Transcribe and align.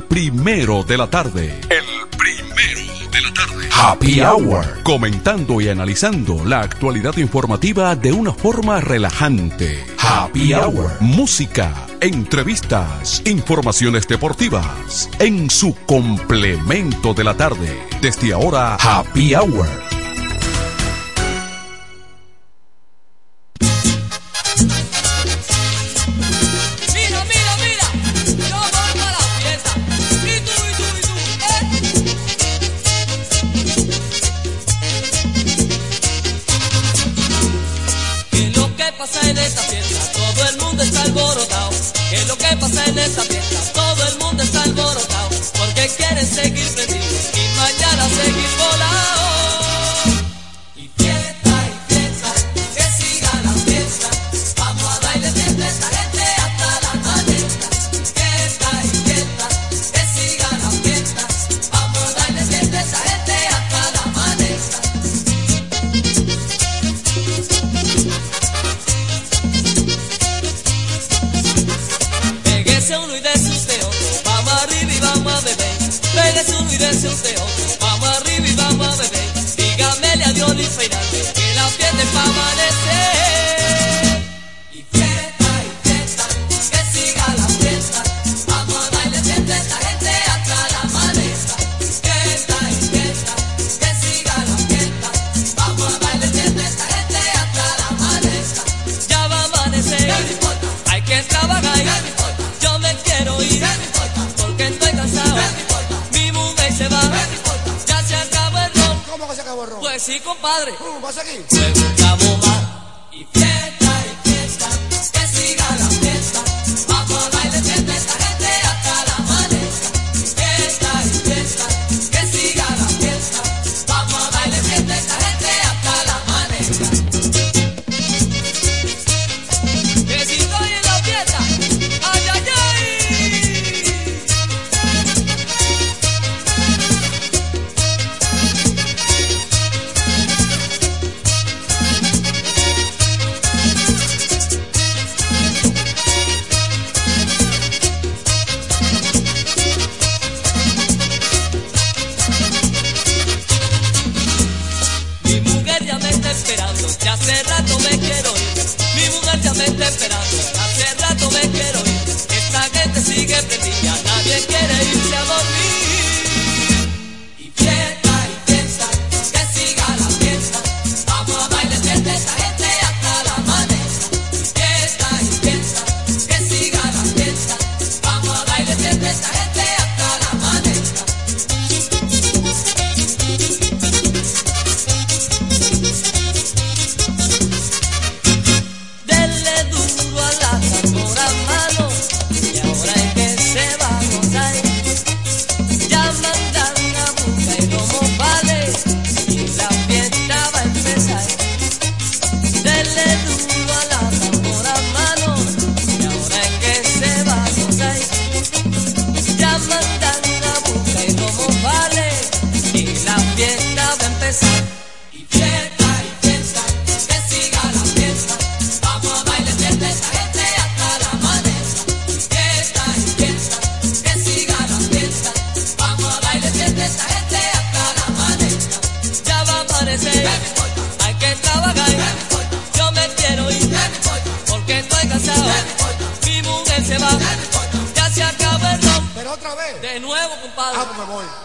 primero 0.00 0.82
de 0.82 0.98
la 0.98 1.08
tarde. 1.08 1.54
El 1.68 2.08
primero 2.16 3.10
de 3.10 3.20
la 3.20 3.32
tarde. 3.32 3.68
Happy 3.72 4.20
Hour. 4.20 4.82
Comentando 4.82 5.60
y 5.60 5.68
analizando 5.68 6.44
la 6.44 6.60
actualidad 6.60 7.16
informativa 7.16 7.96
de 7.96 8.12
una 8.12 8.32
forma 8.32 8.80
relajante. 8.80 9.84
Happy 9.98 10.54
Hour. 10.54 10.90
Música, 11.00 11.86
entrevistas, 12.00 13.22
informaciones 13.24 14.06
deportivas. 14.06 15.08
En 15.18 15.50
su 15.50 15.74
complemento 15.86 17.14
de 17.14 17.24
la 17.24 17.34
tarde. 17.36 17.78
Desde 18.00 18.32
ahora, 18.32 18.76
Happy 18.76 19.34
Hour 19.34 19.89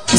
que 0.07 0.14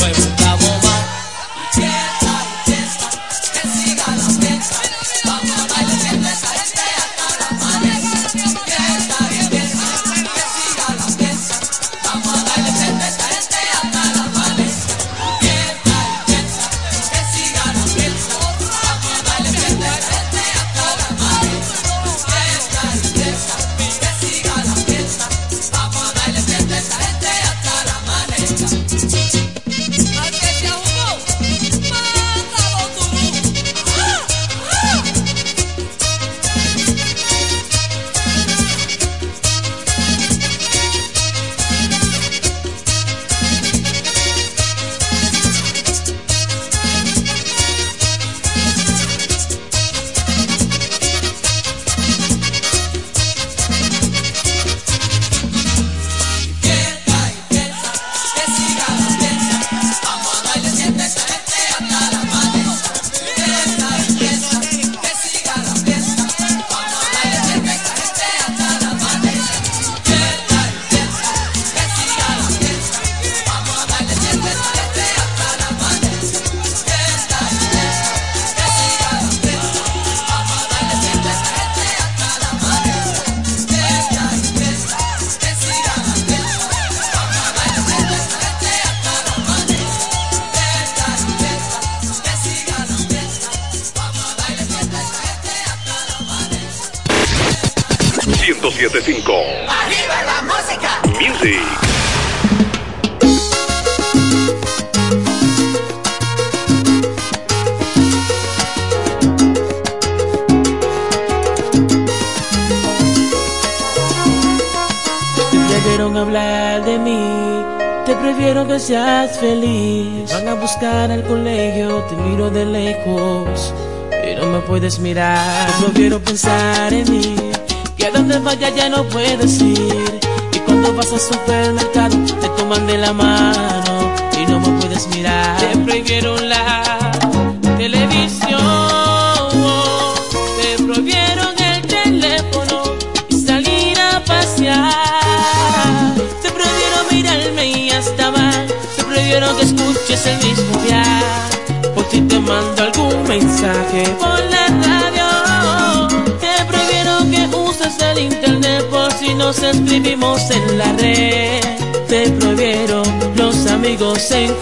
nos 159.46 159.62
escribimos 159.62 160.50
en 160.50 160.76
la 160.76 160.92
red. 160.94 161.60
Te 162.08 162.28
prohibieron 162.30 163.06
los 163.36 163.68
amigos 163.68 164.28
en 164.32 164.52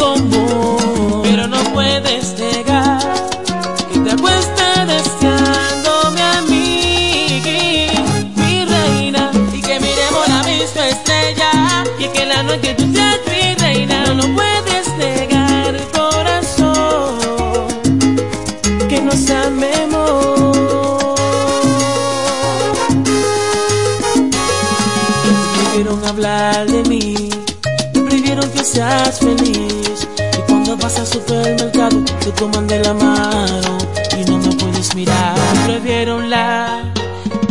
seas 28.75 29.19
feliz. 29.21 30.09
Y 30.39 30.43
cuando 30.49 30.77
vas 30.77 30.99
al 30.99 31.07
supermercado, 31.07 32.03
te 32.21 32.31
toman 32.33 32.67
de 32.67 32.81
la 32.81 32.93
mano 32.93 33.79
y 34.19 34.25
no 34.31 34.39
me 34.39 34.55
puedes 34.57 34.95
mirar. 34.95 35.37
Prohibieron 35.65 36.29
la 36.29 36.83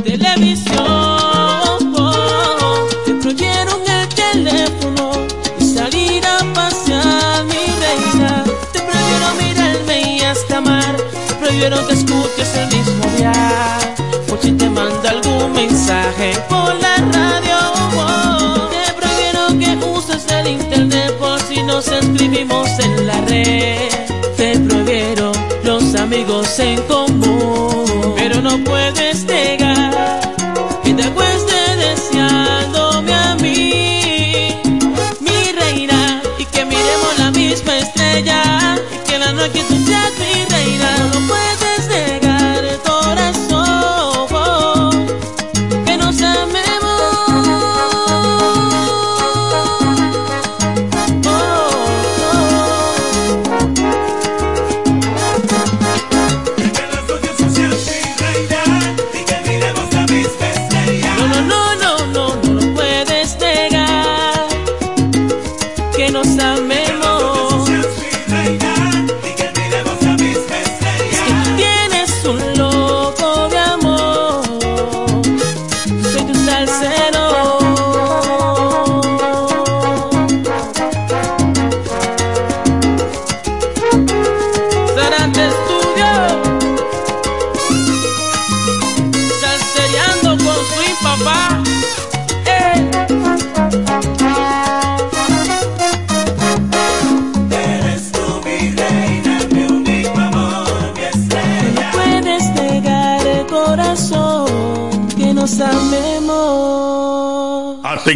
televisión. 0.04 1.24
prohibieron 11.40 11.88
que 11.88 11.94
escuches 11.94 12.56
el 12.56 12.68
mismo 12.68 13.06
día. 13.18 13.32
Por 14.28 14.40
si 14.42 14.52
te 14.52 14.70
manda 14.70 15.10
algún 15.10 15.54
mensaje 15.54 16.34
por 16.50 16.83
Te 23.44 24.60
prohibieron 24.60 25.34
los 25.64 25.96
amigos 25.96 26.60
en 26.60 26.82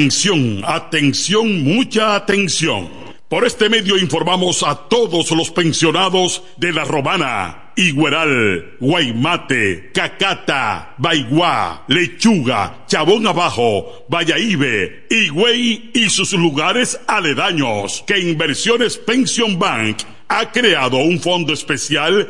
Atención, 0.08 0.62
atención, 0.64 1.64
mucha 1.66 2.16
atención. 2.16 2.88
Por 3.28 3.46
este 3.46 3.68
medio 3.68 3.98
informamos 3.98 4.64
a 4.64 4.88
todos 4.88 5.32
los 5.32 5.52
pensionados 5.52 6.44
de 6.56 6.72
La 6.72 6.86
Romana, 6.86 7.74
Igueral, 7.76 8.78
Guaymate, 8.80 9.92
Cacata, 9.94 10.96
Baigua, 10.98 11.84
Lechuga, 11.90 12.86
Chabón 12.88 13.28
Abajo, 13.28 14.06
Vallaíbe, 14.08 15.08
Higüey 15.10 15.92
y 15.94 16.10
sus 16.10 16.32
lugares 16.32 16.98
aledaños 17.06 18.02
que 18.08 18.18
Inversiones 18.18 18.98
Pension 18.98 19.60
Bank 19.60 20.04
ha 20.30 20.54
creado 20.54 21.00
un 21.00 21.20
fondo 21.20 21.52
especial 21.52 22.30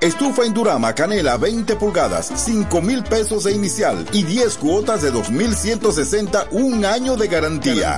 Estufa 0.00 0.46
Indurama 0.46 0.94
Canela 0.94 1.36
20 1.36 1.76
pulgadas, 1.76 2.32
5 2.34 2.80
mil 2.80 3.02
pesos 3.02 3.44
de 3.44 3.52
inicial 3.52 4.06
y 4.12 4.22
10 4.22 4.56
cuotas 4.58 5.02
de 5.02 5.12
2.160, 5.12 6.48
un 6.52 6.84
año 6.84 7.16
de 7.16 7.28
garantía. 7.28 7.96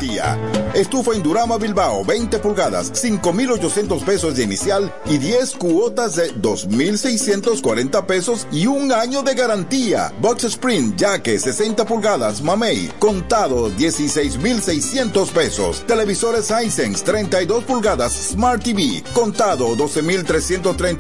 Estufa 0.74 1.14
Indurama 1.14 1.58
Bilbao 1.58 2.04
20 2.04 2.38
pulgadas, 2.40 2.92
5.800 2.92 4.04
pesos 4.04 4.36
de 4.36 4.42
inicial 4.42 4.92
y 5.06 5.18
10 5.18 5.56
cuotas 5.56 6.16
de 6.16 6.34
2.640 6.34 8.06
pesos 8.06 8.46
y 8.50 8.66
un 8.66 8.92
año 8.92 9.22
de 9.22 9.34
garantía. 9.34 10.12
Box 10.20 10.44
Spring 10.44 10.94
Jaque 10.98 11.38
60 11.38 11.84
pulgadas, 11.84 12.42
Mamey, 12.42 12.90
contado 12.98 13.70
16.600 13.70 15.28
pesos. 15.30 15.82
Televisores 15.86 16.50
Hisense 16.50 17.04
32 17.04 17.64
pulgadas, 17.64 18.12
Smart 18.12 18.62
TV, 18.62 19.02
contado 19.12 19.74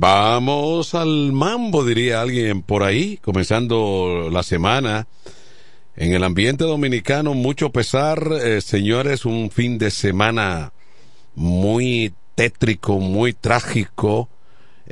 Vamos 0.00 0.94
al 0.94 1.30
mambo, 1.30 1.84
diría 1.84 2.22
alguien 2.22 2.62
por 2.62 2.84
ahí, 2.84 3.18
comenzando 3.18 4.30
la 4.32 4.42
semana. 4.42 5.06
En 5.94 6.14
el 6.14 6.24
ambiente 6.24 6.64
dominicano, 6.64 7.34
mucho 7.34 7.68
pesar, 7.68 8.26
eh, 8.42 8.62
señores, 8.62 9.26
un 9.26 9.50
fin 9.50 9.76
de 9.76 9.90
semana 9.90 10.72
muy 11.34 12.14
tétrico, 12.34 12.98
muy 12.98 13.34
trágico. 13.34 14.30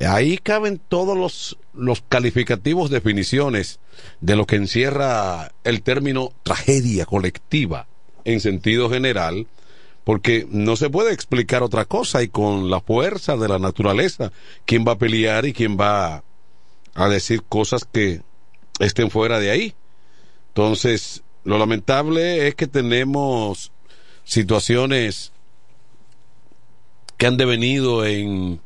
Ahí 0.07 0.37
caben 0.37 0.79
todos 0.79 1.17
los, 1.17 1.57
los 1.73 2.03
calificativos, 2.07 2.91
definiciones 2.91 3.81
de 4.21 4.37
lo 4.37 4.45
que 4.45 4.57
encierra 4.57 5.53
el 5.65 5.81
término 5.81 6.33
tragedia 6.43 7.07
colectiva 7.07 7.87
en 8.27 8.41
sentido 8.41 8.91
general, 8.91 9.47
porque 10.09 10.47
no 10.49 10.75
se 10.75 10.89
puede 10.89 11.13
explicar 11.13 11.63
otra 11.63 11.85
cosa 11.85 12.23
y 12.23 12.29
con 12.29 12.71
la 12.71 12.81
fuerza 12.81 13.37
de 13.37 13.47
la 13.47 13.59
naturaleza, 13.59 14.33
quién 14.65 14.83
va 14.89 14.93
a 14.93 14.99
pelear 14.99 15.45
y 15.45 15.53
quién 15.53 15.77
va 15.79 16.25
a 16.95 17.09
decir 17.11 17.43
cosas 17.47 17.85
que 17.85 18.23
estén 18.79 19.11
fuera 19.11 19.39
de 19.39 19.51
ahí. 19.51 19.75
Entonces, 20.47 21.25
lo 21.45 21.59
lamentable 21.59 22.49
es 22.49 22.55
que 22.55 22.67
tenemos 22.67 23.71
situaciones 24.25 25.35
que 27.19 27.27
han 27.27 27.37
devenido 27.37 28.07
en 28.07 28.63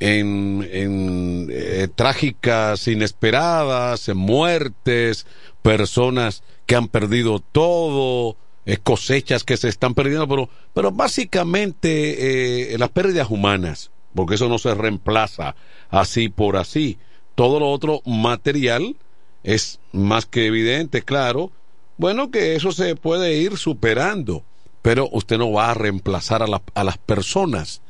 en, 0.00 0.66
en 0.72 1.48
eh, 1.50 1.86
trágicas 1.94 2.88
inesperadas, 2.88 4.08
muertes, 4.14 5.26
personas 5.60 6.42
que 6.64 6.76
han 6.76 6.88
perdido 6.88 7.40
todo, 7.40 8.38
eh, 8.66 8.76
cosechas 8.78 9.44
que 9.44 9.56
se 9.56 9.68
están 9.68 9.94
perdiendo, 9.94 10.28
pero, 10.28 10.50
pero 10.74 10.90
básicamente 10.92 12.74
eh, 12.74 12.78
las 12.78 12.90
pérdidas 12.90 13.30
humanas, 13.30 13.90
porque 14.14 14.34
eso 14.34 14.48
no 14.48 14.58
se 14.58 14.74
reemplaza 14.74 15.54
así 15.88 16.28
por 16.28 16.56
así. 16.56 16.98
Todo 17.34 17.60
lo 17.60 17.70
otro 17.70 18.02
material 18.04 18.96
es 19.44 19.78
más 19.92 20.26
que 20.26 20.46
evidente, 20.46 21.02
claro. 21.02 21.52
Bueno, 21.98 22.30
que 22.30 22.56
eso 22.56 22.72
se 22.72 22.96
puede 22.96 23.36
ir 23.38 23.56
superando, 23.56 24.42
pero 24.82 25.08
usted 25.12 25.38
no 25.38 25.52
va 25.52 25.70
a 25.70 25.74
reemplazar 25.74 26.42
a, 26.42 26.46
la- 26.46 26.62
a 26.74 26.84
las 26.84 26.98
personas. 26.98 27.82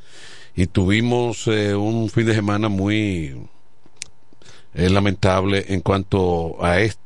Y 0.55 0.67
tuvimos 0.67 1.47
eh, 1.49 1.75
un 1.75 2.09
fin 2.09 2.27
de 2.27 2.35
semana 2.35 2.69
muy 2.69 3.37
eh, 4.75 4.91
lamentable 4.91 5.65
en 5.69 5.81
cuanto 5.81 6.63
a 6.65 6.81
esto 6.81 7.06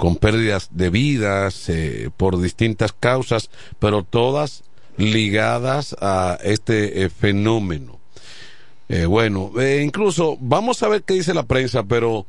con 0.00 0.16
pérdidas 0.16 0.68
de 0.70 0.88
vidas 0.88 1.68
eh, 1.68 2.08
por 2.16 2.40
distintas 2.40 2.94
causas, 2.94 3.50
pero 3.78 4.02
todas 4.02 4.64
ligadas 4.96 5.94
a 6.00 6.38
este 6.42 7.04
eh, 7.04 7.10
fenómeno. 7.10 8.00
Eh, 8.88 9.04
bueno, 9.04 9.52
incluso 9.82 10.38
vamos 10.40 10.82
a 10.82 10.88
ver 10.88 11.02
qué 11.02 11.12
dice 11.12 11.34
la 11.34 11.42
prensa, 11.42 11.82
pero 11.82 12.24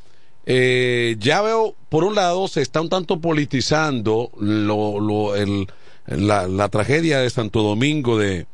ya 0.46 1.42
veo, 1.42 1.76
por 1.88 2.04
un 2.04 2.16
lado, 2.16 2.50
se 2.50 2.62
está 2.62 2.82
un 2.82 2.90
tanto 2.90 3.22
politizando 3.22 4.32
lo, 4.38 5.00
lo, 5.00 5.38
el, 5.38 5.68
la, 6.08 6.50
la 6.50 6.68
tragedia 6.68 7.20
de 7.20 7.30
Santo 7.30 7.64
Domingo 7.64 8.18
de 8.18 8.48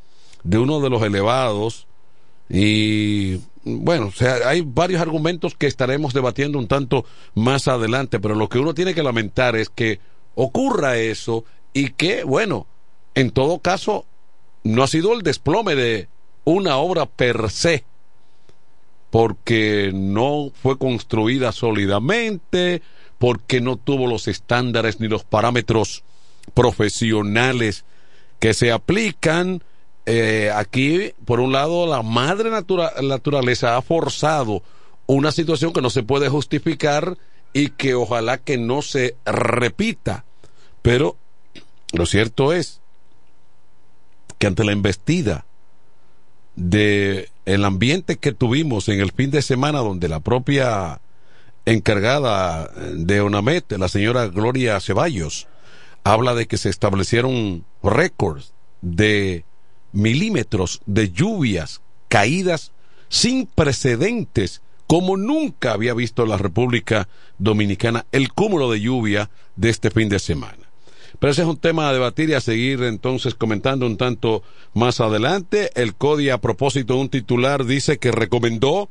uno 0.43 0.79
de 0.79 0.91
los 0.91 1.01
elevados 1.01 1.87
y 2.49 3.39
bueno, 3.63 4.07
o 4.07 4.11
sea, 4.11 4.47
hay 4.47 4.61
varios 4.61 5.01
argumentos 5.01 5.55
que 5.55 5.67
estaremos 5.67 6.13
debatiendo 6.13 6.57
un 6.57 6.67
tanto 6.67 7.05
más 7.35 7.67
adelante, 7.67 8.19
pero 8.19 8.35
lo 8.35 8.47
que 8.47 8.59
uno 8.59 8.73
tiene 8.73 8.93
que 8.93 9.03
lamentar 9.03 9.55
es 9.55 9.69
que 9.69 9.99
ocurra 10.35 10.97
eso 10.97 11.43
y 11.73 11.89
que, 11.89 12.23
bueno, 12.23 12.65
en 13.15 13.31
todo 13.31 13.59
caso, 13.59 14.05
no 14.63 14.83
ha 14.83 14.87
sido 14.87 15.13
el 15.13 15.21
desplome 15.21 15.75
de 15.75 16.07
una 16.45 16.77
obra 16.77 17.05
per 17.05 17.49
se, 17.49 17.83
porque 19.09 19.91
no 19.93 20.51
fue 20.61 20.77
construida 20.77 21.51
sólidamente, 21.51 22.81
porque 23.17 23.59
no 23.59 23.75
tuvo 23.75 24.07
los 24.07 24.27
estándares 24.27 24.99
ni 24.99 25.07
los 25.07 25.23
parámetros 25.23 26.03
profesionales 26.53 27.83
que 28.39 28.53
se 28.53 28.71
aplican. 28.71 29.63
Eh, 30.09 30.49
aquí, 30.55 31.11
por 31.25 31.41
un 31.41 31.51
lado, 31.51 31.85
la 31.85 32.01
madre 32.01 32.49
natura- 32.49 32.93
naturaleza 33.03 33.75
ha 33.75 33.81
forzado 33.81 34.63
una 35.05 35.33
situación 35.33 35.73
que 35.73 35.81
no 35.81 35.89
se 35.89 36.01
puede 36.01 36.29
justificar 36.29 37.17
y 37.51 37.71
que 37.71 37.93
ojalá 37.93 38.37
que 38.37 38.57
no 38.57 38.81
se 38.81 39.17
repita. 39.25 40.23
Pero 40.81 41.17
lo 41.91 42.05
cierto 42.05 42.53
es 42.53 42.79
que 44.37 44.47
ante 44.47 44.63
la 44.63 44.71
embestida 44.71 45.45
de 46.55 47.29
el 47.45 47.65
ambiente 47.65 48.15
que 48.15 48.31
tuvimos 48.31 48.87
en 48.87 49.01
el 49.01 49.11
fin 49.11 49.29
de 49.29 49.41
semana 49.41 49.79
donde 49.79 50.07
la 50.07 50.21
propia 50.21 51.01
encargada 51.65 52.71
de 52.93 53.19
ONAMET, 53.19 53.73
la 53.73 53.89
señora 53.89 54.27
Gloria 54.27 54.79
Ceballos, 54.79 55.47
habla 56.05 56.33
de 56.33 56.47
que 56.47 56.57
se 56.57 56.69
establecieron 56.69 57.65
récords 57.83 58.53
de 58.81 59.43
milímetros 59.91 60.81
de 60.85 61.11
lluvias 61.11 61.81
caídas 62.07 62.71
sin 63.09 63.45
precedentes 63.45 64.61
como 64.87 65.17
nunca 65.17 65.73
había 65.73 65.93
visto 65.93 66.25
la 66.25 66.37
República 66.37 67.09
Dominicana 67.37 68.05
el 68.11 68.31
cúmulo 68.31 68.71
de 68.71 68.79
lluvia 68.79 69.29
de 69.55 69.69
este 69.69 69.91
fin 69.91 70.09
de 70.09 70.19
semana. 70.19 70.67
Pero 71.19 71.31
ese 71.31 71.41
es 71.41 71.47
un 71.47 71.57
tema 71.57 71.89
a 71.89 71.93
debatir 71.93 72.29
y 72.29 72.33
a 72.33 72.41
seguir 72.41 72.83
entonces 72.83 73.35
comentando 73.35 73.85
un 73.85 73.97
tanto 73.97 74.43
más 74.73 75.01
adelante. 75.01 75.71
El 75.75 75.95
CODI, 75.95 76.29
a 76.29 76.37
propósito 76.37 76.93
de 76.93 77.01
un 77.01 77.09
titular, 77.09 77.65
dice 77.65 77.97
que 77.97 78.11
recomendó 78.11 78.89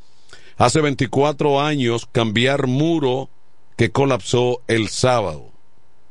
hace 0.57 0.81
24 0.81 1.61
años 1.61 2.09
cambiar 2.11 2.67
muro 2.67 3.31
que 3.77 3.91
colapsó 3.91 4.61
el 4.67 4.89
sábado. 4.89 5.53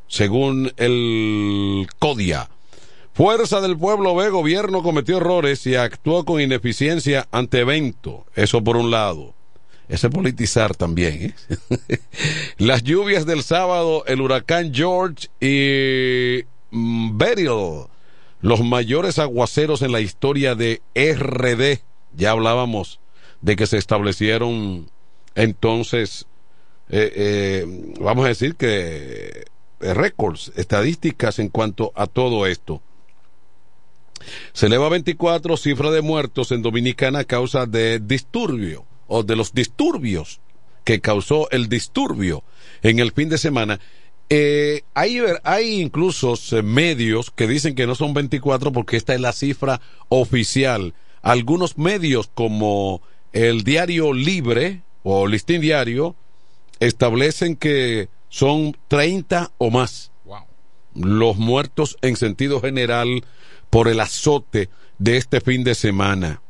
Según 0.07 0.71
el 0.77 1.87
CODIA, 1.99 2.49
Fuerza 3.15 3.61
del 3.61 3.77
Pueblo 3.77 4.13
ve 4.13 4.29
gobierno 4.29 4.83
cometió 4.83 5.17
errores 5.17 5.65
y 5.65 5.75
actuó 5.75 6.25
con 6.25 6.41
ineficiencia 6.41 7.29
ante 7.31 7.61
evento. 7.61 8.25
Eso 8.35 8.61
por 8.61 8.75
un 8.75 8.91
lado. 8.91 9.33
Ese 9.87 10.09
politizar 10.09 10.75
también. 10.75 11.33
¿eh? 11.49 11.99
Las 12.57 12.83
lluvias 12.83 13.25
del 13.25 13.41
sábado, 13.41 14.03
el 14.05 14.19
huracán 14.19 14.73
George 14.73 15.29
y 15.39 16.43
mm, 16.71 17.17
Beryl, 17.17 17.85
los 18.41 18.61
mayores 18.61 19.17
aguaceros 19.17 19.81
en 19.81 19.93
la 19.93 20.01
historia 20.01 20.55
de 20.55 20.81
RD. 20.93 21.81
Ya 22.17 22.31
hablábamos 22.31 22.99
de 23.39 23.55
que 23.55 23.65
se 23.65 23.77
establecieron 23.77 24.89
entonces, 25.35 26.27
eh, 26.89 27.11
eh, 27.15 27.93
vamos 27.99 28.25
a 28.25 28.29
decir 28.29 28.55
que 28.55 29.45
eh, 29.81 29.93
récords, 29.93 30.51
estadísticas 30.55 31.39
en 31.39 31.49
cuanto 31.49 31.91
a 31.95 32.07
todo 32.07 32.45
esto. 32.45 32.81
Se 34.53 34.67
eleva 34.67 34.87
a 34.87 34.89
24 34.89 35.57
cifra 35.57 35.91
de 35.91 36.01
muertos 36.01 36.51
en 36.51 36.61
Dominicana 36.61 37.19
a 37.19 37.23
causa 37.23 37.65
de 37.65 37.99
disturbio 37.99 38.85
o 39.07 39.23
de 39.23 39.35
los 39.35 39.53
disturbios 39.53 40.39
que 40.83 41.01
causó 41.01 41.49
el 41.51 41.67
disturbio 41.67 42.43
en 42.81 42.99
el 42.99 43.11
fin 43.11 43.29
de 43.29 43.37
semana. 43.37 43.79
Eh, 44.29 44.83
hay, 44.93 45.19
hay 45.43 45.81
incluso 45.81 46.35
eh, 46.51 46.63
medios 46.63 47.29
que 47.31 47.47
dicen 47.47 47.75
que 47.75 47.85
no 47.85 47.93
son 47.93 48.13
24 48.13 48.71
porque 48.71 48.97
esta 48.97 49.13
es 49.13 49.21
la 49.21 49.33
cifra 49.33 49.81
oficial. 50.09 50.93
Algunos 51.21 51.77
medios 51.77 52.29
como 52.33 53.01
el 53.33 53.63
Diario 53.63 54.13
Libre 54.13 54.81
o 55.03 55.27
Listín 55.27 55.61
Diario 55.61 56.15
establecen 56.79 57.55
que 57.55 58.09
son 58.29 58.75
30 58.87 59.51
o 59.57 59.69
más 59.69 60.11
los 60.95 61.35
muertos 61.37 61.97
en 62.01 62.15
sentido 62.15 62.61
general 62.61 63.23
por 63.69 63.87
el 63.87 63.99
azote 63.99 64.69
de 64.97 65.17
este 65.17 65.41
fin 65.41 65.63
de 65.63 65.75
semana. 65.75 66.41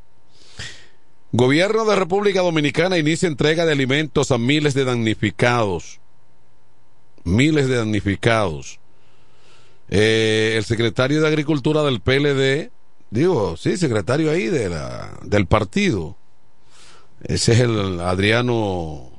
Gobierno 1.32 1.86
de 1.86 1.96
República 1.96 2.42
Dominicana 2.42 2.98
inicia 2.98 3.28
entrega 3.28 3.66
de 3.66 3.74
alimentos 3.74 4.32
a 4.32 4.38
miles 4.38 4.74
de 4.74 4.86
damnificados. 4.86 6.00
Miles 7.24 7.68
de 7.68 7.76
damnificados. 7.76 8.80
Eh, 9.90 10.54
el 10.58 10.64
secretario 10.64 11.22
de 11.22 11.28
Agricultura 11.28 11.84
del 11.84 12.00
PLD, 12.00 12.72
digo, 13.10 13.58
sí, 13.58 13.78
secretario 13.78 14.32
ahí 14.32 14.48
de 14.48 14.70
la, 14.70 15.20
del 15.24 15.46
partido. 15.46 16.16
Ese 17.22 17.54
es 17.54 17.60
el 17.60 18.00
Adriano, 18.00 19.12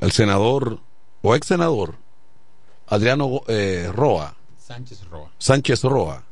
el 0.00 0.12
senador 0.12 0.80
o 1.22 1.34
ex 1.34 1.46
senador, 1.46 1.96
Adriano 2.86 3.42
eh, 3.48 3.90
Roa. 3.92 4.36
Sánchez 4.58 5.04
Roa. 5.10 5.30
Sánchez 5.38 5.82
Roa. 5.82 6.25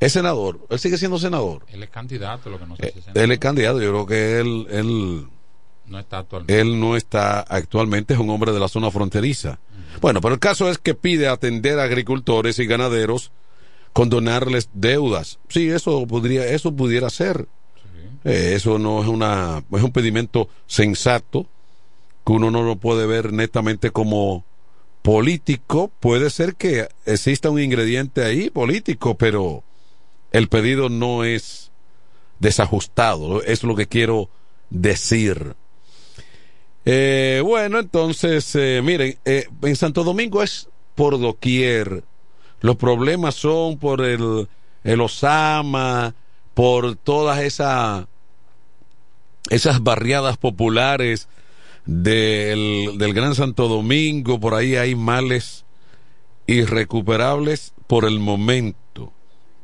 Es 0.00 0.12
senador, 0.12 0.60
él 0.70 0.78
sigue 0.78 0.96
siendo 0.96 1.18
senador. 1.18 1.64
Él 1.68 1.82
es 1.82 1.90
candidato, 1.90 2.50
lo 2.50 2.58
que 2.58 2.66
no 2.66 2.76
sé 2.76 2.86
Eh, 2.86 2.90
si 2.92 2.98
es 3.00 3.04
senador. 3.06 3.22
él 3.24 3.32
es 3.32 3.38
candidato, 3.38 3.82
yo 3.82 3.90
creo 3.90 4.06
que 4.06 4.38
él, 4.40 4.66
él, 4.70 5.26
No 5.86 5.98
está 5.98 6.18
actualmente. 6.18 6.60
él 6.60 6.78
no 6.80 6.96
está 6.96 7.40
actualmente, 7.40 8.14
es 8.14 8.20
un 8.20 8.30
hombre 8.30 8.52
de 8.52 8.60
la 8.60 8.68
zona 8.68 8.90
fronteriza. 8.90 9.58
Bueno, 10.00 10.20
pero 10.20 10.34
el 10.34 10.40
caso 10.40 10.70
es 10.70 10.78
que 10.78 10.94
pide 10.94 11.26
atender 11.28 11.78
a 11.80 11.84
agricultores 11.84 12.58
y 12.60 12.66
ganaderos 12.66 13.32
con 13.92 14.08
donarles 14.10 14.68
deudas. 14.74 15.38
Sí, 15.48 15.68
eso 15.68 16.06
podría, 16.06 16.46
eso 16.46 16.70
pudiera 16.72 17.10
ser. 17.10 17.48
Eh, 18.24 18.52
eso 18.54 18.78
no 18.78 19.00
es 19.02 19.08
una, 19.08 19.64
es 19.72 19.82
un 19.82 19.90
pedimento 19.92 20.48
sensato 20.66 21.46
que 22.26 22.32
uno 22.32 22.50
no 22.50 22.62
lo 22.62 22.76
puede 22.76 23.06
ver 23.06 23.32
netamente 23.32 23.90
como 23.90 24.44
político. 25.02 25.90
Puede 26.00 26.30
ser 26.30 26.54
que 26.56 26.88
exista 27.06 27.50
un 27.50 27.60
ingrediente 27.60 28.22
ahí 28.24 28.50
político, 28.50 29.16
pero 29.16 29.64
el 30.32 30.48
pedido 30.48 30.88
no 30.88 31.24
es 31.24 31.70
desajustado. 32.38 33.42
Es 33.42 33.64
lo 33.64 33.74
que 33.74 33.86
quiero 33.86 34.28
decir. 34.70 35.56
Eh, 36.84 37.42
bueno, 37.44 37.78
entonces, 37.78 38.54
eh, 38.54 38.80
miren, 38.82 39.18
eh, 39.24 39.46
en 39.62 39.76
Santo 39.76 40.04
Domingo 40.04 40.42
es 40.42 40.68
por 40.94 41.18
doquier. 41.20 42.04
Los 42.60 42.76
problemas 42.76 43.34
son 43.34 43.78
por 43.78 44.00
el, 44.00 44.48
el 44.84 45.00
Osama, 45.00 46.14
por 46.54 46.96
todas 46.96 47.40
esas 47.40 48.06
esas 49.50 49.82
barriadas 49.82 50.36
populares 50.36 51.28
del, 51.86 52.98
del 52.98 53.14
Gran 53.14 53.34
Santo 53.34 53.68
Domingo, 53.68 54.38
por 54.38 54.54
ahí 54.54 54.76
hay 54.76 54.94
males 54.94 55.64
irrecuperables 56.46 57.72
por 57.86 58.04
el 58.04 58.20
momento. 58.20 59.12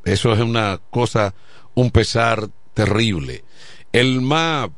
Eso 0.04 0.32
es 0.32 0.40
una 0.40 0.80
cosa, 0.90 1.34
un 1.74 1.90
pesar 1.90 2.48
terrible. 2.74 3.44
El 3.92 4.20
MAP, 4.20 4.72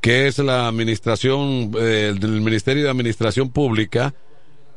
que 0.00 0.26
es 0.26 0.38
la 0.38 0.68
administración 0.68 1.72
eh, 1.78 2.14
del 2.18 2.40
Ministerio 2.40 2.84
de 2.84 2.90
Administración 2.90 3.50
Pública, 3.50 4.14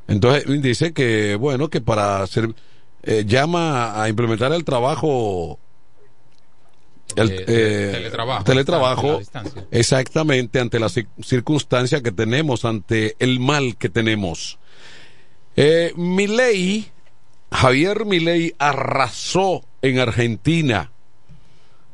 entonces 0.07 0.61
dice 0.61 0.93
que, 0.93 1.35
bueno, 1.35 1.69
que 1.69 1.81
para 1.81 2.21
hacer, 2.21 2.53
eh, 3.03 3.23
llama 3.25 4.01
a 4.01 4.09
implementar 4.09 4.51
el 4.53 4.63
trabajo 4.63 5.59
el 7.15 7.29
de 7.29 7.45
eh, 7.47 7.91
teletrabajo, 7.93 8.43
teletrabajo, 8.43 9.21
exactamente 9.71 10.59
ante 10.59 10.79
la 10.79 10.87
cir- 10.87 11.07
circunstancia 11.23 12.01
que 12.01 12.11
tenemos, 12.11 12.65
ante 12.65 13.15
el 13.19 13.39
mal 13.39 13.77
que 13.77 13.89
tenemos. 13.89 14.57
Eh, 15.55 15.93
Milei, 15.95 16.91
Javier 17.55 18.05
Milei 18.05 18.53
arrasó 18.59 19.63
en 19.81 19.99
Argentina. 19.99 20.91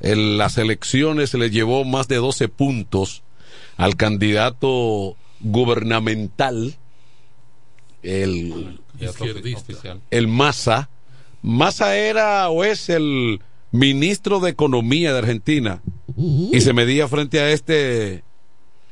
En 0.01 0.37
las 0.37 0.57
elecciones 0.57 1.33
le 1.35 1.49
llevó 1.51 1.83
más 1.85 2.07
de 2.07 2.15
12 2.15 2.47
puntos 2.47 3.21
al 3.77 3.95
candidato 3.95 5.15
gubernamental, 5.41 6.75
el, 8.03 8.79
el 10.11 10.27
Massa. 10.27 10.89
Massa 11.41 11.95
era 11.97 12.49
o 12.49 12.63
es 12.63 12.89
el 12.89 13.41
ministro 13.71 14.39
de 14.39 14.49
Economía 14.51 15.11
de 15.13 15.19
Argentina 15.19 15.81
y 16.51 16.61
se 16.61 16.73
medía 16.73 17.07
frente 17.07 17.39
a 17.39 17.49
este 17.51 18.23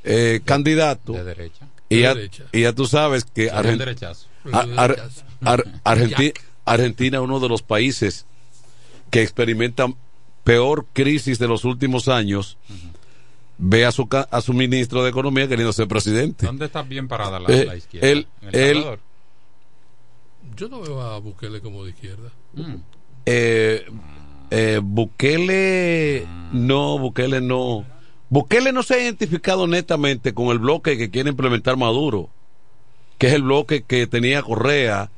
eh, 0.03 0.41
candidato. 0.45 1.13
De 1.13 1.23
derecha. 1.23 1.67
Y 1.89 2.01
ya, 2.01 2.13
Derecha. 2.13 2.43
y 2.51 2.62
ya 2.62 2.73
tú 2.73 2.86
sabes 2.86 3.25
que 3.25 3.45
Sí, 3.45 3.49
Argen- 3.51 3.71
un 3.73 3.77
derechazo. 3.79 4.27
Ar- 4.51 4.67
Un 4.67 4.79
Ar- 4.79 4.95
derechazo. 4.95 5.23
Ar- 5.41 5.65
Argenti- 5.84 6.34
Jack. 6.34 6.43
Argentina 6.73 7.17
es 7.17 7.23
uno 7.23 7.39
de 7.39 7.49
los 7.49 7.62
países 7.62 8.25
que 9.10 9.21
experimentan 9.21 9.95
peor 10.43 10.86
crisis 10.93 11.39
de 11.39 11.47
los 11.47 11.65
últimos 11.65 12.08
años. 12.08 12.58
Ve 13.58 13.86
a 13.86 13.91
su, 13.91 14.08
ca- 14.08 14.27
a 14.32 14.39
su 14.41 14.53
ministro 14.53 15.03
de 15.03 15.10
Economía 15.10 15.47
queriendo 15.47 15.73
ser 15.73 15.88
presidente. 15.88 16.45
¿Dónde 16.45 16.65
está 16.65 16.82
bien 16.82 17.08
parada 17.08 17.39
la, 17.39 17.49
Eh, 17.53 17.65
la 17.65 17.75
izquierda? 17.75 18.08
él- 18.08 18.27
¿En 18.41 18.55
El? 18.55 18.86
Yo 20.55 20.67
no 20.69 20.82
veo 20.82 21.01
a 21.01 21.19
Bukele 21.19 21.62
como 21.62 21.84
de 21.84 21.91
izquierda. 21.91 22.32
Mm. 22.53 22.75
Eh, 23.25 23.86
eh, 24.51 24.79
Bukele, 24.84 26.25
no, 26.53 26.97
Bukele 26.99 27.41
no. 27.41 27.86
Bukele 28.29 28.71
no 28.71 28.84
se 28.84 28.93
ha 28.95 29.03
identificado 29.03 29.67
netamente 29.67 30.34
con 30.34 30.47
el 30.47 30.60
bloque 30.60 30.97
que 30.97 31.10
quiere 31.10 31.29
implementar 31.29 31.77
Maduro, 31.77 32.29
que 33.17 33.27
es 33.27 33.34
el 33.34 33.43
bloque 33.43 33.84
que 33.84 34.08
tenía 34.08 34.41
Correa, 34.41 35.12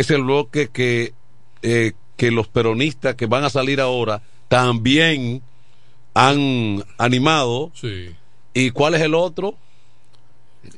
es 0.00 0.10
el 0.10 0.22
bloque 0.22 0.68
que, 0.68 1.12
eh, 1.62 1.92
que 2.16 2.30
los 2.30 2.48
peronistas 2.48 3.14
que 3.14 3.26
van 3.26 3.44
a 3.44 3.50
salir 3.50 3.80
ahora 3.80 4.22
también 4.48 5.42
han 6.14 6.84
animado. 6.98 7.70
Sí. 7.74 8.14
¿Y 8.54 8.70
cuál 8.70 8.94
es 8.94 9.02
el 9.02 9.14
otro? 9.14 9.56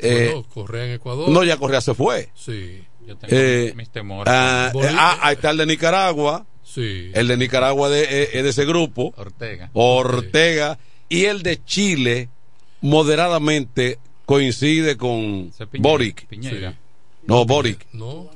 Eh, 0.00 0.30
Bueno, 0.32 0.46
Correa 0.52 0.84
en 0.86 0.92
Ecuador. 0.92 1.28
no, 1.30 1.44
ya 1.44 1.56
Correa 1.56 1.80
se 1.80 1.94
fue. 1.94 2.28
Sí. 2.34 2.82
Yo 3.06 3.16
tengo 3.16 3.34
Eh, 3.34 3.72
mis 3.74 3.88
temores. 3.88 4.32
ah, 4.34 4.70
ah, 4.96 5.18
ahí 5.22 5.34
está 5.34 5.50
el 5.50 5.56
de 5.58 5.66
Nicaragua. 5.66 6.44
Sí. 6.62 7.10
El 7.14 7.28
de 7.28 7.36
Nicaragua 7.38 7.88
de, 7.88 8.02
eh, 8.02 8.28
es 8.34 8.42
de 8.44 8.50
ese 8.50 8.66
grupo. 8.66 9.14
Ortega. 9.16 9.70
Ortega. 9.72 10.78
Y 11.08 11.24
el 11.24 11.42
de 11.42 11.64
Chile, 11.64 12.28
moderadamente, 12.82 13.98
coincide 14.26 14.96
con 14.98 15.50
Piñera- 15.50 15.80
Boric. 15.80 16.26
Piñera. 16.26 16.74
No, 17.28 17.44
Boric. 17.44 17.86
No, 17.92 18.30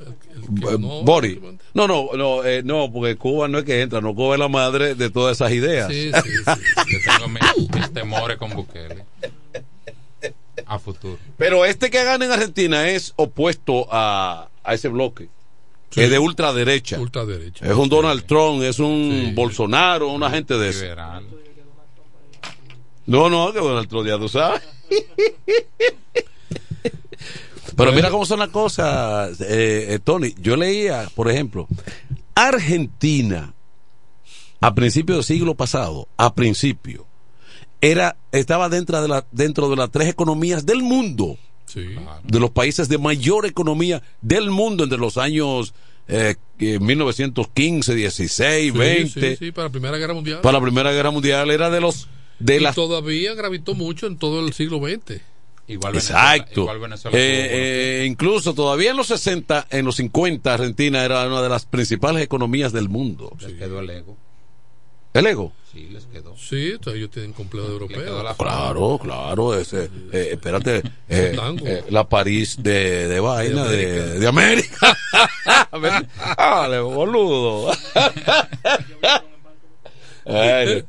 el, 0.70 0.78
no. 0.78 1.02
Boric. 1.02 1.40
No, 1.72 1.88
no, 1.88 2.10
no, 2.14 2.44
eh, 2.44 2.62
no, 2.62 2.92
porque 2.92 3.16
Cuba 3.16 3.48
no 3.48 3.56
es 3.58 3.64
que 3.64 3.80
entra, 3.80 4.02
no 4.02 4.14
Cuba 4.14 4.34
es 4.34 4.38
la 4.38 4.48
madre 4.48 4.94
de 4.94 5.08
todas 5.08 5.38
esas 5.38 5.50
ideas. 5.52 5.88
Sí, 5.90 6.12
sí, 6.12 6.30
sí. 6.30 6.60
Yo 6.92 6.98
tengo 7.16 7.28
mis, 7.30 7.70
mis 7.74 7.92
temores 7.94 8.36
con 8.36 8.50
Bukele. 8.50 9.06
futuro. 10.78 11.18
Pero 11.38 11.64
este 11.64 11.88
que 11.88 12.04
gana 12.04 12.26
en 12.26 12.32
Argentina 12.32 12.86
es 12.90 13.14
opuesto 13.16 13.88
a, 13.90 14.50
a 14.62 14.74
ese 14.74 14.88
bloque. 14.88 15.30
Es 15.96 16.10
de 16.10 16.18
ultraderecha. 16.18 17.00
Ultraderecha. 17.00 17.64
Es 17.64 17.74
un 17.74 17.88
Donald 17.88 18.26
Trump, 18.26 18.62
es 18.62 18.78
un 18.78 19.32
Bolsonaro, 19.34 20.08
una 20.08 20.28
gente 20.28 20.58
de 20.58 20.68
eso. 20.68 20.84
No, 23.06 23.30
no, 23.30 23.54
que 23.54 23.58
Donald 23.58 23.88
Trump 23.88 24.06
ya 24.06 24.18
tú 24.18 24.28
sabes. 24.28 24.60
Pero 27.76 27.92
mira 27.92 28.10
cómo 28.10 28.26
son 28.26 28.38
las 28.40 28.48
cosas, 28.50 29.40
eh, 29.40 29.86
eh, 29.94 29.98
Tony. 30.02 30.34
Yo 30.40 30.56
leía, 30.56 31.08
por 31.14 31.30
ejemplo, 31.30 31.66
Argentina, 32.34 33.54
a 34.60 34.74
principios 34.74 35.18
del 35.18 35.24
siglo 35.36 35.54
pasado, 35.54 36.08
a 36.16 36.34
principio, 36.34 37.06
era, 37.80 38.16
estaba 38.30 38.68
dentro 38.68 39.00
de, 39.02 39.08
la, 39.08 39.26
dentro 39.32 39.68
de 39.68 39.76
las 39.76 39.90
tres 39.90 40.08
economías 40.08 40.66
del 40.66 40.82
mundo, 40.82 41.36
Sí. 41.64 41.86
de 42.24 42.38
los 42.40 42.50
países 42.50 42.88
de 42.90 42.98
mayor 42.98 43.46
economía 43.46 44.02
del 44.20 44.50
mundo 44.50 44.84
entre 44.84 44.98
los 44.98 45.16
años 45.16 45.72
eh, 46.06 46.34
que 46.58 46.78
1915, 46.78 47.94
16, 47.94 48.72
Sí, 48.72 48.78
20. 48.78 49.30
sí, 49.30 49.36
sí, 49.46 49.52
para 49.52 49.68
la 49.68 49.72
Primera 49.72 49.96
Guerra 49.96 50.12
Mundial. 50.12 50.40
Para 50.42 50.58
la 50.58 50.64
Primera 50.64 50.92
Guerra 50.92 51.10
Mundial 51.10 51.50
era 51.50 51.70
de 51.70 51.80
los 51.80 52.08
de 52.40 52.56
y 52.56 52.60
las 52.60 52.74
todavía 52.74 53.34
gravitó 53.34 53.74
mucho 53.74 54.06
en 54.06 54.18
todo 54.18 54.44
el 54.46 54.52
siglo 54.52 54.78
XX. 54.80 55.20
Igual 55.68 55.94
Exacto. 55.94 56.66
Venezuela, 56.66 56.72
igual 56.74 56.80
Venezuela 56.80 57.16
Eh, 57.18 58.02
eh, 58.02 58.06
incluso 58.06 58.52
todavía 58.54 58.90
en 58.90 58.96
los 58.96 59.06
60, 59.06 59.68
en 59.70 59.84
los 59.84 59.96
50, 59.96 60.52
Argentina 60.54 61.04
era 61.04 61.26
una 61.26 61.40
de 61.40 61.48
las 61.48 61.64
principales 61.66 62.22
economías 62.22 62.72
del 62.72 62.88
mundo. 62.88 63.36
Les 63.40 63.52
quedó 63.54 63.80
el 63.80 63.90
ego. 63.90 64.16
¿El 65.14 65.26
ego? 65.26 65.52
Sí, 65.72 65.88
les 65.90 66.04
quedó. 66.06 66.34
Sí, 66.36 66.72
entonces 66.72 66.98
ellos 66.98 67.10
tienen 67.10 67.32
complejo 67.32 67.68
europeo. 67.68 68.22
la- 68.22 68.34
Claro, 68.34 68.98
claro. 69.02 69.54
Ese, 69.58 69.88
eh, 70.12 70.30
espérate, 70.32 70.78
eh, 71.08 71.34
eh, 71.64 71.84
la 71.90 72.06
París 72.08 72.56
de, 72.62 73.08
de 73.08 73.20
vaina, 73.20 73.64
de, 73.64 74.18
de 74.18 74.26
América. 74.26 74.94
Dale, 76.36 76.80
boludo. 76.80 77.72
Ay, 80.24 80.84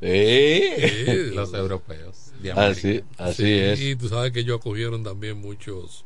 sí. 0.00 1.30
Los 1.34 1.52
europeos. 1.54 2.25
De 2.46 2.52
América. 2.52 2.70
Así, 2.88 3.04
así 3.18 3.42
Sí, 3.44 3.52
es. 3.52 3.80
Y 3.80 3.96
tú 3.96 4.08
sabes 4.08 4.32
que 4.32 4.40
ellos 4.40 4.58
acogieron 4.60 5.02
también 5.04 5.38
muchos 5.38 6.04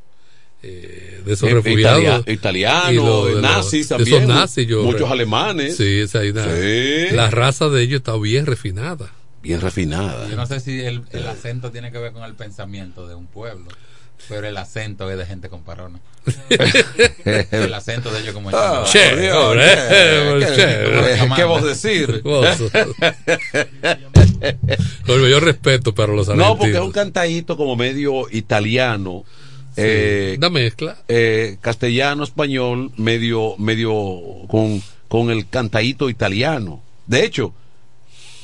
eh, 0.62 1.22
de 1.24 1.33
esos 1.33 1.48
Eh, 1.48 1.55
refugiados. 1.55 2.03
italia- 2.03 2.33
italianos, 2.35 2.92
Y 2.92 2.96
lo- 2.96 3.24
de 3.26 3.33
los- 3.33 3.42
nazis 3.42 3.88
de 3.88 3.96
también, 3.96 4.22
esos 4.24 4.29
nazis, 4.35 4.66
yo- 4.66 4.83
muchos 4.83 5.11
alemanes. 5.11 5.74
Sí, 5.76 6.00
esa 6.00 6.20
Sí. 6.22 7.14
la 7.16 7.31
raza 7.31 7.70
de 7.70 7.83
ellos 7.83 7.98
está 8.00 8.14
bien 8.18 8.44
refinada. 8.44 9.11
Bien 9.42 9.59
refinada. 9.62 10.29
Yo 10.29 10.37
no 10.37 10.44
sé 10.44 10.61
si 10.61 10.81
el, 10.81 11.03
el 11.12 11.26
acento 11.29 11.70
tiene 11.70 11.90
que 11.90 11.96
ver 11.96 12.12
con 12.12 12.24
el 12.24 12.35
pensamiento 12.35 13.09
de 13.09 13.14
un 13.14 13.26
pueblo, 13.26 13.68
pero 14.29 14.47
el 14.47 14.57
acento 14.57 15.11
es 15.11 15.19
de 15.19 15.27
gente 15.27 15.49
con 15.49 15.63
parona. 15.63 15.99
el 17.51 17.73
acento 17.75 18.13
de 18.13 18.21
ellos 18.21 18.35
como 18.35 18.51
Ah, 18.51 18.85
español. 18.85 19.17
Che, 19.17 19.21
Dios, 19.23 19.37
hombre, 19.37 19.65
che, 19.65 20.55
che, 20.55 20.55
¿qué- 20.55 21.19
che. 21.29 21.35
¿Qué 21.37 21.45
vos 21.45 21.63
decir? 21.65 22.23
Mayor 25.07 25.43
respeto 25.45 25.95
para 25.95 26.13
los 26.13 26.29
No, 26.29 26.35
porque 26.35 26.71
es 26.73 26.77
argentinos. 26.77 26.87
un 26.87 26.93
cantadito 26.93 27.57
como 27.57 27.77
medio 27.77 28.27
italiano, 28.31 29.25
eh, 29.77 30.35
Una 30.39 30.51
mezcla. 30.51 30.99
eh, 31.09 31.57
castellano, 31.61 32.25
español, 32.25 32.93
medio, 32.97 33.57
medio 33.59 33.93
con, 34.49 34.83
con 35.09 35.31
el 35.31 35.49
cantadito 35.49 36.09
italiano. 36.11 36.83
De 37.07 37.25
hecho, 37.25 37.55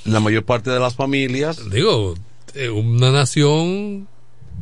la 0.05 0.21
mayor 0.21 0.45
parte 0.45 0.71
de 0.71 0.81
las 0.81 0.95
familias, 0.95 1.71
Digo, 1.71 2.15
eh, 2.55 2.69
una 2.71 3.11
nación 3.13 4.09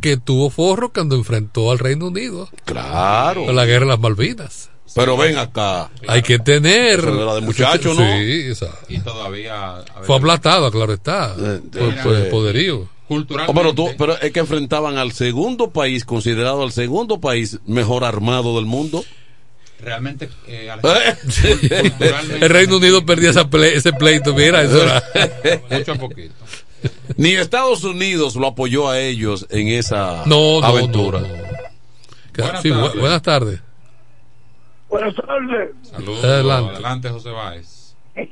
que 0.00 0.16
tuvo 0.16 0.50
forro 0.50 0.92
cuando 0.92 1.16
enfrentó 1.16 1.70
al 1.70 1.78
Reino 1.78 2.08
Unido 2.08 2.48
claro. 2.64 3.46
con 3.46 3.56
la 3.56 3.64
guerra 3.64 3.86
de 3.86 3.90
las 3.92 4.00
Malvinas. 4.00 4.70
Pero 4.94 5.16
ven 5.16 5.36
acá. 5.38 5.90
Hay 6.06 6.22
que 6.22 6.38
tener. 6.38 7.00
Eso 7.00 7.22
era 7.22 7.34
de 7.34 7.40
muchacho, 7.46 7.94
¿no? 7.94 8.02
Sí, 8.18 8.42
esa- 8.50 8.78
Y 8.88 9.00
todavía. 9.00 9.70
a 9.70 9.78
veces, 9.78 9.92
Fue 10.06 10.16
aplatado, 10.16 10.70
claro 10.70 10.92
está. 10.92 11.34
Eh, 11.38 11.60
Por, 11.72 11.82
eh, 11.82 11.96
por 12.02 12.14
el 12.14 12.22
eh, 12.26 12.30
poderío. 12.30 12.80
Oh, 12.80 12.88
Culturalmente. 13.08 13.60
pero, 13.60 13.74
tú- 13.74 13.90
pero 13.98 14.18
es 14.20 14.30
que 14.32 14.40
enfrentaban 14.40 14.96
al 14.96 15.12
segundo 15.12 15.70
país, 15.70 16.04
considerado 16.04 16.64
el 16.64 16.72
segundo 16.72 17.20
país 17.20 17.58
mejor 17.66 18.04
armado 18.04 18.56
del 18.56 18.66
mundo. 18.66 19.04
Realmente. 19.80 20.28
eh. 20.46 20.70
El 22.40 22.48
Reino 22.48 22.76
Unido 22.76 23.04
perdía 23.04 23.30
esa 23.30 23.50
ple- 23.50 23.72
ese 23.74 23.92
pleito. 23.92 24.32
Mira, 24.34 24.62
eso 24.62 24.80
era. 24.82 25.02
Mucho 25.70 25.92
a 25.92 25.94
poquito. 25.96 26.34
Ni 27.16 27.30
Estados 27.32 27.84
Unidos 27.84 28.36
lo 28.36 28.46
apoyó 28.48 28.88
a 28.88 28.98
ellos 29.00 29.46
en 29.50 29.68
esa 29.68 30.24
No, 30.26 30.60
no, 30.60 30.66
aventura. 30.66 31.20
no, 31.20 31.28
no. 31.28 31.34
Buenas 32.36 32.62
Sí, 32.62 32.68
bu- 32.70 32.80
tardes. 32.82 33.00
buenas 33.00 33.22
tardes. 33.22 33.60
Buenas 34.88 35.14
tardes. 35.14 35.70
Saludos. 35.82 36.24
Adelante. 36.24 36.72
Adelante, 36.72 37.08
José 37.10 37.30
Báez. 37.30 37.96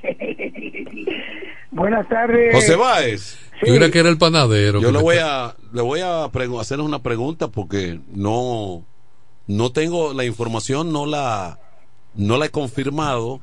Buenas 1.71 2.09
tardes. 2.09 2.55
José 2.55 2.77
Báez, 2.77 3.39
Yo 3.63 3.75
creía 3.75 3.91
que 3.91 3.99
era 4.01 4.09
el 4.11 4.19
panadero. 4.19 4.81
yo 4.81 4.93
le 4.93 4.99
voy 5.01 5.17
a 5.19 5.55
le 5.73 5.81
voy 5.83 6.01
a 6.01 6.27
pregu- 6.27 6.61
hacer 6.61 6.81
una 6.81 6.99
pregunta 7.03 7.49
porque 7.49 7.99
no 8.15 8.85
no 9.47 9.73
tengo 9.73 10.13
la 10.13 10.25
información, 10.25 10.93
no 10.93 11.07
la 11.07 11.59
no 12.15 12.37
la 12.37 12.47
he 12.47 12.51
confirmado 12.51 13.41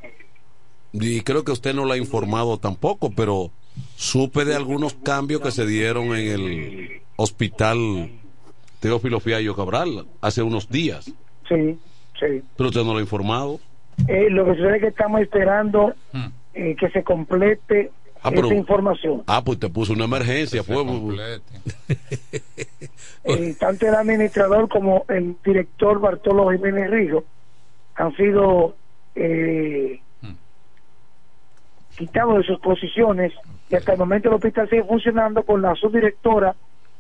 y 0.94 1.22
creo 1.22 1.44
que 1.44 1.52
usted 1.52 1.74
no 1.74 1.86
la 1.86 1.96
ha 1.96 1.98
informado 1.98 2.58
tampoco, 2.58 3.10
pero 3.12 3.52
supe 3.96 4.46
de 4.46 4.56
algunos 4.56 4.94
cambios 4.94 5.42
que 5.42 5.52
se 5.52 5.66
dieron 5.66 6.16
en 6.16 6.28
el 6.28 7.02
hospital 7.16 8.10
Teófilo 8.80 9.20
Fiallo 9.20 9.56
Cabral 9.56 10.06
hace 10.22 10.42
unos 10.42 10.70
días, 10.70 11.06
Sí, 11.48 11.78
sí. 12.20 12.42
pero 12.56 12.70
usted 12.70 12.84
no 12.84 12.94
lo 12.94 13.00
ha 13.00 13.02
informado. 13.02 13.60
Eh, 14.08 14.30
lo 14.30 14.46
que 14.46 14.56
sucede 14.56 14.76
es 14.78 14.82
que 14.82 14.88
estamos 14.88 15.22
esperando 15.22 15.94
Hmm. 16.14 16.28
eh, 16.54 16.76
que 16.80 16.90
se 16.90 17.04
complete 17.04 17.92
Ah, 18.22 18.32
pero- 18.32 18.48
esa 18.48 18.56
información. 18.56 19.24
Ah, 19.28 19.42
pues 19.44 19.60
te 19.60 19.70
puso 19.70 19.94
una 19.94 20.06
emergencia, 20.06 20.62
complete. 20.64 21.42
Eh, 23.26 23.54
tanto 23.60 23.86
el 23.88 23.96
administrador 23.96 24.70
como 24.70 25.06
el 25.10 25.36
director 25.44 26.00
Bartolo 26.00 26.50
Jiménez 26.52 26.90
Rijo 26.90 27.26
han 27.96 28.16
sido 28.16 28.76
eh, 29.16 30.00
Hmm. 30.22 30.34
quitados 31.98 32.38
de 32.38 32.44
sus 32.44 32.60
posiciones 32.60 33.34
y 33.70 33.76
hasta 33.76 33.94
el 33.94 34.00
momento 34.00 34.30
el 34.30 34.36
hospital 34.36 34.70
sigue 34.70 34.84
funcionando 34.84 35.44
con 35.44 35.62
la 35.62 35.76
subdirectora 35.76 36.56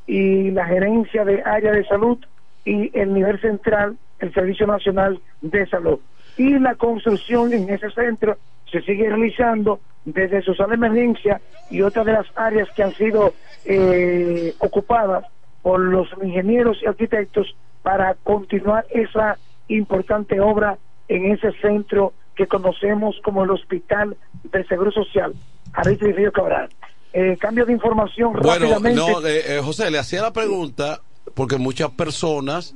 y 0.05 0.51
la 0.51 0.65
gerencia 0.65 1.25
de 1.25 1.41
área 1.43 1.71
de 1.71 1.85
salud 1.85 2.17
y 2.65 2.97
el 2.97 3.13
nivel 3.13 3.39
central, 3.41 3.97
el 4.19 4.33
Servicio 4.33 4.67
Nacional 4.67 5.19
de 5.41 5.65
Salud. 5.67 5.99
Y 6.37 6.57
la 6.59 6.75
construcción 6.75 7.53
en 7.53 7.69
ese 7.69 7.89
centro 7.91 8.37
se 8.71 8.81
sigue 8.81 9.09
realizando 9.09 9.79
desde 10.05 10.41
su 10.41 10.53
sala 10.53 10.69
de 10.69 10.75
emergencia 10.75 11.41
y 11.69 11.81
otras 11.81 12.05
de 12.05 12.13
las 12.13 12.27
áreas 12.35 12.69
que 12.75 12.83
han 12.83 12.93
sido 12.93 13.33
eh, 13.65 14.53
ocupadas 14.59 15.25
por 15.61 15.79
los 15.79 16.07
ingenieros 16.21 16.81
y 16.81 16.87
arquitectos 16.87 17.55
para 17.81 18.13
continuar 18.23 18.85
esa 18.91 19.37
importante 19.67 20.39
obra 20.39 20.77
en 21.07 21.31
ese 21.31 21.51
centro 21.61 22.13
que 22.39 22.47
conocemos 22.47 23.17
como 23.21 23.43
el 23.43 23.51
Hospital 23.51 24.15
del 24.45 24.65
Seguro 24.69 24.93
Social, 24.93 25.33
Aristide 25.73 26.13
Río 26.13 26.31
Cabral. 26.31 26.69
Eh, 27.11 27.35
cambio 27.37 27.65
de 27.65 27.73
información 27.73 28.31
Bueno, 28.31 28.69
rápidamente. 28.71 28.95
no, 28.97 29.27
eh, 29.27 29.57
eh, 29.57 29.61
José, 29.61 29.91
le 29.91 29.99
hacía 29.99 30.21
la 30.21 30.31
pregunta 30.31 31.01
porque 31.33 31.57
muchas 31.57 31.91
personas 31.91 32.75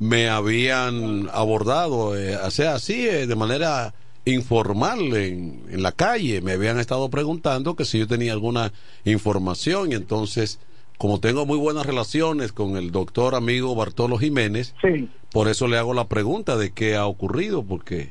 me 0.00 0.28
habían 0.28 1.28
abordado, 1.32 2.16
eh, 2.18 2.36
o 2.36 2.50
sea, 2.50 2.74
así, 2.74 3.06
eh, 3.06 3.28
de 3.28 3.36
manera 3.36 3.94
informal 4.24 4.98
en, 5.14 5.62
en 5.70 5.80
la 5.82 5.92
calle, 5.92 6.40
me 6.40 6.52
habían 6.52 6.80
estado 6.80 7.08
preguntando 7.08 7.76
que 7.76 7.84
si 7.84 8.00
yo 8.00 8.08
tenía 8.08 8.32
alguna 8.32 8.72
información 9.04 9.92
y 9.92 9.94
entonces, 9.94 10.58
como 10.98 11.20
tengo 11.20 11.46
muy 11.46 11.56
buenas 11.58 11.86
relaciones 11.86 12.50
con 12.50 12.76
el 12.76 12.90
doctor 12.90 13.36
amigo 13.36 13.76
Bartolo 13.76 14.18
Jiménez, 14.18 14.74
Sí, 14.82 15.08
por 15.30 15.46
eso 15.46 15.68
le 15.68 15.78
hago 15.78 15.94
la 15.94 16.08
pregunta 16.08 16.56
de 16.56 16.72
qué 16.72 16.96
ha 16.96 17.06
ocurrido, 17.06 17.62
porque 17.62 18.10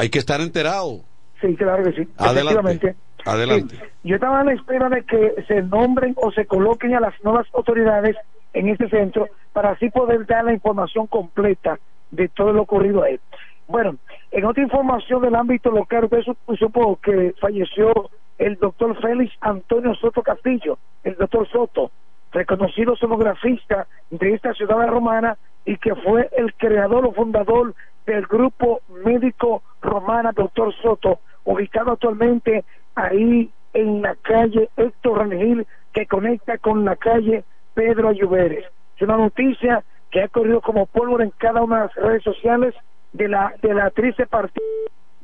hay 0.00 0.08
que 0.08 0.18
estar 0.18 0.40
enterado. 0.40 1.00
sí, 1.42 1.54
claro 1.56 1.84
que 1.84 1.92
sí. 1.92 2.08
Adelante. 2.16 2.96
Adelante. 3.26 3.76
Sí. 3.76 3.82
Yo 4.04 4.14
estaba 4.14 4.40
a 4.40 4.44
la 4.44 4.54
espera 4.54 4.88
de 4.88 5.04
que 5.04 5.44
se 5.46 5.60
nombren 5.60 6.14
o 6.16 6.32
se 6.32 6.46
coloquen 6.46 6.94
a 6.94 7.00
las 7.00 7.12
nuevas 7.22 7.46
autoridades 7.52 8.16
en 8.54 8.68
este 8.68 8.88
centro 8.88 9.28
para 9.52 9.72
así 9.72 9.90
poder 9.90 10.26
dar 10.26 10.44
la 10.44 10.54
información 10.54 11.06
completa 11.06 11.78
de 12.10 12.28
todo 12.28 12.54
lo 12.54 12.62
ocurrido 12.62 13.02
ahí. 13.02 13.20
Bueno, 13.68 13.96
en 14.30 14.44
otra 14.46 14.62
información 14.62 15.20
del 15.20 15.34
ámbito 15.34 15.70
local, 15.70 16.04
usted 16.04 16.22
supo 16.58 16.98
que 17.02 17.34
falleció 17.38 17.92
el 18.38 18.56
doctor 18.56 18.98
Félix 19.02 19.34
Antonio 19.42 19.94
Soto 19.96 20.22
Castillo, 20.22 20.78
el 21.04 21.14
doctor 21.16 21.46
Soto, 21.50 21.90
reconocido 22.32 22.96
sonografista 22.96 23.86
de 24.08 24.32
esta 24.32 24.54
ciudad 24.54 24.88
romana 24.88 25.36
y 25.66 25.76
que 25.76 25.94
fue 25.94 26.30
el 26.38 26.54
creador 26.54 27.04
o 27.04 27.12
fundador 27.12 27.74
del 28.06 28.26
grupo 28.26 28.80
médico 29.04 29.62
romana 29.80 30.32
doctor 30.32 30.74
Soto, 30.82 31.20
ubicado 31.44 31.92
actualmente 31.92 32.64
ahí 32.94 33.50
en 33.72 34.02
la 34.02 34.14
calle 34.16 34.68
Héctor 34.76 35.18
Rangel 35.18 35.66
que 35.92 36.06
conecta 36.06 36.58
con 36.58 36.84
la 36.84 36.96
calle 36.96 37.44
Pedro 37.74 38.08
Ayuberes. 38.08 38.66
Es 38.96 39.02
una 39.02 39.16
noticia 39.16 39.84
que 40.10 40.22
ha 40.22 40.28
corrido 40.28 40.60
como 40.60 40.86
pólvora 40.86 41.24
en 41.24 41.30
cada 41.30 41.62
una 41.62 41.76
de 41.76 41.82
las 41.86 41.94
redes 41.94 42.22
sociales 42.22 42.74
de 43.12 43.28
la, 43.28 43.54
de 43.62 43.74
la 43.74 43.90
triste 43.90 44.26
partida 44.26 44.64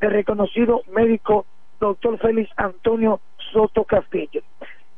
del 0.00 0.10
reconocido 0.10 0.82
médico 0.92 1.46
doctor 1.80 2.18
Félix 2.18 2.50
Antonio 2.56 3.20
Soto 3.52 3.84
Castillo. 3.84 4.42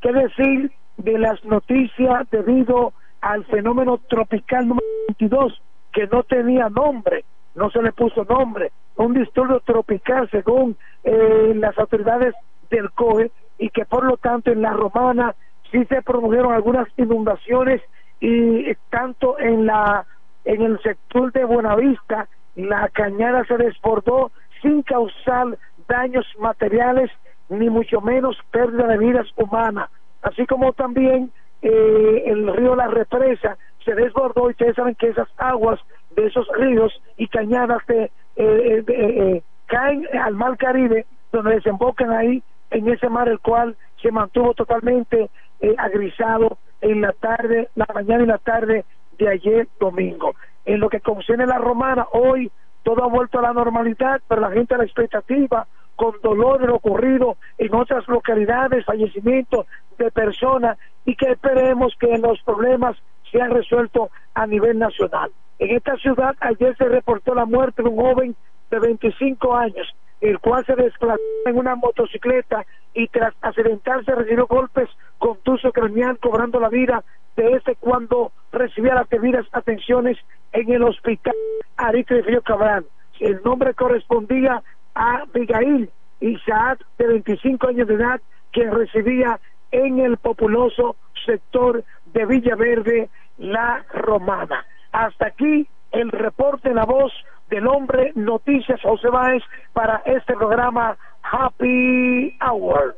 ¿Qué 0.01 0.11
decir 0.11 0.71
de 0.97 1.17
las 1.17 1.43
noticias 1.45 2.29
debido 2.29 2.93
al 3.21 3.45
fenómeno 3.45 3.99
tropical 4.09 4.67
número 4.67 4.87
22 5.09 5.61
que 5.91 6.07
no 6.07 6.23
tenía 6.23 6.69
nombre, 6.69 7.25
no 7.55 7.69
se 7.71 7.81
le 7.81 7.91
puso 7.91 8.23
nombre, 8.25 8.71
un 9.05 9.13
disturbio 9.13 9.61
tropical 9.61 10.29
según 10.29 10.75
eh, 11.03 11.53
las 11.55 11.77
autoridades 11.77 12.35
del 12.69 12.91
COE 12.91 13.31
y 13.57 13.69
que 13.69 13.85
por 13.85 14.03
lo 14.03 14.17
tanto 14.17 14.51
en 14.51 14.61
la 14.61 14.73
romana 14.73 15.35
sí 15.71 15.85
se 15.85 16.01
produjeron 16.01 16.53
algunas 16.53 16.87
inundaciones 16.97 17.81
y 18.19 18.73
tanto 18.89 19.39
en 19.39 19.65
la 19.65 20.05
en 20.45 20.61
el 20.61 20.81
sector 20.81 21.31
de 21.31 21.45
Buenavista 21.45 22.27
la 22.55 22.89
cañada 22.89 23.45
se 23.45 23.57
desbordó 23.57 24.31
sin 24.61 24.81
causar 24.83 25.57
daños 25.87 26.25
materiales 26.39 27.09
ni 27.47 27.69
mucho 27.69 28.01
menos 28.01 28.37
pérdida 28.51 28.87
de 28.87 28.97
vidas 28.97 29.27
humanas. 29.37 29.89
Así 30.21 30.45
como 30.45 30.73
también 30.73 31.31
eh, 31.61 32.23
el 32.25 32.53
río 32.53 32.75
La 32.75 32.87
Represa 32.87 33.57
se 33.85 33.95
desbordó 33.95 34.47
y 34.47 34.51
ustedes 34.51 34.75
saben 34.75 34.95
que 34.95 35.07
esas 35.07 35.29
aguas 35.37 35.79
de 36.15 36.27
esos 36.27 36.47
ríos 36.57 37.01
y 37.17 37.27
cañadas 37.27 37.85
de, 37.87 38.03
eh, 38.03 38.11
eh, 38.37 38.81
de, 38.85 39.37
eh, 39.37 39.43
caen 39.67 40.05
al 40.21 40.35
mar 40.35 40.57
Caribe 40.57 41.05
donde 41.31 41.55
desembocan 41.55 42.11
ahí 42.11 42.43
en 42.71 42.87
ese 42.87 43.09
mar 43.09 43.27
el 43.29 43.39
cual 43.39 43.75
se 44.01 44.11
mantuvo 44.11 44.53
totalmente 44.53 45.29
eh, 45.61 45.75
agrisado 45.77 46.57
en 46.81 47.01
la 47.01 47.13
tarde, 47.13 47.69
la 47.75 47.87
mañana 47.93 48.23
y 48.23 48.27
la 48.27 48.37
tarde 48.37 48.85
de 49.17 49.27
ayer 49.27 49.67
domingo. 49.79 50.35
En 50.65 50.79
lo 50.79 50.89
que 50.89 51.01
concierne 51.01 51.45
la 51.45 51.57
romana, 51.57 52.07
hoy 52.13 52.51
todo 52.83 53.03
ha 53.03 53.07
vuelto 53.07 53.39
a 53.39 53.43
la 53.43 53.53
normalidad, 53.53 54.21
pero 54.27 54.41
la 54.41 54.51
gente 54.51 54.75
a 54.75 54.77
la 54.77 54.85
expectativa, 54.85 55.67
con 55.95 56.15
dolor 56.23 56.61
de 56.61 56.67
lo 56.67 56.75
ocurrido 56.75 57.35
en 57.57 57.75
otras 57.75 58.07
localidades, 58.07 58.85
fallecimientos 58.85 59.65
de 59.97 60.11
personas 60.11 60.77
y 61.03 61.15
que 61.15 61.31
esperemos 61.31 61.93
que 61.99 62.17
los 62.17 62.41
problemas 62.43 62.95
sean 63.31 63.51
resueltos 63.51 64.09
a 64.33 64.47
nivel 64.47 64.79
nacional. 64.79 65.31
En 65.59 65.75
esta 65.75 65.95
ciudad 65.97 66.35
ayer 66.39 66.75
se 66.77 66.85
reportó 66.85 67.35
la 67.35 67.45
muerte 67.45 67.83
de 67.83 67.89
un 67.89 67.97
joven 67.97 68.35
de 68.71 68.79
25 68.79 69.55
años, 69.55 69.93
el 70.21 70.39
cual 70.39 70.65
se 70.65 70.75
desplazó 70.75 71.21
en 71.45 71.57
una 71.57 71.75
motocicleta 71.75 72.65
y 72.93 73.07
tras 73.07 73.33
accidentarse 73.41 74.15
recibió 74.15 74.47
golpes 74.47 74.89
contuso 75.17 75.71
craneal 75.71 76.17
cobrando 76.19 76.59
la 76.59 76.69
vida 76.69 77.03
de 77.35 77.53
este 77.53 77.75
cuando 77.75 78.31
recibía 78.51 78.95
las 78.95 79.09
debidas 79.09 79.45
atenciones 79.51 80.17
en 80.51 80.71
el 80.71 80.83
hospital 80.83 81.35
Aritre 81.77 82.21
Río 82.21 82.41
Cabral. 82.41 82.85
El 83.19 83.41
nombre 83.43 83.73
correspondía 83.73 84.61
a 84.95 85.21
Abigail 85.21 85.89
Isaac, 86.19 86.85
de 86.97 87.07
25 87.07 87.67
años 87.67 87.87
de 87.87 87.93
edad, 87.95 88.21
que 88.51 88.69
residía 88.69 89.39
en 89.71 89.99
el 89.99 90.17
populoso 90.17 90.95
sector 91.25 91.83
de 92.13 92.25
Villaverde, 92.25 93.09
La 93.37 93.85
Romana. 93.93 94.65
Hasta 94.91 95.27
aquí 95.27 95.67
el 95.91 96.11
reporte, 96.11 96.73
la 96.73 96.85
voz 96.85 97.11
del 97.49 97.67
hombre 97.67 98.11
Noticias 98.15 98.79
José 98.81 99.09
Báez 99.09 99.41
para 99.73 100.03
este 100.05 100.35
programa 100.35 100.97
Happy 101.23 102.35
Hour. 102.41 102.95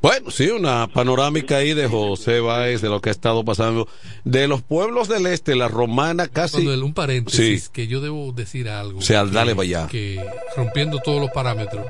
Bueno, 0.00 0.30
sí, 0.30 0.48
una 0.50 0.86
panorámica 0.86 1.56
ahí 1.56 1.74
de 1.74 1.88
José 1.88 2.38
Báez, 2.38 2.80
de 2.82 2.88
lo 2.88 3.00
que 3.00 3.08
ha 3.08 3.12
estado 3.12 3.44
pasando. 3.44 3.88
De 4.24 4.46
los 4.46 4.62
pueblos 4.62 5.08
del 5.08 5.26
este, 5.26 5.56
la 5.56 5.66
romana 5.66 6.28
casi... 6.28 6.66
Un 6.68 6.94
paréntesis, 6.94 7.68
que 7.68 7.88
yo 7.88 8.00
debo 8.00 8.30
decir 8.32 8.68
algo. 8.68 9.00
O 9.00 9.02
sea, 9.02 9.24
que- 9.24 9.30
dale 9.30 9.56
para 9.56 9.64
allá. 9.64 9.86
Que 9.88 10.24
rompiendo 10.56 11.00
todos 11.00 11.20
los 11.20 11.30
parámetros, 11.30 11.86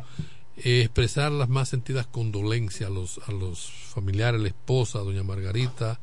eh, 0.57 0.81
expresar 0.81 1.31
las 1.33 1.51
más 1.51 1.69
sentidas 1.69 2.07
condolencias 2.07 2.89
a 2.89 2.93
los, 2.93 3.21
a 3.29 3.33
los 3.33 3.71
familiares, 3.95 4.41
la 4.41 4.49
esposa, 4.49 5.01
doña 5.01 5.23
Margarita, 5.23 6.01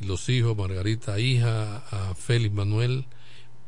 los 0.00 0.28
hijos, 0.28 0.56
Margarita 0.56 1.18
hija, 1.18 1.78
a 1.90 2.14
Félix 2.14 2.54
Manuel, 2.54 3.06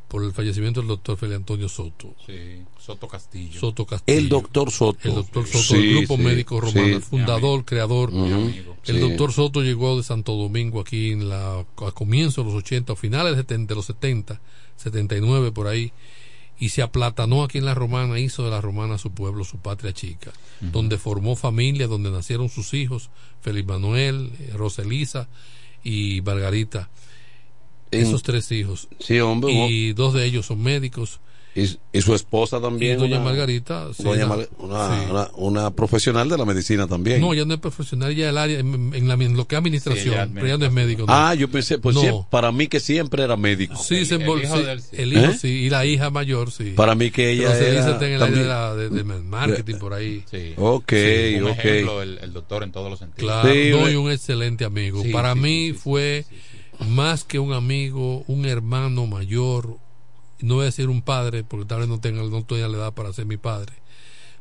por 0.08 0.22
el 0.22 0.32
fallecimiento 0.32 0.80
del 0.80 0.88
doctor 0.88 1.16
Félix 1.16 1.36
Antonio 1.38 1.68
Soto. 1.68 2.14
Sí, 2.26 2.62
Soto 2.78 3.08
Castillo. 3.08 3.58
Soto 3.58 3.84
Castillo. 3.86 4.18
El 4.18 4.28
doctor 4.28 4.70
Soto. 4.70 4.98
El 5.08 5.14
doctor 5.16 5.46
Soto, 5.46 5.62
Sí, 5.64 5.74
el 5.76 5.96
grupo 5.98 6.16
sí, 6.16 6.22
médico 6.22 6.60
romano, 6.60 6.86
sí. 6.86 6.92
el 6.92 7.02
fundador, 7.02 7.64
creador. 7.64 8.12
Mi 8.12 8.32
amigo. 8.32 8.76
El 8.84 8.94
Sí. 8.96 9.00
doctor 9.00 9.32
Soto 9.32 9.62
llegó 9.62 9.96
de 9.96 10.04
Santo 10.04 10.34
Domingo 10.36 10.80
aquí 10.80 11.10
en 11.10 11.28
la, 11.28 11.58
a 11.60 11.92
comienzos 11.92 12.44
de 12.46 12.52
los 12.52 12.62
80, 12.62 12.92
a 12.92 12.96
finales 12.96 13.32
de 13.32 13.42
70 13.42 13.72
de 13.72 13.76
los 13.76 13.86
70, 13.86 14.40
79 14.76 15.50
por 15.50 15.66
ahí, 15.66 15.92
y 16.58 16.68
se 16.70 16.82
aplatanó 16.82 17.42
aquí 17.42 17.58
en 17.58 17.64
la 17.64 17.74
Romana, 17.74 18.18
hizo 18.20 18.44
de 18.44 18.50
la 18.50 18.60
Romana 18.60 18.98
su 18.98 19.10
pueblo, 19.10 19.44
su 19.44 19.58
patria 19.58 19.92
chica, 19.92 20.32
donde 20.60 20.98
formó 20.98 21.34
familia, 21.34 21.86
donde 21.88 22.10
nacieron 22.12 22.48
sus 22.48 22.72
hijos, 22.74 23.10
Félix 23.40 23.66
Manuel, 23.66 24.30
Roselisa 24.54 25.28
y 25.86 26.20
Margarita. 26.22 26.90
En- 27.90 28.02
Esos 28.06 28.22
tres 28.22 28.50
hijos. 28.52 28.88
Sí, 28.98 29.20
hombre. 29.20 29.52
Y 29.52 29.92
dos 29.92 30.12
de 30.14 30.24
ellos 30.24 30.46
son 30.46 30.62
médicos. 30.62 31.20
Y, 31.56 31.78
y 31.92 32.02
su 32.02 32.14
esposa 32.14 32.60
también. 32.60 32.98
Y 32.98 33.00
doña 33.00 33.16
una- 33.16 33.24
Margarita, 33.30 33.88
sí, 33.94 34.02
doña 34.02 34.26
una- 34.26 34.36
Mar- 34.36 34.48
una, 34.58 34.88
sí. 35.00 35.06
una- 35.10 35.30
una 35.36 35.70
profesional 35.70 36.28
de 36.28 36.36
la 36.36 36.44
medicina 36.44 36.86
también. 36.86 37.20
No, 37.20 37.32
ya 37.32 37.46
no 37.46 37.54
es 37.54 37.60
profesional, 37.60 38.14
ya 38.14 38.28
el 38.28 38.36
área, 38.36 38.58
en, 38.58 38.92
en 38.94 39.08
la, 39.08 39.14
en 39.14 39.36
lo 39.36 39.46
que 39.46 39.54
es 39.54 39.58
administración, 39.58 40.04
Sí, 40.04 40.10
ella 40.10 40.24
es 40.24 40.30
pero 40.34 40.46
ya 40.48 40.58
no 40.58 40.66
es 40.66 40.72
médico. 40.72 41.04
no. 41.06 41.12
Ah, 41.14 41.34
yo 41.34 41.48
pensé, 41.50 41.78
pues 41.78 41.94
No. 41.94 42.02
siempre- 42.02 42.26
para 42.30 42.52
mí 42.52 42.66
que 42.66 42.78
siempre 42.78 43.22
era 43.24 43.36
médico. 43.38 43.74
Sí, 43.76 44.04
se 44.04 44.18
envol- 44.20 44.42
hijo 44.44 44.56
sí, 44.58 44.62
del- 44.64 44.80
sí. 44.82 44.88
el 44.98 45.12
hijo 45.14 45.32
¿Eh? 45.32 45.38
sí, 45.40 45.48
y 45.48 45.70
la 45.70 45.86
hija 45.86 46.10
mayor, 46.10 46.50
sí. 46.52 46.72
Para 46.76 46.94
mí 46.94 47.10
que 47.10 47.30
ella 47.30 47.48
Pero 47.48 47.58
se 47.58 47.68
era 47.70 47.80
dice 47.80 47.90
está 47.92 48.06
en 48.06 48.12
el 48.12 48.22
área 48.22 48.26
también- 48.26 48.42
de, 48.42 48.48
la- 48.48 48.74
de- 48.74 48.90
de 48.90 49.04
marketing 49.22 49.74
por 49.76 49.94
ahí. 49.94 50.22
Sí. 50.30 50.52
Ok, 50.58 50.90
Sí, 50.92 51.34
un 51.38 51.44
ok. 51.44 51.58
ejemplo, 51.58 52.02
el, 52.02 52.18
el 52.18 52.32
doctor 52.34 52.62
en 52.64 52.72
todos 52.72 52.90
los 52.90 52.98
sentidos. 52.98 53.32
Claro, 53.32 53.50
Sí, 53.50 53.70
no, 53.70 53.78
una- 53.78 53.90
y 53.90 53.94
un 53.96 54.10
excelente 54.12 54.64
amigo. 54.66 55.02
Sí, 55.02 55.08
Para 55.10 55.32
sí, 55.32 55.40
mí 55.40 55.66
sí, 55.68 55.72
sí, 55.72 55.78
fue 55.78 56.24
más 56.90 57.24
que 57.24 57.38
un 57.38 57.54
amigo, 57.54 58.24
un 58.26 58.44
hermano 58.44 59.06
mayor. 59.06 59.78
No 60.40 60.54
voy 60.56 60.62
a 60.62 60.66
decir 60.66 60.88
un 60.88 61.02
padre, 61.02 61.44
porque 61.44 61.66
tal 61.66 61.80
vez 61.80 61.88
no 61.88 61.98
tenga 62.00 62.22
no 62.22 62.44
tenga 62.44 62.68
la 62.68 62.76
edad 62.78 62.92
para 62.94 63.12
ser 63.12 63.26
mi 63.26 63.36
padre. 63.36 63.72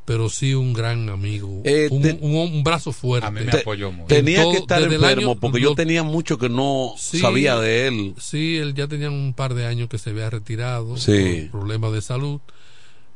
Pero 0.05 0.29
sí 0.29 0.53
un 0.53 0.73
gran 0.73 1.09
amigo. 1.09 1.61
Eh, 1.63 1.87
un, 1.89 2.01
te- 2.03 2.17
un- 2.21 2.35
un 2.35 2.63
brazo 2.63 2.91
fuerte. 2.91 3.27
A 3.27 3.31
mí 3.31 3.39
me 3.41 3.51
Te- 3.51 3.61
apoyó 3.61 3.91
mucho. 3.91 4.07
Tenía 4.07 4.43
todo- 4.43 4.51
que 4.51 4.57
estar 4.59 4.81
enfermo 4.83 5.31
año- 5.31 5.39
porque 5.39 5.59
yo 5.61 5.73
tenía 5.73 6.03
mucho 6.03 6.37
que 6.37 6.47
no 6.47 6.93
Sí, 6.95 7.17
sabía 7.19 7.57
de 7.57 7.87
él. 7.87 8.13
Sí, 8.19 8.57
él 8.57 8.75
ya 8.75 8.87
tenía 8.87 9.09
un 9.09 9.33
par 9.33 9.55
de 9.55 9.65
años 9.65 9.89
que 9.89 9.97
se 9.97 10.11
había 10.11 10.29
retirado 10.29 10.95
Sí. 10.97 11.47
por 11.51 11.59
problemas 11.61 11.91
de 11.91 12.01
salud, 12.03 12.39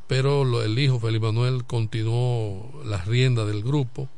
pero 0.08 0.44
lo- 0.44 0.64
el 0.64 0.76
hijo 0.80 0.98
Felipe 0.98 1.26
Manuel 1.26 1.64
continuó 1.64 2.82
las 2.84 3.06
riendas 3.06 3.46
del 3.46 3.62
grupo 3.62 4.08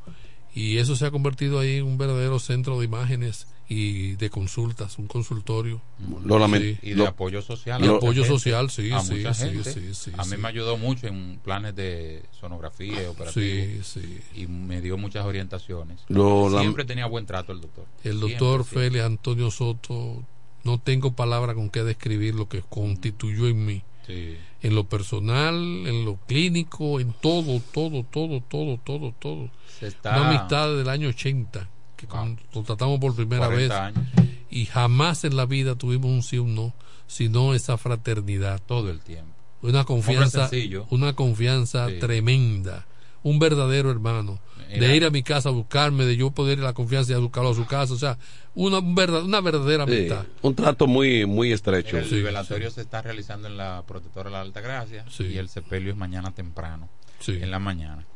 y 0.54 0.78
eso 0.78 0.96
se 0.96 1.04
ha 1.04 1.10
convertido 1.10 1.58
ahí 1.58 1.76
en 1.76 1.84
un 1.84 1.98
verdadero 1.98 2.38
centro 2.38 2.78
de 2.78 2.86
imágenes 2.86 3.48
y 3.72 4.16
de 4.16 4.28
consultas, 4.30 4.98
un 4.98 5.06
consultorio. 5.06 5.80
Lo 6.24 6.46
Sí. 6.48 6.78
y 6.82 6.90
de 6.90 6.96
Lo- 6.96 7.06
apoyo 7.08 7.40
social. 7.40 7.82
Y 7.82 7.88
apoyo 7.88 8.22
gente, 8.22 8.28
social, 8.28 8.70
sí, 8.70 8.90
a 8.92 9.00
sí, 9.00 9.24
sí, 9.32 9.64
sí, 9.64 9.94
sí, 9.94 10.10
A 10.16 10.24
mí 10.24 10.30
sí. 10.32 10.36
me 10.36 10.48
ayudó 10.48 10.76
mucho 10.76 11.06
en 11.06 11.40
planes 11.42 11.74
de 11.74 12.22
sonografía 12.38 13.02
y 13.02 13.06
operativos. 13.06 13.86
Sí, 13.86 14.00
sí. 14.00 14.20
Y 14.34 14.46
me 14.46 14.80
dio 14.80 14.98
muchas 14.98 15.24
orientaciones. 15.24 16.00
Lo 16.08 16.50
Siempre 16.60 16.84
tenía 16.84 17.06
buen 17.06 17.24
trato 17.26 17.52
el 17.52 17.60
doctor. 17.60 17.86
El 18.04 18.20
doctor 18.20 18.64
siempre. 18.64 18.88
Félix 18.90 19.04
Antonio 19.04 19.50
Soto, 19.50 20.22
no 20.64 20.78
tengo 20.78 21.12
palabra 21.12 21.54
con 21.54 21.70
qué 21.70 21.82
describir 21.82 22.34
lo 22.34 22.48
que 22.48 22.62
constituyó 22.68 23.46
en 23.48 23.64
mí. 23.64 23.82
Sí. 24.06 24.36
en 24.64 24.74
lo 24.76 24.84
personal, 24.84 25.54
en 25.56 26.04
lo 26.04 26.16
clínico, 26.26 26.98
en 27.00 27.12
todo, 27.12 27.60
todo, 27.72 28.04
todo, 28.04 28.40
todo, 28.48 28.78
todo, 28.78 29.12
todo. 29.18 29.50
Se 29.80 29.86
está- 29.88 30.10
Una 30.20 30.28
amistad 30.28 30.76
del 30.76 30.88
año 30.88 31.08
80, 31.08 31.68
que 32.06 32.16
Wow. 32.16 32.36
cuando 32.52 32.62
tratamos 32.66 32.98
por 33.00 33.14
primera 33.14 33.48
vez, 33.48 33.68
40 33.68 33.86
años. 33.86 34.08
y 34.50 34.66
jamás 34.66 35.24
en 35.24 35.36
la 35.36 35.46
vida 35.46 35.74
tuvimos 35.76 36.10
un 36.10 36.22
sí 36.22 36.38
o 36.38 36.44
un 36.44 36.54
no, 36.54 36.74
sino 37.06 37.54
esa 37.54 37.76
fraternidad. 37.78 38.60
Todo 38.64 38.90
el 38.90 39.00
tiempo. 39.00 39.32
Una 39.62 39.84
confianza, 39.84 40.48
sencillo. 40.48 40.86
una 40.90 41.14
confianza 41.14 41.88
Sí. 41.88 41.98
tremenda. 42.00 42.86
Un 43.22 43.38
verdadero 43.38 43.90
hermano. 43.90 44.40
De 44.68 44.96
ir 44.96 45.04
a 45.04 45.10
mi 45.10 45.22
casa 45.22 45.50
a 45.50 45.52
buscarme, 45.52 46.06
de 46.06 46.16
yo 46.16 46.30
poder 46.30 46.56
ir 46.58 46.64
a 46.64 46.68
la 46.68 46.72
confianza 46.72 47.12
y 47.12 47.14
a 47.14 47.18
buscarlo 47.18 47.50
a 47.50 47.54
su 47.54 47.66
casa. 47.66 47.92
O 47.92 47.98
sea, 47.98 48.16
una, 48.54 48.78
un 48.78 48.94
verdad- 48.94 49.22
una 49.22 49.40
verdadera 49.42 49.84
Sí, 49.86 49.92
amistad. 49.92 50.24
un 50.40 50.54
trato 50.54 50.86
muy 50.86 51.26
muy 51.26 51.52
estrecho. 51.52 51.98
El 51.98 52.06
Sí, 52.08 52.22
velatorio 52.22 52.70
se 52.70 52.80
está 52.80 53.02
realizando 53.02 53.48
en 53.48 53.58
la 53.58 53.82
protectora 53.86 54.30
de 54.30 54.32
la 54.36 54.40
Alta 54.40 54.60
Gracia 54.62 55.04
Sí. 55.10 55.24
y 55.24 55.36
el 55.36 55.50
sepelio 55.50 55.92
es 55.92 55.96
mañana 55.98 56.30
temprano, 56.34 56.88
Sí. 57.20 57.32
en 57.40 57.50
la 57.50 57.58
mañana. 57.58 58.06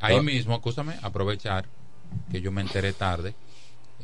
Ahí 0.00 0.16
Ah. 0.16 0.22
mismo, 0.22 0.54
acúsame, 0.56 0.94
aprovechar 1.02 1.66
que 2.30 2.40
yo 2.40 2.52
me 2.52 2.60
enteré 2.62 2.92
tarde. 2.92 3.34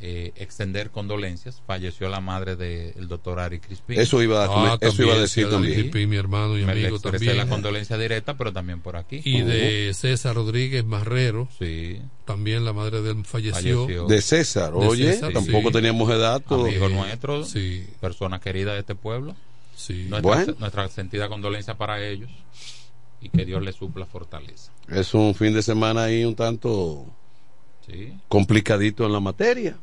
eh, 0.01 0.33
extender 0.37 0.91
condolencias. 0.93 1.61
Falleció 1.67 2.09
la 2.09 2.21
madre 2.21 2.55
del 2.55 3.09
doctor 3.09 3.41
Ari 3.41 3.59
Crispín. 3.59 3.99
Eso 3.99 4.23
iba 4.23 4.45
a- 4.45 4.75
Ah, 4.75 4.79
eso 4.81 5.03
iba 5.03 5.15
a 5.15 5.19
decir 5.19 5.51
también. 5.51 5.75
Crispín, 5.75 6.09
mi 6.09 6.15
hermano 6.15 6.57
y 6.57 6.63
Me 6.65 6.71
amigo 6.71 6.89
expresé 6.99 7.27
también. 7.27 7.37
la 7.37 7.49
condolencia 7.49 7.99
directa, 7.99 8.37
pero 8.37 8.53
también 8.53 8.81
por 8.81 8.95
aquí. 8.97 9.21
Y 9.25 9.41
de 9.43 9.93
César 9.95 10.37
Rodríguez 10.37 10.85
Marrero. 10.85 11.49
Sí. 11.59 12.01
También 12.27 12.65
la 12.65 12.73
madre 12.73 13.03
de 13.03 13.11
él 13.11 13.25
falleció. 13.25 13.87
Falleció. 13.87 14.07
De 14.07 14.23
César, 14.23 14.73
De 14.73 14.87
oye, 14.87 15.13
César, 15.15 15.33
tampoco 15.33 15.71
sí. 15.71 15.73
teníamos 15.73 16.09
el 16.13 16.21
dato. 16.21 16.65
Amigo 16.67 16.89
nuestro, 16.89 17.45
Sí. 17.45 17.85
persona 18.01 18.39
querida 18.39 18.75
de 18.75 18.79
este 18.81 18.95
pueblo. 18.95 19.35
Sí. 19.75 20.07
Nuestra, 20.09 20.21
Bueno. 20.21 20.55
nuestra 20.61 20.87
sentida 20.91 21.29
condolencia 21.29 21.75
para 21.75 22.07
ellos 22.07 22.31
y 23.21 23.31
que 23.31 23.45
Dios 23.45 23.61
les 23.65 23.75
supla 23.75 24.07
fortaleza. 24.07 24.71
Es 24.89 25.13
un 25.13 25.35
fin 25.35 25.53
de 25.55 25.63
semana 25.63 26.05
ahí 26.05 26.25
un 26.25 26.37
tanto 26.37 27.05
Sí. 27.91 28.13
complicadito 28.29 29.07
en 29.07 29.13
la 29.13 29.21
materia. 29.21 29.77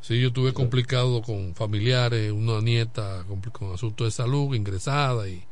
Sí, 0.00 0.20
yo 0.20 0.28
estuve 0.28 0.52
complicado 0.52 1.22
con 1.22 1.54
familiares, 1.54 2.32
una 2.32 2.60
nieta 2.60 3.24
con, 3.28 3.40
con 3.40 3.72
asuntos 3.72 4.06
de 4.06 4.10
salud 4.10 4.54
ingresada 4.54 5.28
y, 5.28 5.44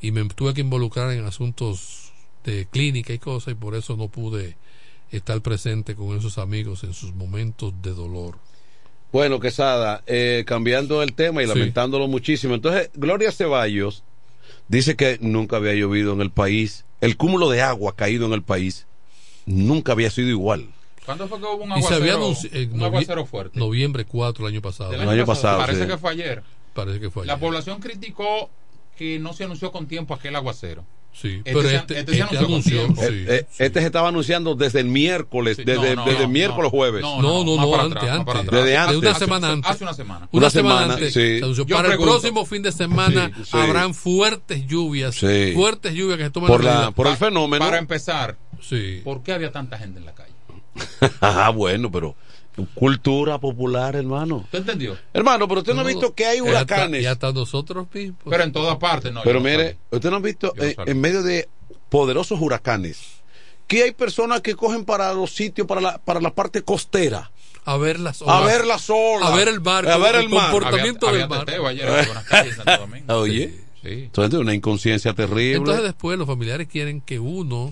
y 0.00 0.12
me 0.12 0.24
tuve 0.26 0.54
que 0.54 0.62
involucrar 0.62 1.10
en 1.10 1.24
asuntos 1.26 2.12
de 2.44 2.66
clínica 2.66 3.12
y 3.12 3.18
cosas 3.18 3.52
y 3.52 3.54
por 3.56 3.74
eso 3.74 3.96
no 3.96 4.08
pude 4.08 4.56
estar 5.10 5.40
presente 5.42 5.94
con 5.94 6.16
esos 6.16 6.38
amigos 6.38 6.84
en 6.84 6.94
sus 6.94 7.14
momentos 7.14 7.74
de 7.82 7.92
dolor. 7.92 8.38
Bueno, 9.12 9.40
Quesada, 9.40 10.02
eh, 10.06 10.44
cambiando 10.46 11.02
el 11.02 11.12
tema 11.14 11.42
y 11.42 11.46
Sí. 11.46 11.50
lamentándolo 11.52 12.08
muchísimo. 12.08 12.54
Entonces, 12.54 12.90
Gloria 12.94 13.30
Ceballos 13.32 14.04
dice 14.68 14.96
que 14.96 15.18
nunca 15.20 15.56
había 15.56 15.74
llovido 15.74 16.12
en 16.12 16.20
el 16.20 16.30
país. 16.30 16.84
El 17.00 17.16
cúmulo 17.16 17.50
de 17.50 17.62
agua 17.62 17.94
caído 17.94 18.26
en 18.26 18.32
el 18.32 18.42
país 18.42 18.86
nunca 19.44 19.92
había 19.92 20.10
sido 20.10 20.28
igual. 20.28 20.70
¿Cuándo 21.06 21.28
fue 21.28 21.38
que 21.38 21.44
hubo 21.46 21.62
un 21.64 21.72
aguacero, 21.72 22.28
un 22.72 22.82
aguacero 22.82 23.24
fuerte? 23.26 23.58
Noviembre 23.58 24.04
4 24.04 24.46
el 24.46 24.52
año 24.52 24.62
pasado. 24.62 24.90
Del 24.90 25.02
El 25.02 25.08
año 25.08 25.24
pasado, 25.24 25.58
Parece 25.58 25.82
sí. 25.82 25.88
que 25.88 25.96
fue 25.98 26.10
ayer. 26.10 26.42
Parece 26.74 27.00
que 27.00 27.10
fue 27.10 27.24
La 27.24 27.34
ayer. 27.34 27.40
población 27.46 27.80
criticó 27.80 28.50
que 28.98 29.18
no 29.18 29.32
se 29.32 29.44
anunció 29.44 29.70
con 29.72 29.86
tiempo 29.86 30.12
aquel 30.14 30.34
aguacero. 30.36 30.84
Sí, 31.12 31.36
Este 31.44 31.54
pero 31.54 31.62
se- 31.62 31.76
este, 31.76 31.98
este 31.98 32.12
se 32.12 32.18
este 32.20 32.22
anunció 32.36 32.38
con 32.40 32.46
anunció, 32.46 32.76
tiempo. 32.84 33.00
sí, 33.00 33.08
Eh, 33.08 33.24
eh, 33.28 33.46
sí. 33.50 33.64
Este 33.64 33.80
se 33.80 33.86
estaba 33.86 34.08
anunciando 34.08 34.54
desde 34.54 34.80
el 34.80 34.86
miércoles, 34.88 35.56
Sí, 35.56 35.64
desde, 35.64 35.96
no, 35.96 36.04
no, 36.04 36.10
desde 36.10 36.24
no, 36.24 36.28
miércoles 36.28 36.70
jueves. 36.70 37.00
No, 37.00 37.22
No, 37.22 37.42
no, 37.42 37.56
más 37.56 37.64
no, 37.66 37.70
para 37.72 37.82
antes, 37.84 38.02
atrás, 38.02 38.18
antes. 38.36 38.50
Desde 38.50 38.64
De 38.66 38.76
antes. 38.76 38.96
una 38.98 39.10
Hace- 39.12 39.18
semana 39.20 39.52
antes. 39.52 39.70
Hace 39.70 39.84
una 39.84 39.94
semana. 39.94 40.28
Una, 40.30 40.40
Una 40.42 40.50
semana, 40.50 40.74
semana, 40.80 40.94
antes. 40.94 41.14
sí. 41.14 41.20
se 41.38 41.42
anunció. 41.44 41.66
Para 41.68 41.88
pregunto. 41.88 42.04
el 42.14 42.20
próximo 42.20 42.44
fin 42.44 42.62
de 42.62 42.72
semana 42.72 43.32
Sí, 43.34 43.44
sí. 43.44 43.56
habrán 43.56 43.94
fuertes 43.94 44.66
lluvias. 44.66 45.14
Sí. 45.14 45.52
Fuertes 45.54 45.94
lluvias 45.94 46.18
que 46.18 46.24
se 46.24 46.30
toman 46.30 46.48
Por, 46.48 46.62
la, 46.64 46.90
por 46.90 47.06
el 47.06 47.16
fenómeno. 47.16 47.64
Para 47.64 47.78
empezar, 47.78 48.36
Sí. 48.60 49.00
¿por 49.02 49.22
qué 49.22 49.32
había 49.32 49.50
tanta 49.52 49.78
gente 49.78 49.98
en 50.00 50.04
la 50.04 50.12
calle? 50.14 50.34
Ah, 51.20 51.50
bueno, 51.50 51.90
pero 51.90 52.14
cultura 52.74 53.38
popular, 53.38 53.96
hermano. 53.96 54.36
¿Usted 54.36 54.58
entendió? 54.60 54.96
Hermano, 55.12 55.46
pero 55.46 55.60
usted 55.60 55.74
no 55.74 55.82
ha 55.82 55.84
visto 55.84 56.14
que 56.14 56.24
hay 56.26 56.40
huracanes. 56.40 57.02
Y 57.02 57.06
hasta 57.06 57.32
nosotros 57.32 57.86
mismos. 57.92 58.18
Pero 58.28 58.42
en 58.44 58.52
todas 58.52 58.76
partes, 58.76 59.12
no. 59.12 59.20
Pero 59.24 59.40
no 59.40 59.44
mire, 59.44 59.76
usted 59.90 60.10
no 60.10 60.16
ha 60.16 60.20
visto 60.20 60.52
eh, 60.58 60.74
en 60.86 61.00
medio 61.00 61.22
de 61.22 61.48
poderosos 61.90 62.40
huracanes 62.40 62.98
que 63.66 63.82
hay 63.82 63.92
personas 63.92 64.40
que 64.42 64.54
cogen 64.54 64.84
para 64.84 65.12
los 65.12 65.34
sitios, 65.34 65.66
para 65.66 65.80
la, 65.80 65.98
para 65.98 66.20
la 66.20 66.32
parte 66.32 66.62
costera, 66.62 67.30
a 67.64 67.76
ver 67.76 67.98
las 67.98 68.22
a 68.22 68.24
olas. 68.26 68.44
ver 68.46 68.64
las 68.64 68.88
olas, 68.90 69.28
A 69.30 69.34
ver 69.36 69.48
el 69.48 69.60
mar, 69.60 69.88
a 69.88 69.98
ver 69.98 70.14
el 70.14 70.22
el 70.22 70.28
mar. 70.30 70.50
comportamiento 70.52 71.08
había, 71.08 71.26
del 71.26 71.38
teteo 71.44 71.66
ayer 71.66 72.08
calles 72.28 72.54
Santo 72.56 72.76
Domingo. 72.80 73.14
Oye, 73.16 73.54
Sí. 73.82 73.88
entonces 74.04 74.38
una 74.40 74.54
inconsciencia 74.54 75.12
terrible. 75.14 75.56
Entonces 75.58 75.82
después 75.84 76.16
los 76.18 76.26
familiares 76.26 76.66
quieren 76.68 77.00
que 77.00 77.18
uno 77.20 77.68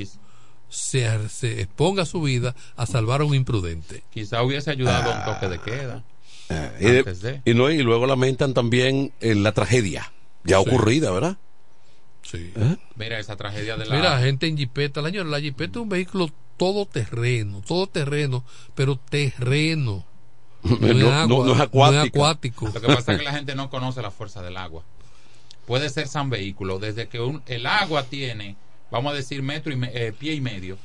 se, 0.75 1.29
se 1.29 1.61
exponga 1.63 2.05
su 2.05 2.21
vida 2.23 2.55
a 2.77 2.87
salvar 2.87 3.21
a 3.21 3.25
un 3.25 3.35
imprudente. 3.35 4.03
Quizá 4.13 4.43
hubiese 4.43 4.71
ayudado 4.71 5.13
a 5.13 5.19
un 5.19 5.25
toque 5.35 5.49
de 5.49 5.59
queda. 5.61 6.05
Ah, 6.51 6.71
y, 6.79 6.85
de- 6.85 6.99
antes 6.99 7.23
de. 7.23 7.41
y 7.45 7.55
no, 7.55 7.71
y 7.71 7.83
luego 7.83 8.07
lamentan 8.07 8.53
también 8.55 9.13
eh, 9.21 9.35
la 9.35 9.53
tragedia 9.53 10.13
ya 10.45 10.59
Sí. 10.63 10.65
ocurrida, 10.69 11.11
¿verdad? 11.11 11.37
Sí. 12.23 12.53
¿Eh? 12.57 12.77
Mira 12.97 13.19
esa 13.19 13.37
tragedia 13.37 13.77
de 13.77 13.87
la. 13.87 13.97
Mira, 13.97 14.19
gente 14.21 14.47
en 14.47 14.57
jipeta. 14.59 15.01
La, 15.01 15.11
la 15.11 15.41
jipeta 15.41 15.79
es 15.79 15.83
un 15.83 15.89
vehículo 15.89 16.31
todo 16.57 16.87
terreno, 16.87 17.63
todo 17.67 17.87
terreno, 17.87 18.45
pero 18.75 18.97
terreno. 18.99 20.05
No, 20.65 20.79
No, 20.79 20.87
es 20.89 20.97
no- 20.97 21.13
agua, 21.13 21.47
no 21.47 21.55
es 22.03 22.09
acuático. 22.09 22.67
Lo 22.73 22.81
que 22.81 22.87
pasa 22.87 23.13
es 23.13 23.19
que 23.19 23.25
la 23.25 23.33
gente 23.35 23.55
no 23.55 23.69
conoce 23.71 24.01
la 24.03 24.11
fuerza 24.11 24.41
del 24.43 24.57
agua. 24.57 24.83
Puede 25.67 25.89
ser 25.91 26.09
San 26.09 26.29
Vehículo, 26.31 26.79
desde 26.79 27.09
que 27.09 27.21
un- 27.21 27.43
el 27.47 27.67
agua 27.67 28.05
tiene, 28.05 28.57
vamos 28.95 29.13
a 29.13 29.17
decir, 29.17 29.43
metro 29.43 29.73
y 29.73 29.77
me- 29.77 29.91
eh, 29.93 30.13
pie 30.13 30.33
y 30.35 30.41
medio, 30.41 30.79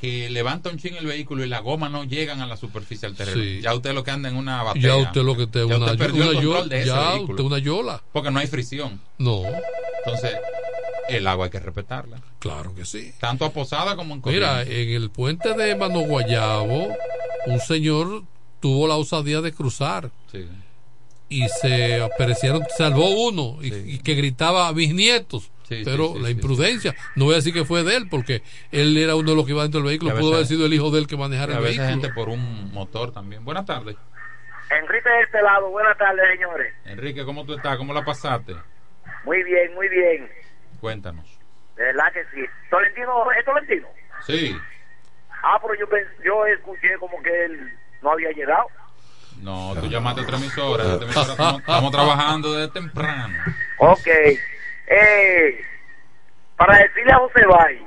que 0.00 0.30
levanta 0.30 0.70
un 0.70 0.78
ching 0.78 0.94
el 0.96 1.06
vehículo 1.06 1.44
y 1.44 1.48
la 1.48 1.58
goma 1.60 1.88
no 1.88 2.04
llegan 2.04 2.40
a 2.40 2.46
la 2.46 2.56
superficie 2.56 3.06
del 3.08 3.16
terreno. 3.16 3.42
Sí. 3.42 3.60
Ya 3.62 3.74
usted 3.74 3.92
lo 3.92 4.02
que 4.04 4.10
anda 4.10 4.28
en 4.28 4.36
una 4.36 4.62
batea. 4.62 4.82
Ya 4.82 4.96
usted 4.96 5.22
lo 5.22 5.36
que 5.36 5.46
te 5.46 5.58
Ya 5.60 5.76
una, 5.76 5.86
usted 5.86 5.98
perdió 5.98 6.22
una 6.22 6.30
el 6.30 6.36
control 6.36 6.54
yola. 6.54 6.68
de 6.68 6.78
ese 6.78 6.86
Ya 6.86 7.10
vehículo. 7.10 7.32
usted 7.34 7.44
una 7.44 7.58
yola. 7.58 8.02
Porque 8.12 8.30
no 8.30 8.38
hay 8.38 8.46
fricción. 8.46 9.00
No, 9.18 9.42
Entonces, 10.04 10.36
el 11.10 11.26
agua 11.26 11.44
hay 11.46 11.50
que 11.50 11.60
respetarla. 11.60 12.22
claro 12.38 12.74
que 12.74 12.84
sí. 12.86 13.12
Tanto 13.20 13.44
a 13.44 13.50
Posada 13.52 13.96
como 13.96 14.14
en 14.14 14.22
Mira, 14.24 14.58
Corrientes. 14.60 14.76
en 14.88 15.02
el 15.02 15.10
puente 15.10 15.52
de 15.54 15.74
Mano 15.76 16.00
Guayabo, 16.00 16.94
un 17.46 17.60
señor 17.60 18.22
tuvo 18.60 18.86
la 18.88 18.96
osadía 18.96 19.40
de 19.42 19.52
cruzar 19.52 20.10
Sí. 20.32 20.46
y 21.28 21.46
se 21.60 22.00
aparecieron, 22.00 22.62
salvó 22.76 23.08
uno 23.28 23.58
y, 23.62 23.70
Sí. 23.70 23.82
y 23.86 23.98
que 23.98 24.14
gritaba 24.14 24.72
mis 24.72 24.94
nietos. 24.94 25.50
Sí, 25.70 25.82
pero 25.84 26.08
sí, 26.08 26.12
sí, 26.14 26.18
la 26.20 26.26
sí. 26.26 26.32
imprudencia, 26.34 26.94
no 27.14 27.26
voy 27.26 27.34
a 27.34 27.36
decir 27.36 27.54
que 27.54 27.64
fue 27.64 27.84
de 27.84 27.94
él, 27.96 28.08
porque 28.10 28.42
él 28.72 28.96
era 28.96 29.14
uno 29.14 29.30
de 29.30 29.36
los 29.36 29.46
que 29.46 29.52
iba 29.52 29.62
dentro 29.62 29.80
del 29.80 29.88
vehículo, 29.88 30.16
pudo 30.16 30.34
haber 30.34 30.46
sido 30.46 30.66
el 30.66 30.74
hijo 30.74 30.90
de 30.90 30.98
él 30.98 31.06
que 31.06 31.16
manejara 31.16 31.54
a 31.54 31.58
el 31.58 31.62
veces 31.62 31.78
vehículo. 31.78 32.02
gente 32.02 32.12
por 32.12 32.28
un 32.28 32.72
motor 32.72 33.12
también. 33.12 33.44
Buenas 33.44 33.66
tardes. 33.66 33.96
Enrique 34.68 35.08
de 35.08 35.20
este 35.22 35.40
lado, 35.40 35.70
buenas 35.70 35.96
tardes, 35.96 36.24
señores. 36.32 36.74
Enrique, 36.86 37.24
¿cómo 37.24 37.44
tú 37.44 37.54
estás? 37.54 37.76
¿Cómo 37.76 37.94
la 37.94 38.04
pasaste? 38.04 38.56
Muy 39.24 39.44
bien, 39.44 39.72
muy 39.74 39.88
bien. 39.88 40.28
Cuéntanos. 40.80 41.24
De 41.76 41.84
verdad 41.84 42.12
que 42.14 42.24
sí. 42.34 42.44
Tolentino, 42.68 43.30
¿es 43.38 43.44
Tolentino? 43.44 43.86
Sí. 44.26 44.56
Ah, 45.44 45.58
pero 45.62 45.74
yo, 45.74 45.86
yo 46.24 46.46
escuché 46.46 46.98
como 46.98 47.22
que 47.22 47.44
él 47.44 47.72
no 48.02 48.10
había 48.10 48.30
llegado. 48.32 48.66
No, 49.40 49.74
tú 49.80 49.86
llamaste 49.86 50.20
a 50.20 50.24
otra 50.24 50.36
emisora. 50.36 50.82
esta 50.84 51.04
emisora 51.04 51.30
estamos, 51.32 51.60
estamos 51.60 51.92
trabajando 51.92 52.52
desde 52.54 52.72
temprano. 52.72 53.38
Ok. 53.78 54.08
Eh, 54.92 55.64
para 56.56 56.78
decirle 56.78 57.12
a 57.12 57.18
José 57.18 57.46
Bay, 57.46 57.86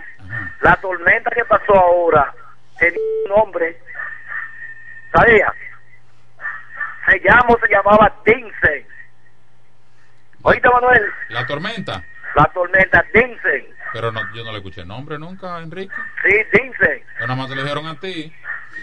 la 0.61 0.75
tormenta 0.77 1.29
que 1.31 1.43
pasó 1.45 1.73
ahora 1.75 2.33
tenía 2.79 2.97
un 3.25 3.29
nombre. 3.37 3.77
¿Sabía? 5.13 5.53
Se 7.07 7.19
llama, 7.19 7.45
o 7.49 7.59
se 7.59 7.67
llamaba 7.67 8.15
Dinsen. 8.25 8.87
Oíste, 10.43 10.69
Manuel, 10.69 11.03
La 11.29 11.45
tormenta. 11.45 12.03
la 12.35 12.45
tormenta 12.45 13.05
Dinsen. 13.13 13.67
Pero 13.91 14.11
no, 14.11 14.21
yo 14.33 14.43
no 14.43 14.51
le 14.51 14.57
escuché 14.57 14.81
el 14.81 14.87
nombre 14.87 15.19
nunca, 15.19 15.59
Enrique. 15.59 15.93
Sí, 16.23 16.35
Dinsen. 16.53 17.03
Yo 17.19 17.27
nada 17.27 17.35
más 17.35 17.49
te 17.49 17.55
lo 17.55 17.61
dijeron 17.63 17.85
a 17.85 17.99
ti. 17.99 18.33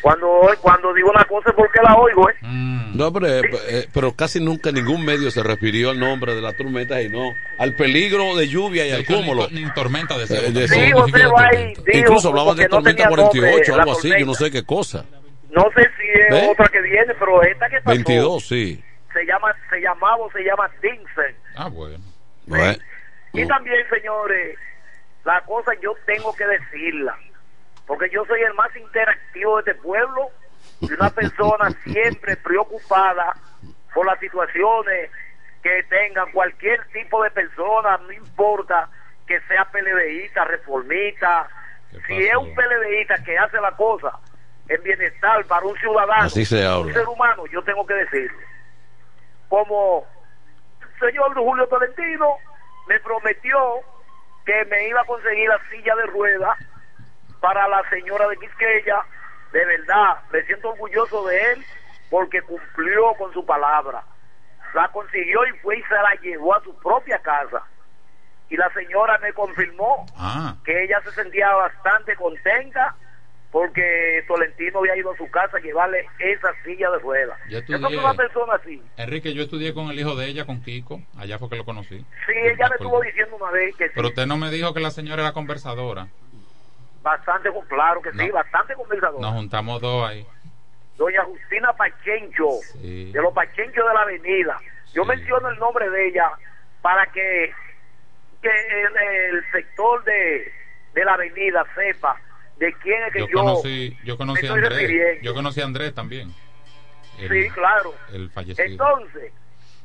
Cuando, 0.00 0.28
cuando 0.62 0.94
digo 0.94 1.10
una 1.10 1.24
cosa 1.24 1.50
es 1.50 1.54
porque 1.56 1.80
la 1.82 1.94
oigo, 1.96 2.30
¿eh? 2.30 2.34
Mm. 2.40 2.96
No, 2.96 3.12
pero, 3.12 3.26
eh, 3.28 3.42
eh, 3.68 3.88
pero 3.92 4.12
casi 4.12 4.40
nunca 4.40 4.72
ningún 4.72 5.04
medio 5.04 5.30
se 5.30 5.42
refirió 5.42 5.90
al 5.90 5.98
nombre 6.00 6.34
de 6.34 6.40
la 6.40 6.52
tormenta 6.54 7.00
y 7.02 7.08
no 7.08 7.34
al 7.58 7.74
peligro 7.74 8.34
de 8.36 8.48
lluvia 8.48 8.84
y 8.86 8.88
De 8.90 8.94
al 8.96 9.00
ni 9.00 9.06
cúmulo. 9.06 9.46
to- 9.46 9.54
Ni, 9.54 9.70
tormenta 9.72 10.16
de 10.18 10.24
Eh, 10.24 10.50
de- 10.50 10.68
Sí, 10.68 10.80
Bay 10.80 10.92
tormenta. 10.92 11.82
dijo 11.84 11.98
Incluso 11.98 12.28
hablaban 12.30 12.56
de 12.56 12.64
no 12.64 12.68
tormenta 12.70 13.04
nombre 13.04 13.22
48, 13.24 13.76
la 13.76 13.82
algo 13.82 13.92
así, 13.92 14.10
yo 14.18 14.26
no 14.26 14.34
sé 14.34 14.50
qué 14.50 14.64
cosa. 14.64 15.04
No 15.50 15.64
sé 15.74 15.82
si 15.98 16.08
es 16.08 16.30
¿Ve? 16.30 16.48
otra 16.50 16.68
que 16.68 16.80
viene, 16.80 17.12
pero 17.18 17.42
esta 17.42 17.68
que 17.68 17.76
pasó 17.80 17.94
22, 17.96 18.46
sí. 18.46 18.82
se 19.12 19.24
llama, 19.26 19.54
se 19.68 19.80
llamaba 19.80 20.16
o 20.16 20.30
se 20.32 20.42
llama 20.42 20.70
Dinsen. 20.82 21.34
Ah, 21.56 21.68
bueno. 21.68 21.98
Bueno, 22.46 22.74
Y 23.32 23.46
también, 23.46 23.76
señores, 23.90 24.56
la 25.24 25.40
cosa 25.42 25.72
yo 25.82 25.94
tengo 26.06 26.34
que 26.34 26.44
decirla, 26.46 27.16
porque 27.90 28.08
yo 28.08 28.24
soy 28.24 28.40
el 28.42 28.54
más 28.54 28.70
interactivo 28.76 29.60
de 29.60 29.72
este 29.72 29.82
pueblo 29.82 30.28
y 30.80 30.92
una 30.92 31.10
persona 31.10 31.70
siempre 31.82 32.36
preocupada 32.36 33.34
por 33.92 34.06
las 34.06 34.20
situaciones 34.20 35.10
que 35.60 35.82
tengan 35.88 36.30
cualquier 36.30 36.86
tipo 36.92 37.20
de 37.24 37.32
persona, 37.32 37.98
no 38.06 38.12
importa 38.12 38.88
que 39.26 39.40
sea 39.40 39.64
PLDista, 39.64 40.44
reformista, 40.44 41.48
¿Qué 41.90 42.00
si 42.06 42.26
es 42.28 42.36
un 42.36 42.54
PLDista 42.54 43.24
que 43.24 43.36
hace 43.36 43.60
la 43.60 43.72
cosa 43.72 44.20
en 44.68 44.80
bienestar 44.84 45.44
para 45.46 45.66
un 45.66 45.76
ciudadano, 45.78 46.26
Así 46.26 46.44
se 46.44 46.68
un 46.72 46.92
ser 46.92 47.08
humano, 47.08 47.44
yo 47.46 47.60
tengo 47.64 47.84
que 47.84 47.94
decirlo. 47.94 48.38
Como 49.48 50.06
señor 51.00 51.34
Julio 51.34 51.66
Tolentino 51.66 52.36
me 52.86 53.00
prometió 53.00 53.58
que 54.46 54.64
me 54.66 54.86
iba 54.86 55.00
a 55.00 55.06
conseguir 55.06 55.48
la 55.48 55.58
silla 55.72 55.96
de 55.96 56.06
ruedas 56.06 56.56
para 57.40 57.66
la 57.68 57.82
señora 57.90 58.28
de 58.28 58.36
Quisqueya. 58.36 59.02
De 59.52 59.64
verdad, 59.64 60.18
me 60.32 60.42
siento 60.44 60.70
orgulloso 60.70 61.26
de 61.26 61.52
él 61.52 61.64
porque 62.08 62.40
cumplió 62.42 63.14
con 63.18 63.32
su 63.32 63.44
palabra. 63.44 64.02
La 64.74 64.88
consiguió 64.88 65.44
y 65.46 65.58
fue 65.58 65.78
y 65.78 65.82
se 65.82 65.94
la 65.94 66.14
llevó 66.22 66.54
a 66.54 66.62
su 66.62 66.74
propia 66.78 67.18
casa. 67.18 67.62
Y 68.48 68.56
la 68.56 68.72
señora 68.72 69.18
me 69.18 69.32
confirmó 69.32 70.06
Ah, 70.16 70.54
que 70.64 70.84
ella 70.84 71.00
se 71.04 71.10
sentía 71.12 71.52
bastante 71.54 72.14
contenta 72.16 72.94
porque 73.50 74.24
Tolentino 74.28 74.78
había 74.78 74.96
ido 74.96 75.10
a 75.12 75.16
su 75.16 75.28
casa 75.30 75.56
a 75.56 75.60
llevarle 75.60 76.06
esa 76.20 76.48
silla 76.64 76.88
de 76.90 76.98
ruedas. 77.00 77.36
Yo 77.48 77.58
Esa 77.58 77.66
estudié- 77.66 77.94
fue 77.94 78.04
una 78.04 78.14
persona 78.14 78.54
así. 78.54 78.82
Enrique, 78.96 79.34
yo 79.34 79.42
estudié 79.42 79.74
con 79.74 79.88
el 79.90 79.98
hijo 79.98 80.14
de 80.14 80.26
ella, 80.26 80.44
con 80.46 80.62
Kiko. 80.62 81.00
Allá 81.18 81.38
fue 81.38 81.48
que 81.48 81.56
lo 81.56 81.64
conocí. 81.64 81.98
Sí, 81.98 82.32
ella 82.36 82.68
me 82.68 82.74
estuvo 82.76 83.00
diciendo 83.00 83.36
una 83.36 83.50
vez 83.50 83.74
que 83.74 83.86
sí, 83.88 83.92
Pero 83.96 84.08
usted 84.08 84.26
no 84.26 84.36
me 84.36 84.50
dijo 84.50 84.72
que 84.72 84.78
la 84.80 84.90
señora 84.92 85.22
era 85.22 85.32
conversadora. 85.32 86.06
Bastante, 87.02 87.50
claro 87.68 88.02
que 88.02 88.12
sí, 88.12 88.30
bastante 88.30 88.74
conversador. 88.74 89.20
Nos 89.20 89.32
juntamos 89.32 89.80
dos 89.80 90.08
ahí. 90.08 90.26
Doña 90.96 91.24
Justina 91.24 91.72
Pachencho, 91.72 92.48
Sí. 92.72 93.10
de 93.12 93.22
los 93.22 93.32
Pachenchos 93.32 93.86
de 93.86 93.94
la 93.94 94.02
Avenida. 94.02 94.58
Yo 94.92 95.04
menciono 95.04 95.48
el 95.48 95.58
nombre 95.58 95.88
de 95.88 96.08
ella 96.08 96.30
para 96.82 97.06
que, 97.06 97.52
que 98.42 98.48
el, 98.50 98.96
el 99.34 99.50
sector 99.52 100.04
de, 100.04 100.52
de 100.94 101.04
la 101.04 101.14
Avenida 101.14 101.64
sepa 101.74 102.20
de 102.58 102.72
quién 102.82 103.02
es 103.04 103.12
que 103.14 103.20
Yo 103.20 103.28
yo, 103.28 103.38
conocí, 103.38 103.96
yo 104.04 104.18
conocí 104.18 104.46
a 104.46 104.52
Andrés. 104.52 104.78
refiriendo. 104.78 105.22
Yo 105.22 105.34
conocí 105.34 105.60
a 105.60 105.64
Andrés 105.64 105.94
también. 105.94 106.28
El- 107.18 107.28
Sí, 107.28 107.50
claro. 107.50 107.94
El 108.12 108.28
fallecido. 108.30 108.66
Entonces, 108.66 109.32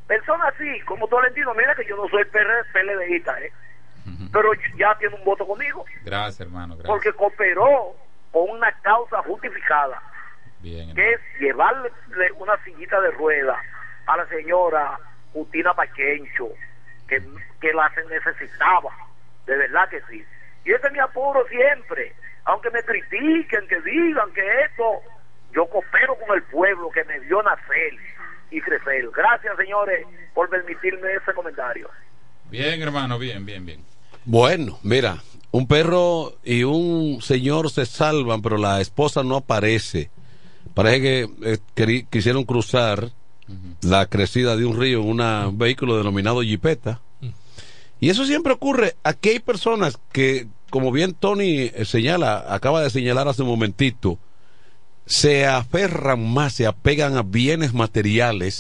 personas 0.08 0.54
así, 0.54 0.82
como 0.82 1.08
Tolentino, 1.08 1.54
mira 1.54 1.76
que 1.76 1.86
yo 1.86 1.96
no 1.96 2.08
soy 2.10 2.24
PLDista, 2.26 3.40
¿eh? 3.42 3.52
Pero 4.32 4.50
ya 4.78 4.96
tiene 4.98 5.16
un 5.16 5.24
voto 5.24 5.46
conmigo, 5.48 5.86
Gracias, 6.04 6.42
hermano. 6.42 6.76
Gracias. 6.76 6.88
porque 6.88 7.14
cooperó 7.14 7.96
con 8.32 8.50
una 8.50 8.72
causa 8.82 9.22
justificada, 9.24 10.02
Bien, 10.60 10.94
que 10.94 11.14
es 11.14 11.20
llevarle 11.40 11.90
una 12.38 12.58
sillita 12.64 13.00
de 13.02 13.12
rueda 13.12 13.58
a 14.08 14.18
la 14.18 14.28
señora 14.28 15.00
Justina 15.34 15.74
Pachencho, 15.74 16.50
que, 17.08 17.22
que 17.62 17.74
la 17.74 17.92
necesitaba, 18.10 18.92
de 19.46 19.58
verdad 19.58 19.90
que 19.90 20.02
sí. 20.10 20.24
Y 20.66 20.72
ese 20.72 20.88
es 20.88 20.94
mi 20.94 21.00
apuro 21.00 21.46
siempre, 21.48 22.14
aunque 22.46 22.70
me 22.72 22.84
critiquen, 22.84 23.68
que 23.68 23.80
digan 23.82 24.32
que 24.34 24.62
esto, 24.62 25.02
yo 25.52 25.66
coopero 25.68 26.16
con 26.16 26.36
el 26.36 26.44
pueblo 26.44 26.90
que 26.92 27.04
me 27.06 27.20
vio 27.20 27.42
nacer 27.44 27.94
y 28.52 28.62
crecer. 28.62 29.10
Gracias, 29.12 29.56
señores, 29.58 30.06
por 30.34 30.50
permitirme 30.50 31.14
ese 31.14 31.34
comentario. 31.34 31.90
Bien, 32.50 32.82
hermano, 32.82 33.18
bien, 33.18 33.46
bien, 33.46 33.66
bien. 33.66 33.84
Bueno, 34.26 34.80
mira, 34.84 35.24
un 35.52 35.68
perro 35.68 36.38
y 36.44 36.64
un 36.64 37.22
señor 37.22 37.70
se 37.72 37.86
salvan, 37.86 38.42
pero 38.42 38.58
la 38.58 38.82
esposa 38.82 39.24
no 39.24 39.38
aparece. 39.38 40.10
Parece 40.74 41.02
que 41.02 41.30
eh, 41.44 41.58
queri- 41.76 42.08
quisieron 42.10 42.44
cruzar 42.44 43.12
la 43.82 44.08
crecida 44.08 44.56
de 44.58 44.66
un 44.66 44.80
río 44.80 45.02
en 45.02 45.08
una- 45.08 45.48
un 45.50 45.58
vehículo 45.58 45.98
denominado 45.98 46.42
jipeta. 46.42 47.02
Y 48.00 48.10
eso 48.10 48.26
siempre 48.26 48.52
ocurre. 48.54 48.96
Aquí 49.04 49.30
hay 49.30 49.40
personas 49.40 49.98
que, 50.12 50.48
como 50.72 50.92
bien 50.92 51.14
Tony 51.14 51.70
eh, 51.74 51.86
señala, 51.86 52.44
acaba 52.54 52.82
de 52.82 52.90
señalar 52.90 53.28
hace 53.28 53.44
un 53.44 53.48
momentito, 53.50 54.18
se 55.06 55.46
aferran 55.46 56.28
más, 56.28 56.54
se 56.54 56.66
apegan 56.66 57.16
a 57.16 57.22
bienes 57.22 57.74
materiales 57.74 58.56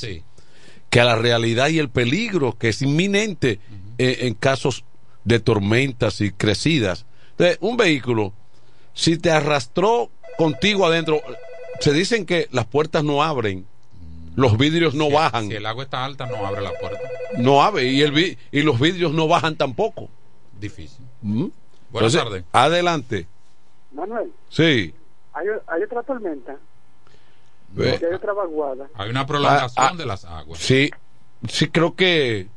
que 0.91 0.99
a 0.99 1.03
la 1.05 1.15
realidad 1.15 1.69
y 1.69 1.79
el 1.79 1.89
peligro 1.89 2.55
que 2.57 2.69
es 2.69 2.81
inminente 2.83 3.59
eh, 3.97 4.19
en 4.21 4.35
casos 4.35 4.85
de 5.25 5.39
tormentas 5.39 6.21
y 6.21 6.31
crecidas. 6.31 7.05
Entonces, 7.31 7.57
un 7.61 7.75
vehículo, 7.75 8.31
si 8.93 9.17
te 9.17 9.31
arrastró 9.31 10.09
contigo 10.37 10.85
adentro, 10.85 11.21
se 11.81 11.91
dicen 11.91 12.25
que 12.25 12.47
las 12.51 12.65
puertas 12.65 13.03
no 13.03 13.21
abren, 13.21 13.65
los 14.35 14.57
vidrios 14.57 14.93
no 14.95 15.09
bajan, 15.09 15.47
Si 15.49 15.55
el 15.55 15.65
agua 15.65 15.83
está 15.85 16.05
alta, 16.05 16.25
no 16.25 16.45
abre 16.45 16.61
la 16.61 16.71
puerta. 16.73 16.99
no 17.37 17.61
abre 17.63 17.85
y, 17.85 18.01
el, 18.01 18.11
vi- 18.11 18.37
y 18.51 18.61
los 18.61 18.79
vidrios 18.79 19.13
no 19.13 19.27
bajan 19.27 19.55
tampoco. 19.55 20.09
Difícil. 20.59 21.05
¿Mm? 21.21 21.47
Buenas 21.89 22.13
tardes. 22.13 22.43
Adelante. 22.51 23.27
Manuel, 23.93 24.31
Sí. 24.49 24.93
hay, 25.33 25.47
hay 25.67 25.83
otra 25.83 26.03
tormenta, 26.03 26.57
hay 27.77 28.13
otra 28.13 28.33
vaguada. 28.33 28.87
Hay 28.95 29.09
una 29.09 29.25
prolongación 29.25 29.85
Ah, 29.85 29.89
ah, 29.93 29.97
de 29.97 30.05
las 30.05 30.25
aguas. 30.25 30.59
Sí, 30.59 30.89
sí 31.47 31.67
creo 31.69 31.95
que 31.95 32.47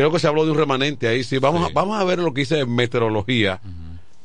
creo 0.00 0.12
que 0.12 0.18
se 0.18 0.26
habló 0.26 0.44
de 0.44 0.52
un 0.52 0.56
remanente 0.58 1.08
ahí. 1.08 1.24
Sí, 1.24 1.38
vamos 1.38 1.68
a, 1.68 1.72
vamos 1.72 2.00
a 2.00 2.04
ver 2.04 2.18
lo 2.20 2.32
que 2.32 2.40
dice 2.42 2.64
meteorología, 2.66 3.60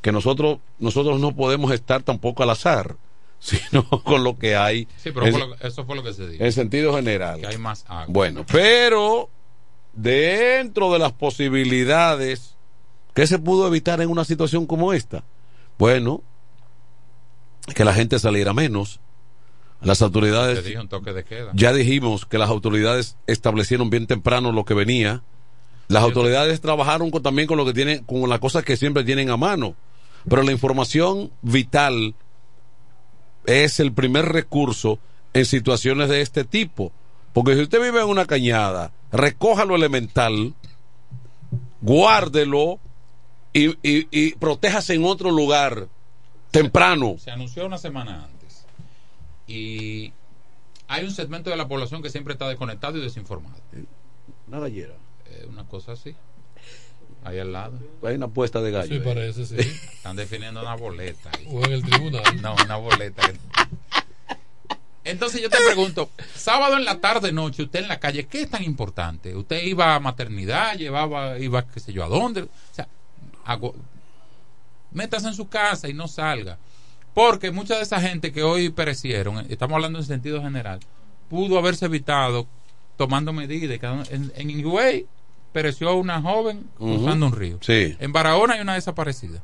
que 0.01 0.11
nosotros 0.11 0.59
nosotros 0.79 1.19
no 1.19 1.35
podemos 1.35 1.71
estar 1.71 2.03
tampoco 2.03 2.43
al 2.43 2.49
azar, 2.51 2.95
sino 3.39 3.83
con 4.03 4.23
lo 4.23 4.37
que 4.37 4.55
hay. 4.55 4.87
Sí, 4.97 5.11
pero 5.11 5.25
en, 5.27 5.31
fue 5.33 5.47
lo- 5.47 5.55
eso 5.55 5.85
fue 5.85 5.95
lo 5.95 6.03
que 6.03 6.13
se 6.13 6.27
dijo. 6.27 6.43
en 6.43 6.51
sentido 6.51 6.95
general. 6.95 7.41
Que 7.41 7.47
hay 7.47 7.57
más 7.57 7.85
agua. 7.87 8.05
Bueno, 8.07 8.45
pero 8.51 9.29
dentro 9.93 10.91
de 10.93 10.99
las 10.99 11.11
posibilidades 11.13 12.55
¿qué 13.13 13.27
se 13.27 13.37
pudo 13.39 13.67
evitar 13.67 14.01
en 14.01 14.09
una 14.09 14.23
situación 14.25 14.65
como 14.65 14.91
esta? 14.93 15.23
Bueno, 15.77 16.21
que 17.75 17.85
la 17.85 17.93
gente 17.93 18.19
saliera 18.19 18.53
menos. 18.53 18.99
Las 19.81 20.01
autoridades 20.01 20.61
Te 20.63 20.69
dije 20.69 20.79
un 20.79 20.87
toque 20.87 21.11
de 21.13 21.23
queda. 21.25 21.51
ya 21.53 21.73
dijimos 21.73 22.25
que 22.25 22.37
las 22.37 22.49
autoridades 22.49 23.17
establecieron 23.27 23.89
bien 23.89 24.07
temprano 24.07 24.51
lo 24.53 24.63
que 24.65 24.73
venía. 24.73 25.21
Las 25.87 26.03
autoridades 26.03 26.61
trabajaron 26.61 27.11
con- 27.11 27.21
también 27.23 27.47
con 27.47 27.57
lo 27.57 27.65
que 27.65 27.73
tienen, 27.73 28.03
con 28.03 28.27
las 28.29 28.39
cosas 28.39 28.63
que 28.63 28.77
siempre 28.77 29.03
tienen 29.03 29.29
a 29.29 29.37
mano. 29.37 29.75
Pero 30.29 30.41
la 30.43 30.51
información 30.51 31.31
vital 31.41 32.15
es 33.45 33.79
el 33.79 33.91
primer 33.91 34.25
recurso 34.25 34.99
en 35.33 35.45
situaciones 35.45 36.09
de 36.09 36.21
este 36.21 36.43
tipo. 36.45 36.91
Porque 37.33 37.55
si 37.55 37.61
usted 37.61 37.81
vive 37.81 38.01
en 38.01 38.07
una 38.07 38.25
cañada, 38.25 38.91
recoja 39.11 39.65
lo 39.65 39.75
elemental, 39.75 40.53
guárdelo 41.81 42.79
y, 43.51 43.69
y, 43.87 44.07
y 44.11 44.33
protéjase 44.35 44.93
en 44.95 45.03
otro 45.05 45.31
lugar 45.31 45.87
temprano. 46.51 47.15
Se 47.19 47.31
anunció 47.31 47.65
una 47.65 47.77
semana 47.77 48.25
antes. 48.25 48.65
Y 49.47 50.13
hay 50.87 51.03
un 51.03 51.11
segmento 51.11 51.49
de 51.49 51.57
la 51.57 51.67
población 51.67 52.01
que 52.01 52.09
siempre 52.09 52.33
está 52.33 52.47
desconectado 52.47 52.97
y 52.97 53.01
desinformado. 53.01 53.55
Una 54.47 54.59
gallera. 54.59 54.93
Eh, 55.29 55.45
una 55.49 55.65
cosa 55.65 55.93
así. 55.93 56.15
Ahí 57.23 57.39
al 57.39 57.53
lado. 57.53 57.79
Hay 58.03 58.15
una 58.15 58.27
puesta 58.27 58.61
de 58.61 58.71
gallo. 58.71 58.93
Sí, 58.93 58.99
parece, 58.99 59.45
sí. 59.45 59.55
Están 59.57 60.15
definiendo 60.15 60.61
una 60.61 60.75
boleta. 60.75 61.31
ahí. 61.37 61.47
O 61.49 61.63
en 61.65 61.71
el 61.71 61.83
tribunal. 61.83 62.41
No, 62.41 62.55
una 62.65 62.75
boleta. 62.75 63.23
Entonces 65.05 65.41
yo 65.41 65.49
te 65.49 65.57
pregunto, 65.65 66.09
sábado 66.33 66.77
en 66.77 66.85
la 66.85 66.99
tarde, 66.99 67.33
noche, 67.33 67.63
usted 67.63 67.81
en 67.81 67.89
la 67.89 67.99
calle, 67.99 68.25
¿qué 68.25 68.43
es 68.43 68.49
tan 68.49 68.63
importante? 68.63 69.35
¿Usted 69.35 69.61
iba 69.63 69.95
a 69.95 69.99
maternidad, 69.99 70.77
llevaba, 70.77 71.37
iba 71.39 71.67
qué 71.67 71.81
sé 71.81 71.91
yo 71.91 72.05
a 72.05 72.07
dónde? 72.07 72.43
O 72.43 72.49
sea, 72.71 72.87
métase 74.91 75.27
en 75.27 75.33
su 75.33 75.49
casa 75.49 75.89
y 75.89 75.93
no 75.93 76.07
salga. 76.07 76.57
Porque 77.13 77.51
mucha 77.51 77.75
de 77.75 77.83
esa 77.83 77.99
gente 77.99 78.31
que 78.31 78.43
hoy 78.43 78.69
perecieron, 78.69 79.45
estamos 79.49 79.75
hablando 79.75 79.99
en 79.99 80.05
sentido 80.05 80.41
general, 80.41 80.79
pudo 81.29 81.57
haberse 81.57 81.85
evitado 81.85 82.47
tomando 82.97 83.33
medidas. 83.33 83.79
En, 84.09 84.31
en 84.35 84.49
Higüey 84.49 85.07
pereció 85.53 85.95
una 85.95 86.21
joven 86.21 86.65
cruzando 86.77 87.27
un 87.27 87.31
río. 87.31 87.59
Sí. 87.61 87.95
En 87.99 88.11
Barahona 88.11 88.55
hay 88.55 88.61
una 88.61 88.73
desaparecida. 88.73 89.41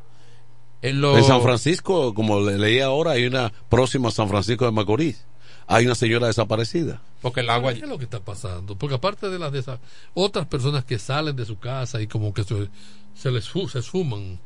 En, 0.82 1.02
San 1.24 1.41
Francisco, 1.41 2.14
como 2.14 2.39
le 2.39 2.58
leí 2.58 2.80
ahora, 2.80 3.12
hay 3.12 3.26
una 3.26 3.52
próxima 3.70 4.10
a 4.10 4.12
San 4.12 4.30
Francisco 4.30 4.66
de 4.66 4.72
Macorís. 4.72 5.26
Hay 5.68 5.86
una 5.86 5.93
señora 5.93 6.28
desaparecida. 6.28 7.02
Porque 7.22 7.41
el 7.41 7.50
agua... 7.50 7.74
¿Qué 7.74 7.82
es 7.82 7.89
lo 7.89 7.97
que 7.97 8.06
está 8.06 8.22
pasando? 8.22 8.76
Porque 8.76 8.95
aparte 8.95 9.30
de 9.30 9.38
las 9.38 9.52
de 9.52 9.60
esas 9.60 9.80
otras 10.14 10.47
personas 10.47 10.86
que 10.86 10.97
salen 10.97 11.36
de 11.36 11.45
su 11.45 11.60
casa 11.60 12.02
y 12.02 12.08
como 12.08 12.34
que 12.34 12.43
se, 12.43 12.70
se 13.14 13.30
les 13.30 13.45
se 13.45 13.80
esfuman. 13.80 14.39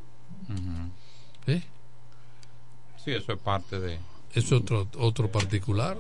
¿Eh? 1.47 1.61
Sí, 3.03 3.11
eso 3.11 3.33
es 3.33 3.39
parte 3.39 3.79
de... 3.79 3.99
Es 4.33 4.51
otro, 4.51 4.87
otro 4.97 5.31
particular. 5.31 5.97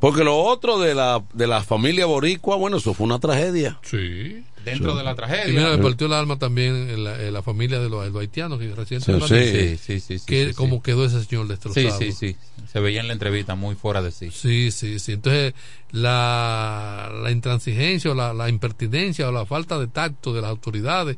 Porque 0.00 0.24
lo 0.24 0.36
otro 0.36 0.78
de 0.78 0.94
la, 0.94 1.22
de 1.32 1.46
la 1.46 1.62
familia 1.62 2.06
boricua, 2.06 2.56
bueno, 2.56 2.76
eso 2.78 2.94
fue 2.94 3.06
una 3.06 3.18
tragedia. 3.18 3.78
Sí. 3.82 4.44
Dentro 4.64 4.92
Sí. 4.92 4.98
de 4.98 5.04
la 5.04 5.14
tragedia. 5.14 5.48
Y 5.48 5.52
mira, 5.52 5.76
me 5.76 5.78
partió 5.82 6.08
el 6.08 6.12
alma 6.12 6.38
también 6.40 6.74
en 6.90 7.04
la, 7.04 7.22
en 7.22 7.32
la 7.32 7.40
familia 7.42 7.78
de 7.78 7.88
los, 7.88 8.04
los 8.10 8.20
haitianos 8.20 8.58
que 8.58 8.74
recientemente. 8.74 9.28
Sí, 9.28 9.76
sí, 9.76 10.00
sí, 10.00 10.00
sí, 10.00 10.18
sí, 10.18 10.26
que 10.26 10.48
sí, 10.48 10.54
como 10.54 10.76
sí. 10.76 10.82
quedó 10.82 11.04
ese 11.04 11.22
señor 11.24 11.44
Sí, 11.46 11.48
destrozado. 11.50 11.98
sí, 11.98 12.10
sí. 12.12 12.36
Se 12.72 12.80
veía 12.80 13.00
en 13.00 13.06
la 13.06 13.12
entrevista 13.12 13.54
muy 13.54 13.76
fuera 13.76 14.02
de 14.02 14.10
sí. 14.10 14.30
Sí, 14.32 14.70
sí, 14.72 14.98
sí. 14.98 15.12
Entonces, 15.12 15.54
la, 15.92 17.10
la 17.22 17.30
intransigencia 17.30 18.10
o 18.10 18.14
la, 18.14 18.32
la 18.34 18.48
impertinencia 18.48 19.28
o 19.28 19.32
la 19.32 19.46
falta 19.46 19.78
de 19.78 19.86
tacto 19.86 20.32
de 20.32 20.40
las 20.40 20.50
autoridades 20.50 21.16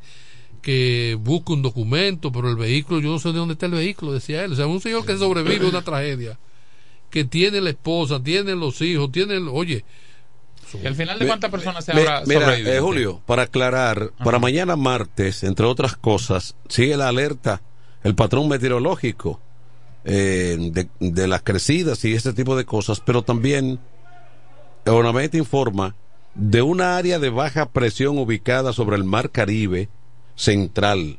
que 0.62 1.16
busca 1.18 1.53
un 1.53 1.62
documento, 1.62 2.31
pero 2.33 2.51
el 2.51 2.57
vehículo, 2.57 3.01
yo 3.01 3.11
no 3.11 3.18
sé 3.18 3.29
de 3.33 3.39
dónde 3.39 3.55
está 3.55 3.66
el 3.66 3.72
vehículo, 3.72 4.12
decía 4.12 4.45
él. 4.45 4.53
O 4.53 4.57
sea, 4.57 4.66
un 4.66 4.81
señor 4.81 5.07
que 5.07 5.16
sobrevive 5.16 5.64
a 5.66 5.70
una 5.70 5.83
tragedia, 5.83 6.39
que 7.11 7.25
tiene 7.25 7.61
la 7.61 7.71
esposa, 7.71 8.23
tiene 8.23 8.55
los 8.55 8.81
hijos, 8.83 9.11
tiene, 9.13 9.35
el- 9.35 9.49
oye, 9.49 9.85
al 10.85 10.95
final 10.95 11.19
de 11.19 11.27
cuántas 11.27 11.51
personas 11.51 11.85
se 11.85 11.93
habrá 11.93 12.23
mira, 12.27 12.41
sobrevivido. 12.43 12.75
eh, 12.77 12.81
Julio, 12.81 13.23
para 13.25 13.43
aclarar, 13.45 14.11
para 14.23 14.39
mañana 14.39 14.77
martes, 14.77 15.43
entre 15.45 15.65
otras 15.67 15.97
cosas, 15.97 16.55
sigue 16.69 16.97
la 16.97 17.09
alerta, 17.09 17.63
el 18.05 18.15
patrón 18.15 18.49
meteorológico 18.49 19.41
eh, 20.05 20.57
de, 20.73 20.89
de 21.01 21.27
las 21.29 21.43
crecidas 21.43 22.05
y 22.05 22.13
ese 22.15 22.33
tipo 22.35 22.57
de 22.57 22.65
cosas, 22.65 23.01
pero 23.01 23.23
también 23.23 23.79
Ornamento 24.87 25.37
informa 25.37 25.95
de 26.35 26.63
una 26.63 26.97
área 26.97 27.19
de 27.19 27.31
baja 27.31 27.67
presión 27.71 28.17
ubicada 28.19 28.73
sobre 28.73 28.97
el 28.97 29.05
mar 29.05 29.31
Caribe 29.31 29.89
central. 30.37 31.19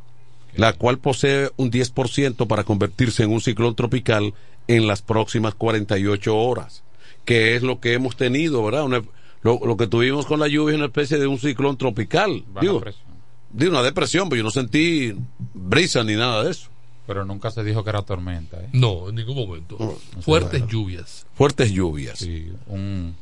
la 0.56 0.74
cual 0.74 0.98
posee 0.98 1.52
un 1.58 1.70
10% 1.72 2.48
para 2.48 2.64
convertirse 2.64 3.24
en 3.24 3.32
un 3.32 3.42
ciclón 3.42 3.76
tropical 3.76 4.34
en 4.70 4.88
las 4.88 5.02
próximas 5.02 5.56
48 5.56 6.38
horas, 6.38 6.84
que 7.26 7.56
es 7.56 7.64
lo 7.64 7.80
que 7.80 7.94
hemos 7.94 8.16
tenido, 8.16 8.64
¿verdad? 8.64 8.84
Una- 8.86 9.02
lo, 9.42 9.60
lo 9.66 9.78
que 9.78 9.88
tuvimos 9.88 10.26
con 10.26 10.40
la 10.40 10.48
lluvia 10.48 10.74
es 10.74 10.78
una 10.78 10.86
especie 10.88 11.18
de 11.18 11.26
un 11.28 11.40
ciclón 11.40 11.76
tropical. 11.78 12.44
Baja 12.54 12.62
Digo, 12.62 12.80
presión. 12.82 13.08
de 13.52 13.68
una 13.70 13.82
depresión, 13.82 14.30
pero 14.30 14.38
yo 14.40 14.44
no 14.44 14.52
sentí 14.52 15.16
brisa 15.54 16.04
ni 16.04 16.14
nada 16.16 16.44
de 16.44 16.52
eso. 16.52 16.70
Pero 17.08 17.26
nunca 17.26 17.50
se 17.50 17.64
dijo 17.64 17.84
que 17.84 17.90
era 17.90 18.04
tormenta. 18.04 18.58
¿eh? 18.62 18.70
No, 18.74 19.10
en 19.10 19.16
ningún 19.16 19.36
momento. 19.36 19.76
No, 19.80 20.22
Fuertes 20.22 20.68
lluvias. 20.68 21.26
Fuertes 21.34 21.72
lluvias. 21.72 22.20
Sí, 22.20 22.52
un, 22.68 23.16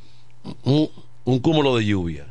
un, 0.64 0.90
un 1.24 1.40
cúmulo 1.40 1.78
de 1.78 1.86
lluvia. 1.86 2.28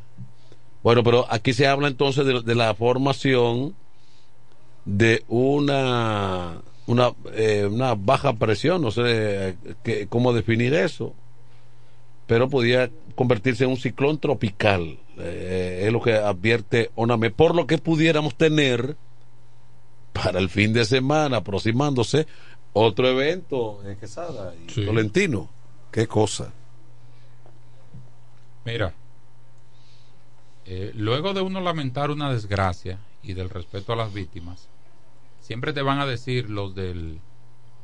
Bueno, 0.82 1.02
pero 1.02 1.26
aquí 1.32 1.54
se 1.54 1.66
habla 1.66 1.88
entonces 1.88 2.26
de, 2.26 2.42
de 2.42 2.54
la 2.54 2.74
formación 2.74 3.74
de 4.84 5.24
una 5.28 6.58
una, 6.86 7.12
eh, 7.34 7.66
una 7.70 7.94
baja 7.94 8.32
presión, 8.34 8.80
no 8.82 8.90
sé 8.90 9.56
qué- 9.82 10.06
cómo 10.08 10.32
definir 10.32 10.72
eso, 10.74 11.14
pero 12.26 12.48
podía 12.48 12.90
convertirse 13.14 13.64
en 13.64 13.70
un 13.70 13.76
ciclón 13.76 14.18
tropical, 14.18 14.98
eh, 15.18 15.82
es 15.86 15.92
lo 15.92 16.00
que 16.00 16.14
advierte 16.14 16.90
ONAME, 16.94 17.30
por 17.30 17.54
lo 17.54 17.66
que 17.66 17.78
pudiéramos 17.78 18.34
tener 18.36 18.96
para 20.12 20.38
el 20.38 20.48
fin 20.48 20.72
de 20.72 20.84
semana 20.84 21.38
aproximándose 21.38 22.26
otro 22.72 23.08
evento 23.08 23.82
en 23.86 23.96
Quesada 23.96 24.54
y 24.54 24.70
Sí. 24.70 24.84
Tolentino. 24.84 25.48
Qué 25.90 26.06
cosa. 26.06 26.52
Mira, 28.64 28.92
eh, 30.66 30.92
luego 30.94 31.32
de 31.32 31.40
uno 31.40 31.60
lamentar 31.60 32.10
una 32.10 32.30
desgracia 32.32 32.98
y 33.22 33.34
del 33.34 33.48
respeto 33.50 33.92
a 33.92 33.96
las 33.96 34.12
víctimas, 34.12 34.68
siempre 35.46 35.72
te 35.72 35.82
van 35.82 35.98
a 36.00 36.06
decir 36.06 36.50
los 36.50 36.74
del... 36.74 37.20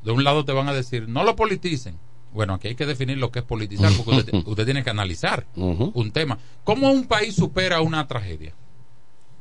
De 0.02 0.10
un 0.10 0.24
lado 0.24 0.44
te 0.44 0.52
van 0.52 0.68
a 0.68 0.74
decir, 0.74 1.08
no 1.08 1.22
lo 1.24 1.36
politicen. 1.36 1.96
Bueno, 2.32 2.54
aquí 2.54 2.68
hay 2.68 2.74
que 2.74 2.86
definir 2.86 3.18
lo 3.18 3.30
que 3.30 3.38
es 3.40 3.44
politizar, 3.44 3.92
porque 3.96 4.10
usted, 4.16 4.34
usted 4.46 4.64
tiene 4.64 4.82
que 4.82 4.90
analizar 4.90 5.46
un 5.54 6.10
tema. 6.12 6.38
¿Cómo 6.64 6.90
un 6.90 7.04
país 7.06 7.34
supera 7.36 7.80
una 7.82 8.06
tragedia? 8.08 8.52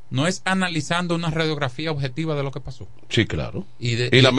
No 0.09 0.27
es 0.27 0.41
analizando 0.43 1.15
una 1.15 1.29
radiografía 1.31 1.89
objetiva 1.91 2.35
de 2.35 2.43
lo 2.43 2.51
que 2.51 2.59
pasó. 2.59 2.87
Sí, 3.09 3.25
claro. 3.25 3.65
Y, 3.79 3.95
de- 3.95 4.09
y, 4.11 4.21
la 4.21 4.31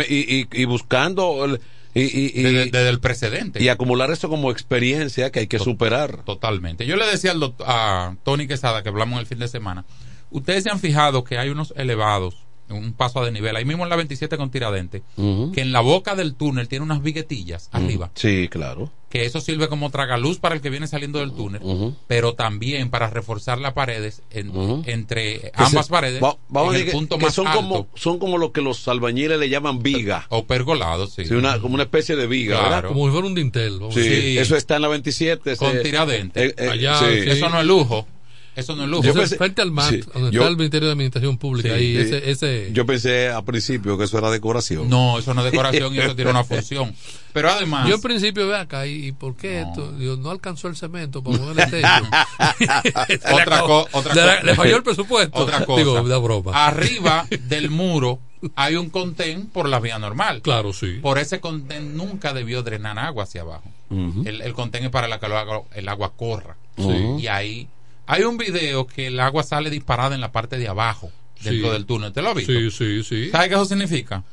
buscando 0.68 1.44
el- 1.46 1.60
y, 1.94 2.42
desde, 2.42 2.64
desde 2.66 2.88
el 2.88 3.00
precedente. 3.00 3.62
y 3.62 3.68
acumular 3.68 4.10
eso 4.10 4.28
como 4.28 4.50
experiencia 4.50 5.30
que 5.32 5.40
hay 5.40 5.46
que 5.46 5.58
superar. 5.58 6.22
Totalmente. 6.24 6.86
Yo 6.86 6.96
le 6.96 7.06
decía 7.06 7.32
al 7.32 7.40
doc- 7.40 7.62
a 7.66 8.16
Tony 8.22 8.46
Quesada, 8.46 8.82
que 8.82 8.88
hablamos 8.90 9.18
el 9.20 9.26
fin 9.26 9.38
de 9.38 9.48
semana, 9.48 9.84
ustedes 10.30 10.64
se 10.64 10.70
han 10.70 10.78
fijado 10.78 11.24
que 11.24 11.38
hay 11.38 11.48
unos 11.48 11.72
elevados, 11.76 12.36
un 12.70 12.92
paso 12.94 13.20
a 13.20 13.24
desnivel, 13.24 13.54
ahí 13.56 13.64
mismo 13.64 13.82
en 13.84 13.90
la 13.90 13.96
27 13.96 14.36
con 14.38 14.50
Tiradente, 14.50 15.02
Ujú. 15.16 15.52
que 15.52 15.60
en 15.60 15.72
la 15.72 15.80
boca 15.80 16.14
del 16.14 16.34
túnel 16.34 16.68
tiene 16.68 16.84
unas 16.84 17.02
viguetillas 17.02 17.68
arriba, 17.72 18.10
Sí, 18.14 18.48
claro. 18.48 18.90
que 19.10 19.26
eso 19.26 19.42
sirve 19.42 19.68
como 19.68 19.90
tragaluz 19.90 20.38
para 20.38 20.54
el 20.54 20.62
que 20.62 20.70
viene 20.70 20.86
saliendo 20.86 21.18
del 21.18 21.32
túnel, 21.32 21.60
pero 22.06 22.32
también 22.34 22.88
para 22.88 23.10
reforzar 23.10 23.58
las 23.58 23.74
paredes 23.74 24.22
en- 24.30 24.82
entre 24.86 25.40
Que 25.40 25.52
ambas 25.54 25.86
se- 25.86 25.90
paredes 25.92 26.22
va- 26.22 26.38
vamos 26.48 26.70
en 26.70 26.76
a 26.76 26.78
el 26.78 26.84
decir 26.86 26.86
que- 26.86 26.92
punto 26.92 27.18
que 27.18 27.24
más 27.26 27.34
son 27.34 27.46
alto. 27.46 27.60
como 27.60 27.86
son 27.94 28.18
como 28.18 28.38
lo 28.38 28.52
que 28.52 28.62
los 28.62 28.88
albañiles 28.88 29.38
le 29.38 29.50
llaman 29.50 29.82
viga. 29.82 30.26
O 30.30 30.46
pergolados, 30.46 31.12
sí. 31.12 31.26
Sí, 31.26 31.34
una, 31.34 31.58
como 31.60 31.74
una 31.74 31.82
especie 31.82 32.16
de 32.16 32.26
viga, 32.26 32.58
Claro. 32.68 32.88
Como 32.88 33.04
si 33.06 33.12
fuera 33.12 33.26
un 33.26 33.34
dintel. 33.34 33.80
Sí, 33.90 34.38
eso 34.38 34.56
está 34.56 34.76
en 34.76 34.82
la 34.82 34.88
27. 34.88 35.56
Con 35.56 35.72
ese- 35.72 35.80
tiradente. 35.80 36.42
eh, 36.46 36.54
eh, 36.56 36.68
Allá, 36.70 36.98
sí. 37.00 37.04
Eso 37.28 37.50
no 37.50 37.60
es 37.60 37.66
lujo. 37.66 38.06
Eso 38.54 38.76
no 38.76 38.82
es 38.84 38.88
lujo. 38.90 39.02
Yo 39.02 39.14
pensé- 39.14 39.36
frente 39.38 39.62
al 39.62 39.70
MAT, 39.70 39.90
sí, 39.90 40.00
donde 40.12 40.30
yo- 40.30 40.40
está 40.42 40.50
el 40.50 40.56
Ministerio 40.58 40.88
de 40.88 40.92
Administración 40.92 41.38
Pública. 41.38 41.70
Sí, 41.70 41.74
ahí, 41.74 41.94
sí. 41.94 42.00
ese, 42.02 42.30
ese, 42.30 42.70
Yo 42.72 42.84
pensé 42.84 43.28
al 43.30 43.44
principio 43.44 43.96
que 43.96 44.04
eso 44.04 44.18
era 44.18 44.30
decoración. 44.30 44.88
No, 44.90 45.18
eso 45.18 45.32
no 45.32 45.44
es 45.44 45.50
decoración 45.50 45.94
y 45.94 45.98
eso 46.00 46.14
tiene 46.16 46.30
una 46.30 46.44
función. 46.44 46.94
Pero 47.32 47.48
además... 47.50 47.88
Yo 47.88 47.94
en 47.94 48.00
principio 48.02 48.46
ve 48.48 48.56
acá, 48.58 48.86
¿y, 48.86 49.12
por 49.12 49.36
qué 49.36 49.62
esto? 49.62 49.90
Digo, 49.92 50.16
no 50.16 50.30
alcanzó 50.30 50.68
el 50.68 50.76
cemento 50.76 51.22
para 51.22 51.38
poner 51.38 51.64
el 51.64 51.70
techo. 51.70 51.88
otra, 53.32 53.60
co- 53.62 53.88
otra 53.92 54.14
cosa. 54.14 54.42
le 54.42 54.54
falló 54.54 54.76
el 54.76 54.82
presupuesto. 54.82 55.38
Otra 55.38 55.64
cosa. 55.64 55.78
Digo, 55.82 56.02
da 56.08 56.18
broma. 56.18 56.66
Arriba 56.66 57.26
del 57.48 57.70
muro 57.70 58.18
hay 58.56 58.74
un 58.76 58.90
contén 58.90 59.46
por 59.46 59.68
la 59.68 59.78
vía 59.80 59.98
normal. 59.98 60.42
Claro, 60.42 60.72
sí. 60.72 60.98
Por 61.00 61.18
ese 61.18 61.40
contén 61.40 61.96
nunca 61.96 62.32
debió 62.32 62.62
drenar 62.62 62.98
agua 62.98 63.24
hacia 63.24 63.42
abajo. 63.42 63.64
El, 63.90 64.40
el 64.40 64.52
contén 64.54 64.84
es 64.84 64.90
para 64.90 65.06
la 65.06 65.20
que 65.20 65.26
el 65.26 65.32
agua, 65.32 65.62
el 65.74 65.88
agua 65.88 66.12
corra. 66.16 66.56
Sí. 66.78 67.16
Y 67.20 67.26
ahí 67.26 67.68
hay 68.06 68.22
un 68.24 68.36
video 68.36 68.86
que 68.86 69.06
el 69.08 69.20
agua 69.20 69.42
sale 69.42 69.70
disparada 69.70 70.14
en 70.14 70.20
la 70.20 70.32
parte 70.32 70.58
de 70.58 70.68
abajo, 70.68 71.10
dentro 71.42 71.68
Sí. 71.68 71.72
del 71.72 71.86
túnel. 71.86 72.12
¿Te 72.12 72.22
lo 72.22 72.30
has 72.30 72.34
visto? 72.36 72.52
Sí, 72.52 72.70
sí, 72.70 73.02
sí. 73.02 73.30
¿Sabe 73.30 73.48
qué 73.48 73.54
eso 73.54 73.64
significa? 73.64 74.24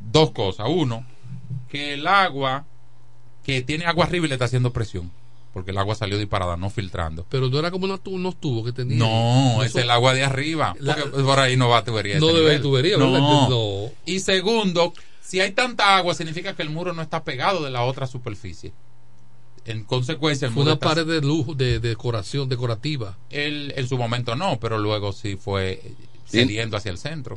Dos 0.00 0.30
cosas. 0.32 0.66
Uno, 0.68 1.04
que 1.68 1.94
el 1.94 2.06
agua 2.06 2.64
que 3.44 3.62
tiene 3.62 3.86
agua 3.86 4.04
arriba 4.04 4.26
y 4.26 4.28
le 4.28 4.34
está 4.34 4.44
haciendo 4.46 4.72
presión. 4.72 5.10
Porque 5.52 5.72
el 5.72 5.78
agua 5.78 5.96
salió 5.96 6.16
disparada, 6.16 6.56
no 6.56 6.70
filtrando. 6.70 7.26
Pero 7.28 7.48
no 7.48 7.58
era 7.58 7.72
como 7.72 7.84
unos 7.86 8.40
tubos 8.40 8.64
que 8.64 8.72
tenía. 8.72 8.96
No, 8.98 9.64
Eso- 9.64 9.78
es 9.78 9.84
el 9.84 9.90
agua 9.90 10.14
de 10.14 10.22
arriba. 10.22 10.76
La- 10.78 10.94
porque 10.94 11.22
por 11.24 11.40
ahí 11.40 11.56
no 11.56 11.68
va 11.68 11.82
tubería. 11.84 12.20
No 12.20 12.28
debe 12.28 12.60
tubería, 12.60 12.96
no. 12.96 13.48
No. 13.48 13.90
Y 14.06 14.20
segundo, 14.20 14.94
si 15.20 15.40
hay 15.40 15.50
tanta 15.50 15.96
agua, 15.96 16.14
significa 16.14 16.54
que 16.54 16.62
el 16.62 16.70
muro 16.70 16.92
no 16.92 17.02
está 17.02 17.24
pegado 17.24 17.64
de 17.64 17.70
la 17.70 17.82
otra 17.82 18.06
superficie. 18.06 18.72
En 19.66 19.84
consecuencia, 19.84 20.48
el 20.48 20.54
Fue 20.54 20.62
una 20.62 20.78
pared 20.78 21.06
de 21.06 21.20
lujo, 21.20 21.54
de 21.54 21.80
decoración, 21.80 22.48
decorativa. 22.48 23.16
él, 23.30 23.72
en 23.76 23.86
su 23.88 23.98
momento 23.98 24.34
no, 24.36 24.58
pero 24.58 24.78
luego 24.78 25.12
sí 25.12 25.36
fue 25.36 25.82
cediendo 26.26 26.76
hacia 26.76 26.90
el 26.90 26.98
centro. 26.98 27.36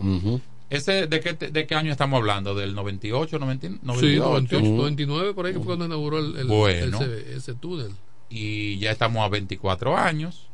Ese, 0.69 1.05
¿de 1.07 1.19
qué, 1.19 1.33
¿De 1.33 1.67
qué 1.67 1.75
año 1.75 1.91
estamos 1.91 2.17
hablando? 2.17 2.55
¿Del 2.55 2.73
98, 2.73 3.37
90, 3.37 3.67
Sí, 3.67 3.73
98? 3.83 4.23
98, 4.25 4.69
99, 4.75 5.33
por 5.33 5.45
ahí 5.45 5.51
que 5.53 5.59
fue 5.59 5.67
cuando 5.67 5.85
inauguró 5.85 6.17
el, 6.19 6.35
el- 6.37 6.47
Bueno. 6.47 6.99
ese, 6.99 7.35
ese 7.35 7.53
túnel. 7.53 7.91
y 8.29 8.79
ya 8.79 8.89
estamos 8.91 9.23
a 9.23 9.29
24 9.29 9.95
años. 9.97 10.47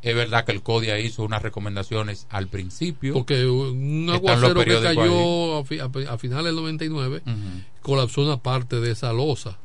Es 0.00 0.14
verdad 0.16 0.44
que 0.44 0.52
el 0.52 0.62
CODIA 0.62 0.98
hizo 0.98 1.22
unas 1.22 1.42
recomendaciones 1.42 2.26
al 2.30 2.48
principio. 2.48 3.12
Porque 3.12 3.44
un 3.46 4.08
aguacero 4.10 4.64
que 4.64 4.80
cayó 4.80 5.58
a, 5.58 5.64
fi- 5.64 5.78
a- 5.80 5.90
a 6.12 6.18
finales 6.18 6.46
del 6.46 6.56
99 6.56 7.22
Ujú. 7.24 7.34
colapsó 7.82 8.22
una 8.22 8.38
parte 8.38 8.80
de 8.80 8.90
esa 8.92 9.12
losa. 9.12 9.58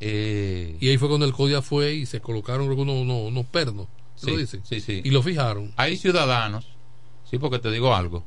Eh, 0.00 0.76
Y 0.80 0.88
ahí 0.88 0.96
fue 0.98 1.08
cuando 1.08 1.26
el 1.26 1.32
CODIA 1.32 1.60
fue 1.62 1.94
y 1.94 2.06
se 2.06 2.20
colocaron 2.20 2.68
unos, 2.70 2.78
unos, 2.96 3.28
unos 3.28 3.46
pernos. 3.46 3.86
sí, 4.16 4.30
¿Lo 4.30 4.36
dicen? 4.36 4.60
sí, 4.64 4.80
sí. 4.80 5.00
Y 5.04 5.10
lo 5.10 5.22
fijaron. 5.22 5.72
Hay 5.76 5.96
ciudadanos, 5.96 6.66
sí, 7.28 7.38
porque 7.38 7.58
te 7.58 7.70
digo 7.70 7.94
algo. 7.94 8.24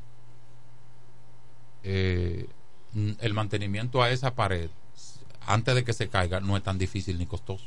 Eh, 1.84 2.46
el 3.20 3.34
mantenimiento 3.34 4.02
a 4.02 4.10
esa 4.10 4.34
pared, 4.34 4.68
antes 5.46 5.74
de 5.74 5.82
que 5.84 5.92
se 5.92 6.08
caiga, 6.08 6.40
no 6.40 6.56
es 6.56 6.62
tan 6.62 6.78
difícil 6.78 7.18
ni 7.18 7.26
costoso. 7.26 7.64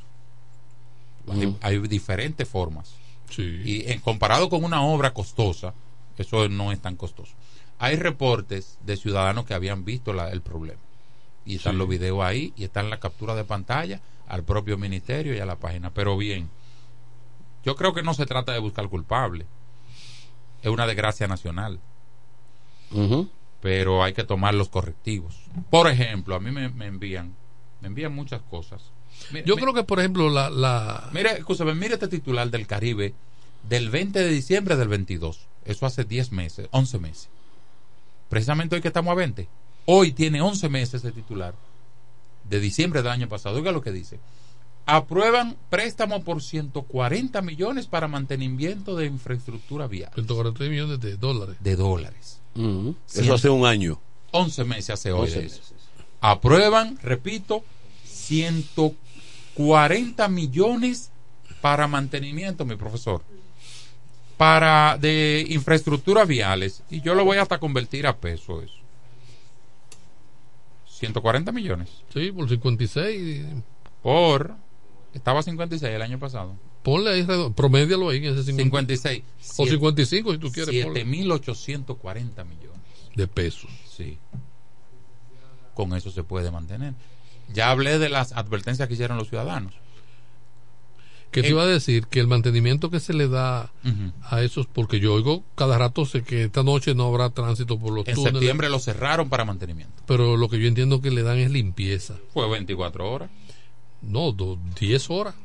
Hay 1.61 1.79
diferentes 1.79 2.47
formas. 2.47 2.93
Sí. 3.29 3.61
Y 3.65 3.91
en 3.91 3.99
comparado 4.01 4.49
con 4.49 4.63
una 4.63 4.83
obra 4.83 5.13
costosa, 5.13 5.73
eso 6.17 6.47
no 6.47 6.71
es 6.71 6.79
tan 6.79 6.95
costoso. 6.95 7.33
Hay 7.79 7.95
reportes 7.95 8.77
de 8.85 8.95
ciudadanos 8.95 9.45
que 9.45 9.53
habían 9.55 9.83
visto 9.83 10.13
la- 10.13 10.29
el 10.31 10.41
problema. 10.41 10.79
Y 11.45 11.57
están 11.57 11.73
Sí. 11.73 11.77
los 11.79 11.87
videos 11.87 12.23
ahí 12.23 12.53
y 12.55 12.63
están 12.63 12.89
la 12.89 12.99
captura 12.99 13.35
de 13.35 13.43
pantalla 13.43 14.01
al 14.27 14.43
propio 14.43 14.77
ministerio 14.77 15.35
y 15.35 15.39
a 15.39 15.45
la 15.45 15.57
página. 15.57 15.93
Pero 15.93 16.17
bien, 16.17 16.49
yo 17.63 17.75
creo 17.75 17.93
que 17.93 18.01
no 18.03 18.13
se 18.13 18.25
trata 18.25 18.51
de 18.53 18.59
buscar 18.59 18.89
culpable. 18.89 19.45
Es 20.63 20.69
una 20.71 20.87
desgracia 20.87 21.27
nacional. 21.27 21.79
Pero 23.61 24.03
hay 24.03 24.13
que 24.13 24.23
tomar 24.23 24.53
los 24.53 24.69
correctivos. 24.69 25.35
Por 25.69 25.87
ejemplo, 25.89 26.35
a 26.35 26.39
mí 26.39 26.51
me, 26.51 26.69
me 26.69 26.85
envían, 26.87 27.35
me 27.81 27.87
envían 27.87 28.13
muchas 28.13 28.41
cosas. 28.43 28.91
Yo 29.45 29.55
creo 29.55 29.73
que, 29.73 29.83
por 29.83 29.99
ejemplo, 29.99 30.29
la, 30.29 30.49
la 30.49 31.09
Mire, 31.13 31.31
escúchame, 31.37 31.73
mire 31.73 31.93
este 31.95 32.07
titular 32.07 32.49
del 32.49 32.67
Caribe 32.67 33.13
del 33.67 33.89
20 33.89 34.19
de 34.19 34.29
diciembre 34.29 34.75
del 34.75 34.87
22. 34.87 35.47
Eso 35.65 35.85
hace 35.85 36.03
10 36.03 36.31
meses, 36.31 36.67
11 36.71 36.99
meses. 36.99 37.29
Precisamente 38.29 38.75
hoy 38.75 38.81
que 38.81 38.89
estamos 38.89 39.11
a 39.11 39.15
20. 39.15 39.47
Hoy 39.85 40.11
tiene 40.11 40.41
11 40.41 40.69
meses 40.69 41.03
de 41.03 41.11
titular 41.11 41.53
de 42.49 42.59
diciembre 42.59 43.01
del 43.01 43.11
año 43.11 43.27
pasado. 43.29 43.55
Oiga 43.57 43.71
lo 43.71 43.81
que 43.81 43.91
dice. 43.91 44.19
Aprueban 44.87 45.55
préstamo 45.69 46.23
por 46.23 46.43
140 46.43 47.41
millones 47.41 47.87
para 47.87 48.07
mantenimiento 48.07 48.95
de 48.95 49.07
infraestructura 49.07 49.87
vial 49.87 50.11
143 50.13 50.69
millones 50.69 50.99
de 50.99 51.17
dólares. 51.17 51.55
de 51.59 51.75
dólares. 51.75 52.39
Eso 53.13 53.33
hace 53.33 53.49
un 53.49 53.65
año. 53.65 53.99
11 54.31 54.63
meses 54.65 54.91
hace 54.91 55.11
hoy 55.11 55.21
11 55.21 55.39
de 55.39 55.45
eso. 55.47 55.57
meses. 55.59 55.73
Aprueban, 56.21 56.99
repito, 57.01 57.63
140 58.05 60.27
millones 60.29 61.09
para 61.61 61.87
mantenimiento, 61.87 62.63
mi 62.65 62.75
profesor. 62.75 63.23
Para 64.37 64.97
de 64.99 65.45
infraestructuras 65.49 66.27
viales. 66.27 66.83
Y 66.91 67.01
yo 67.01 67.15
lo 67.15 67.25
voy 67.25 67.37
hasta 67.37 67.57
convertir 67.59 68.05
a 68.05 68.17
peso 68.17 68.61
eso. 68.61 68.84
140 70.99 71.51
millones. 71.51 71.89
Sí, 72.13 72.31
por 72.31 72.47
56. 72.47 73.45
Por. 74.01 74.55
Estaba 75.13 75.43
56 75.43 75.93
el 75.93 76.01
año 76.01 76.19
pasado. 76.19 76.55
Ponle 76.83 77.11
ahí, 77.11 77.27
promédialo 77.55 78.09
ahí 78.09 78.17
en 78.17 78.33
ese 78.33 78.43
50. 78.43 78.93
56. 78.95 79.23
O 79.57 79.65
55 79.65 80.31
si 80.33 80.37
tú 80.37 80.51
quieres. 80.51 80.85
ponle. 80.85 81.05
7.840 81.05 82.45
millones. 82.45 82.81
de 83.15 83.27
pesos. 83.27 83.71
Sí. 83.89 84.17
Con 85.73 85.93
eso 85.95 86.11
se 86.11 86.23
puede 86.23 86.51
mantener. 86.51 86.93
Ya 87.53 87.71
hablé 87.71 87.99
de 87.99 88.09
las 88.09 88.31
advertencias 88.33 88.87
que 88.87 88.93
hicieron 88.93 89.17
los 89.17 89.29
ciudadanos. 89.29 89.73
Que 91.35 91.41
te 91.43 91.49
iba 91.49 91.63
a 91.63 91.67
decir 91.67 92.07
que 92.07 92.19
el 92.19 92.27
mantenimiento 92.27 92.89
que 92.89 92.99
se 92.99 93.13
le 93.13 93.27
da 93.27 93.71
a 94.23 94.41
esos, 94.41 94.65
porque 94.67 94.99
yo 94.99 95.13
oigo 95.13 95.43
cada 95.55 95.77
rato 95.77 96.05
sé 96.05 96.23
que 96.23 96.43
esta 96.45 96.63
noche 96.63 96.95
no 96.95 97.05
habrá 97.07 97.29
tránsito 97.29 97.77
por 97.79 97.91
los 97.93 98.07
En 98.07 98.15
túneles, 98.15 98.33
septiembre 98.39 98.69
lo 98.69 98.79
cerraron 98.79 99.29
para 99.29 99.45
mantenimiento. 99.45 100.03
pero 100.07 100.37
lo 100.37 100.49
que 100.49 100.59
yo 100.59 100.67
entiendo 100.67 101.01
que 101.01 101.11
le 101.11 101.23
dan 101.23 101.37
es 101.37 101.51
limpieza. 101.51 102.15
Fue 102.33 102.49
24 102.49 103.09
horas. 103.11 103.29
No, 104.01 104.31
do- 104.31 104.59
10 104.79 105.09
horas. 105.09 105.35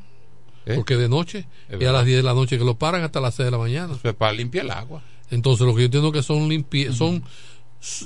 ¿Eh? 0.66 0.74
Porque 0.74 0.96
de 0.96 1.08
noche, 1.08 1.46
y 1.80 1.84
a 1.84 1.92
las 1.92 2.04
10 2.04 2.18
de 2.18 2.22
la 2.22 2.34
noche 2.34 2.58
que 2.58 2.64
lo 2.64 2.76
paran 2.78 3.02
hasta 3.02 3.20
las 3.20 3.34
6 3.34 3.46
de 3.46 3.50
la 3.50 3.58
mañana. 3.58 3.94
Eso 3.94 4.08
es 4.08 4.14
para 4.14 4.32
limpiar 4.32 4.66
el 4.66 4.70
agua. 4.72 5.02
Entonces, 5.30 5.66
lo 5.66 5.74
que 5.74 5.80
yo 5.80 5.84
entiendo 5.86 6.12
que 6.12 6.22
son 6.22 6.48
limpi 6.48 6.92
son 6.92 7.22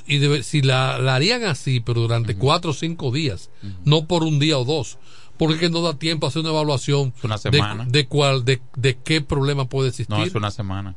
y 0.07 0.19
debe- 0.19 0.41
si 0.43 0.61
la, 0.61 0.97
la 0.99 1.15
harían 1.15 1.43
así, 1.43 1.81
pero 1.81 1.99
durante 1.99 2.35
cuatro 2.37 2.71
o 2.71 2.73
cinco 2.73 3.11
días, 3.11 3.49
no 3.83 4.05
por 4.07 4.23
un 4.23 4.39
día 4.39 4.57
o 4.57 4.63
dos, 4.63 4.97
porque 5.37 5.69
no 5.69 5.81
da 5.81 5.93
tiempo 5.97 6.25
a 6.25 6.29
hacer 6.29 6.41
una 6.41 6.49
evaluación 6.49 7.13
una 7.23 7.35
de, 7.35 7.41
semana. 7.41 7.85
de 7.87 8.07
cuál, 8.07 8.45
de, 8.45 8.61
de 8.75 8.95
qué 8.97 9.21
problema 9.21 9.65
puede 9.65 9.89
existir. 9.89 10.15
No, 10.15 10.23
es 10.23 10.35
una 10.35 10.51
semana. 10.51 10.95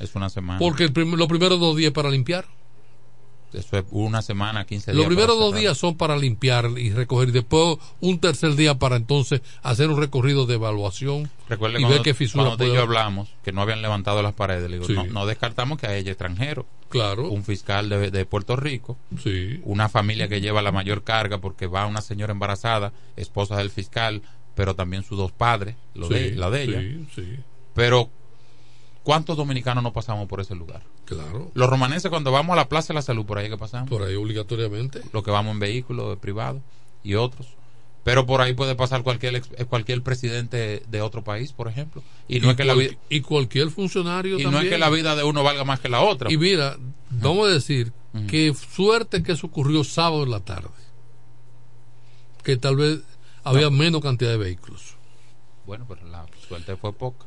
Es 0.00 0.14
una 0.14 0.28
semana. 0.30 0.58
Porque 0.58 0.84
el 0.84 0.92
prim- 0.92 1.14
los 1.14 1.28
primeros 1.28 1.58
dos 1.60 1.76
días 1.76 1.92
para 1.92 2.10
limpiar. 2.10 2.46
Eso 3.52 3.78
es 3.78 3.84
una 3.90 4.20
semana, 4.22 4.64
15 4.66 4.92
días. 4.92 4.96
Los 4.98 5.06
primeros 5.06 5.38
dos 5.38 5.54
días 5.54 5.76
son 5.78 5.96
para 5.96 6.16
limpiar 6.16 6.70
y 6.76 6.90
recoger, 6.90 7.30
y 7.30 7.32
después 7.32 7.78
un 8.00 8.18
tercer 8.20 8.54
día 8.56 8.78
para 8.78 8.96
entonces 8.96 9.40
hacer 9.62 9.88
un 9.88 9.98
recorrido 9.98 10.46
de 10.46 10.54
evaluación 10.54 11.30
Recuerde 11.48 11.78
y 11.78 11.82
cuando, 11.82 11.94
ver 11.96 12.02
qué 12.02 12.12
fisura 12.14 12.44
cuando 12.44 12.58
puede 12.64 12.78
hablamos 12.78 13.30
que 13.42 13.52
no 13.52 13.62
habían 13.62 13.80
levantado 13.80 14.22
las 14.22 14.34
paredes. 14.34 14.70
Le 14.70 14.76
digo, 14.78 14.86
Sí. 14.86 14.92
no, 14.94 15.04
no 15.04 15.26
descartamos 15.26 15.78
que 15.78 15.86
haya 15.86 16.10
extranjero. 16.10 16.66
Claro. 16.90 17.28
Un 17.30 17.44
fiscal 17.44 17.88
de, 17.88 18.10
de 18.10 18.24
Puerto 18.26 18.56
Rico. 18.56 18.98
Sí. 19.22 19.60
Una 19.64 19.88
familia 19.88 20.28
que 20.28 20.40
lleva 20.40 20.60
la 20.62 20.72
mayor 20.72 21.02
carga 21.04 21.38
porque 21.38 21.66
va 21.66 21.86
una 21.86 22.00
señora 22.02 22.32
embarazada, 22.32 22.92
esposa 23.16 23.56
del 23.56 23.70
fiscal, 23.70 24.22
pero 24.54 24.74
también 24.74 25.02
sus 25.04 25.16
dos 25.16 25.32
padres, 25.32 25.76
lo 25.94 26.08
de, 26.08 26.34
la 26.34 26.50
de 26.50 26.62
ella. 26.62 26.80
sí, 26.80 27.06
sí. 27.14 27.36
Pero, 27.74 28.10
¿cuántos 29.08 29.38
dominicanos 29.38 29.82
no 29.82 29.90
pasamos 29.90 30.28
por 30.28 30.38
ese 30.38 30.54
lugar? 30.54 30.82
Claro. 31.06 31.50
Los 31.54 31.70
romanenses 31.70 32.10
cuando 32.10 32.30
vamos 32.30 32.52
a 32.52 32.56
la 32.56 32.68
Plaza 32.68 32.88
de 32.88 32.96
la 32.96 33.00
Salud, 33.00 33.24
por 33.24 33.38
ahí 33.38 33.48
que 33.48 33.56
pasamos. 33.56 33.88
Por 33.88 34.02
ahí 34.02 34.14
obligatoriamente. 34.14 35.00
Los 35.14 35.24
que 35.24 35.30
vamos 35.30 35.54
en 35.54 35.60
vehículos 35.60 36.18
privados 36.18 36.60
y 37.02 37.14
otros. 37.14 37.46
Pero 38.04 38.26
por 38.26 38.42
ahí 38.42 38.52
puede 38.52 38.74
pasar 38.74 39.02
cualquier 39.02 39.36
eh, 39.36 39.64
cualquier 39.64 40.02
presidente 40.02 40.82
de 40.86 41.00
otro 41.00 41.24
país, 41.24 41.54
por 41.54 41.68
ejemplo. 41.68 42.02
Y 42.28 42.40
no 42.40 42.50
es 42.50 42.56
que 42.58 42.64
la 42.64 42.74
vida 42.74 42.96
y 43.08 43.22
cualquier 43.22 43.70
funcionario 43.70 44.38
y 44.38 44.44
no 44.44 44.60
es 44.60 44.68
que 44.68 44.76
la 44.76 44.90
vida 44.90 45.16
de 45.16 45.24
uno 45.24 45.42
valga 45.42 45.64
más 45.64 45.80
que 45.80 45.88
la 45.88 46.02
otra. 46.02 46.30
Y 46.30 46.36
mira, 46.36 46.76
vamos 47.08 47.48
a 47.48 47.50
decir 47.50 47.94
que 48.28 48.52
suerte 48.52 49.22
que 49.22 49.32
eso 49.32 49.46
ocurrió 49.46 49.84
sábado 49.84 50.24
en 50.24 50.32
la 50.32 50.40
tarde. 50.40 50.68
Que 52.44 52.58
tal 52.58 52.76
vez 52.76 53.00
había 53.42 53.70
menos 53.70 54.02
cantidad 54.02 54.32
de 54.32 54.36
vehículos. 54.36 54.96
Bueno, 55.64 55.86
pero 55.88 56.06
la 56.06 56.26
suerte 56.46 56.76
fue 56.76 56.92
poca. 56.92 57.24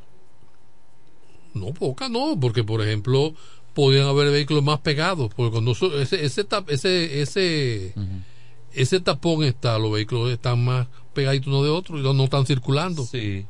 No, 1.53 1.73
poca 1.73 2.09
no, 2.09 2.37
porque 2.39 2.63
por 2.63 2.81
ejemplo 2.81 3.33
podían 3.73 4.05
haber 4.07 4.31
vehículos 4.31 4.63
más 4.63 4.79
pegados, 4.79 5.31
porque 5.35 5.51
cuando 5.51 5.71
ese 5.71 6.25
ese 6.25 6.43
tap- 6.47 6.69
ese 6.69 7.21
ese, 7.21 7.93
ese 8.73 8.99
tapón 8.99 9.43
está, 9.43 9.77
los 9.79 9.91
vehículos 9.91 10.29
están 10.31 10.63
más 10.63 10.87
pegaditos 11.13 11.47
uno 11.47 11.63
de 11.63 11.69
otro 11.69 11.97
y 11.99 12.01
no, 12.03 12.13
no 12.13 12.25
están 12.25 12.45
circulando. 12.45 13.03
Sí. 13.05 13.45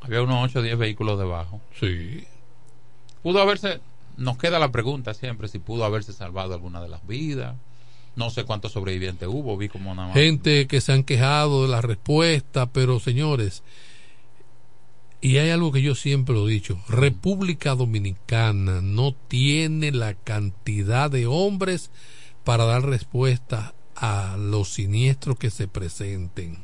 Había 0.00 0.22
unos 0.22 0.44
8 0.44 0.60
o 0.60 0.62
10 0.62 0.78
vehículos 0.78 1.18
debajo. 1.18 1.60
Sí. 1.80 2.24
Pudo 3.22 3.40
haberse, 3.42 3.80
nos 4.16 4.38
queda 4.38 4.58
la 4.58 4.70
pregunta 4.70 5.12
siempre 5.14 5.48
si 5.48 5.58
pudo 5.58 5.84
haberse 5.84 6.12
salvado 6.12 6.54
alguna 6.54 6.80
de 6.82 6.88
las 6.88 7.06
vidas. 7.06 7.56
No 8.16 8.30
sé 8.30 8.44
cuántos 8.44 8.72
sobrevivientes 8.72 9.28
hubo, 9.28 9.56
vi 9.56 9.68
como 9.68 9.94
nada 9.94 10.08
más. 10.08 10.16
gente 10.16 10.66
que 10.66 10.80
se 10.80 10.92
han 10.92 11.04
quejado 11.04 11.62
de 11.62 11.68
la 11.68 11.80
respuesta, 11.80 12.66
pero 12.66 12.98
señores, 13.00 13.62
y 15.20 15.38
hay 15.38 15.50
algo 15.50 15.72
que 15.72 15.82
yo 15.82 15.94
siempre 15.94 16.34
lo 16.34 16.48
he 16.48 16.52
dicho, 16.52 16.78
República 16.88 17.74
Dominicana 17.74 18.80
no 18.80 19.14
tiene 19.28 19.90
la 19.90 20.14
cantidad 20.14 21.10
de 21.10 21.26
hombres 21.26 21.90
para 22.44 22.64
dar 22.64 22.84
respuesta 22.84 23.74
a 23.96 24.36
los 24.38 24.68
siniestros 24.68 25.36
que 25.38 25.50
se 25.50 25.66
presenten. 25.66 26.58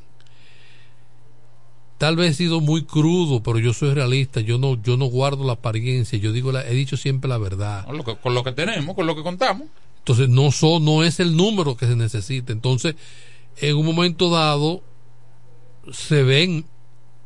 Tal 1.99 2.17
vez 2.17 2.33
he 2.33 2.35
sido 2.35 2.61
muy 2.61 2.85
crudo, 2.85 3.43
pero 3.43 3.59
yo 3.59 3.73
soy 3.73 3.95
realista, 3.95 4.41
yo 4.41 4.59
no, 4.59 4.81
yo 4.83 4.97
no 4.97 5.07
guardo 5.07 5.45
la 5.45 5.55
apariencia, 5.55 6.19
yo 6.19 6.33
digo 6.33 6.53
la, 6.53 6.67
he 6.67 6.75
dicho 6.75 6.97
siempre 6.97 7.29
la 7.29 7.39
verdad. 7.39 7.85
Con 7.87 7.97
lo, 7.97 8.05
que, 8.05 8.17
con 8.17 8.35
lo 8.35 8.45
que 8.45 8.53
tenemos, 8.53 8.95
con 8.95 9.07
lo 9.07 9.17
que 9.17 9.23
contamos. 9.23 9.69
Entonces 9.99 10.29
no 10.29 10.53
son, 10.53 10.85
no 10.85 11.03
es 11.03 11.19
el 11.19 11.37
número 11.37 11.77
que 11.77 11.87
se 11.87 11.97
necesita. 11.97 12.53
Entonces, 12.53 12.95
en 13.57 13.77
un 13.77 13.87
momento 13.87 14.29
dado 14.29 14.83
se 15.93 16.23
ven, 16.23 16.67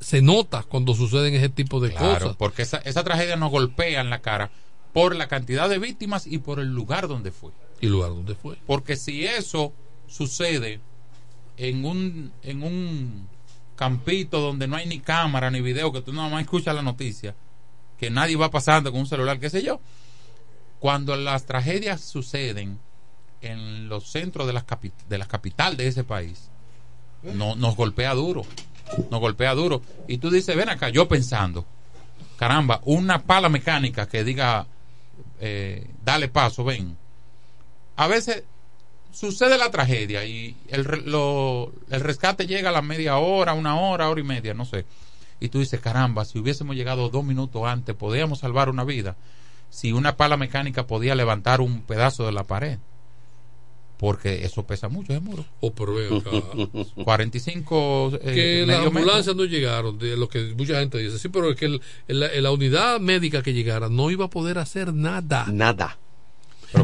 se 0.01 0.23
nota 0.23 0.63
cuando 0.63 0.95
suceden 0.95 1.35
ese 1.35 1.49
tipo 1.49 1.81
de 1.81 1.91
Claro, 1.91 2.19
cosas. 2.21 2.37
porque 2.37 2.63
esa, 2.63 2.79
esa 2.79 3.03
tragedia 3.05 3.37
nos 3.37 3.51
golpea 3.51 4.01
en 4.01 4.11
la 4.11 4.21
cara 4.21 4.51
por 4.93 5.15
la 5.17 5.29
cantidad 5.29 5.69
de 5.69 5.79
víctimas 5.79 6.27
y 6.27 6.39
por 6.39 6.61
el 6.61 6.69
lugar 6.75 7.09
donde 7.09 7.31
fue. 7.33 7.51
¿Y 7.81 7.87
el 7.87 7.93
lugar 7.93 8.11
donde 8.11 8.35
fue? 8.35 8.57
Porque 8.67 8.97
si 8.97 9.25
eso 9.27 9.73
sucede 10.07 10.81
en 11.57 11.85
un, 11.85 12.33
en 12.43 12.63
un 12.63 13.29
campito 13.77 14.41
donde 14.41 14.67
no 14.67 14.77
hay 14.77 14.87
ni 14.87 15.01
cámara 15.01 15.51
ni 15.51 15.61
video, 15.61 15.93
que 15.93 16.01
tú 16.03 16.13
nada 16.13 16.29
más 16.29 16.43
escuchas 16.43 16.75
la 16.75 16.83
noticia, 16.83 17.35
que 17.99 18.11
nadie 18.11 18.37
va 18.37 18.51
pasando 18.51 18.91
con 18.91 19.01
un 19.01 19.07
celular, 19.07 19.39
qué 19.39 19.51
sé 19.51 19.63
yo. 19.63 19.81
Cuando 20.81 21.17
las 21.17 21.45
tragedias 21.47 22.01
suceden 22.01 22.79
en 23.41 23.89
los 23.89 24.11
centros 24.11 24.47
de 24.47 24.53
las 24.53 24.67
capi- 24.67 24.93
de 25.09 25.19
la 25.19 25.27
capital 25.27 25.77
de 25.77 25.89
ese 25.89 26.05
país, 26.05 26.51
no, 27.23 27.57
nos 27.57 27.77
golpea 27.77 28.15
duro. 28.15 28.43
Nos 29.11 29.21
golpea 29.21 29.55
duro. 29.55 29.83
Y 30.07 30.19
tú 30.19 30.31
dices, 30.31 30.57
ven 30.57 30.69
acá, 30.69 30.89
yo 30.89 31.09
pensando, 31.09 31.65
caramba, 32.39 32.81
una 32.85 33.23
pala 33.23 33.49
mecánica 33.49 34.07
que 34.09 34.25
diga, 34.25 34.67
eh, 35.41 35.87
dale 36.05 36.29
paso, 36.29 36.65
ven. 36.65 36.97
A 37.97 38.07
veces 38.07 38.45
sucede 39.13 39.59
la 39.59 39.71
tragedia 39.71 40.25
y 40.25 40.57
el, 40.69 40.87
el 41.91 42.01
rescate 42.01 42.47
llega 42.47 42.71
a 42.71 42.73
la 42.73 42.83
media 42.83 43.19
hora, 43.19 43.55
una 43.55 43.79
hora, 43.81 44.09
hora 44.09 44.21
y 44.21 44.25
media, 44.25 44.55
no 44.55 44.65
sé. 44.65 44.85
Y 45.41 45.49
tú 45.49 45.61
dices, 45.61 45.81
caramba, 45.81 46.25
si 46.25 46.39
hubiésemos 46.39 46.77
llegado 46.77 47.09
dos 47.09 47.25
minutos 47.25 47.63
antes, 47.65 47.95
podíamos 47.95 48.41
salvar 48.41 48.69
una 48.69 48.85
vida. 48.85 49.17
Si 49.71 49.93
una 49.93 50.17
pala 50.17 50.37
mecánica 50.37 50.87
podía 50.87 51.15
levantar 51.15 51.61
un 51.61 51.83
pedazo 51.83 52.27
de 52.27 52.33
la 52.33 52.45
pared. 52.45 52.79
Porque 53.99 54.45
eso 54.45 54.63
pesa 54.65 54.89
mucho, 54.89 55.13
ese 55.13 55.21
muro. 55.21 55.45
O 55.61 55.73
pero 55.73 55.95
ven 55.95 56.15
acá. 56.19 56.31
45 57.05 58.13
eh, 58.23 58.35
que 58.35 58.65
las 58.67 58.87
ambulancias 58.87 59.35
no 59.35 59.45
llegaron, 59.45 59.99
de 59.99 60.17
lo 60.17 60.29
que 60.29 60.55
mucha 60.57 60.79
gente 60.81 60.99
dice. 60.99 61.19
Sí, 61.19 61.29
pero 61.29 61.51
es 61.51 61.57
que 61.57 61.67
el- 61.67 61.81
el- 62.07 62.43
la 62.43 62.51
unidad 62.53 63.01
médica 63.01 63.43
que 63.43 63.53
llegara 63.53 63.89
no 63.89 64.11
iba 64.11 64.27
a 64.27 64.31
poder 64.31 64.59
hacer 64.59 64.95
nada. 64.95 65.47
Nada. 65.53 65.99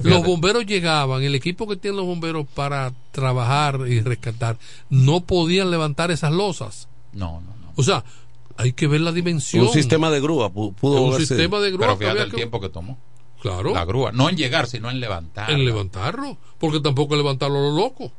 Los 0.02 0.24
bomberos 0.24 0.64
llegaban, 0.64 1.22
el 1.22 1.34
equipo 1.34 1.68
que 1.68 1.76
tienen 1.76 1.98
los 1.98 2.06
bomberos 2.06 2.46
para 2.54 2.92
trabajar 3.12 3.80
y 3.86 4.00
rescatar, 4.00 4.56
no 4.88 5.20
podían 5.20 5.70
levantar 5.70 6.10
esas 6.10 6.32
losas. 6.32 6.88
No, 7.12 7.40
no, 7.42 7.54
no. 7.60 7.72
O 7.76 7.82
sea, 7.82 8.02
hay 8.56 8.72
que 8.72 8.86
ver 8.86 9.02
la 9.02 9.12
dimensión. 9.12 9.66
Un 9.66 9.72
sistema 9.72 10.10
de 10.10 10.20
grúa 10.20 10.48
pu- 10.50 10.74
pudo 10.74 11.02
un 11.02 11.12
haberse- 11.12 11.26
sistema 11.26 11.60
de 11.60 11.70
grúa 11.70 11.86
Pero 11.86 11.96
fíjate 11.98 12.10
había 12.12 12.22
el 12.24 12.30
que- 12.30 12.36
tiempo 12.38 12.60
que 12.60 12.70
tomó. 12.70 12.98
Claro. 13.44 13.74
La 13.74 13.84
grúa. 13.84 14.10
No 14.10 14.30
en 14.30 14.36
llegar, 14.36 14.66
sino 14.66 14.90
en 14.90 15.00
levantar. 15.00 15.50
en 15.50 15.64
levantarlo, 15.66 16.38
porque 16.58 16.80
tampoco 16.80 17.14
levantarlo 17.14 17.58
a 17.58 17.62
lo 17.70 17.76
loco. 17.76 18.10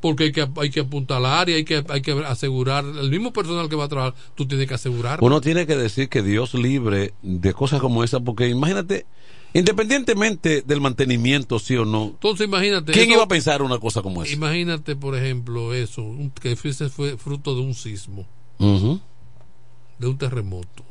Porque 0.00 0.24
hay 0.24 0.32
que, 0.32 0.46
hay 0.60 0.70
que 0.70 0.80
apuntalar 0.80 1.48
y 1.48 1.54
hay 1.54 1.64
que, 1.64 1.82
hay 1.88 2.02
que 2.02 2.12
asegurar, 2.24 2.84
el 2.84 3.10
mismo 3.10 3.32
personal 3.32 3.68
que 3.68 3.74
va 3.74 3.84
a 3.84 3.88
trabajar, 3.88 4.14
tú 4.36 4.46
tienes 4.46 4.68
que 4.68 4.74
asegurar. 4.74 5.18
Uno 5.22 5.40
tiene 5.40 5.66
que 5.66 5.74
decir 5.76 6.08
que 6.08 6.22
Dios 6.22 6.54
libre 6.54 7.14
de 7.22 7.52
cosas 7.52 7.80
como 7.80 8.04
esa, 8.04 8.20
porque 8.20 8.48
imagínate, 8.48 9.06
independientemente 9.54 10.62
del 10.62 10.80
mantenimiento, 10.82 11.58
sí 11.58 11.74
o 11.76 11.84
no, 11.84 12.04
Entonces 12.04 12.46
imagínate. 12.46 12.92
¿quién 12.92 13.06
eso- 13.06 13.14
iba 13.14 13.24
a 13.24 13.28
pensar 13.28 13.62
una 13.62 13.78
cosa 13.78 14.02
como 14.02 14.22
esa? 14.22 14.32
Imagínate, 14.34 14.94
por 14.94 15.16
ejemplo, 15.16 15.72
eso, 15.74 16.04
que 16.40 16.54
fuese 16.54 16.90
fue 16.90 17.16
fruto 17.16 17.54
de 17.54 17.62
un 17.62 17.74
sismo, 17.74 18.26
de 18.58 20.06
un 20.06 20.18
terremoto, 20.18 20.84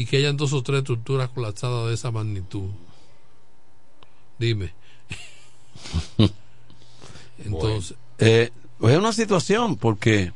y 0.00 0.06
que 0.06 0.16
hayan 0.16 0.38
dos 0.38 0.54
o 0.54 0.62
tres 0.62 0.78
estructuras 0.78 1.28
colapsadas 1.28 1.88
de 1.88 1.94
esa 1.94 2.10
magnitud. 2.10 2.70
Dime. 4.38 4.72
Entonces, 7.44 7.96
Eh, 8.18 8.50
es 8.82 8.96
una 8.96 9.12
situación 9.12 9.76
porque 9.76 10.32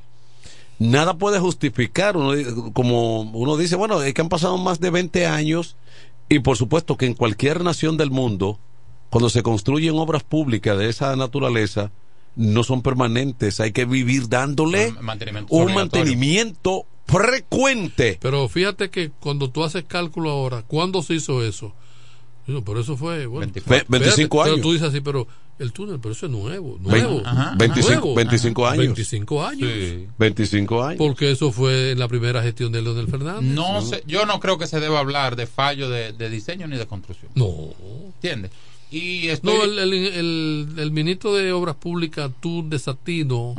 nada 0.79 1.17
puede 1.17 1.39
justificar, 1.39 2.19
uno 2.19 2.73
como 2.75 3.23
uno 3.23 3.57
dice, 3.57 3.77
bueno, 3.77 4.03
es 4.03 4.13
que 4.13 4.21
han 4.21 4.29
pasado 4.29 4.59
más 4.59 4.81
de 4.81 4.91
20 4.91 5.27
años 5.27 5.77
y 6.29 6.41
por 6.41 6.59
supuesto 6.59 6.99
que 6.99 7.07
en 7.07 7.15
cualquier 7.15 7.65
nación 7.65 7.97
del 7.97 8.11
mundo, 8.11 8.59
cuando 9.09 9.31
se 9.31 9.43
construyen 9.43 9.95
obras 9.97 10.25
públicas 10.25 10.77
de 10.77 10.91
esa 10.91 11.17
naturaleza, 11.17 11.91
no 12.37 12.65
son 12.65 12.83
permanentes, 12.83 13.61
hay 13.61 13.73
que 13.73 13.87
vivir 13.87 14.29
dándole 14.29 14.89
Un 14.89 15.05
mantenimiento 15.05 15.55
un 15.55 15.73
mantenimiento 15.73 16.87
frecuente. 17.07 18.19
Pero 18.21 18.49
fíjate 18.49 18.91
que 18.91 19.11
cuando 19.21 19.51
tú 19.51 19.65
haces 19.65 19.85
cálculo 19.85 20.31
ahora, 20.31 20.63
¿cuándo 20.63 21.03
se 21.03 21.15
hizo 21.15 21.45
eso? 21.45 21.73
Pero 22.47 22.81
eso 22.81 22.97
fue. 22.97 23.27
Bueno, 23.27 23.47
24. 23.53 23.87
25 23.89 24.43
Pero 24.43 24.53
años. 24.55 24.63
tú 24.63 24.73
dices 24.73 24.89
así, 24.89 25.01
pero 25.01 25.27
el 25.59 25.73
túnel, 25.73 25.99
pero 25.99 26.13
eso 26.13 26.27
es 26.27 26.33
nuevo. 26.33 26.79
Nuevo. 26.81 27.23
Ajá. 27.25 27.55
25 27.57 28.01
nuevo. 28.01 28.15
25 28.15 28.67
años. 28.67 28.79
25 28.79 29.45
años. 29.45 29.71
25 30.19 30.85
años. 30.85 30.99
Porque 30.99 31.31
eso 31.31 31.53
fue 31.53 31.93
en 31.93 31.99
la 31.99 32.09
primera 32.09 32.43
gestión 32.43 32.71
de 32.73 32.83
Leonel 32.83 33.09
Fernández. 33.09 33.43
No 33.43 33.81
sé, 33.81 34.03
yo 34.07 34.27
no 34.27 34.41
creo 34.41 34.59
que 34.59 34.67
se 34.67 34.81
deba 34.81 34.99
hablar 34.99 35.37
de 35.37 35.47
fallo 35.47 35.89
de, 35.89 36.13
de 36.13 36.29
diseño 36.29 36.67
ni 36.67 36.77
de 36.77 36.87
construcción. 36.87 37.31
No. 37.35 37.51
¿Entiendes? 38.17 38.51
Y 38.91 39.29
estoy... 39.29 39.57
No, 39.57 39.65
el, 39.65 39.79
el, 39.79 39.93
el, 39.95 40.69
el 40.77 40.91
ministro 40.91 41.35
de 41.35 41.51
Obras 41.53 41.77
Públicas, 41.77 42.31
tú 42.41 42.69
desatino 42.69 43.55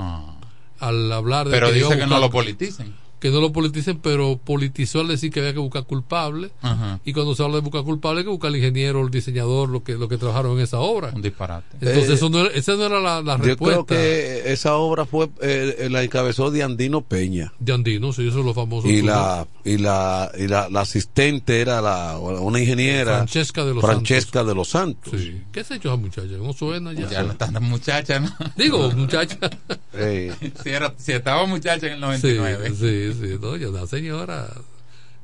al 0.79 1.11
hablar 1.11 1.49
de. 1.49 1.55
Ah. 1.55 1.59
Pero 1.59 1.67
que 1.69 1.79
dice 1.79 1.97
que 1.97 2.05
no 2.07 2.19
lo 2.19 2.29
politicen. 2.29 2.93
Que 3.19 3.29
no 3.31 3.39
lo 3.41 3.51
politicen, 3.51 3.99
pero 3.99 4.37
politizó 4.43 4.99
al 5.01 5.07
decir 5.07 5.31
que 5.31 5.39
había 5.39 5.53
que 5.53 5.59
buscar 5.59 5.83
culpable. 5.85 6.51
Ajá. 6.61 6.99
Y 7.05 7.13
cuando 7.13 7.33
se 7.35 7.43
habla 7.43 7.55
de 7.55 7.61
buscar 7.61 7.83
culpable, 7.83 8.19
hay 8.19 8.23
que 8.25 8.29
buscar 8.29 8.49
al 8.49 8.55
ingeniero, 8.57 9.01
el 9.03 9.09
diseñador, 9.09 9.69
lo 9.69 9.83
que, 9.83 9.93
lo 9.93 10.07
que 10.09 10.17
trabajaron 10.17 10.57
en 10.57 10.63
esa 10.63 10.79
obra. 10.79 11.11
Un 11.15 11.21
disparate. 11.21 11.65
Entonces, 11.79 12.09
Eh, 12.09 12.13
eso 12.13 12.29
no 12.29 12.39
era- 12.41 12.49
esa 12.53 12.73
no 12.75 12.85
era 12.85 12.99
la, 12.99 13.21
la 13.21 13.37
Yo 13.37 13.43
respuesta. 13.43 13.83
creo 13.85 13.85
que 13.85 14.51
esa 14.51 14.75
obra 14.75 15.05
fue 15.05 15.29
eh, 15.41 15.87
la 15.89 16.03
encabezó 16.03 16.51
de 16.51 16.63
Andino 16.63 17.01
Peña. 17.01 17.53
De 17.59 17.73
Andino, 17.73 18.11
sí, 18.13 18.27
eso 18.27 18.39
es 18.39 18.45
lo 18.45 18.53
famoso. 18.53 18.87
Y 18.87 19.01
la, 19.01 19.47
y 19.63 19.77
la, 19.77 20.31
y 20.37 20.47
la, 20.47 20.69
la 20.69 20.81
asistente 20.81 21.61
era 21.61 21.81
la, 21.81 22.17
una 22.19 22.59
ingeniera. 22.59 23.15
Francesca 23.17 23.63
de 23.65 23.73
los 23.73 23.83
Francesca 23.83 24.43
de 24.43 24.53
los 24.55 24.67
Santos. 24.69 25.13
Sí. 25.19 25.41
¿Qué 25.51 25.63
se 25.63 25.73
ha 25.73 25.77
hecho 25.77 25.87
esa 25.89 25.97
muchacha? 26.01 26.27
No 26.37 26.53
suena 26.53 26.93
ya. 26.93 27.09
Ya 27.09 27.23
no 27.23 27.31
está 27.31 27.49
tan 27.51 27.63
muchacha, 27.63 28.19
¿no? 28.19 28.29
Digo, 28.57 28.91
muchacha. 28.91 29.37
Sí. 29.95 30.29
si, 30.61 30.69
era, 30.71 30.93
si 30.97 31.13
estaba 31.13 31.45
muchacha 31.45 31.87
en 31.87 31.93
el 31.93 31.99
99. 32.01 32.69
Sí, 32.71 32.75
sí, 33.13 33.14
sí, 33.19 33.37
no, 33.41 33.55
ya 33.55 33.69
una 33.69 33.85
señora. 33.87 34.47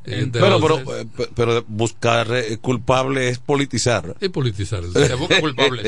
Eh, 0.04 0.28
Pero, 0.32 0.60
pero, 0.60 0.80
Entonces, 0.80 1.06
eh, 1.20 1.30
pero 1.36 1.64
buscar 1.68 2.28
eh, 2.32 2.58
culpable 2.58 3.30
es 3.30 3.38
politizar. 3.38 4.16
Es 4.20 4.30
politizar. 4.30 4.84
Se 4.92 5.14
busca 5.14 5.40
culpable. 5.42 5.84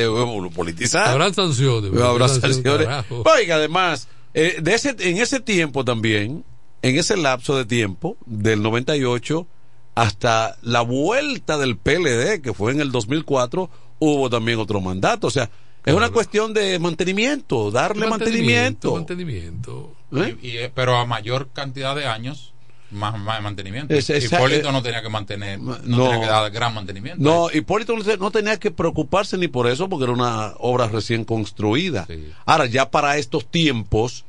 politizar. 0.54 1.08
Habrán 1.10 1.34
sanciones. 1.34 1.92
Habrá 1.92 2.10
habrán 2.10 2.30
sanciones. 2.30 2.88
Oiga, 3.10 3.56
además, 3.56 4.08
eh, 4.36 4.58
de 4.62 4.74
ese, 4.76 4.96
en 5.00 5.18
ese 5.18 5.40
tiempo 5.40 5.84
también, 5.84 6.44
en 6.84 6.98
ese 6.98 7.18
lapso 7.18 7.58
de 7.58 7.66
tiempo, 7.66 8.18
del 8.26 8.62
98 8.62 9.48
hasta 9.96 10.58
la 10.62 10.82
vuelta 10.82 11.58
del 11.58 11.78
PLD, 11.78 12.42
que 12.42 12.54
fue 12.54 12.72
en 12.72 12.82
el 12.82 12.92
2004, 12.92 13.70
hubo 14.00 14.30
también 14.30 14.60
otro 14.60 14.80
mandato. 14.82 15.28
O 15.28 15.32
sea, 15.32 15.50
es 15.86 15.94
una 15.94 16.10
cuestión 16.12 16.54
de 16.54 16.80
mantenimiento, 16.80 17.70
darle 17.72 18.08
mantenimiento. 18.08 18.94
Mantenimiento. 18.96 19.96
Y- 20.42 20.48
y, 20.48 20.58
eh, 20.58 20.72
pero 20.74 20.98
a 20.98 21.06
mayor 21.06 21.50
cantidad 21.54 21.96
de 21.96 22.06
años, 22.06 22.54
más, 22.92 23.18
más 23.20 23.42
mantenimiento. 23.42 23.94
Es- 23.94 24.10
Hipólito 24.10 24.70
eh, 24.70 24.72
no 24.72 24.84
tenía 24.84 25.02
que 25.02 25.10
mantener, 25.10 25.60
no, 25.60 25.78
no. 25.84 26.04
tenía 26.10 26.20
que 26.22 26.26
dar 26.28 26.52
gran 26.52 26.74
mantenimiento. 26.76 27.24
No, 27.24 27.50
Hipólito 27.52 27.96
no 27.98 28.04
te- 28.04 28.18
no 28.18 28.30
tenía 28.32 28.60
que 28.60 28.70
preocuparse 28.72 29.38
ni 29.38 29.48
por 29.48 29.68
eso, 29.68 29.90
porque 29.90 30.04
era 30.04 30.14
una 30.14 30.54
obra 30.60 30.88
recién 30.88 31.26
construida. 31.26 32.08
Ahora, 32.46 32.68
ya 32.68 32.92
para 32.92 33.18
estos 33.18 33.46
tiempos, 33.50 34.26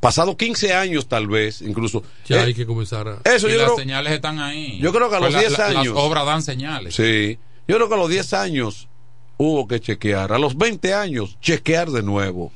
pasado 0.00 0.36
15 0.36 0.74
años 0.74 1.06
tal 1.06 1.28
vez, 1.28 1.62
incluso. 1.62 2.02
Ya 2.26 2.38
eh, 2.38 2.46
hay 2.46 2.54
que 2.54 2.66
comenzar 2.66 3.06
a. 3.06 3.18
Eso 3.24 3.48
y 3.48 3.52
yo 3.52 3.58
las 3.58 3.66
creo- 3.66 3.76
señales 3.78 4.12
están 4.12 4.40
ahí. 4.40 4.78
Yo 4.80 4.92
creo 4.92 5.08
que 5.08 5.14
a 5.16 5.18
Pues 5.20 5.32
los 5.32 5.42
la- 5.42 5.48
10 5.48 5.58
la- 5.58 5.66
años. 5.68 5.94
Las 5.94 6.04
obras 6.04 6.26
dan 6.26 6.42
señales. 6.42 6.94
Sí. 6.96 7.38
Yo 7.68 7.76
creo 7.76 7.88
que 7.88 7.94
a 7.94 7.98
los 7.98 8.10
10 8.10 8.32
años 8.32 8.88
hubo 9.36 9.68
que 9.68 9.78
chequear. 9.80 10.32
A 10.32 10.38
los 10.38 10.56
20 10.56 10.92
años, 10.92 11.36
chequear 11.40 11.90
de 11.90 12.02
nuevo. 12.02 12.50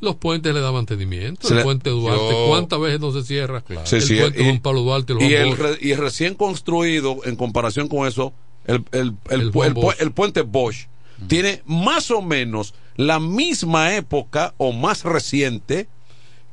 Los 0.00 0.16
puentes 0.16 0.54
le 0.54 0.60
dan 0.60 0.72
mantenimiento. 0.72 1.46
Se 1.46 1.52
el 1.54 1.58
le- 1.58 1.64
puente 1.64 1.90
Duarte. 1.90 2.22
Yo- 2.30 2.46
¿Cuántas 2.48 2.80
veces 2.80 3.00
no 3.00 3.12
se 3.12 3.22
cierra? 3.22 3.62
Se 3.84 3.96
el 3.98 4.02
cierra- 4.02 4.22
puente 4.30 4.44
Juan 4.44 4.60
Pablo 4.60 4.80
Duarte. 4.80 5.12
El 5.12 5.22
y, 5.22 5.34
el, 5.34 5.48
Bosch. 5.50 5.58
re- 5.58 5.78
y 5.80 5.90
el 5.92 5.98
recién 5.98 6.34
construido, 6.34 7.18
en 7.24 7.36
comparación 7.36 7.88
con 7.88 8.06
eso, 8.08 8.32
el, 8.66 8.84
el, 8.92 9.14
el, 9.30 9.50
Bosch. 9.50 9.96
puente 10.14 10.42
Bosch 10.42 10.86
tiene 11.28 11.62
más 11.66 12.10
o 12.10 12.22
menos 12.22 12.72
la 12.96 13.20
misma 13.20 13.94
época 13.94 14.54
o 14.56 14.72
más 14.72 15.04
reciente 15.04 15.86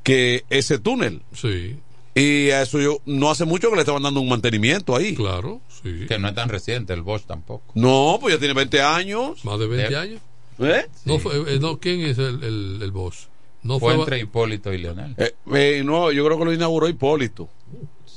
que 0.04 0.44
ese 0.50 0.78
túnel. 0.80 1.22
Sí. 1.34 1.78
Y 2.16 2.50
a 2.50 2.64
eso 2.64 2.80
yo 2.82 2.98
no 3.06 3.30
hace 3.30 3.46
mucho 3.46 3.70
que 3.70 3.76
le 3.76 3.82
estaban 3.82 4.02
dando 4.04 4.20
un 4.22 4.28
mantenimiento 4.30 4.96
ahí. 4.96 5.14
Claro, 5.16 5.62
sí. 5.84 6.06
Que 6.08 6.18
no 6.18 6.28
es 6.30 6.36
tan 6.36 6.50
reciente, 6.50 6.94
el 6.94 7.02
Bosch 7.04 7.26
tampoco. 7.26 7.64
No, 7.76 8.18
pues 8.20 8.34
ya 8.36 8.40
tiene 8.40 8.54
20 8.56 8.82
años. 8.82 9.46
Más 9.46 9.60
de 9.60 9.68
20 9.68 9.90
De- 9.90 9.96
años. 9.96 10.22
¿Eh? 10.60 10.88
No 11.06 11.20
fue, 11.20 11.36
eh, 11.54 11.60
no, 11.60 11.78
¿Quién 11.78 12.02
es 12.02 12.18
el, 12.18 12.44
el, 12.44 12.80
el 12.82 12.92
boss? 12.92 13.28
No 13.64 13.80
fue 13.80 13.94
fue, 13.94 14.02
entre 14.04 14.20
Hipólito 14.20 14.74
y 14.74 14.78
Leonel. 14.78 15.14
Eh, 15.18 15.34
eh, 15.54 15.82
no, 15.84 16.12
yo 16.12 16.24
creo 16.26 16.38
que 16.40 16.46
lo 16.46 16.54
inauguró 16.54 16.88
Hipólito. 16.88 17.50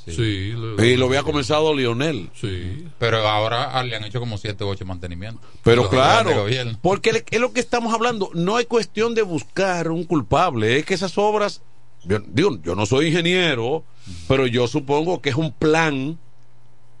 Sí. 0.05 0.51
lo- 0.53 0.83
Y 0.83 0.95
lo 0.97 1.05
había 1.05 1.21
comenzado 1.21 1.75
Lionel. 1.75 2.29
Sí. 2.33 2.85
Pero 2.97 3.27
ahora 3.27 3.71
ah, 3.71 3.83
le 3.83 3.95
han 3.95 4.03
hecho 4.03 4.19
como 4.19 4.37
7 4.37 4.63
u 4.63 4.69
8 4.69 4.83
mantenimientos. 4.85 5.43
Pero 5.63 5.89
claro, 5.89 6.45
porque 6.81 7.23
es 7.29 7.39
lo 7.39 7.53
que 7.53 7.59
estamos 7.59 7.93
hablando. 7.93 8.31
No 8.33 8.57
es 8.57 8.65
cuestión 8.65 9.13
de 9.13 9.21
buscar 9.21 9.91
un 9.91 10.03
culpable, 10.05 10.77
es 10.79 10.85
que 10.85 10.95
esas 10.95 11.17
obras, 11.19 11.61
yo, 12.03 12.17
digo, 12.19 12.57
yo 12.63 12.73
no 12.75 12.87
soy 12.87 13.07
ingeniero, 13.07 13.83
pero 14.27 14.47
yo 14.47 14.67
supongo 14.67 15.21
que 15.21 15.29
es 15.29 15.35
un 15.35 15.51
plan 15.51 16.17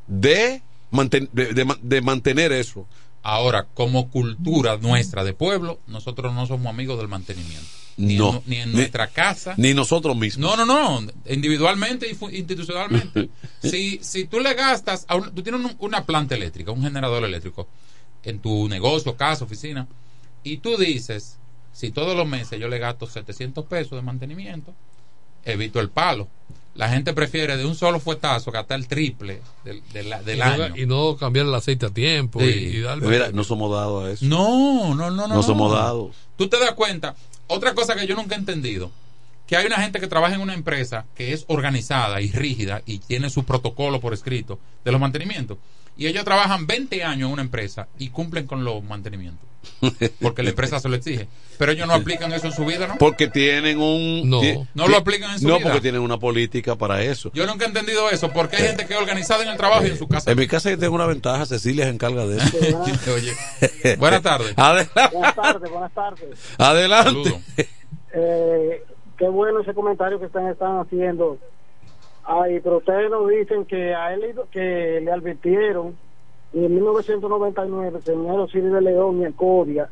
de, 0.07 0.61
manten- 0.91 1.29
de, 1.31 1.65
de 1.81 2.01
mantener 2.01 2.51
eso. 2.51 2.85
Ahora, 3.23 3.67
como 3.73 4.09
cultura 4.09 4.77
nuestra 4.77 5.23
de 5.23 5.33
pueblo, 5.33 5.79
nosotros 5.87 6.33
no 6.33 6.45
somos 6.47 6.67
amigos 6.67 6.97
del 6.97 7.07
mantenimiento. 7.07 7.67
Ni, 8.01 8.15
No. 8.17 8.35
en, 8.35 8.41
ni 8.45 8.55
en 8.57 8.69
Ni- 8.71 8.75
nuestra 8.77 9.07
casa. 9.07 9.53
Ni 9.57 9.73
nosotros 9.73 10.15
mismos. 10.15 10.57
No, 10.57 10.65
no, 10.65 10.99
no. 11.01 11.11
Individualmente 11.29 12.07
y 12.09 12.35
institucionalmente. 12.37 13.29
si, 13.63 13.99
si 14.01 14.25
tú 14.25 14.39
le 14.39 14.53
gastas, 14.53 15.05
a 15.07 15.15
un- 15.15 15.33
tú 15.33 15.41
tienes 15.43 15.61
un- 15.61 15.75
una 15.79 16.05
planta 16.05 16.35
eléctrica, 16.35 16.71
un 16.71 16.81
generador 16.83 17.23
eléctrico, 17.23 17.67
en 18.23 18.39
tu 18.39 18.67
negocio, 18.67 19.15
casa, 19.15 19.45
oficina, 19.45 19.87
y 20.43 20.57
tú 20.57 20.77
dices, 20.77 21.37
si 21.73 21.91
todos 21.91 22.15
los 22.15 22.27
meses 22.27 22.59
yo 22.59 22.67
le 22.67 22.77
gasto 22.79 23.07
700 23.07 23.65
pesos 23.65 23.91
de 23.91 24.01
mantenimiento, 24.01 24.73
evito 25.45 25.79
el 25.79 25.89
palo. 25.89 26.27
La 26.73 26.87
gente 26.87 27.13
prefiere 27.13 27.57
de 27.57 27.65
un 27.65 27.75
solo 27.75 27.99
fuetazo 27.99 28.49
gastar 28.49 28.79
el 28.79 28.87
triple 28.87 29.41
del, 29.65 29.81
del- 29.91 30.13
del 30.23 30.37
y, 30.37 30.39
no, 30.39 30.45
año. 30.45 30.73
y 30.77 30.85
no 30.85 31.17
cambiar 31.17 31.45
el 31.45 31.53
aceite 31.53 31.87
a 31.87 31.89
tiempo. 31.89 32.39
Sí. 32.39 32.45
Y, 32.45 32.77
y 32.77 32.79
darle- 32.81 33.07
Mira, 33.09 33.31
no 33.33 33.43
somos 33.43 33.71
dados 33.71 34.05
a 34.05 34.11
eso. 34.11 34.25
No, 34.25 34.95
no, 34.95 35.11
no, 35.11 35.27
no. 35.27 35.35
No 35.35 35.43
somos 35.43 35.73
dados. 35.73 36.15
Tú 36.37 36.47
te 36.47 36.57
das 36.59 36.71
cuenta, 36.71 37.13
otra 37.51 37.75
cosa 37.75 37.95
que 37.95 38.07
yo 38.07 38.15
nunca 38.15 38.35
he 38.35 38.39
entendido, 38.39 38.91
que 39.45 39.57
hay 39.57 39.65
una 39.65 39.81
gente 39.81 39.99
que 39.99 40.07
trabaja 40.07 40.35
en 40.35 40.41
una 40.41 40.53
empresa 40.53 41.05
que 41.15 41.33
es 41.33 41.43
organizada 41.47 42.21
y 42.21 42.31
rígida 42.31 42.81
y 42.85 42.99
tiene 42.99 43.29
su 43.29 43.43
protocolo 43.43 43.99
por 43.99 44.13
escrito 44.13 44.57
de 44.85 44.91
los 44.91 45.01
mantenimientos. 45.01 45.57
Y 45.97 46.07
ellos 46.07 46.23
trabajan 46.23 46.65
20 46.65 47.03
años 47.03 47.27
en 47.27 47.33
una 47.33 47.41
empresa 47.41 47.89
y 47.99 48.09
cumplen 48.09 48.47
con 48.47 48.63
los 48.63 48.81
mantenimientos. 48.81 49.50
Porque 50.21 50.43
la 50.43 50.49
empresa 50.51 50.79
se 50.79 50.89
lo 50.89 50.95
exige. 50.95 51.27
Pero 51.57 51.71
ellos 51.73 51.87
no 51.87 51.93
aplican 51.93 52.31
eso 52.33 52.47
en 52.47 52.53
su 52.53 52.65
vida, 52.65 52.87
¿no? 52.87 52.97
Porque 52.97 53.27
tienen 53.27 53.79
un... 53.79 54.29
No. 54.29 54.39
ti- 54.41 54.57
No 54.73 54.87
lo 54.87 54.97
aplican 54.97 55.31
en 55.31 55.39
su 55.39 55.47
No, 55.47 55.57
vida. 55.57 55.65
porque 55.67 55.81
tienen 55.81 56.01
una 56.01 56.17
política 56.17 56.75
para 56.75 57.03
eso. 57.03 57.31
Yo 57.33 57.45
nunca 57.45 57.65
he 57.65 57.67
entendido 57.67 58.09
eso, 58.09 58.29
porque 58.31 58.55
hay 58.57 58.63
gente 58.67 58.85
que 58.87 58.93
es 58.93 58.99
organizada 58.99 59.43
en 59.43 59.49
el 59.49 59.57
trabajo 59.57 59.85
y 59.85 59.89
en 59.91 59.97
su 59.97 60.07
casa. 60.07 60.31
En 60.31 60.37
mi 60.37 60.47
casa 60.47 60.69
yo 60.71 60.77
tengo 60.79 60.95
una 60.95 61.05
ventaja, 61.05 61.45
Cecilia 61.45 61.85
se 61.85 61.91
encarga 61.91 62.25
de 62.25 62.37
eso. 62.37 62.57
Oye, 63.15 63.95
buenas 63.97 64.21
tardes. 64.23 64.53
Adelante. 64.57 64.91
Buenas 65.13 65.35
tardes, 65.35 65.71
buenas 65.71 65.93
tardes. 65.93 66.29
Adelante. 66.57 67.41
Eh, 68.13 68.83
qué 69.17 69.27
bueno 69.27 69.61
ese 69.61 69.73
comentario 69.73 70.19
que 70.19 70.25
están, 70.25 70.47
están 70.47 70.79
haciendo. 70.79 71.37
Ay, 72.23 72.59
pero 72.63 72.77
ustedes 72.77 73.09
nos 73.09 73.27
dicen 73.29 73.65
que 73.65 73.93
a 73.93 74.13
él 74.13 74.21
que 74.51 74.99
le 75.03 75.11
advirtieron 75.11 75.95
y 76.53 76.65
en 76.65 76.75
1999 76.75 77.97
el 77.99 78.03
señor 78.03 78.39
Osiris 78.41 78.71
de 78.71 78.81
León 78.81 79.21
y 79.21 79.25
en 79.25 79.33
Codia 79.33 79.89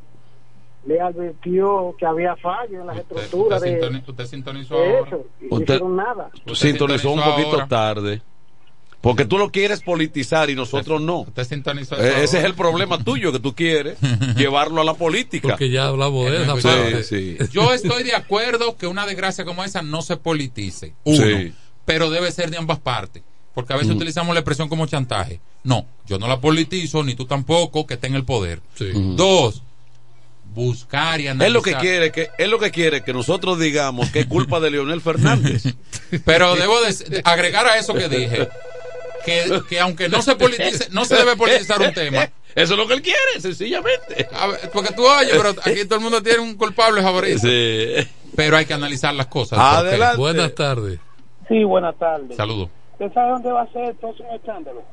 le 0.85 0.99
advirtió 1.01 1.93
que 1.97 2.05
había 2.05 2.35
fallo 2.37 2.81
en 2.81 2.87
las 2.87 2.97
Usted, 2.99 3.17
estructuras 3.17 3.59
usted 3.61 3.79
de, 3.79 3.81
sintoni- 3.89 4.03
usted 4.09 4.25
sintonizó 4.25 4.75
de 4.79 4.97
ahora. 4.97 5.07
eso 5.07 5.25
y 5.41 5.43
no 5.45 5.55
Usted- 5.57 5.73
hicieron 5.75 5.95
nada. 5.95 6.31
Sintonizó 6.53 7.11
un 7.11 7.21
poquito 7.21 7.51
ahora. 7.53 7.67
tarde. 7.67 8.21
Porque 9.01 9.23
tú 9.23 9.37
lo 9.37 9.49
quieres 9.49 9.81
politizar 9.81 10.49
y 10.49 10.55
nosotros 10.55 10.99
no. 11.01 11.21
Usted 11.21 11.45
sintonizó 11.45 11.95
eso 11.95 12.17
Ese 12.17 12.39
es 12.39 12.43
el 12.43 12.53
problema 12.53 13.01
tuyo, 13.01 13.31
que 13.31 13.39
tú 13.39 13.55
quieres 13.55 13.97
llevarlo 14.35 14.81
a 14.81 14.83
la 14.83 14.93
política. 14.93 15.47
Porque 15.49 15.69
ya 15.69 15.87
hablamos 15.87 16.29
de 16.29 16.43
esa 16.43 16.55
Sí, 16.57 16.61
parte. 16.67 17.03
sí. 17.03 17.37
Yo 17.51 17.73
estoy 17.73 18.03
de 18.03 18.13
acuerdo 18.15 18.75
que 18.75 18.87
una 18.87 19.05
desgracia 19.05 19.45
como 19.45 19.63
esa 19.63 19.81
no 19.81 20.01
se 20.01 20.17
politice. 20.17 20.95
Uno. 21.05 21.17
Sí. 21.25 21.53
Pero 21.85 22.09
debe 22.09 22.29
ser 22.31 22.51
de 22.51 22.57
ambas 22.57 22.79
partes. 22.79 23.23
Porque 23.53 23.73
a 23.73 23.77
veces 23.77 23.93
Mm. 23.93 23.97
utilizamos 23.97 24.33
la 24.33 24.39
expresión 24.41 24.69
como 24.69 24.85
chantaje. 24.85 25.39
No, 25.63 25.85
yo 26.05 26.17
no 26.19 26.27
la 26.27 26.39
politizo, 26.39 27.03
ni 27.03 27.15
tú 27.15 27.25
tampoco, 27.25 27.85
que 27.87 27.95
esté 27.95 28.07
en 28.07 28.15
el 28.15 28.23
poder. 28.23 28.61
Sí. 28.75 28.91
Dos, 28.93 29.61
buscar 30.53 31.19
y 31.21 31.27
analizar. 31.27 31.47
Él 31.47 31.53
lo 31.53 31.61
que 31.61 31.75
quiere 31.75 32.11
que 32.11 32.29
él 32.37 32.49
lo 32.49 32.59
que 32.59 32.71
quiere 32.71 33.03
que 33.03 33.13
nosotros 33.13 33.59
digamos 33.59 34.09
que 34.09 34.21
es 34.21 34.25
culpa 34.25 34.59
de 34.59 34.71
Leonel 34.71 35.01
Fernández. 35.01 35.63
Pero 36.25 36.55
debo 36.55 36.79
de, 36.81 36.93
de 36.93 37.21
agregar 37.23 37.67
a 37.67 37.77
eso 37.77 37.93
que 37.93 38.09
dije, 38.09 38.49
que, 39.25 39.61
que 39.69 39.79
aunque 39.79 40.09
no 40.09 40.21
se 40.21 40.35
politice, 40.35 40.87
no 40.91 41.05
se 41.05 41.15
debe 41.15 41.35
politizar 41.35 41.81
un 41.81 41.93
tema. 41.93 42.29
Eso 42.55 42.73
es 42.73 42.79
lo 42.79 42.87
que 42.87 42.95
él 42.95 43.03
quiere, 43.03 43.19
sencillamente. 43.39 44.27
A 44.33 44.47
ver, 44.47 44.71
porque 44.73 44.91
tú 44.93 45.05
oyes, 45.05 45.31
pero 45.37 45.49
aquí 45.49 45.85
todo 45.85 45.95
el 45.95 46.01
mundo 46.01 46.21
tiene 46.23 46.39
un 46.39 46.55
culpable 46.55 46.99
favorito. 47.03 47.39
Sí. 47.41 47.93
Pero 48.35 48.57
hay 48.57 48.65
que 48.65 48.73
analizar 48.73 49.13
las 49.13 49.27
cosas. 49.27 49.59
Adelante. 49.59 50.17
Buenas 50.17 50.55
tardes. 50.55 50.99
Sí, 51.47 51.63
buenas 51.63 51.95
tardes. 51.99 52.35
Saludos. 52.35 52.69
¿Usted 52.99 53.13
sabe 53.13 53.29
dónde 53.31 53.51
va 53.51 53.61
a 53.61 53.67
ser 53.71 53.85
el 53.89 53.95
próximo 53.95 54.29
escándalo? 54.33 54.83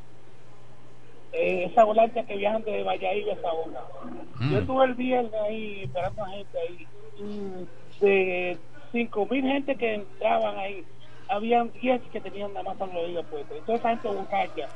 eh, 1.32 1.64
esa 1.70 1.82
ambulancia 1.82 2.24
que 2.24 2.36
viajan 2.36 2.62
de 2.62 2.82
Valladolid 2.82 3.28
a 3.28 3.40
Saona. 3.42 3.80
Mm. 4.40 4.52
Yo 4.52 4.58
estuve 4.58 4.84
el 4.86 4.94
viernes 4.94 5.34
ahí 5.34 5.82
esperando 5.84 6.24
a 6.24 6.28
gente 6.30 6.58
ahí. 6.58 6.86
y 7.18 7.66
De 8.04 8.58
cinco 8.92 9.26
mil 9.30 9.42
gente 9.44 9.74
que 9.76 9.94
entraban 9.96 10.56
ahí, 10.58 10.82
habían 11.28 11.70
10 11.82 12.00
que 12.12 12.20
tenían 12.20 12.54
nada 12.54 12.62
más 12.74 12.78
los 12.78 13.04
oídos 13.04 13.26
puestos. 13.26 13.58
Entonces 13.58 13.80
esa 13.80 13.88
gente 13.90 14.08
borracha. 14.08 14.68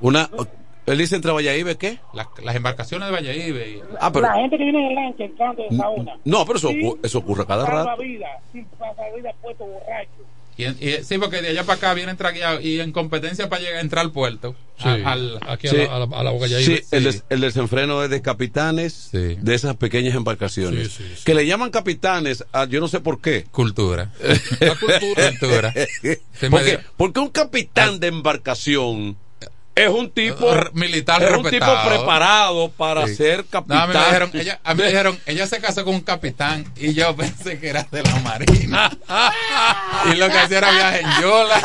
Una, 0.00 0.28
él 0.86 0.98
dice 0.98 1.16
entre 1.16 1.30
Valladolid, 1.32 1.76
¿qué? 1.76 1.98
Las, 2.14 2.26
las 2.42 2.56
embarcaciones 2.56 3.08
de 3.08 3.14
Valladolid. 3.14 3.54
y- 3.76 3.82
Ah, 4.00 4.10
pero- 4.12 4.26
La 4.26 4.34
gente 4.34 4.56
que 4.58 4.64
viene 4.64 4.80
en 4.80 4.86
el 4.86 4.94
lancha 4.94 5.24
entrando 5.24 5.62
de 5.62 5.76
Saona. 5.76 6.16
No, 6.24 6.44
pero 6.46 6.58
eso, 6.58 6.68
Sí. 6.70 6.94
eso 7.02 7.18
ocurre 7.18 7.46
cada 7.46 7.64
rato. 7.64 7.84
Salvavidas, 7.84 8.42
sin 8.50 8.66
salvavidas 8.78 9.34
puesto 9.40 9.64
borracho. 9.66 10.10
Y, 10.58 10.64
y- 10.64 11.04
sí, 11.04 11.18
porque 11.18 11.40
de 11.40 11.48
allá 11.50 11.62
para 11.64 11.76
acá 11.78 11.94
vienen 11.94 12.16
tragueados 12.16 12.64
y 12.64 12.80
en 12.80 12.90
competencia 12.92 13.48
para 13.48 13.62
llegar 13.62 13.76
a 13.78 13.80
entrar 13.80 14.04
al 14.04 14.10
puerto. 14.12 14.56
Sí, 14.82 14.88
a- 14.88 15.12
al, 15.12 15.38
aquí 15.48 15.68
Sí. 15.68 15.76
a 15.76 15.78
la, 15.84 15.94
a 15.94 15.98
la, 16.06 16.16
a 16.18 16.22
la 16.24 16.30
boca 16.30 16.46
ya 16.48 16.58
Sí, 16.58 16.72
iba. 16.72 16.80
el, 16.90 17.04
des- 17.04 17.24
el 17.30 17.40
desenfreno 17.40 18.02
es 18.02 18.10
de 18.10 18.20
capitanes 18.22 19.10
de 19.12 19.54
esas 19.54 19.76
pequeñas 19.76 20.14
embarcaciones. 20.16 20.88
Sí, 20.92 21.04
sí, 21.04 21.12
sí. 21.16 21.22
Que 21.24 21.34
le 21.34 21.46
llaman 21.46 21.70
capitanes, 21.70 22.44
a, 22.52 22.64
yo 22.66 22.80
no 22.80 22.88
sé 22.88 22.98
por 23.00 23.20
qué. 23.20 23.44
Cultura. 23.50 24.12
cultura. 24.58 25.72
Cultura. 26.40 26.80
Porque 26.96 27.20
un 27.20 27.28
capitán 27.30 28.00
de 28.00 28.08
embarcación 28.08 29.16
es 29.84 29.88
un 29.88 30.10
tipo 30.10 30.52
R- 30.52 30.70
militar 30.74 31.22
es 31.22 31.30
un 31.36 31.48
tipo 31.48 31.66
preparado 31.86 32.70
para 32.70 33.06
Sí. 33.06 33.14
ser 33.16 33.38
No, 33.38 33.44
capitán. 33.50 33.78
a 33.80 33.86
mí 33.86 33.92
me 33.94 34.00
dijeron, 34.04 34.30
ella, 34.34 34.60
a 34.64 34.74
mí 34.74 34.80
me 34.82 34.86
dijeron, 34.88 35.18
ella 35.26 35.46
se 35.46 35.60
casó 35.60 35.84
con 35.84 35.94
un 35.94 36.00
capitán 36.00 36.64
y 36.76 36.94
yo 36.94 37.14
pensé 37.16 37.58
que 37.58 37.68
era 37.68 37.86
de 37.90 38.02
la 38.02 38.16
marina. 38.20 38.90
y 40.12 40.16
lo 40.16 40.28
que 40.28 40.38
hacía 40.38 40.58
era 40.58 40.70
viaje 40.72 41.00
en 41.00 41.22
Yola. 41.22 41.60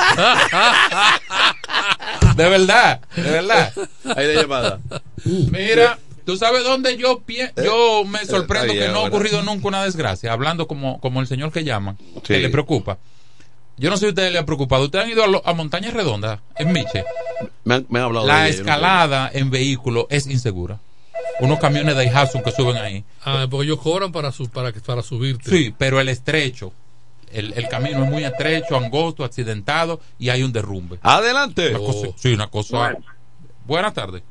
de 2.36 2.50
verdad, 2.50 3.02
de 3.16 3.22
verdad. 3.24 3.74
Ahí 4.16 4.28
de 4.28 4.36
llamada. 4.36 4.80
Mira, 5.26 5.98
tú 6.26 6.38
sabes 6.38 6.64
dónde 6.64 6.98
yo 6.98 7.22
pie- 7.26 7.52
yo 7.64 8.04
me 8.06 8.26
sorprendo 8.26 8.74
que 8.74 8.88
no 8.90 9.00
ha 9.00 9.04
ocurrido 9.04 9.42
nunca 9.44 9.68
una 9.68 9.84
desgracia, 9.84 10.32
hablando 10.32 10.68
como, 10.68 11.00
como 11.00 11.22
el 11.22 11.28
señor 11.28 11.52
que 11.52 11.64
llama, 11.64 11.96
que 12.24 12.36
Sí. 12.36 12.42
le 12.42 12.50
preocupa. 12.50 12.98
Yo 13.78 13.90
no 13.90 13.96
sé 13.98 14.02
si 14.02 14.06
a 14.06 14.10
ustedes 14.10 14.32
le 14.32 14.40
ha 14.40 14.46
preocupado. 14.46 14.84
Ustedes 14.86 15.06
han 15.06 15.12
ido 15.12 15.24
a, 15.24 15.28
lo- 15.28 15.42
a 15.46 15.54
montañas 15.54 15.94
redondas 15.94 16.40
en 16.58 16.72
Miche. 16.72 17.04
Me 17.64 17.76
han, 17.76 17.86
me 17.90 18.00
han 18.00 18.06
hablado 18.06 18.28
La 18.28 18.44
de 18.44 18.50
ella, 18.50 18.58
yo 18.58 18.64
no 18.64 18.66
sé. 18.66 18.72
escalada 18.72 19.32
en 19.34 19.50
vehículo 19.50 20.08
es 20.10 20.28
insegura. 20.28 20.80
Unos 21.40 21.60
camiones 21.60 21.96
de 21.96 22.06
Daihatsu 22.06 22.44
que 22.44 22.52
suben 22.52 22.78
ahí. 22.78 23.04
Ah, 23.26 23.48
porque 23.50 23.66
ellos 23.66 23.80
cobran 23.80 24.12
para, 24.12 24.32
su, 24.32 24.50
para, 24.50 24.72
para 24.86 25.02
subirte. 25.02 25.50
Sí, 25.50 25.74
pero 25.78 26.00
el 26.00 26.10
estrecho. 26.10 26.72
El, 27.32 27.54
el 27.54 27.68
camino 27.68 28.04
es 28.04 28.10
muy 28.12 28.24
estrecho, 28.24 28.78
angosto, 28.78 29.24
accidentado 29.24 30.00
y 30.20 30.30
hay 30.30 30.44
un 30.44 30.54
derrumbe. 30.54 31.00
Adelante. 31.02 31.70
Una 31.70 31.80
cosa- 31.80 32.08
sí, 32.16 32.34
una 32.34 32.48
cosa. 32.48 32.78
Bueno. 32.78 33.00
Buenas 33.66 33.94
tardes. 33.96 34.22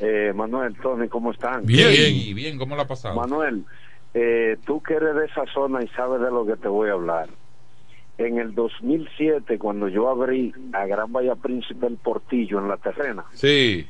Eh, 0.00 0.32
Manuel, 0.34 0.76
Tony, 0.82 1.08
¿cómo 1.08 1.30
están? 1.32 1.64
Bien, 1.64 1.88
bien, 1.90 2.34
bien, 2.34 2.58
¿cómo 2.58 2.76
la 2.76 2.82
ha 2.82 2.86
pasado? 2.86 3.14
Manuel, 3.14 3.64
eh, 4.12 4.58
tú 4.66 4.82
que 4.82 4.94
eres 4.94 5.14
de 5.14 5.24
esa 5.26 5.44
zona 5.54 5.82
y 5.82 5.88
sabes 5.96 6.20
de 6.20 6.30
lo 6.30 6.44
que 6.44 6.56
te 6.56 6.68
voy 6.68 6.90
a 6.90 6.92
hablar. 6.94 7.28
En 8.18 8.38
el 8.38 8.54
2007, 8.54 9.58
cuando 9.58 9.88
yo 9.88 10.08
abrí 10.08 10.52
a 10.72 10.86
Gran 10.86 11.12
Bahía 11.12 11.34
Príncipe 11.34 11.86
el 11.86 11.96
Portillo 11.96 12.58
en 12.58 12.68
la 12.68 12.76
terrena, 12.76 13.24
Sí. 13.32 13.88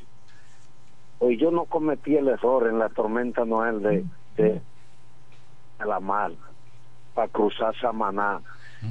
hoy 1.19 1.37
yo 1.37 1.51
no 1.51 1.65
cometí 1.65 2.15
el 2.15 2.29
error 2.29 2.67
en 2.67 2.79
la 2.79 2.89
tormenta 2.89 3.45
Noel 3.45 3.81
de, 4.37 4.61
la 5.85 5.99
mar 5.99 6.31
para 7.13 7.27
cruzar 7.27 7.77
Samaná 7.79 8.39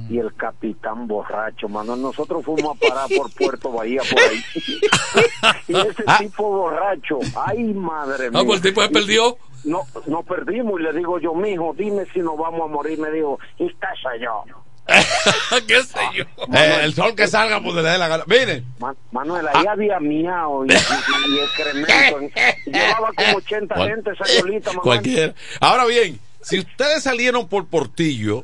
y 0.09 0.17
el 0.17 0.33
capitán 0.35 1.07
borracho, 1.07 1.67
Manuel. 1.69 2.01
Nosotros 2.01 2.43
fuimos 2.43 2.75
a 2.75 2.87
parar 2.87 3.09
por 3.15 3.31
Puerto 3.33 3.71
Bahía 3.71 4.01
por 4.09 4.19
ahí. 4.19 4.43
y 5.67 5.75
ese 5.75 6.03
tipo 6.19 6.49
borracho, 6.49 7.19
ay 7.35 7.73
madre 7.73 8.29
mía. 8.31 8.39
Ah, 8.41 8.43
pues 8.45 8.57
el 8.57 8.69
tipo 8.69 8.81
se 8.81 8.89
perdió. 8.89 9.37
No, 9.65 9.81
no 10.07 10.23
perdimos 10.23 10.79
y 10.79 10.83
le 10.83 10.93
digo 10.93 11.19
yo, 11.19 11.33
mijo, 11.33 11.73
dime 11.77 12.05
si 12.13 12.19
nos 12.19 12.37
vamos 12.37 12.61
a 12.61 12.67
morir. 12.67 12.99
Me 12.99 13.11
dijo, 13.11 13.39
y 13.57 13.67
estás 13.67 13.97
allá. 14.05 14.31
¿Qué 15.67 15.81
sé 15.83 15.99
yo? 16.15 16.23
Eh, 16.53 16.79
el 16.83 16.93
sol 16.93 17.15
que 17.15 17.27
salga, 17.27 17.61
pues 17.61 17.75
le 17.75 17.81
dé 17.83 17.97
la 17.97 18.07
gana. 18.07 18.23
Miren. 18.27 18.65
Ma- 18.79 18.95
Manuel, 19.11 19.47
ahí 19.53 19.65
había 19.67 19.99
miau 19.99 20.65
y, 20.65 20.69
y, 20.71 20.73
y 20.73 21.39
excremento. 21.39 22.19
Llevaba 22.65 23.11
como 23.15 23.37
80 23.37 23.75
Cual- 23.75 23.89
gente 23.89 24.11
esa 24.11 24.25
yolita, 24.41 24.69
Manuel. 24.69 24.83
Cualquiera. 24.83 25.33
Ahora 25.59 25.85
bien, 25.85 26.19
si 26.41 26.59
ustedes 26.59 27.03
salieron 27.03 27.47
por 27.47 27.67
Portillo, 27.67 28.43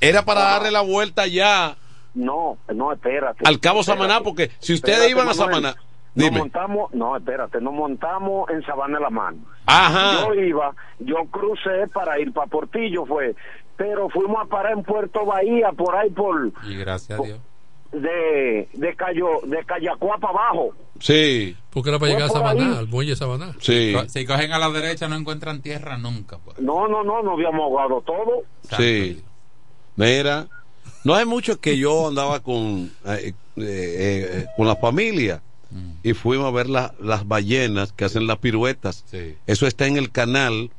era 0.00 0.24
para 0.24 0.42
darle 0.42 0.70
la 0.70 0.80
vuelta 0.82 1.26
ya 1.26 1.76
No, 2.14 2.58
no, 2.72 2.92
espérate. 2.92 3.42
al 3.46 3.58
Cabo 3.60 3.80
Espérate. 3.80 4.02
Samaná, 4.02 4.22
porque 4.22 4.50
si 4.60 4.74
ustedes 4.74 4.98
Espérate, 4.98 5.10
iban 5.10 5.28
a 5.28 5.34
Manuel. 5.34 5.54
Samaná, 5.54 5.76
Nos 6.14 6.24
dime. 6.26 6.38
montamos, 6.38 6.92
no, 6.94 7.16
espérate, 7.16 7.60
nos 7.60 7.74
montamos 7.74 8.48
en 8.50 8.62
Sabana 8.64 8.98
de 8.98 9.04
la 9.04 9.10
Mano. 9.10 9.38
Ajá. 9.66 10.26
Yo 10.28 10.34
iba, 10.34 10.72
yo 11.00 11.16
crucé 11.30 11.86
para 11.92 12.18
ir 12.20 12.32
para 12.32 12.46
Portillo, 12.46 13.04
fue, 13.06 13.34
pero 13.78 14.10
fuimos 14.10 14.36
a 14.42 14.44
parar 14.44 14.72
en 14.72 14.82
Puerto 14.82 15.24
Bahía, 15.24 15.72
por 15.72 15.96
ahí 15.96 16.10
por, 16.10 16.52
Y 16.68 16.74
gracias 16.76 17.18
a 17.18 17.22
Dios. 17.22 17.38
de, 17.92 18.68
de 18.74 18.94
Cayo, 18.96 19.28
de 19.46 19.64
Cayacuá 19.64 20.18
para 20.18 20.34
abajo. 20.38 20.74
Sí. 21.00 21.56
Porque 21.70 21.88
era 21.90 21.98
para 21.98 22.12
llegar 22.12 22.28
a 22.28 22.32
por 22.32 22.38
Sabaná, 22.42 22.72
ahí. 22.72 22.76
al 22.78 22.88
muelle 22.88 23.10
de 23.12 23.16
Sabaná. 23.16 23.54
Sí. 23.60 23.94
Si 24.08 24.26
cogen 24.26 24.52
a 24.52 24.58
la 24.58 24.68
derecha 24.70 25.08
no 25.08 25.14
encuentran 25.16 25.62
tierra 25.62 25.96
nunca. 25.96 26.36
pues. 26.44 26.58
No, 26.58 26.86
no, 26.88 27.02
no, 27.04 27.22
no 27.22 27.32
habíamos 27.32 27.60
ahogado 27.62 28.02
todo. 28.02 28.42
Sí. 28.76 29.22
Mira, 29.96 30.48
no 31.04 31.14
hay 31.14 31.24
mucho 31.24 31.60
que 31.60 31.78
yo 31.78 32.08
andaba 32.08 32.40
con, 32.40 32.90
eh, 33.06 33.32
eh, 33.32 33.32
eh, 33.56 34.46
con 34.56 34.66
la 34.66 34.76
familia 34.76 35.40
y 36.02 36.14
fuimos 36.14 36.46
a 36.46 36.50
ver 36.50 36.68
la- 36.68 36.94
las 37.00 37.26
ballenas 37.28 37.92
que 37.92 38.04
hacen 38.06 38.26
las 38.26 38.38
piruetas. 38.38 39.04
Sí. 39.10 39.36
Eso 39.46 39.66
está 39.66 39.86
en 39.86 39.96
el 39.96 40.10
canal 40.10 40.70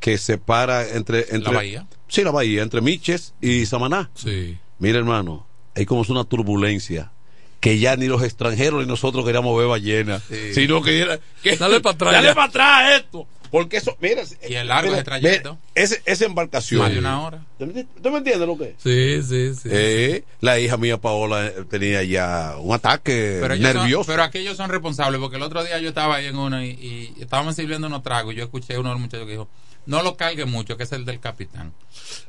que 0.00 0.16
separa 0.18 0.88
entre, 0.88 1.26
entre 1.34 1.54
bahía? 1.54 1.86
Sí, 2.08 2.22
la 2.24 2.30
bahía, 2.30 2.62
entre 2.62 2.80
Miches 2.80 3.34
y 3.40 3.66
Samaná. 3.66 4.10
Sí. 4.14 4.56
Mira, 4.78 4.98
hermano, 4.98 5.46
hay 5.76 5.84
como 5.86 6.02
es 6.02 6.08
una 6.08 6.24
turbulencia 6.24 7.10
que 7.60 7.78
ya 7.78 7.96
ni 7.96 8.06
los 8.06 8.22
extranjeros 8.22 8.80
ni 8.82 8.86
nosotros 8.88 9.24
queríamos 9.24 9.56
ver 9.58 9.66
ballenas, 9.68 10.22
Sí. 10.28 10.54
sino 10.54 10.80
que 10.82 11.00
era 11.00 11.18
que 11.42 11.56
Dale 11.56 11.80
para 11.80 11.94
atrás. 11.94 12.12
Dale 12.12 12.28
ya. 12.28 12.34
para 12.34 12.48
atrás 12.48 13.00
esto. 13.00 13.26
Porque 13.50 13.78
eso, 13.78 13.96
mira. 14.00 14.22
Y 14.46 14.54
el 14.54 14.68
largo 14.68 14.88
mira, 14.90 14.98
ese 14.98 15.04
trayecto. 15.06 15.56
mira, 15.74 15.88
esa 16.04 16.24
embarcación. 16.26 16.82
Más 16.82 16.92
de 16.92 16.98
una 16.98 17.22
hora. 17.22 17.42
¿Tú 17.58 17.64
me 18.10 18.18
entiendes 18.18 18.46
lo 18.46 18.58
que 18.58 18.64
es? 18.64 18.74
Sí, 18.76 19.22
sí, 19.22 19.54
sí. 19.54 19.68
Eh, 19.72 20.22
la 20.42 20.60
hija 20.60 20.76
mía 20.76 20.98
Paola 21.00 21.50
tenía 21.70 22.02
ya 22.04 22.56
un 22.60 22.74
ataque 22.74 23.38
Pero, 23.40 23.54
ellos 23.54 23.66
son- 23.72 23.76
nervioso. 23.78 24.06
pero 24.06 24.22
aquellos 24.22 24.56
son 24.56 24.68
responsables 24.70 25.18
porque 25.18 25.36
el 25.36 25.42
otro 25.42 25.64
día 25.64 25.78
yo 25.78 25.88
estaba 25.88 26.16
ahí 26.16 26.26
en 26.26 26.36
uno 26.36 26.62
y, 26.62 26.68
y 26.68 27.14
estábamos 27.20 27.56
sirviendo 27.56 27.86
unos 27.86 28.02
tragos 28.02 28.34
yo 28.34 28.44
escuché 28.44 28.74
a 28.74 28.80
uno 28.80 28.90
de 28.90 28.94
los 28.96 29.00
muchachos 29.00 29.24
que 29.24 29.32
dijo 29.32 29.48
no 29.88 30.02
lo 30.04 30.16
cargue 30.16 30.44
mucho 30.44 30.76
que 30.76 30.84
es 30.84 30.92
el 30.92 31.04
del 31.04 31.18
capitán 31.18 31.72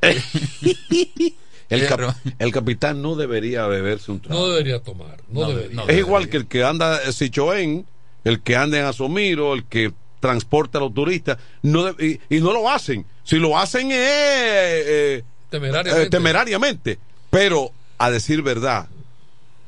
el, 1.68 1.86
cap- 1.86 1.96
pero- 1.98 2.14
el 2.38 2.52
capitán 2.52 3.00
no 3.02 3.14
debería 3.14 3.66
beberse 3.66 4.10
un 4.10 4.20
trago. 4.20 4.40
No 4.40 4.48
debería 4.48 4.82
tomar. 4.82 5.18
No, 5.28 5.42
No, 5.42 5.48
debería. 5.50 5.76
no. 5.76 5.88
es 5.88 5.98
igual 5.98 6.28
que 6.28 6.36
el 6.38 6.46
que 6.46 6.64
anda 6.64 7.00
en 7.04 7.12
Sichoén, 7.12 7.86
el 8.24 8.40
que 8.42 8.56
anda 8.56 8.78
en 8.78 8.84
Asomiro, 8.86 9.54
el 9.54 9.64
que 9.64 9.92
transporta 10.18 10.78
a 10.78 10.80
los 10.80 10.92
turistas, 10.92 11.38
no 11.62 11.92
de- 11.92 12.20
y, 12.28 12.36
y 12.36 12.40
no 12.40 12.52
lo 12.52 12.68
hacen. 12.68 13.06
Si 13.24 13.36
lo 13.36 13.56
hacen 13.56 13.92
es 13.92 13.98
eh, 14.00 15.24
Temerariamente. 15.48 16.06
eh, 16.06 16.10
temerariamente. 16.10 16.98
Pero, 17.30 17.70
a 17.98 18.10
decir 18.10 18.42
verdad, 18.42 18.88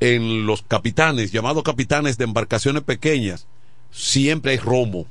en 0.01 0.45
los 0.45 0.61
capitanes, 0.63 1.31
llamados 1.31 1.63
capitanes 1.63 2.17
de 2.17 2.25
embarcaciones 2.25 2.83
pequeñas, 2.83 3.47
siempre 3.91 4.51
hay 4.51 4.57
romo. 4.57 5.07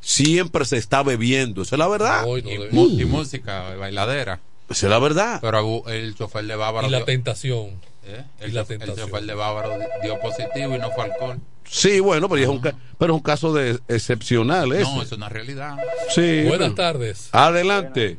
Siempre 0.00 0.64
se 0.64 0.76
está 0.78 1.02
bebiendo. 1.02 1.62
Esa 1.62 1.76
es 1.76 1.78
la 1.78 1.88
verdad. 1.88 2.24
Hoy 2.26 2.42
no 2.42 2.86
y, 2.88 3.04
música 3.04 3.74
bailadera 3.76 4.40
Esa 4.68 4.86
es 4.86 4.90
la 4.90 4.98
verdad. 4.98 5.38
pero 5.42 5.86
el 5.88 6.14
chofer 6.14 6.44
de 6.46 6.56
Bávaro 6.56 6.86
Y 6.88 6.90
la 6.90 6.98
dio- 6.98 7.06
tentación. 7.06 7.80
¿eh? 8.04 8.24
y 8.40 8.44
el, 8.44 8.54
la 8.54 8.62
chofer- 8.62 8.72
el 8.72 8.78
tentación. 8.78 9.08
chofer 9.10 9.24
de 9.26 9.34
Bávaro 9.34 9.78
dio 10.02 10.18
positivo 10.20 10.74
y 10.74 10.78
no 10.78 10.90
fue 10.90 11.04
alcohol 11.04 11.38
Sí, 11.64 12.00
bueno, 12.00 12.28
pero, 12.28 12.42
es 12.42 12.48
un, 12.48 12.60
pero 12.60 13.12
es 13.12 13.16
un 13.16 13.20
caso 13.22 13.52
de 13.52 13.78
excepcional. 13.88 14.72
ese. 14.72 14.92
no 14.92 15.02
es 15.02 15.12
una 15.12 15.28
realidad 15.28 15.76
Sí, 16.08 16.42
Buenas 16.48 16.70
pero- 16.70 16.74
tardes. 16.74 17.28
Adelante. 17.32 18.18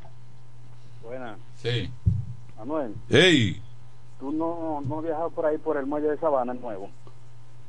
Buena, 1.04 1.36
sí 1.62 1.90
Manuel, 2.58 2.94
Ey. 3.10 3.60
tú 4.20 4.32
no, 4.32 4.82
no 4.88 5.00
has 5.00 5.04
viajado 5.06 5.30
por 5.32 5.46
ahí 5.48 5.58
por 5.58 5.78
el 5.78 5.86
muelle 5.88 6.08
de 6.10 6.18
Sabana 6.20 6.54
nuevo. 6.54 6.92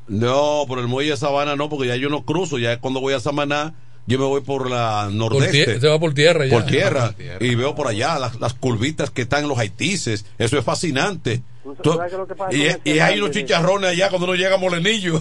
No, 0.06 0.64
por 0.68 0.78
el 0.80 0.86
muelle 0.86 1.10
de 1.12 1.16
Sabana 1.16 1.56
no, 1.56 1.68
porque 1.70 1.88
ya 1.88 1.96
yo 1.96 2.08
no 2.10 2.24
cruzo. 2.24 2.58
Ya 2.58 2.78
cuando 2.80 3.00
voy 3.00 3.14
a 3.14 3.20
Samaná, 3.20 3.74
yo 4.06 4.18
me 4.18 4.24
voy 4.24 4.40
por 4.40 4.68
la 4.68 5.04
Por 5.06 5.14
nordeste. 5.14 5.76
tie- 5.76 5.80
se 5.80 5.88
va 5.88 5.98
por 5.98 6.12
tierra 6.14 6.44
ya. 6.46 6.52
por 6.58 6.66
tierra, 6.66 7.06
Por 7.06 7.14
tierra. 7.14 7.44
y 7.46 7.54
veo 7.54 7.74
por 7.74 7.86
allá 7.86 8.18
las, 8.18 8.38
las 8.40 8.54
curvitas 8.54 9.10
que 9.10 9.22
están 9.22 9.42
en 9.44 9.48
los 9.48 9.58
haitises. 9.58 10.26
Eso 10.38 10.58
es 10.58 10.64
fascinante. 10.64 11.42
¿Tú 11.62 11.74
Tú- 11.76 11.92
sabes 11.92 12.08
qué 12.10 12.14
es 12.14 12.18
lo 12.18 12.26
que 12.26 12.34
pasa 12.34 12.52
y, 12.56 12.68
con 12.72 12.80
y 12.84 12.98
hay 12.98 13.18
unos 13.20 13.30
chicharrones 13.30 13.90
allá 13.90 14.08
cuando 14.08 14.26
uno 14.26 14.34
llega 14.34 14.54
a 14.56 14.58
Molenillo. 14.58 15.20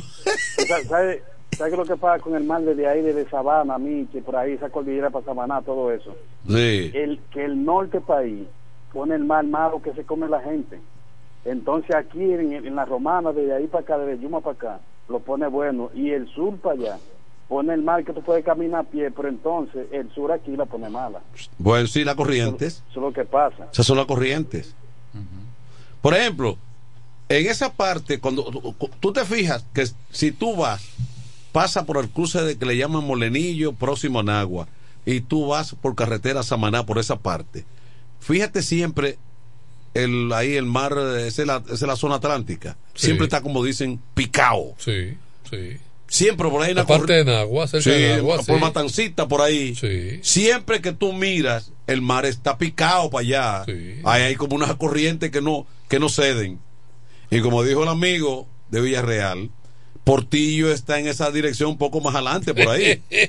¿Sabes 0.67 0.87
sabe, 0.87 1.23
qué 1.57 1.77
lo 1.77 1.85
que 1.85 1.95
pasa 1.95 2.21
con 2.23 2.35
el 2.35 2.43
mar 2.43 2.61
desde 2.63 2.87
ahí, 2.87 3.01
desde 3.01 3.29
Sabana, 3.29 3.77
Miche, 3.77 4.21
por 4.21 4.35
ahí, 4.35 4.53
esa 4.53 4.69
cordillera 4.69 5.09
para 5.11 5.25
Samaná, 5.25 5.61
todo 5.61 5.91
eso? 5.91 6.15
Sí. 6.47 6.91
El, 6.95 7.19
que 7.31 7.45
el 7.45 7.63
norte 7.63 8.01
país 8.01 8.47
pone 8.91 9.13
el 9.15 9.23
mar 9.23 9.45
malo 9.45 9.81
que 9.81 9.93
se 9.93 10.03
come 10.03 10.27
la 10.27 10.41
gente. 10.41 10.79
Entonces 11.45 11.95
aquí 11.95 12.19
en, 12.21 12.53
en 12.53 12.75
la 12.75 12.85
romana, 12.85 13.31
desde 13.31 13.53
ahí 13.55 13.67
para 13.67 13.83
acá, 13.83 13.97
desde 13.99 14.23
Yuma 14.23 14.41
para 14.41 14.55
acá, 14.55 14.79
lo 15.09 15.19
pone 15.19 15.47
bueno. 15.47 15.89
Y 15.93 16.09
el 16.11 16.27
sur 16.33 16.57
para 16.57 16.75
allá 16.75 16.97
pone 17.51 17.73
el 17.73 17.81
mar 17.81 18.05
que 18.05 18.13
tú 18.13 18.21
puedes 18.23 18.45
caminar 18.45 18.85
a 18.85 18.89
pie, 18.89 19.11
pero 19.11 19.27
entonces 19.27 19.85
el 19.91 20.09
sur 20.15 20.31
aquí 20.31 20.55
la 20.55 20.65
pone 20.65 20.89
mala. 20.89 21.19
Bueno, 21.57 21.85
sí, 21.85 22.05
las 22.05 22.15
corrientes. 22.15 22.81
Eso 22.89 22.99
es 23.01 23.03
lo 23.07 23.11
que 23.11 23.25
pasa. 23.25 23.67
Esas 23.73 23.85
son 23.85 23.97
las 23.97 24.05
corrientes. 24.05 24.73
Por 26.01 26.13
ejemplo, 26.13 26.57
en 27.27 27.47
esa 27.47 27.73
parte, 27.73 28.21
cuando 28.21 28.45
tú- 29.01 29.11
te 29.11 29.25
fijas 29.25 29.65
que 29.73 29.85
si 30.11 30.31
tú 30.31 30.55
vas, 30.55 30.81
pasa 31.51 31.85
por 31.85 31.97
el 31.97 32.09
cruce 32.09 32.41
de 32.41 32.57
que 32.57 32.65
le 32.65 32.77
llaman 32.77 33.03
Molenillo, 33.05 33.73
próximo 33.73 34.21
a 34.21 34.23
Nagua, 34.23 34.67
y 35.05 35.19
tú 35.19 35.47
vas 35.47 35.75
por 35.75 35.93
carretera 35.95 36.43
Samaná 36.43 36.85
por 36.85 36.99
esa 36.99 37.17
parte, 37.17 37.65
fíjate 38.21 38.61
siempre 38.61 39.17
el, 39.93 40.31
ahí 40.31 40.55
el 40.55 40.65
mar, 40.65 40.93
esa 41.19 41.41
es 41.41 41.47
la, 41.47 41.57
esa 41.65 41.73
es 41.73 41.81
la 41.81 41.97
zona 41.97 42.15
atlántica, 42.15 42.77
Sí. 42.93 43.07
siempre 43.07 43.25
está 43.25 43.41
como 43.41 43.61
dicen, 43.61 43.99
picado. 44.13 44.73
Sí, 44.77 45.17
sí. 45.49 45.77
Siempre 46.13 46.49
por 46.49 46.61
ahí 46.61 46.71
en 46.71 46.75
la 46.75 46.81
La 46.81 46.87
parte 46.87 47.13
corri- 47.13 47.23
de 47.23 47.31
Nagua, 47.31 47.67
cerca 47.67 47.83
Sí, 47.85 47.89
de 47.91 48.15
Nagua, 48.17 48.35
por 48.35 48.45
sí. 48.45 48.51
Matancita, 48.61 49.27
por 49.29 49.39
ahí. 49.41 49.73
Siempre 50.21 50.81
que 50.81 50.91
tú 50.91 51.13
miras, 51.13 51.71
el 51.87 52.01
mar 52.01 52.25
está 52.25 52.57
picado 52.57 53.09
para 53.09 53.21
allá. 53.21 53.61
Ahí 54.03 54.23
hay 54.23 54.35
como 54.35 54.57
unas 54.57 54.75
corrientes 54.75 55.31
que 55.31 55.41
no, 55.41 55.65
que 55.87 55.99
no 55.99 56.09
ceden. 56.09 56.59
Y 57.29 57.39
como 57.39 57.63
dijo 57.63 57.83
el 57.83 57.89
amigo 57.89 58.45
de 58.69 58.81
Villarreal, 58.81 59.51
Portillo 60.03 60.69
está 60.73 60.99
en 60.99 61.07
esa 61.07 61.31
dirección 61.31 61.69
un 61.69 61.77
poco 61.77 62.01
más 62.01 62.13
adelante, 62.13 62.53
por 62.53 62.67
ahí. 62.67 63.01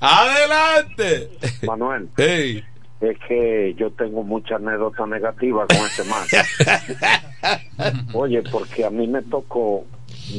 ¡Adelante! 0.00 1.28
Manuel. 1.66 2.08
Hey. 2.16 2.64
Es 3.10 3.18
que 3.28 3.74
yo 3.76 3.90
tengo 3.90 4.22
mucha 4.22 4.56
anécdota 4.56 5.06
negativa 5.06 5.66
con 5.66 5.76
este 5.78 6.04
man. 6.04 6.24
Oye, 8.14 8.42
porque 8.50 8.84
a 8.84 8.90
mí 8.90 9.06
me 9.06 9.20
tocó, 9.22 9.84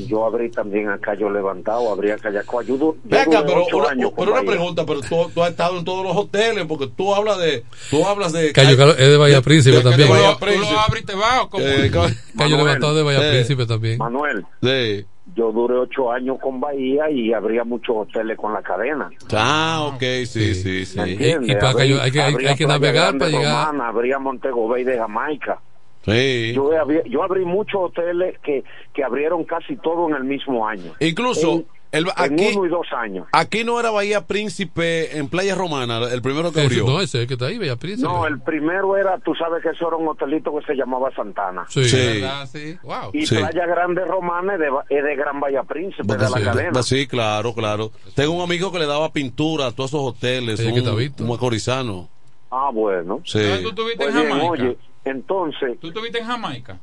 yo 0.07 0.25
abrí 0.25 0.49
también 0.49 0.89
a 0.89 0.97
Cayo 0.97 1.29
Levantado, 1.29 1.91
abrí 1.91 2.11
a 2.11 2.17
Cayaco. 2.17 2.61
Yo, 2.63 2.77
du- 2.77 2.95
yo 2.95 2.99
Ve 3.03 3.19
acá, 3.19 3.41
duré 3.43 3.63
pero, 3.65 3.77
una, 3.79 3.89
años 3.89 4.11
pero 4.17 4.31
una 4.31 4.41
pregunta, 4.43 4.85
pero 4.85 5.01
tú, 5.01 5.29
tú 5.33 5.43
has 5.43 5.51
estado 5.51 5.77
en 5.79 5.85
todos 5.85 6.03
los 6.03 6.15
hoteles, 6.15 6.65
porque 6.65 6.87
tú 6.87 7.13
hablas 7.13 7.37
de, 7.37 7.63
tú 7.91 8.05
hablas 8.07 8.31
de 8.33 8.51
Cayo 8.51 8.77
Cal- 8.77 8.95
es 8.97 9.09
de 9.09 9.17
Bahía 9.17 9.41
Príncipe 9.41 9.75
de- 9.77 9.83
de 9.83 9.89
también. 9.89 10.09
Bahía 10.09 10.25
Tú 10.39 10.45
lo 10.45 10.51
Príncipe. 10.51 10.75
abres 10.87 11.03
y 11.03 11.05
te 11.05 11.15
vas, 11.15 11.41
¿o 11.43 11.49
cómo? 11.49 11.63
Eh, 11.65 11.91
ca- 11.91 12.09
Cayo 12.37 12.57
Levantado 12.57 12.95
de 12.95 13.03
Bahía 13.03 13.19
eh, 13.27 13.31
Príncipe 13.33 13.65
también. 13.65 13.97
Manuel, 13.99 14.45
Sí. 14.63 15.05
Yo 15.35 15.51
duré 15.51 15.75
ocho 15.75 16.11
años 16.11 16.37
con 16.41 16.59
Bahía 16.61 17.09
y 17.09 17.33
abría 17.33 17.63
muchos 17.63 17.95
hoteles 17.97 18.37
con 18.37 18.53
la 18.53 18.61
cadena. 18.61 19.09
Ah, 19.33 19.91
ok, 19.93 20.01
sí, 20.25 20.55
sí, 20.55 20.85
sí. 20.85 20.99
Y 20.99 21.55
para 21.55 21.73
Cayo 21.73 22.01
hay 22.01 22.11
que- 22.11 22.21
hay- 22.21 22.55
que 22.55 22.65
navegar 22.65 23.17
para 23.17 23.29
llegar. 23.31 23.67
Romana, 23.67 23.89
abría 23.89 24.17
Montego 24.19 24.67
Bay 24.67 24.83
de 24.83 24.97
Jamaica. 24.97 25.59
Sí. 26.05 26.53
Yo, 26.53 26.69
abrí- 26.71 27.03
yo 27.09 27.23
abrí 27.23 27.43
muchos 27.45 27.81
hoteles 27.85 28.37
que, 28.39 28.63
que 28.93 29.03
abrieron 29.03 29.43
casi 29.43 29.75
todo 29.77 30.07
en 30.07 30.15
el 30.15 30.23
mismo 30.23 30.67
año. 30.67 30.93
Incluso, 30.99 31.63
En- 31.95 32.03
el, 32.03 32.05
en 32.05 32.33
aquí, 32.33 32.55
uno 32.55 32.65
y 32.65 32.69
dos 32.69 32.87
años. 32.95 33.27
aquí 33.31 33.63
no 33.63 33.79
era 33.79 33.91
Bahía 33.91 34.25
Príncipe 34.27 35.17
en 35.17 35.27
Playa 35.29 35.55
Romana, 35.55 35.99
el 36.11 36.21
primero 36.21 36.51
que 36.51 36.59
Ese- 36.59 36.79
abrió. 36.79 36.85
no, 36.85 37.01
ese 37.01 37.17
es 37.17 37.21
el 37.23 37.27
que 37.27 37.33
está 37.33 37.47
ahí, 37.47 37.57
Bahía 37.57 37.75
Príncipe. 37.75 38.07
No, 38.07 38.25
el 38.27 38.39
primero 38.41 38.95
era, 38.97 39.17
tú 39.19 39.33
sabes 39.35 39.61
que 39.63 39.69
eso 39.69 39.87
era 39.87 39.97
un 39.97 40.07
hotelito 40.07 40.55
que 40.57 40.65
se 40.65 40.75
llamaba 40.75 41.09
Santana. 41.15 41.65
Sí. 41.69 41.85
Sí. 41.85 41.97
¿Verdad? 41.97 42.47
Sí. 42.51 42.77
Wow. 42.83 43.09
Y 43.13 43.25
Sí. 43.25 43.35
Playa 43.35 43.65
Grande 43.65 44.05
Romana 44.05 44.53
es 44.55 44.59
de, 44.59 44.69
es 44.89 45.03
de 45.03 45.15
Gran 45.15 45.39
Bahía 45.39 45.63
Príncipe, 45.63 46.03
de 46.15 46.29
la 46.29 46.41
cadena. 46.41 46.83
sí, 46.83 47.07
claro, 47.07 47.53
claro. 47.53 47.91
Tengo 48.15 48.33
un 48.33 48.41
amigo 48.43 48.71
que 48.71 48.79
le 48.79 48.85
daba 48.85 49.11
pintura 49.11 49.67
a 49.67 49.71
todos 49.71 49.91
esos 49.91 50.01
hoteles, 50.01 50.59
Sí, 50.59 50.71
que 50.71 50.79
está 50.79 50.91
un, 50.91 50.97
visto. 50.97 51.23
un 51.23 51.29
macorizano. 51.29 52.09
Ah, 52.51 52.69
bueno. 52.73 53.21
Sí. 53.25 53.39
Ah, 53.41 53.57
¿Tú 53.61 53.69
estuviste 53.69 54.03
Pues 54.05 54.15
en 54.15 54.29
Jamaica? 54.29 54.47
oye, 54.49 54.77
entonces, 55.03 55.79
¿Tú 55.79 55.87
estuviste 55.87 56.19
en 56.19 56.25
Jamaica? 56.25 56.79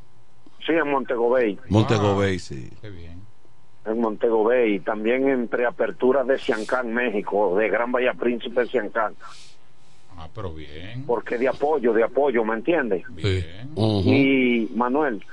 sí, 0.67 0.73
en 0.73 0.91
Montego 0.91 1.31
Bay. 1.31 1.59
Montego 1.69 2.09
Wow. 2.13 2.19
Bay, 2.19 2.39
sí. 2.39 2.71
Qué 2.81 2.91
bien. 2.91 3.23
En 3.85 4.01
Montego 4.01 4.45
Bay. 4.45 4.75
Y 4.75 4.81
también 4.81 5.29
en 5.29 5.49
preapertura 5.49 6.25
de 6.25 6.39
Ciancán, 6.39 6.93
México, 6.93 7.57
de 7.57 7.69
Gran 7.69 7.93
Bahía 7.93 8.15
Príncipe 8.15 8.63
de 8.63 8.69
Ciancán. 8.69 9.15
Ah, 10.17 10.29
pero 10.35 10.53
bien. 10.53 11.05
Porque 11.07 11.39
de 11.39 11.49
apoyo, 11.49 11.93
de 11.93 12.05
apoyo, 12.05 12.45
¿me 12.45 12.55
entiendes? 12.55 13.05
Bien. 13.15 13.73
Y 13.77 14.69
Manuel, 14.75 15.25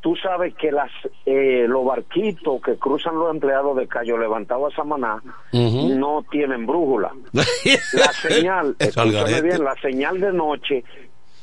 tú 0.00 0.14
sabes 0.16 0.54
que 0.54 0.70
las 0.70 0.90
eh, 1.24 1.64
los 1.66 1.84
barquitos 1.84 2.60
que 2.60 2.76
cruzan 2.76 3.14
los 3.14 3.30
empleados 3.30 3.76
de 3.76 3.88
Cayo 3.88 4.18
Levantado 4.18 4.66
a 4.66 4.70
Samaná 4.72 5.22
no 5.52 6.24
tienen 6.30 6.66
brújula. 6.66 7.12
La 7.32 8.12
señal, 8.12 8.76
escúchame 8.78 9.40
bien, 9.42 9.64
la 9.64 9.74
señal 9.76 10.20
de 10.20 10.32
noche 10.32 10.84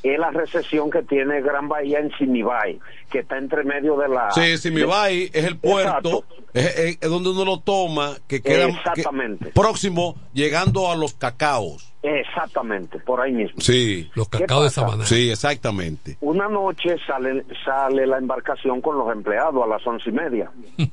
es 0.03 0.17
la 0.19 0.31
recesión 0.31 0.89
que 0.89 1.03
tiene 1.03 1.41
Gran 1.41 1.67
Bahía 1.67 1.99
en 1.99 2.11
Simibay, 2.17 2.79
que 3.11 3.19
está 3.19 3.37
entre 3.37 3.63
medio 3.63 3.97
de 3.97 4.07
la... 4.09 4.31
Sí, 4.31 4.57
Simibay 4.57 5.29
es 5.33 5.45
el 5.45 5.57
puerto, 5.57 6.23
es, 6.53 6.77
es- 6.79 6.97
es 7.01 7.09
donde 7.09 7.29
uno 7.31 7.43
lo 7.45 7.59
toma, 7.59 8.15
que 8.27 8.41
queda 8.41 8.65
que- 8.67 8.71
Exactamente. 8.71 9.51
próximo, 9.51 10.15
llegando 10.33 10.89
a 10.91 10.95
los 10.95 11.13
cacaos. 11.15 11.85
Exactamente, 12.01 12.97
por 12.99 13.19
ahí 13.19 13.33
mismo. 13.33 13.59
Sí. 13.59 14.09
Los 14.15 14.29
¿Qué 14.29 14.39
cacaos 14.39 14.63
de? 14.63 14.69
Samaná. 14.69 15.05
Sí, 15.05 15.29
exactamente. 15.29 16.15
Una 16.21 16.47
noche 16.47 16.95
sale, 17.05 17.43
sale 17.65 18.07
la 18.07 18.17
embarcación 18.19 18.79
con 18.79 18.97
los 18.97 19.11
empleados 19.11 19.61
a 19.63 19.67
las 19.67 19.85
once 19.85 20.09
y 20.09 20.13
media. 20.13 20.49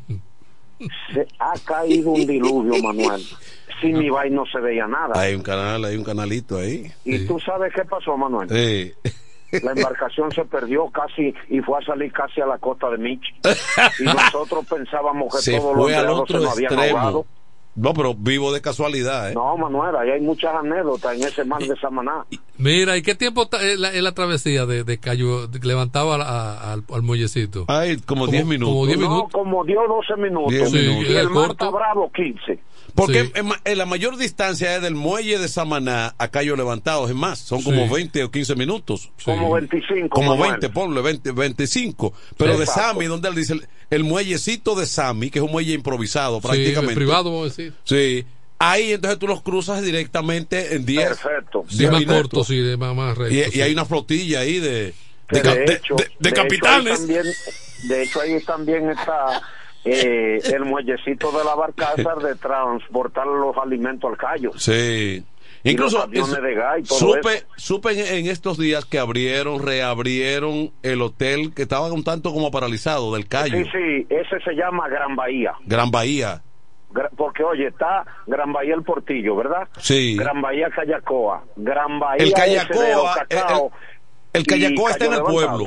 Se 1.13 1.27
ha 1.39 1.55
caído 1.65 2.11
un 2.11 2.27
diluvio, 2.27 2.83
Manuel. 2.83 3.23
Simibay 3.81 4.31
no 4.31 4.45
se 4.47 4.61
veía 4.61 4.87
nada. 4.87 5.21
Hay 5.21 5.35
un 5.35 5.43
canal, 5.43 5.85
hay 5.85 5.97
un 5.97 6.05
canalito 6.05 6.59
ahí. 6.59 6.91
¿Y 7.05 7.27
tú 7.27 7.39
sabes 7.41 7.73
qué 7.75 7.85
pasó, 7.85 8.17
Manuel? 8.17 8.49
Sí. 8.49 9.11
La 9.63 9.73
embarcación 9.73 10.31
se 10.33 10.45
perdió 10.45 10.89
casi 10.91 11.33
y 11.49 11.61
fue 11.61 11.79
a 11.79 11.87
salir 11.87 12.13
casi 12.13 12.41
a 12.41 12.47
la 12.47 12.59
costa 12.59 12.91
de 12.91 12.99
Mich. 12.99 13.23
Y 14.01 14.05
nosotros 14.05 14.67
pensábamos 14.67 15.35
que 15.35 15.43
Se 15.43 15.59
todos 15.59 15.77
los 15.77 15.87
empleados 15.91 16.17
se 16.17 16.23
otro 16.23 16.41
nos 16.41 16.53
habían 16.53 16.79
ahogado. 16.79 17.27
No, 17.77 17.93
pero 17.93 18.15
vivo 18.15 18.53
de 18.53 18.61
casualidad, 18.63 19.31
¿eh? 19.31 19.35
No, 19.35 19.57
Manuel, 19.59 19.95
ahí 19.97 20.11
hay 20.11 20.21
muchas 20.23 20.55
anécdotas 20.55 21.15
en 21.17 21.25
ese 21.25 21.45
mar 21.45 21.61
de 21.63 21.77
Samaná. 21.79 22.25
Mira, 22.59 22.97
¿y 22.97 23.03
qué 23.03 23.15
tiempo 23.15 23.49
es 23.61 23.79
la, 23.79 23.93
la 23.93 24.13
travesía 24.13 24.65
de, 24.65 24.83
de 24.83 24.99
Cayo 24.99 25.47
de- 25.47 25.59
levantaba 25.67 26.17
a- 26.17 26.23
a- 26.57 26.73
al, 26.73 26.85
al 26.91 27.03
muellecito? 27.03 27.67
Ay, 27.69 27.99
como 27.99 28.27
10 28.29 28.47
minutos. 28.47 28.73
Como 28.75 28.87
10 28.87 28.99
No, 28.99 29.09
minutos. 29.09 29.33
como 29.33 29.65
dio 29.65 29.81
12 29.87 30.17
minutos. 30.23 30.53
Diez 30.53 30.71
Sí, 30.71 30.77
minutos. 30.79 31.05
y 31.05 31.11
el 31.13 31.17
el 31.19 31.25
mar 31.31 31.35
corto. 31.49 31.53
está 31.67 31.71
bravo, 31.77 32.11
15. 32.13 32.59
Porque 32.95 33.25
Sí. 33.27 33.33
en, 33.35 33.49
en 33.63 33.77
la 33.79 33.85
mayor 33.85 34.17
distancia 34.17 34.75
es 34.77 34.81
del 34.81 34.95
muelle 34.95 35.39
de 35.39 35.49
Samaná 35.49 36.15
a 36.17 36.29
Cayo 36.29 36.57
Levantado. 36.57 37.07
Es 37.09 37.15
más, 37.15 37.39
son 37.41 37.63
como 37.63 37.87
Sí. 37.89 37.93
20 37.93 38.25
o 38.25 38.31
15 38.31 38.57
minutos. 38.57 39.11
Sí. 39.19 39.25
Como 39.27 39.53
25. 39.53 40.09
Como 40.09 40.31
Manuel. 40.31 40.53
20, 40.53 40.71
ponle 40.71 41.03
20, 41.03 41.33
25. 41.33 42.15
Pero 42.39 42.57
de. 42.57 42.65
Sami, 42.65 43.05
donde 43.05 43.29
él 43.29 43.35
dice 43.35 43.55
el, 43.91 43.97
el 43.99 44.05
muellecito 44.05 44.75
de 44.75 44.87
Sami, 44.87 45.31
que 45.31 45.39
es 45.41 45.45
un 45.45 45.51
muelle 45.53 45.73
improvisado 45.73 46.41
Sí, 46.41 46.47
prácticamente. 46.47 46.95
privado, 46.95 47.25
vamos 47.33 47.43
a 47.43 47.49
decir. 47.49 47.73
Sí. 47.85 48.25
Ahí 48.59 48.93
entonces 48.93 49.19
tú 49.19 49.27
los 49.27 49.43
cruzas 49.43 49.83
directamente 49.83 50.75
en 50.75 50.87
10. 50.87 51.09
Perfecto. 51.09 51.65
Sí, 51.69 51.79
diez 51.79 51.91
más 51.93 52.05
corto, 52.05 52.43
sí, 52.45 52.57
de 52.59 52.77
más, 52.77 52.95
más 52.97 53.17
recto. 53.19 53.35
Y, 53.35 53.43
sí. 53.45 53.59
y 53.59 53.61
hay 53.63 53.73
una 53.73 53.85
flotilla 53.85 54.41
ahí 54.41 54.59
de, 54.61 54.95
de, 55.31 55.43
de 55.43 55.43
de- 55.43 55.73
hecho, 55.75 55.95
de- 55.97 56.05
de 56.05 56.11
de 56.21 56.29
hecho, 56.31 56.41
ahí 56.41 56.49
capitanes. 56.49 56.99
también, 56.99 57.25
de 57.89 58.03
hecho, 58.03 58.21
ahí 58.23 58.41
también 58.45 58.91
está 58.91 59.43
eh, 59.85 60.41
el 60.55 60.65
muellecito 60.65 61.31
de 61.37 61.45
la 61.45 61.55
barcaza 61.55 62.15
de 62.27 62.35
transportar 62.37 63.27
los 63.27 63.55
alimentos 63.59 64.11
al 64.11 64.17
callo. 64.17 64.53
Sí. 64.59 65.23
Y 65.67 65.73
Incluso 65.73 65.97
los 65.97 66.07
aviones 66.07 66.33
es- 66.37 66.43
de 66.43 66.55
gas 66.55 66.79
y 66.79 66.83
todo 66.85 66.99
supe, 66.99 67.35
eso. 67.35 67.47
supe 67.57 68.19
en, 68.19 68.27
estos 68.29 68.57
días 68.57 68.85
que 68.85 69.01
abrieron, 69.01 69.61
reabrieron 69.61 70.71
el 70.83 71.03
hotel 71.03 71.53
que 71.55 71.63
estaba 71.63 71.93
un 71.93 72.05
tanto 72.05 72.33
como 72.33 72.51
paralizado 72.53 73.13
del 73.15 73.27
Cayo. 73.27 73.57
Sí, 73.57 73.65
sí, 73.73 74.07
ese 74.09 74.39
se 74.45 74.53
llama 74.53 74.89
Gran 74.89 75.17
Bahía. 75.17 75.55
Gran 75.65 75.91
Bahía. 75.91 76.43
Porque, 77.17 77.43
oye, 77.43 77.67
está 77.67 78.05
Gran 78.27 78.53
Bahía 78.53 78.75
El 78.75 78.85
Portillo, 78.85 79.35
¿verdad? 79.35 79.69
Sí. 79.79 80.17
Gran 80.17 80.41
Bahía 80.41 80.71
Cayacoa. 80.71 81.45
Gran 81.57 81.99
Bahía 81.99 82.23
El 82.23 82.33
Cacao. 82.33 83.73
El 84.33 84.43
y 84.43 84.45
Cayacoa 84.45 84.91
está 84.93 85.07
en 85.07 85.13
el 85.15 85.23
pueblo. 85.23 85.67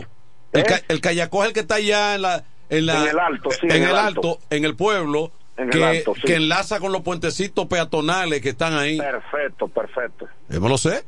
El, 0.53 0.61
¿Eh? 0.61 0.65
el 0.87 1.01
Cayacoa 1.01 1.43
es 1.43 1.47
el 1.49 1.53
que 1.53 1.59
está 1.59 1.75
allá 1.75 2.15
en 2.15 2.21
la 2.21 2.43
en, 2.69 2.85
la, 2.85 3.01
En 3.01 3.09
el 3.09 3.19
alto, 3.19 3.51
sí, 3.51 3.67
en 3.69 3.83
el 3.83 3.95
alto, 3.95 4.39
en 4.49 4.63
el 4.63 4.75
pueblo 4.75 5.31
En 5.59 5.65
el 5.65 5.71
que, 5.71 5.83
alto, 5.83 6.15
sí. 6.15 6.21
que 6.21 6.35
enlaza 6.35 6.79
con 6.79 6.91
los 6.93 7.01
puentecitos 7.01 7.65
peatonales 7.67 8.41
que 8.41 8.49
están 8.49 8.73
ahí. 8.73 8.97
Perfecto, 8.97 9.67
perfecto, 9.67 10.25
Eh, 10.49 10.59
me 10.59 10.69
lo 10.69 10.77
sé. 10.77 11.03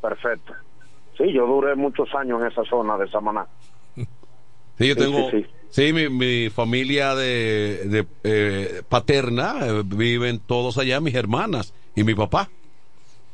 perfecto. 0.00 0.54
Sí, 1.16 1.32
yo 1.32 1.46
duré 1.46 1.74
muchos 1.74 2.08
años 2.14 2.40
en 2.40 2.46
esa 2.46 2.62
zona 2.64 2.96
de 2.96 3.10
Samaná. 3.10 3.46
Sí, 4.78 4.86
yo 4.88 4.94
Sí, 4.94 5.00
tengo. 5.00 5.30
sí, 5.32 5.46
Sí, 5.70 5.92
mi, 5.92 6.08
mi 6.08 6.48
familia 6.48 7.14
de, 7.16 7.82
de, 7.86 8.06
eh, 8.22 8.82
paterna 8.88 9.56
eh, 9.62 9.82
viven 9.84 10.38
todos 10.38 10.78
allá, 10.78 11.00
mis 11.00 11.14
hermanas 11.14 11.74
y 11.96 12.04
mi 12.04 12.14
papá. 12.14 12.48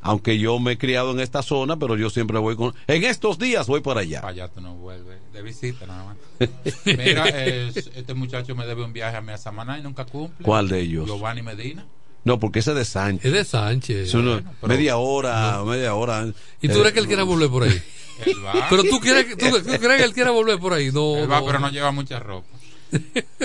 Aunque 0.07 0.39
yo 0.39 0.59
me 0.61 0.73
he 0.73 0.79
criado 0.79 1.13
en 1.13 1.21
esta 1.21 1.43
zona, 1.43 1.77
pero 1.79 1.97
yo 1.97 2.11
siempre 2.11 2.39
voy 2.39 2.57
con. 2.57 2.75
En 2.87 3.05
estos 3.05 3.39
días 3.39 3.67
voy 3.67 3.81
para 3.81 4.01
allá. 4.03 4.21
Para 4.21 4.33
allá 4.33 4.49
tú 4.49 4.61
no 4.61 4.75
vuelves. 4.75 5.19
De 5.33 5.43
visita 5.43 5.87
nada 5.87 6.05
más. 6.05 6.17
Mira, 6.85 7.25
eh, 7.29 7.73
este 7.75 8.15
muchacho 8.15 8.55
me 8.55 8.67
debe 8.67 8.85
un 8.85 8.93
viaje 8.93 9.17
a 9.17 9.21
mi 9.23 9.33
a 9.33 9.39
Samaná 9.39 9.79
y 9.79 9.83
nunca 9.83 10.05
cumple. 10.05 10.45
¿Cuál 10.45 10.69
de 10.69 10.81
ellos? 10.81 11.07
Giovanni 11.07 11.41
Medina. 11.43 11.87
No, 12.23 12.39
porque 12.39 12.59
ese 12.61 12.71
es 12.73 12.77
de 12.77 12.85
Sánchez. 12.85 13.25
Es 13.27 13.33
de 13.33 13.45
Sánchez. 13.45 13.97
Es 14.09 14.13
Bueno, 14.15 14.43
media 14.63 14.97
hora, 14.99 15.63
media 15.65 15.95
hora. 15.95 16.27
¿Y 16.63 16.69
tú 16.69 16.75
Eh, 16.75 16.81
crees 16.81 16.93
que 16.93 17.01
él 17.01 17.07
quiera 17.07 17.23
volver 17.23 17.49
por 17.51 17.63
ahí? 17.65 17.83
Él 18.27 18.45
va. 18.45 18.67
Pero 18.71 18.83
tú 18.85 19.01
quieres, 19.01 19.25
que- 19.27 19.37
tú, 19.37 19.47
tú 19.59 19.63
crees 19.79 19.99
que 19.99 20.05
él 20.05 20.13
quiera 20.15 20.31
volver 20.31 20.59
por 20.59 20.73
ahí. 20.73 20.91
No, 20.93 21.17
Él 21.17 21.31
va, 21.31 21.41
no. 21.41 21.47
pero 21.47 21.59
no 21.59 21.71
lleva 21.71 21.91
mucha 21.93 22.21
ropa. 22.21 22.47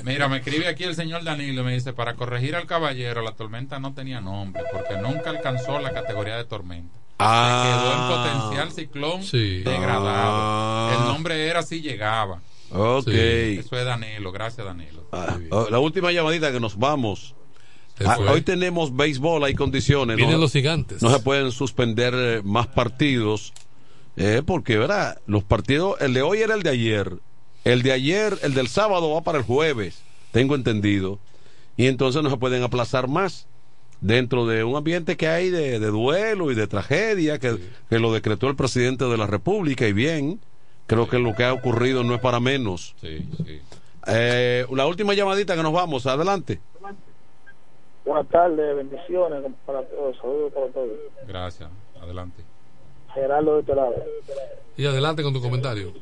Mira, 0.03 0.27
me 0.27 0.37
escribe 0.37 0.67
aquí 0.67 0.83
el 0.83 0.95
señor 0.95 1.23
Danilo 1.23 1.61
y 1.61 1.65
me 1.65 1.73
dice, 1.73 1.93
para 1.93 2.15
corregir 2.15 2.55
al 2.55 2.65
caballero, 2.67 3.21
la 3.21 3.31
tormenta 3.33 3.79
no 3.79 3.93
tenía 3.93 4.21
nombre, 4.21 4.63
porque 4.71 4.97
nunca 4.97 5.29
alcanzó 5.31 5.79
la 5.79 5.91
categoría 5.93 6.37
de 6.37 6.45
tormenta. 6.45 6.93
Ah. 7.19 7.63
Se 7.63 7.69
quedó 7.69 7.93
en 7.93 8.33
potencial 8.39 8.71
ciclón 8.71 9.23
Sí. 9.23 9.63
degradado. 9.63 10.03
Ah. 10.11 10.95
El 10.99 11.05
nombre 11.13 11.47
era 11.47 11.63
si 11.63 11.81
llegaba. 11.81 12.41
Ok. 12.71 13.07
Eso 13.07 13.77
es 13.77 13.85
Danilo, 13.85 14.31
gracias 14.31 14.65
Danilo. 14.65 15.03
Ah, 15.11 15.37
oh, 15.49 15.67
la 15.69 15.79
última 15.79 16.11
llamadita 16.11 16.51
que 16.51 16.59
nos 16.59 16.77
vamos. 16.77 17.35
Ah, 18.05 18.17
hoy 18.29 18.41
tenemos 18.41 18.95
béisbol, 18.95 19.43
hay 19.43 19.55
condiciones. 19.55 20.15
Vienen 20.15 20.35
no, 20.35 20.41
los 20.41 20.53
gigantes. 20.53 21.01
no 21.03 21.09
se 21.09 21.19
pueden 21.19 21.51
suspender 21.51 22.13
eh, 22.15 22.41
más 22.43 22.67
partidos. 22.67 23.51
eh, 24.15 24.41
porque, 24.45 24.77
¿verdad? 24.77 25.19
Los 25.27 25.43
partidos, 25.43 25.99
el 25.99 26.13
de 26.13 26.21
hoy 26.21 26.39
era 26.39 26.53
el 26.55 26.63
de 26.63 26.69
ayer. 26.69 27.11
El 27.63 27.81
de 27.81 27.91
ayer, 27.91 28.37
el 28.41 28.53
del 28.53 28.67
sábado 28.67 29.11
va 29.11 29.21
para 29.21 29.37
el 29.37 29.43
jueves, 29.43 30.01
tengo 30.31 30.55
entendido. 30.55 31.19
Y 31.77 31.87
entonces 31.87 32.21
no 32.23 32.29
se 32.29 32.37
pueden 32.37 32.63
aplazar 32.63 33.07
más 33.07 33.47
dentro 34.01 34.45
de 34.45 34.63
un 34.63 34.75
ambiente 34.75 35.17
que 35.17 35.27
hay 35.27 35.49
de, 35.49 35.79
de 35.79 35.87
duelo 35.87 36.51
y 36.51 36.55
de 36.55 36.67
tragedia 36.67 37.39
que, 37.39 37.57
que 37.89 37.99
lo 37.99 38.13
decretó 38.13 38.47
el 38.47 38.55
presidente 38.55 39.05
de 39.05 39.17
la 39.17 39.27
República. 39.27 39.87
Y 39.87 39.93
bien, 39.93 40.39
creo 40.87 41.07
que 41.07 41.19
lo 41.19 41.35
que 41.35 41.43
ha 41.43 41.53
ocurrido 41.53 42.03
no 42.03 42.15
es 42.15 42.21
para 42.21 42.39
menos. 42.39 42.95
Sí, 43.01 43.25
sí. 43.45 43.61
Eh, 44.07 44.65
la 44.71 44.87
última 44.87 45.13
llamadita 45.13 45.55
que 45.55 45.63
nos 45.63 45.73
vamos, 45.73 46.05
adelante. 46.05 46.59
Buenas 48.05 48.27
tardes, 48.29 48.75
bendiciones 48.75 49.43
para 49.65 49.83
todos, 49.83 50.17
saludos 50.17 50.53
para 50.53 50.67
todos. 50.67 50.89
Gracias. 51.27 51.69
Adelante. 52.01 52.43
Gerardo 53.13 53.55
de 53.55 53.59
este 53.61 53.75
lado. 53.75 53.93
Y 54.77 54.85
adelante 54.85 55.21
con 55.21 55.33
tu 55.33 55.41
comentario. 55.41 55.93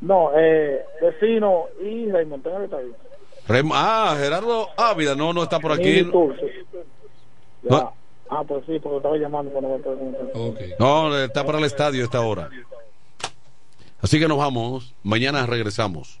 No, 0.00 0.30
eh, 0.36 0.84
vecino 1.00 1.64
y 1.82 2.10
Raymond, 2.10 2.46
el 2.46 2.74
ahí. 2.74 2.92
Rem- 3.48 3.72
ah, 3.74 4.16
Gerardo 4.18 4.68
Ávila, 4.76 5.14
no, 5.14 5.32
no 5.32 5.42
está 5.42 5.58
por 5.60 5.72
aquí. 5.72 6.04
Tour, 6.04 6.36
sí. 6.40 6.46
No. 7.62 7.92
Ah, 8.30 8.44
pues 8.46 8.64
sí, 8.66 8.78
porque 8.78 8.98
estaba 8.98 9.16
llamando 9.16 9.50
cuando 9.50 9.70
me 9.70 9.76
estaba 9.76 9.96
comentando. 9.96 10.54
No, 10.78 11.18
está 11.18 11.44
para 11.44 11.58
el 11.58 11.64
estadio 11.64 12.04
esta 12.04 12.20
hora. 12.20 12.48
Así 14.00 14.18
que 14.18 14.28
nos 14.28 14.38
vamos. 14.38 14.94
Mañana 15.02 15.44
regresamos. 15.46 16.20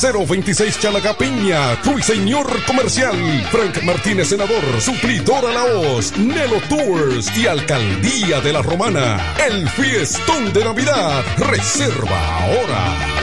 026 0.00 0.78
Chalagapiña, 0.78 1.74
Ruiseñor 1.84 2.46
Comercial. 2.64 3.16
Frank 3.50 3.82
Martínez, 3.82 4.28
senador, 4.28 4.80
suplidor 4.80 5.46
a 5.46 5.52
la 5.52 5.64
hoz, 5.64 6.16
Nelo 6.16 6.60
Tours 6.68 7.36
y 7.36 7.46
Alcaldía 7.46 8.40
de 8.40 8.52
la 8.52 8.62
Romana. 8.62 9.34
El 9.48 9.68
fiestón 9.68 10.52
de 10.52 10.64
Navidad. 10.64 11.24
Reserva 11.38 12.38
ahora. 12.38 13.22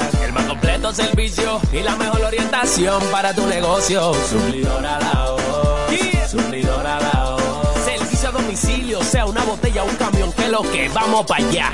El 0.91 0.97
más 0.97 1.07
completo 1.07 1.31
servicio 1.31 1.61
y 1.71 1.83
la 1.83 1.95
mejor 1.95 2.21
orientación 2.21 3.01
para 3.11 3.33
tu 3.33 3.45
negocio. 3.47 4.13
Suplidora 4.29 4.99
la 4.99 6.27
Suplidora 6.29 6.99
la 6.99 7.37
Servicio 7.85 8.29
a 8.29 8.31
domicilio, 8.31 9.03
sea 9.03 9.25
una 9.25 9.43
botella 9.43 9.83
o 9.83 9.87
un 9.87 9.95
camión, 9.95 10.33
que 10.33 10.47
lo 10.49 10.61
que 10.63 10.89
vamos 10.89 11.25
para 11.25 11.45
allá. 11.45 11.71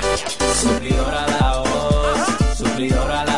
Suplidora 0.60 1.26
la 1.26 1.64
Suplidora 2.56 3.24
la 3.24 3.37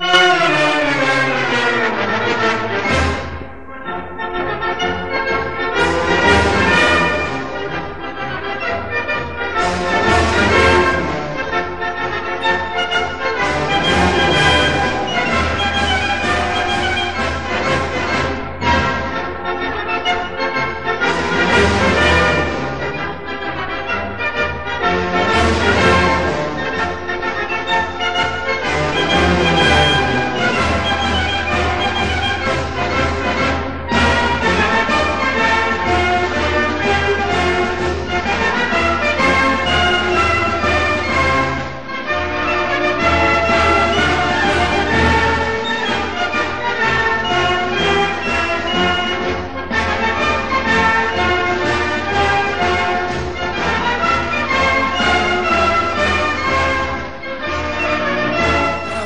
Thank 0.00 1.42
you. 1.42 1.47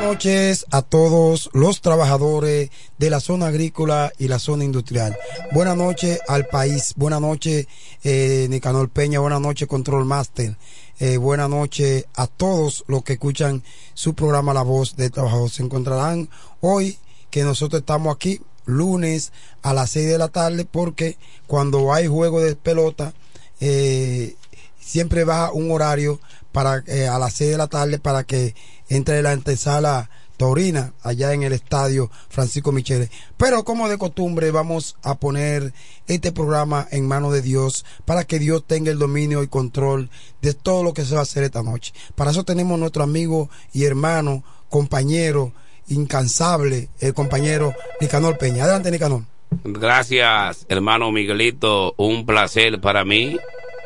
Noches 0.03 0.67
a 0.73 0.83
todos 0.83 1.49
los 1.53 1.81
trabajadores 1.81 2.71
de 2.99 3.09
la 3.09 3.21
zona 3.21 3.47
agrícola 3.47 4.13
y 4.19 4.27
la 4.27 4.41
zona 4.41 4.65
industrial. 4.65 5.17
Buenas 5.53 5.77
noches 5.77 6.19
al 6.27 6.47
país. 6.47 6.95
Buenas 6.97 7.21
noches, 7.21 7.69
eh, 8.03 8.49
Nicanor 8.51 8.89
Peña. 8.89 9.21
Buenas 9.21 9.41
noches, 9.41 9.69
Control 9.69 10.05
Master. 10.05 10.57
Eh, 10.99 11.19
buenas 11.19 11.49
noches 11.49 12.07
a 12.17 12.27
todos 12.27 12.85
los 12.89 13.05
que 13.05 13.13
escuchan 13.13 13.63
su 13.95 14.15
programa 14.15 14.53
La 14.53 14.63
Voz 14.63 14.97
del 14.97 15.13
Trabajador. 15.13 15.51
Se 15.51 15.63
encontrarán 15.63 16.29
hoy 16.61 16.99
que 17.31 17.45
nosotros 17.45 17.81
estamos 17.81 18.13
aquí 18.13 18.41
lunes 18.65 19.33
a 19.63 19.73
las 19.73 19.91
6 19.91 20.09
de 20.09 20.19
la 20.19 20.29
tarde 20.29 20.65
porque 20.65 21.17
cuando 21.47 21.93
hay 21.93 22.09
juego 22.09 22.41
de 22.41 22.57
pelota 22.57 23.15
eh, 23.61 24.35
siempre 24.81 25.23
baja 25.23 25.53
un 25.53 25.71
horario 25.71 26.19
para 26.53 26.83
eh, 26.87 27.09
a 27.09 27.19
las 27.19 27.35
6 27.35 27.51
de 27.51 27.59
la 27.59 27.67
tarde 27.67 27.99
para 27.99 28.25
que 28.25 28.55
entre 28.89 29.23
la 29.23 29.33
antesala 29.33 30.11
taurina 30.37 30.93
allá 31.03 31.33
en 31.33 31.43
el 31.45 31.53
estadio 31.53 32.11
Francisco 32.29 32.73
Michele. 32.73 33.11
Pero 33.37 33.65
como 33.65 33.89
de 33.89 33.99
costumbre 33.99 34.51
vamos 34.51 34.97
a 35.03 35.15
poner 35.15 35.73
este 36.07 36.33
programa 36.33 36.87
en 36.91 37.07
manos 37.07 37.33
de 37.33 37.43
Dios 37.43 37.85
para 38.05 38.25
que 38.25 38.39
Dios 38.39 38.65
tenga 38.67 38.91
el 38.91 38.99
dominio 38.99 39.43
y 39.43 39.49
control 39.49 40.11
de 40.41 40.55
todo 40.55 40.83
lo 40.83 40.95
que 40.95 41.05
se 41.05 41.15
va 41.15 41.21
a 41.21 41.25
hacer 41.25 41.45
esta 41.45 41.63
noche. 41.63 41.93
Para 42.15 42.33
eso 42.33 42.45
tenemos 42.45 42.79
nuestro 42.79 43.03
amigo 43.03 43.51
y 43.73 43.85
hermano, 43.85 44.43
compañero, 44.69 45.53
incansable, 45.89 46.89
el 47.01 47.15
compañero 47.15 47.75
Nicanor 48.01 48.37
Peña. 48.39 48.65
Adelante, 48.65 48.91
Nicanor. 48.91 49.23
Gracias, 49.65 50.67
hermano 50.69 51.13
Miguelito. 51.13 51.95
Un 51.99 52.27
placer 52.27 52.81
para 52.81 53.05
mí 53.05 53.37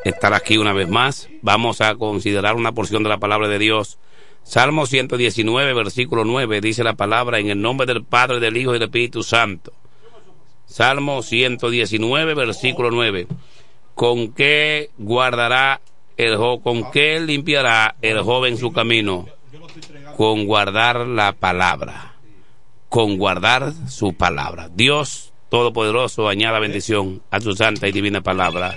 estar 0.08 0.34
aquí 0.34 0.56
una 0.56 0.72
vez 0.72 0.88
más. 0.88 1.28
Vamos 1.42 1.80
a 1.80 1.94
considerar 1.96 2.56
una 2.56 2.72
porción 2.72 3.02
de 3.02 3.08
la 3.08 3.18
palabra 3.18 3.48
de 3.48 3.58
Dios. 3.58 3.98
Salmo 4.42 4.86
119, 4.86 5.74
versículo 5.74 6.24
9, 6.24 6.60
dice 6.60 6.84
la 6.84 6.94
palabra 6.94 7.40
en 7.40 7.50
el 7.50 7.60
nombre 7.60 7.86
del 7.86 8.04
Padre, 8.04 8.38
del 8.38 8.56
Hijo 8.56 8.70
y 8.70 8.78
del 8.78 8.84
Espíritu 8.84 9.22
Santo. 9.22 9.72
Salmo 10.66 11.22
119, 11.22 12.34
versículo 12.34 12.90
9. 12.90 13.26
¿Con 13.94 14.32
qué 14.32 14.90
guardará 14.98 15.80
el 16.16 16.36
jo 16.36 16.60
con 16.60 16.90
qué 16.90 17.20
limpiará 17.20 17.96
el 18.02 18.20
joven 18.22 18.56
su 18.56 18.72
camino? 18.72 19.26
Con 20.16 20.46
guardar 20.46 21.06
la 21.06 21.32
palabra. 21.32 22.14
Con 22.88 23.18
guardar 23.18 23.72
su 23.88 24.14
palabra. 24.14 24.68
Dios 24.72 25.32
Todopoderoso 25.48 26.28
añada 26.28 26.58
bendición 26.58 27.22
a 27.30 27.40
su 27.40 27.54
santa 27.54 27.86
y 27.86 27.92
divina 27.92 28.20
palabra. 28.20 28.76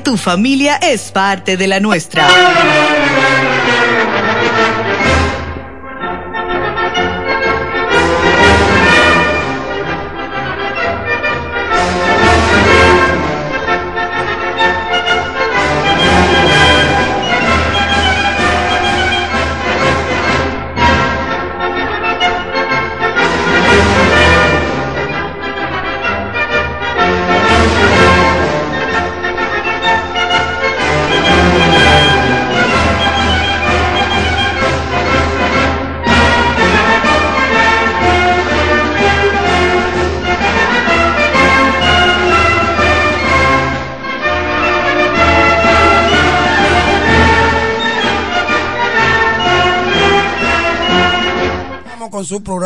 tu 0.00 0.16
familia 0.16 0.76
es 0.76 1.12
parte 1.12 1.56
de 1.56 1.66
la 1.66 1.80
nuestra. 1.80 2.28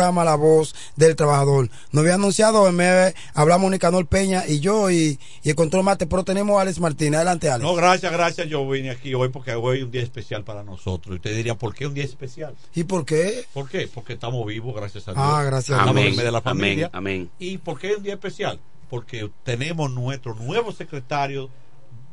Programa 0.07 0.23
La 0.23 0.35
Voz 0.35 0.73
del 0.95 1.15
Trabajador. 1.17 1.69
Nos 1.91 2.01
había 2.01 2.15
anunciado, 2.15 2.67
en 2.67 2.75
MB, 2.75 3.13
hablamos 3.33 3.69
Nicanor 3.71 4.05
Peña 4.07 4.43
y 4.47 4.59
yo 4.61 4.89
y, 4.89 5.19
y 5.43 5.49
el 5.49 5.55
control 5.55 5.83
mate, 5.83 6.07
pero 6.07 6.23
tenemos 6.23 6.57
a 6.57 6.61
Alex 6.61 6.79
Martínez. 6.79 7.17
Adelante, 7.17 7.49
Alex. 7.49 7.67
No, 7.67 7.75
gracias, 7.75 8.09
gracias. 8.11 8.47
Yo 8.47 8.67
vine 8.69 8.89
aquí 8.91 9.13
hoy 9.13 9.27
porque 9.29 9.53
hoy 9.53 9.79
es 9.79 9.83
un 9.83 9.91
día 9.91 10.01
especial 10.03 10.45
para 10.45 10.63
nosotros. 10.63 11.13
Y 11.13 11.15
usted 11.17 11.35
diría, 11.35 11.55
¿por 11.55 11.75
qué 11.75 11.87
un 11.87 11.93
día 11.93 12.05
especial? 12.05 12.55
¿Y 12.73 12.85
por 12.85 13.03
qué? 13.05 13.43
¿Por 13.53 13.67
qué? 13.69 13.89
Porque 13.93 14.13
estamos 14.13 14.45
vivos, 14.45 14.73
gracias 14.73 15.07
a 15.09 15.11
Dios. 15.13 15.23
Ah, 15.25 15.43
gracias 15.43 15.77
a 15.77 15.81
Estamos 15.81 15.95
Dios. 15.95 16.05
en 16.07 16.11
medio 16.15 16.25
de 16.25 16.31
la 16.31 16.41
Amén, 16.45 16.89
amén. 16.93 17.29
¿Y 17.39 17.57
por 17.57 17.77
qué 17.77 17.91
es 17.91 17.97
un 17.97 18.03
día 18.03 18.13
especial? 18.13 18.59
Porque 18.89 19.29
tenemos 19.43 19.91
nuestro 19.91 20.35
nuevo 20.35 20.71
secretario 20.71 21.49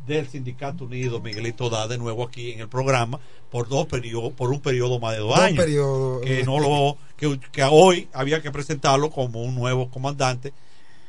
del 0.07 0.29
Sindicato 0.29 0.85
Unido, 0.85 1.21
Miguelito 1.21 1.71
Da, 1.71 1.89
de 1.89 1.99
nuevo 1.99 2.25
aquí 2.25 2.53
en 2.53 2.61
el 2.61 2.69
programa 2.69 3.19
por 3.51 3.69
dos 3.69 3.87
periodos, 3.87 4.33
por 4.33 4.51
un 4.51 4.61
periodo 4.61 4.99
más 4.99 5.13
de 5.13 5.19
dos, 5.19 5.31
Dos 5.31 5.39
años. 5.39 5.65
periodos. 5.65 6.23
Que 6.23 6.43
no 6.45 6.59
lo, 6.59 6.97
que, 7.17 7.39
que 7.53 7.63
hoy 7.65 8.09
había 8.13 8.43
que 8.43 8.51
presentarlo 8.51 9.11
como 9.11 9.43
un 9.43 9.55
nuevo 9.55 9.91
comandante 9.91 10.53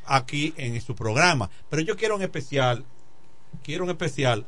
aquí 0.05 0.53
en 0.57 0.79
su 0.81 0.95
programa. 0.95 1.49
Pero 1.69 1.81
yo 1.81 1.95
quiero 1.97 2.15
en 2.15 2.21
especial, 2.21 2.85
quiero 3.63 3.83
en 3.85 3.89
especial 3.91 4.45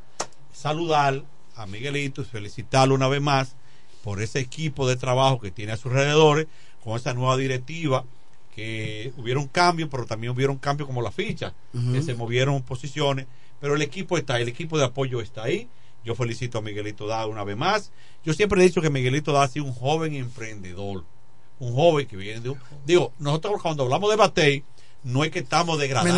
saludar 0.54 1.24
a 1.56 1.66
Miguelito 1.66 2.22
y 2.22 2.26
felicitarlo 2.26 2.94
una 2.96 3.08
vez 3.08 3.22
más 3.22 3.56
por 4.04 4.22
ese 4.22 4.40
equipo 4.40 4.88
de 4.88 4.96
trabajo 4.96 5.40
que 5.40 5.52
tiene 5.52 5.72
a 5.74 5.78
sus 5.78 5.92
alrededores, 5.92 6.48
con 6.84 6.96
esa 6.96 7.14
nueva 7.14 7.36
directiva, 7.36 8.06
que 8.58 9.14
hubieron 9.18 9.48
cambios, 9.48 9.88
pero 9.88 10.08
también 10.08 10.34
hubieron 10.34 10.58
cambios 10.58 10.88
como 10.88 11.04
la 11.04 11.12
ficha, 11.12 11.54
que 11.94 12.02
se 12.02 12.16
movieron 12.16 12.64
posiciones, 12.64 13.28
pero 13.62 13.76
el 13.76 13.84
equipo 13.84 14.18
está, 14.18 14.40
el 14.40 14.48
equipo 14.48 14.80
de 14.80 14.86
apoyo 14.86 15.22
está 15.22 15.44
ahí. 15.44 15.70
Yo 16.04 16.16
felicito 16.16 16.58
a 16.58 16.62
Miguelito 16.62 17.06
Da 17.06 17.28
una 17.28 17.44
vez 17.44 17.56
más. 17.56 17.92
Yo 18.26 18.34
siempre 18.34 18.60
he 18.60 18.64
dicho 18.64 18.82
que 18.82 18.90
Miguelito 18.90 19.32
Da 19.32 19.44
ha 19.44 19.48
sido 19.48 19.66
un 19.66 19.74
joven 19.74 20.16
emprendedor, 20.16 21.04
un 21.60 21.76
joven 21.76 22.08
que 22.08 22.18
viene 22.18 22.40
de 22.42 22.50
un... 22.50 22.58
Digo, 22.84 23.14
nosotros 23.20 23.62
cuando 23.62 23.84
hablamos 23.84 24.10
de 24.10 24.16
Batey, 24.16 24.64
no 25.04 25.24
es 25.24 25.30
que 25.30 25.40
estamos 25.40 25.78
degradando. 25.78 26.16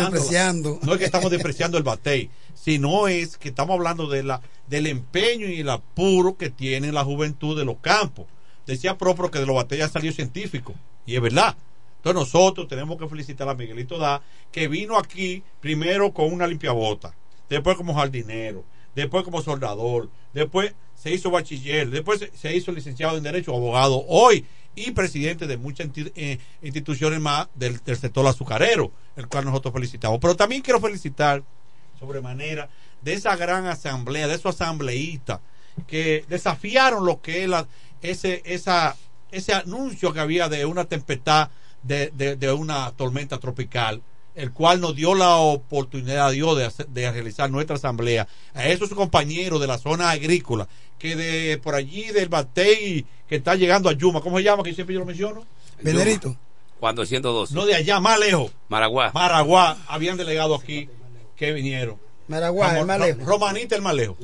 No 0.82 0.94
es 0.94 0.98
que 0.98 1.04
estamos 1.04 1.30
despreciando 1.30 1.76
el 1.76 1.84
Batey, 1.84 2.30
sino 2.54 3.06
es 3.06 3.36
que 3.36 3.50
estamos 3.50 3.74
hablando 3.74 4.08
de 4.08 4.22
la, 4.22 4.40
del 4.66 4.86
empeño 4.86 5.46
y 5.46 5.60
el 5.60 5.68
apuro 5.68 6.38
que 6.38 6.48
tiene 6.48 6.90
la 6.90 7.04
juventud 7.04 7.58
de 7.58 7.66
los 7.66 7.76
campos. 7.82 8.24
Decía 8.66 8.96
propio 8.96 9.30
que 9.30 9.40
de 9.40 9.46
los 9.46 9.56
Batey 9.56 9.80
ya 9.80 9.90
salió 9.90 10.10
científico, 10.10 10.74
y 11.04 11.16
es 11.16 11.20
verdad. 11.20 11.54
Entonces 12.00 12.14
nosotros 12.32 12.66
tenemos 12.66 12.96
que 12.98 13.06
felicitar 13.06 13.46
a 13.48 13.54
Miguelito 13.54 13.98
Da, 13.98 14.22
que 14.50 14.68
vino 14.68 14.96
aquí 14.96 15.42
primero 15.60 16.12
con 16.14 16.32
una 16.32 16.46
limpiabota, 16.46 17.14
después 17.50 17.76
como 17.76 17.94
jardinero, 17.94 18.64
después 18.94 19.22
como 19.22 19.42
soldador, 19.42 20.08
después 20.32 20.74
se 20.94 21.12
hizo 21.12 21.30
bachiller, 21.30 21.90
después 21.90 22.26
se- 22.34 22.56
hizo 22.56 22.72
licenciado 22.72 23.18
en 23.18 23.22
Derecho, 23.22 23.54
abogado, 23.54 24.02
hoy 24.08 24.46
y 24.74 24.92
presidente 24.92 25.46
de 25.46 25.58
muchas 25.58 25.88
eh, 25.96 26.38
instituciones 26.62 27.20
más 27.20 27.48
del, 27.54 27.78
del 27.84 27.96
sector 27.98 28.26
azucarero, 28.26 28.92
el 29.16 29.26
cual 29.28 29.44
nosotros 29.44 29.74
felicitamos. 29.74 30.18
Pero 30.20 30.36
también 30.36 30.62
quiero 30.62 30.80
felicitar 30.80 31.42
sobremanera 31.98 32.70
de 33.02 33.12
esa 33.12 33.36
gran 33.36 33.66
asamblea, 33.66 34.26
de 34.26 34.34
esos 34.36 34.54
asambleístas 34.60 35.40
que 35.86 36.24
desafiaron 36.28 37.04
lo 37.04 37.20
que 37.20 37.44
es 37.44 37.50
ese, 38.02 38.42
ese 39.32 39.52
anuncio 39.54 40.12
que 40.12 40.20
había 40.20 40.48
de 40.48 40.64
una 40.66 40.84
tempestad, 40.84 41.50
de, 41.82 42.10
de- 42.14 42.36
de 42.36 42.52
una 42.52 42.90
tormenta 42.92 43.38
tropical, 43.38 44.02
el 44.34 44.52
cual 44.52 44.80
nos 44.80 44.94
dio 44.94 45.14
la 45.14 45.36
oportunidad 45.36 46.30
dio 46.32 46.54
de, 46.54 46.66
hacer- 46.66 46.86
de 46.88 47.10
realizar 47.10 47.50
nuestra 47.50 47.76
asamblea. 47.76 48.26
A 48.54 48.66
esos 48.66 48.90
compañeros 48.90 49.60
de 49.60 49.66
la 49.66 49.78
zona 49.78 50.10
agrícola, 50.10 50.68
que 50.98 51.16
de 51.16 51.58
por 51.58 51.74
allí 51.74 52.04
del 52.12 52.28
Batey, 52.28 53.04
que 53.28 53.36
está 53.36 53.54
llegando 53.54 53.88
a 53.88 53.92
Yuma, 53.92 54.20
¿cómo 54.20 54.38
se 54.38 54.44
llama? 54.44 54.62
Que 54.62 54.74
siempre 54.74 54.94
yo 54.94 55.00
lo 55.00 55.06
menciono. 55.06 55.44
Venerito. 55.82 56.36
412. 56.78 57.54
No 57.54 57.66
de 57.66 57.74
allá, 57.74 58.00
más 58.00 58.18
lejos. 58.18 58.52
Maraguá. 58.68 59.10
Maraguá, 59.12 59.76
habían 59.88 60.16
delegado 60.16 60.54
aquí 60.54 60.88
que 61.36 61.52
vinieron. 61.52 61.96
Maraguá, 62.28 62.66
Vamos, 62.68 62.80
el 62.82 62.86
más 62.86 63.00
lejos. 63.00 63.24
Romanita, 63.24 63.76
el 63.76 63.82
más 63.82 63.94
lejos. 63.94 64.16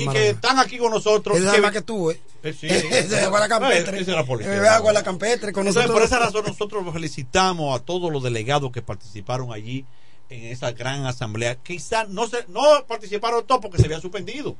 Y 0.00 0.08
que 0.08 0.30
están 0.30 0.58
aquí 0.58 0.78
con 0.78 0.90
nosotros. 0.90 1.36
Que- 1.38 1.44
sabe 1.44 1.60
más 1.60 1.72
que 1.72 1.82
tú, 1.82 2.10
¿eh? 2.10 2.20
Eh, 2.42 2.52
sí. 2.52 2.66
Es 2.70 3.06
Campestre. 3.48 4.00
Era 4.06 4.24
policía. 4.24 4.60
Vea, 4.60 4.78
Guala 4.78 5.02
Campestre 5.02 5.52
con 5.52 5.66
Entonces, 5.66 5.88
nosotros. 5.90 6.08
por 6.10 6.16
esa 6.16 6.24
razón 6.24 6.44
nosotros 6.46 6.92
felicitamos 6.92 7.78
a 7.78 7.82
todos 7.84 8.12
los 8.12 8.22
delegados 8.22 8.70
que 8.72 8.82
participaron 8.82 9.52
allí 9.52 9.84
en 10.28 10.44
esa 10.46 10.72
gran 10.72 11.06
asamblea. 11.06 11.56
Quizás 11.56 12.08
no 12.08 12.26
se, 12.28 12.44
no 12.48 12.62
participaron 12.86 13.46
todos 13.46 13.60
porque 13.60 13.78
se 13.78 13.84
había 13.86 14.00
suspendido. 14.00 14.56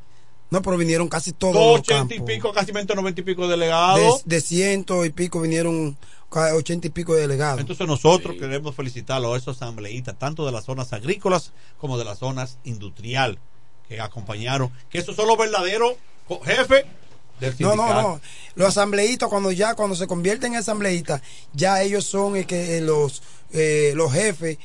No, 0.51 0.63
pero 0.63 0.77
vinieron 0.77 1.09
casi 1.09 1.33
todos 1.33 1.55
Dos 1.55 1.81
ochenta 1.81 2.15
y 2.15 2.21
pico, 2.21 2.53
casi 2.53 2.71
noventa 2.73 3.21
y 3.21 3.25
pico 3.25 3.43
De, 3.43 3.49
delegados. 3.49 4.23
de 4.25 4.41
ciento 4.41 5.05
y 5.05 5.11
pico 5.11 5.41
vinieron 5.41 5.99
ca- 6.31 6.55
ochenta 6.55 6.87
y 6.87 6.91
pico 6.91 7.15
de 7.15 7.23
delegados. 7.23 7.61
Entonces 7.61 7.85
nosotros 7.87 8.37
queremos 8.39 8.75
felicitarlo 8.77 9.35
a 9.35 9.39
esos 9.39 9.57
asambleístas, 9.57 10.17
tanto 10.19 10.47
de 10.47 10.53
las 10.53 10.65
zonas 10.65 10.93
agrícolas 10.93 11.53
como 11.79 11.99
de 11.99 12.05
las 12.05 12.19
zonas 12.21 12.59
industrial, 12.63 13.41
que 13.89 14.01
acompañaron, 14.01 14.71
que 14.91 14.99
esos 14.99 15.15
son 15.17 15.29
los 15.29 15.39
verdaderos 15.39 15.95
jefes 16.45 16.85
del 17.41 17.51
No, 17.59 17.71
sindicato. 17.73 17.85
no, 17.95 18.03
no. 18.03 18.21
Los 18.55 18.69
asambleístas, 18.69 19.29
cuando 19.29 19.53
ya, 19.53 19.75
cuando 19.75 19.95
se 19.95 20.07
convierten 20.07 20.55
en 20.55 20.61
asambleístas, 20.61 21.21
ya 21.53 21.83
ellos 21.83 22.05
son 22.05 22.43
que, 22.45 22.79
eh, 22.79 22.81
los, 22.81 23.23
eh, 23.53 23.93
los 23.95 24.13
jefes 24.13 24.59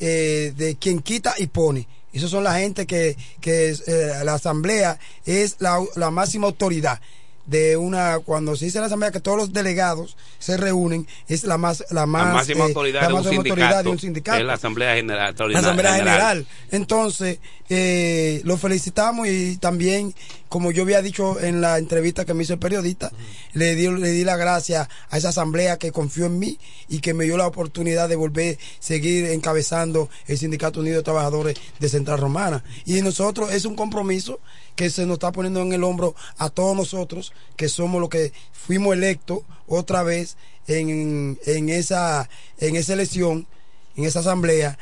eh, 0.00 0.52
de 0.56 0.76
quien 0.76 1.00
quita 1.00 1.34
y 1.38 1.46
pone. 1.46 1.86
Esos 2.12 2.30
son 2.30 2.42
la 2.44 2.58
gente 2.58 2.86
que, 2.86 3.16
que 3.40 3.68
es, 3.68 3.86
eh, 3.86 4.12
la 4.24 4.34
asamblea 4.34 4.98
es 5.24 5.56
la, 5.60 5.82
la 5.96 6.10
máxima 6.10 6.46
autoridad 6.46 7.00
de 7.48 7.76
una 7.76 8.18
cuando 8.18 8.54
se 8.56 8.66
dice 8.66 8.78
la 8.78 8.86
asamblea 8.86 9.10
que 9.10 9.20
todos 9.20 9.38
los 9.38 9.52
delegados 9.52 10.16
se 10.38 10.56
reúnen 10.56 11.06
es 11.28 11.44
la 11.44 11.56
más 11.56 11.82
la 11.90 12.04
más 12.06 12.26
la 12.26 12.34
máxima 12.34 12.64
eh, 12.64 12.68
autoridad, 12.68 13.00
la 13.00 13.08
de, 13.08 13.14
un 13.14 13.20
máxima 13.20 13.32
sindicato, 13.32 13.62
autoridad 13.62 13.84
de 13.84 13.90
un 13.90 13.98
sindicato 13.98 14.38
es 14.38 14.44
la 14.44 14.54
Asamblea 14.54 14.94
General. 14.94 15.34
la 15.38 15.58
Asamblea 15.58 15.94
General. 15.94 16.46
Entonces, 16.70 17.38
eh, 17.70 18.40
lo 18.44 18.56
felicitamos 18.56 19.28
y 19.28 19.56
también, 19.56 20.14
como 20.48 20.70
yo 20.72 20.82
había 20.82 21.02
dicho 21.02 21.40
en 21.40 21.60
la 21.60 21.78
entrevista 21.78 22.24
que 22.24 22.34
me 22.34 22.42
hizo 22.42 22.54
el 22.54 22.58
periodista, 22.58 23.10
le, 23.54 23.74
di, 23.74 23.88
le 23.88 24.10
di 24.10 24.24
la 24.24 24.36
gracia 24.36 24.88
a 25.10 25.18
esa 25.18 25.30
Asamblea 25.30 25.78
que 25.78 25.92
confió 25.92 26.26
en 26.26 26.38
mí 26.38 26.58
y 26.88 27.00
que 27.00 27.14
me 27.14 27.24
dio 27.24 27.36
la 27.36 27.46
oportunidad 27.46 28.08
de 28.08 28.16
volver 28.16 28.56
a 28.56 28.58
seguir 28.80 29.26
encabezando 29.26 30.08
el 30.26 30.38
Sindicato 30.38 30.80
Unido 30.80 30.96
de 30.96 31.02
Trabajadores 31.02 31.56
de 31.78 31.88
Central 31.88 32.18
Romana. 32.18 32.62
Y 32.84 33.00
nosotros 33.02 33.52
es 33.52 33.64
un 33.64 33.74
compromiso 33.74 34.40
que 34.78 34.90
se 34.90 35.06
nos 35.06 35.14
está 35.14 35.32
poniendo 35.32 35.60
en 35.60 35.72
el 35.72 35.82
hombro 35.82 36.14
a 36.36 36.50
todos 36.50 36.76
nosotros, 36.76 37.32
que 37.56 37.68
somos 37.68 38.00
los 38.00 38.08
que 38.08 38.32
fuimos 38.52 38.94
electos 38.94 39.40
otra 39.66 40.04
vez 40.04 40.36
en, 40.68 41.36
en, 41.46 41.68
esa, 41.68 42.30
en 42.58 42.76
esa 42.76 42.92
elección, 42.92 43.48
en 43.96 44.04
esa 44.04 44.20
asamblea, 44.20 44.78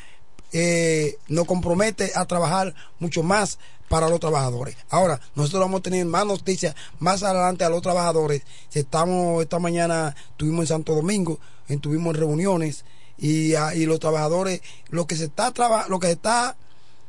eh, 0.53 1.17
nos 1.29 1.47
compromete 1.47 2.11
a 2.13 2.25
trabajar 2.25 2.75
mucho 2.99 3.23
más 3.23 3.57
para 3.89 4.07
los 4.07 4.19
trabajadores. 4.19 4.77
Ahora, 4.91 5.19
nosotros 5.33 5.61
vamos 5.61 5.79
a 5.79 5.83
tener 5.83 6.05
más 6.05 6.27
noticias 6.27 6.75
más 6.99 7.23
adelante 7.23 7.63
a 7.63 7.69
los 7.69 7.81
trabajadores. 7.81 8.43
Estamos, 8.73 9.41
esta 9.41 9.57
mañana 9.57 10.15
estuvimos 10.29 10.61
en 10.61 10.67
Santo 10.67 10.93
Domingo, 10.93 11.39
estuvimos 11.67 12.13
en 12.13 12.21
reuniones 12.21 12.85
y, 13.17 13.55
ah, 13.55 13.73
y 13.73 13.87
los 13.87 13.99
trabajadores, 13.99 14.61
lo 14.89 15.07
que 15.07 15.15
se 15.15 15.25
está 15.25 15.49
traba, 15.49 15.87
lo 15.89 15.99
que 15.99 16.05
se 16.05 16.13
está 16.13 16.55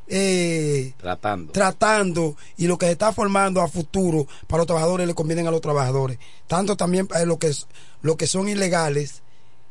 eh, 0.08 0.92
tratando. 0.96 1.52
tratando 1.52 2.36
y 2.56 2.66
lo 2.66 2.78
que 2.78 2.86
se 2.86 2.92
está 2.92 3.12
formando 3.12 3.60
a 3.60 3.68
futuro 3.68 4.26
para 4.46 4.58
los 4.58 4.66
trabajadores 4.66 5.06
le 5.06 5.14
convienen 5.14 5.46
a 5.46 5.50
los 5.50 5.60
trabajadores. 5.60 6.18
Tanto 6.46 6.76
también 6.76 7.08
eh, 7.14 7.26
lo 7.26 7.38
que, 7.38 7.52
lo 8.02 8.16
que 8.16 8.26
son 8.26 8.48
ilegales, 8.48 9.22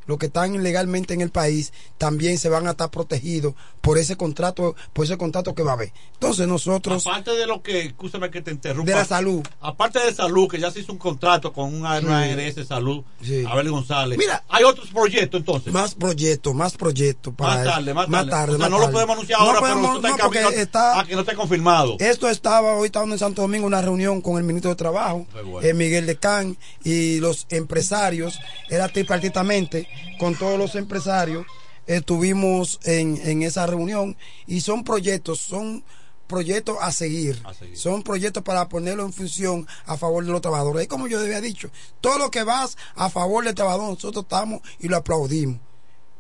los 0.08 0.18
que 0.18 0.26
están 0.28 0.56
ilegalmente 0.56 1.14
en 1.14 1.22
el 1.22 1.30
país, 1.30 1.72
también 1.98 2.38
se 2.40 2.50
van 2.50 2.66
a 2.68 2.72
estar 2.72 2.90
protegidos 2.90 3.54
por 3.82 3.98
ese 3.98 4.16
contrato, 4.18 4.76
por 4.94 5.06
ese 5.06 5.18
contrato 5.18 5.54
que 5.54 5.64
va 5.64 5.72
a 5.72 5.74
haber. 5.76 5.92
Entonces 6.14 6.48
nosotros, 6.48 7.06
Aparte 7.06 7.32
de 7.32 7.46
lo 7.46 7.62
que, 7.62 7.82
escúchame 7.82 8.32
que 8.32 8.42
te 8.42 8.52
interrumpa. 8.52 8.90
de 8.92 8.98
la 8.98 9.06
salud, 9.06 9.46
Aparte 9.62 10.00
de 10.00 10.14
salud, 10.14 10.48
que 10.50 10.60
ya 10.60 10.72
se 10.72 10.80
hizo 10.80 10.92
un 10.92 10.98
contrato 10.98 11.54
con 11.54 11.74
una 11.74 12.00
Sí. 12.00 12.08
ARS 12.08 12.56
de 12.56 12.66
salud, 12.66 13.04
Abel 13.48 13.70
González. 13.70 14.18
Mira. 14.18 14.44
hay 14.50 14.64
otros 14.64 14.88
proyectos 14.90 15.40
entonces. 15.40 15.72
más 15.74 15.94
proyectos, 15.96 16.54
más 16.56 16.76
proyectos 16.76 17.34
para 17.36 17.56
Más 17.56 17.64
tarde, 17.66 17.94
más 17.94 18.08
tarde. 18.10 18.32
tarde, 18.32 18.56
O 18.56 18.58
sea, 18.58 18.70
más 18.70 18.80
no 18.80 18.80
lo 18.86 18.92
podemos 18.92 19.14
anunciar 19.16 19.40
No 19.40 19.46
ahora, 19.46 19.60
podemos- 19.60 19.82
pero 19.82 19.96
está 19.98 20.10
no, 20.10 20.24
porque 20.24 20.62
está- 20.62 21.00
a 21.00 21.06
que 21.06 21.14
no 21.16 21.22
esté 21.22 21.36
confirmado. 21.36 21.96
Esto 22.00 22.30
estaba 22.30 22.74
hoy 22.76 22.88
estaba 22.88 23.06
en 23.06 23.20
Santo 23.20 23.42
Domingo 23.42 23.68
una 23.68 23.82
reunión 23.82 24.22
con 24.22 24.38
el 24.38 24.44
ministro 24.44 24.70
de 24.72 24.76
Trabajo, 24.76 25.28
bueno. 25.46 25.62
eh, 25.62 25.74
Miguel 25.74 26.06
Decán 26.06 26.58
y 26.84 27.20
los 27.20 27.46
empresarios, 27.50 28.40
era 28.70 28.88
tripartitamente 28.88 29.88
con 30.20 30.36
todos 30.36 30.58
los 30.58 30.76
empresarios, 30.76 31.46
estuvimos 31.86 32.80
en, 32.84 33.20
en 33.24 33.44
esa 33.44 33.66
reunión 33.66 34.18
y 34.46 34.62
son 34.62 34.84
proyectos, 34.84 35.40
son 35.40 35.84
proyectos 36.28 36.78
a 36.82 36.92
seguir, 36.92 37.42
son 37.74 38.04
proyectos 38.04 38.44
para 38.44 38.68
ponerlo 38.68 39.04
en 39.04 39.14
función 39.14 39.66
a 39.86 39.98
favor 39.98 40.26
de 40.26 40.32
los 40.32 40.42
trabajadores. 40.42 40.84
Es 40.84 40.88
como 40.88 41.08
yo 41.08 41.20
había 41.20 41.42
dicho, 41.42 41.70
todo 42.02 42.20
lo 42.20 42.30
que 42.30 42.44
vas 42.44 42.78
a 42.96 43.10
favor 43.10 43.46
del 43.46 43.56
trabajador, 43.56 43.90
nosotros 43.90 44.26
estamos 44.26 44.62
y 44.80 44.90
lo 44.90 44.98
aplaudimos. 44.98 45.60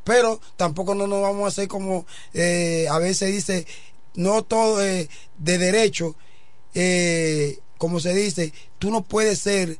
Pero 0.03 0.39
tampoco 0.55 0.95
no 0.95 1.05
nos 1.05 1.21
vamos 1.21 1.43
a 1.43 1.47
hacer 1.49 1.67
como 1.67 2.05
eh, 2.33 2.87
a 2.89 2.97
veces 2.97 3.31
dice 3.31 3.67
no 4.15 4.41
todo 4.41 4.83
eh, 4.83 5.09
de 5.37 5.57
derecho 5.57 6.15
eh, 6.73 7.59
como 7.77 7.99
se 7.99 8.13
dice 8.13 8.53
tú 8.79 8.89
no 8.89 9.03
puedes 9.03 9.39
ser 9.39 9.77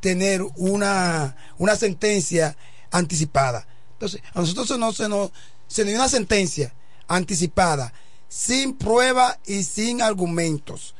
tener 0.00 0.42
una 0.56 1.36
una 1.58 1.76
sentencia 1.76 2.56
anticipada 2.90 3.66
entonces 3.94 4.20
a 4.34 4.40
nosotros 4.40 4.68
se 4.68 4.78
nos 4.78 4.96
se 4.96 5.08
nos 5.08 5.30
se 5.66 5.82
nos 5.82 5.88
dio 5.88 5.96
una 5.98 6.08
sentencia 6.08 6.72
anticipada 7.08 7.92
sin 8.28 8.74
prueba 8.76 9.38
y 9.46 9.62
sin 9.64 10.02
argumentos 10.02 10.94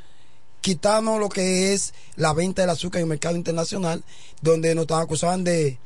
quitando 0.60 1.18
lo 1.18 1.28
que 1.28 1.72
es 1.72 1.94
la 2.16 2.32
venta 2.32 2.62
del 2.62 2.70
azúcar 2.70 2.98
en 3.00 3.04
el 3.04 3.08
mercado 3.10 3.36
internacional 3.36 4.02
donde 4.40 4.74
nos 4.74 4.90
acusaban 4.90 5.44
de 5.44 5.78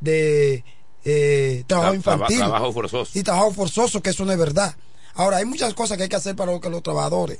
de 0.00 0.64
eh, 1.04 1.64
trabajo 1.66 1.92
Tra- 1.92 1.96
infantil 1.96 2.36
traba- 2.38 2.50
trabajo 2.52 2.72
forzoso. 2.72 3.18
y 3.18 3.22
trabajo 3.22 3.52
forzoso 3.52 4.02
que 4.02 4.10
eso 4.10 4.24
no 4.24 4.32
es 4.32 4.38
verdad 4.38 4.74
ahora 5.14 5.38
hay 5.38 5.44
muchas 5.44 5.72
cosas 5.74 5.96
que 5.96 6.04
hay 6.04 6.08
que 6.08 6.16
hacer 6.16 6.36
para 6.36 6.58
que 6.60 6.68
los 6.70 6.82
trabajadores 6.82 7.38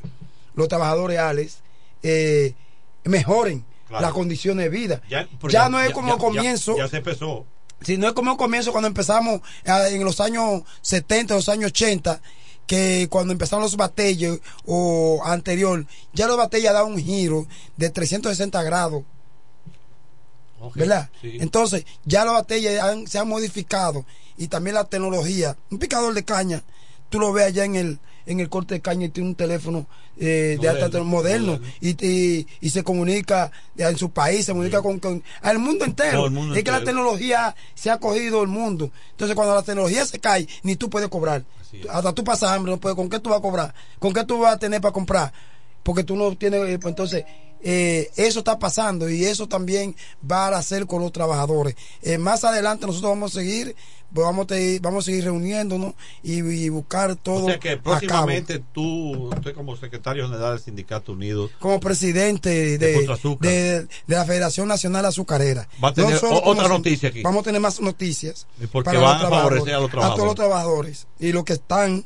los 0.54 0.68
trabajadores 0.68 1.18
Alex 1.18 1.58
eh, 2.02 2.54
mejoren 3.04 3.64
Claro. 3.88 4.02
las 4.04 4.12
condiciones 4.12 4.64
de 4.64 4.68
vida 4.68 5.00
Ya, 5.08 5.26
pero 5.40 5.50
ya 5.50 5.62
ya- 5.62 5.68
no 5.70 5.80
es 5.80 5.88
ya- 5.88 5.94
como 5.94 6.08
ya- 6.08 6.14
el 6.14 6.20
comienzo 6.20 6.76
Ya, 6.76 6.84
ya 6.84 6.88
se 6.90 6.96
empezó. 6.98 7.46
Si 7.82 7.96
no 7.96 8.08
es 8.08 8.12
como 8.14 8.32
el 8.32 8.36
comienzo 8.36 8.72
cuando 8.72 8.88
empezamos 8.88 9.40
eh, 9.64 9.88
en 9.92 10.04
los 10.04 10.20
años 10.20 10.62
70, 10.82 11.34
los 11.34 11.48
años 11.48 11.70
80, 11.70 12.20
que 12.66 13.08
cuando 13.10 13.32
empezaron 13.32 13.62
los 13.62 13.76
batalles 13.76 14.40
o 14.66 15.22
anterior, 15.24 15.86
ya 16.12 16.26
los 16.26 16.36
batalles 16.36 16.72
daban 16.72 16.92
un 16.92 16.98
giro 16.98 17.46
de 17.76 17.90
360 17.90 18.62
grados. 18.62 19.04
¿Verdad? 20.74 21.08
sí. 21.20 21.38
Entonces, 21.40 21.84
ya 22.04 22.24
los 22.24 22.34
batalles 22.34 22.80
han- 22.80 23.06
se 23.06 23.18
han 23.18 23.28
modificado 23.28 24.04
y 24.36 24.48
también 24.48 24.74
la 24.74 24.84
tecnología. 24.84 25.56
Un 25.70 25.78
picador 25.78 26.12
de 26.14 26.24
caña, 26.24 26.62
tú 27.10 27.20
lo 27.20 27.32
ves 27.32 27.46
allá 27.46 27.64
en 27.64 27.76
el 27.76 28.00
en 28.28 28.40
el 28.40 28.48
corte 28.48 28.74
de 28.74 28.80
caña 28.80 29.06
y 29.06 29.08
tiene 29.08 29.30
un 29.30 29.34
teléfono 29.34 29.86
eh, 30.16 30.58
de 30.60 30.68
alta 30.68 30.86
Moderno, 30.88 30.98
tecno- 31.00 31.04
moderno 31.04 31.60
y, 31.80 32.06
y, 32.06 32.46
y 32.60 32.70
se 32.70 32.84
comunica 32.84 33.50
en 33.76 33.96
su 33.96 34.10
país, 34.10 34.44
se 34.46 34.52
comunica 34.52 34.82
con, 34.82 34.98
con 35.00 35.22
al 35.42 35.58
mundo 35.58 35.84
entero. 35.84 36.18
Todo 36.18 36.26
el 36.26 36.32
mundo 36.32 36.54
es 36.54 36.62
que 36.64 36.70
la 36.70 36.78
tecnología 36.84 37.56
se 37.74 37.90
ha 37.90 37.98
cogido 37.98 38.42
el 38.42 38.48
mundo. 38.48 38.90
Entonces, 39.12 39.34
cuando 39.34 39.54
la 39.54 39.62
tecnología 39.62 40.04
se 40.06 40.18
cae, 40.18 40.46
ni 40.62 40.76
tú 40.76 40.88
puedes 40.90 41.08
cobrar. 41.08 41.44
Hasta 41.90 42.12
tú 42.12 42.22
pasas 42.24 42.50
hambre, 42.50 42.72
no 42.72 42.78
puedes. 42.78 42.96
¿Con 42.96 43.08
qué 43.08 43.18
tú 43.20 43.30
vas 43.30 43.38
a 43.38 43.42
cobrar? 43.42 43.74
¿Con 43.98 44.12
qué 44.12 44.24
tú 44.24 44.38
vas 44.38 44.54
a 44.54 44.58
tener 44.58 44.80
para 44.80 44.92
comprar? 44.92 45.32
Porque 45.82 46.04
tú 46.04 46.16
no 46.16 46.36
tienes. 46.36 46.60
eh, 46.68 46.78
pues, 46.78 46.92
entonces, 46.92 47.24
eh, 47.62 48.10
eso 48.16 48.38
está 48.40 48.58
pasando 48.58 49.08
y 49.10 49.24
eso 49.24 49.48
también 49.48 49.94
va 50.30 50.48
a 50.48 50.58
hacer 50.58 50.86
con 50.86 51.02
los 51.02 51.12
trabajadores. 51.12 51.74
Eh, 52.02 52.18
más 52.18 52.44
adelante, 52.44 52.86
nosotros 52.86 53.10
vamos 53.10 53.32
a 53.36 53.40
seguir. 53.40 53.74
pues, 54.12 54.24
Vamos 54.24 54.44
a, 54.44 54.46
te- 54.46 54.78
vamos 54.80 55.04
a 55.04 55.06
seguir 55.06 55.24
reuniéndonos 55.24 55.94
y, 56.22 56.38
y 56.38 56.68
buscar 56.70 57.16
todo. 57.16 57.44
O 57.44 57.48
sea 57.48 57.58
que 57.58 57.72
a 57.72 57.82
próximamente 57.82 58.62
tú, 58.72 59.28
usted 59.34 59.54
como 59.54 59.76
secretario 59.76 60.26
general 60.28 60.52
del 60.56 60.64
Sindicato 60.64 61.12
Unido, 61.12 61.50
como 61.58 61.78
presidente 61.80 62.48
De 62.48 62.78
de, 62.78 63.36
de, 63.40 63.82
de 63.82 63.88
la 64.16 64.24
Federación 64.24 64.68
Nacional 64.68 65.04
Azucarera. 65.04 65.68
Va 65.82 65.88
a 65.88 65.94
tener 65.94 66.12
No 66.12 66.18
solo 66.20 66.40
otra 66.44 66.68
noticia 66.68 67.08
aquí. 67.10 67.22
Vamos 67.22 67.40
a 67.42 67.44
tener 67.44 67.60
más 67.60 67.80
noticias. 67.80 68.46
Porque 68.72 68.86
para 68.86 69.00
van 69.00 69.08
los 69.08 69.16
a 69.16 69.18
trabajadores, 69.28 69.58
favorecer 69.64 69.74
a 69.74 69.80
los 69.80 70.14
todos 70.14 70.26
los 70.26 70.34
trabajadores. 70.36 71.06
Y 71.20 71.32
los 71.32 71.44
que 71.44 71.52
están, 71.54 72.04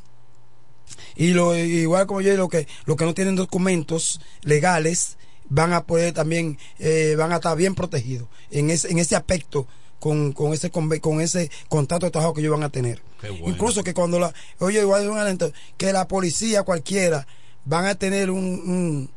y 1.15 1.29
lo 1.35 1.57
igual 1.57 2.07
como 2.07 2.21
yo, 2.21 2.35
lo 2.37 2.49
que, 2.49 2.67
los 2.87 2.97
que 2.97 3.05
no 3.05 3.15
tienen 3.15 3.37
documentos 3.37 4.21
legales, 4.43 5.19
van 5.55 5.73
a 5.75 5.85
poder 5.85 6.15
también, 6.15 6.59
eh, 6.79 7.15
van 7.17 7.31
a 7.33 7.37
estar 7.37 7.57
bien 7.57 7.75
protegidos 7.75 8.27
en 8.51 8.71
ese, 8.71 8.91
en 8.91 8.99
ese 8.99 9.15
aspecto. 9.17 9.67
Con, 10.01 10.33
con 10.33 10.53
ese 10.53 10.69
con 10.73 11.21
ese 11.21 11.49
contrato 11.69 12.07
de 12.07 12.11
trabajo 12.11 12.35
que 12.35 12.41
ellos 12.41 12.51
van 12.51 12.65
a 12.65 12.71
tener 12.71 13.01
incluso 13.51 13.85
que 13.85 13.95
cuando 13.95 14.19
la 14.19 14.35
oye 14.59 14.81
igual 14.81 15.09
un 15.09 15.17
alento, 15.17 15.53
que 15.77 15.93
la 15.93 16.09
policía 16.09 16.65
cualquiera 16.65 17.25
van 17.65 17.85
a 17.87 17.95
tener 17.95 18.29
un, 18.29 18.43
un 18.43 19.11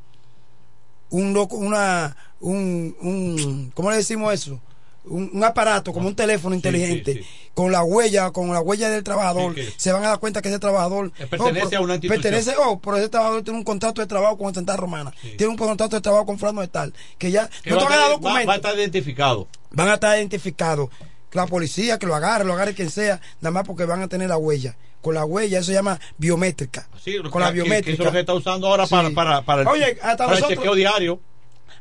un 1.10 1.34
loco, 1.34 1.56
una, 1.58 2.16
un, 2.40 2.96
un, 3.02 3.72
¿cómo 3.74 3.90
le 3.90 3.98
decimos 3.98 4.32
eso? 4.32 4.60
Un, 5.08 5.30
un 5.34 5.44
aparato, 5.44 5.94
como 5.94 6.08
un 6.08 6.16
teléfono 6.16 6.56
inteligente, 6.56 7.14
sí, 7.14 7.20
sí. 7.20 7.50
con 7.54 7.72
la 7.72 7.84
huella, 7.84 8.32
con 8.32 8.52
la 8.52 8.60
huella 8.62 8.90
del 8.90 9.04
trabajador, 9.04 9.54
se 9.78 9.92
van 9.92 10.04
a 10.04 10.08
dar 10.10 10.20
cuenta 10.20 10.42
que 10.42 10.50
ese 10.50 10.58
trabajador 10.60 11.12
pertenece 11.30 11.68
pero- 11.70 11.78
a 11.82 11.84
una 11.84 11.94
institución. 11.96 12.22
Pertenece, 12.22 12.54
oh, 12.58 12.80
pero 12.80 12.98
ese 12.98 13.10
trabajador 13.10 13.44
tiene 13.44 13.60
un 13.60 13.64
contrato 13.66 14.02
de 14.02 14.08
trabajo 14.08 14.38
con 14.38 14.54
Central 14.54 14.78
Romana, 14.80 15.14
tiene 15.38 15.48
un 15.48 15.58
contrato 15.58 15.96
de 15.96 16.02
trabajo 16.02 16.26
con 16.26 16.40
Frano 16.40 16.62
de 16.62 16.68
Tal, 16.70 16.94
que 17.20 17.30
ya 17.32 17.48
que 17.64 17.70
no 17.70 17.78
te 17.78 17.84
van 17.84 17.94
a 17.94 17.98
dar 17.98 18.06
va- 18.08 18.12
documentos 18.14 18.50
va 18.50 18.54
a 18.54 18.56
estar 18.56 18.76
identificado. 18.76 19.48
van 19.72 19.90
a 19.90 19.94
estar 19.94 20.18
identificados. 20.18 20.90
La 21.34 21.46
policía 21.48 22.00
que 22.00 22.06
lo 22.08 22.16
agarre, 22.16 22.46
lo 22.46 22.54
agarre 22.54 22.74
quien 22.74 22.90
sea, 22.90 23.20
nada 23.42 23.52
más 23.52 23.64
porque 23.68 23.86
van 23.86 24.02
a 24.02 24.08
tener 24.08 24.30
la 24.30 24.38
huella. 24.38 24.76
Con 25.02 25.14
la 25.14 25.24
huella, 25.26 25.60
eso 25.60 25.68
se 25.68 25.74
llama 25.74 26.00
biométrica. 26.18 26.88
Sí, 27.04 27.18
con 27.30 27.42
la 27.42 27.50
que- 27.50 27.54
que- 27.58 27.62
biométrica. 27.62 27.94
eso 27.94 28.02
es 28.04 28.06
lo 28.08 28.12
que 28.12 28.20
está 28.22 28.34
usando 28.34 28.68
ahora 28.68 28.88
para, 28.88 29.12
para, 29.12 29.42
para 29.44 29.62
el, 29.62 29.68
Oye, 29.68 30.00
hasta 30.02 30.26
para 30.26 30.40
el 30.40 30.46
chequeo 30.46 30.74
diario. 30.74 31.20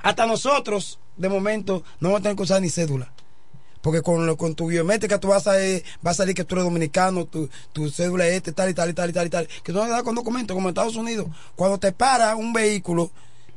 Hasta 0.03 0.27
nosotros, 0.27 0.99
de 1.17 1.29
momento, 1.31 1.83
no 2.01 2.09
vamos 2.09 2.21
a 2.21 2.23
tener 2.25 2.37
que 2.37 2.43
usar 2.43 2.61
ni 2.61 2.69
cédula. 2.69 3.11
Porque 3.85 4.01
con, 4.01 4.25
lo- 4.27 4.39
con 4.39 4.55
tu 4.55 4.69
biométrica 4.69 5.21
tú 5.21 5.29
vas 5.29 5.47
a, 5.47 5.63
eh, 5.63 5.85
va 6.05 6.13
a 6.13 6.15
salir 6.15 6.35
que 6.35 6.45
tú 6.45 6.55
eres 6.55 6.65
dominicano, 6.65 7.27
tu, 7.27 7.51
tu 7.75 7.91
cédula 7.91 8.27
es 8.27 8.37
este, 8.37 8.53
tal 8.53 8.71
y 8.71 8.75
tal 8.75 8.89
y 8.89 8.95
tal 8.95 9.11
y 9.11 9.13
tal 9.13 9.27
y 9.27 9.31
tal. 9.31 9.47
Que 9.63 9.73
tú 9.75 9.81
a 9.83 9.87
dar 9.89 10.03
con 10.03 10.15
documentos, 10.15 10.55
como 10.55 10.69
en 10.69 10.73
Estados 10.73 10.97
Unidos. 10.97 11.27
Cuando 11.55 11.77
te 11.79 11.93
para 11.93 12.35
un 12.35 12.55
vehículo, 12.55 13.11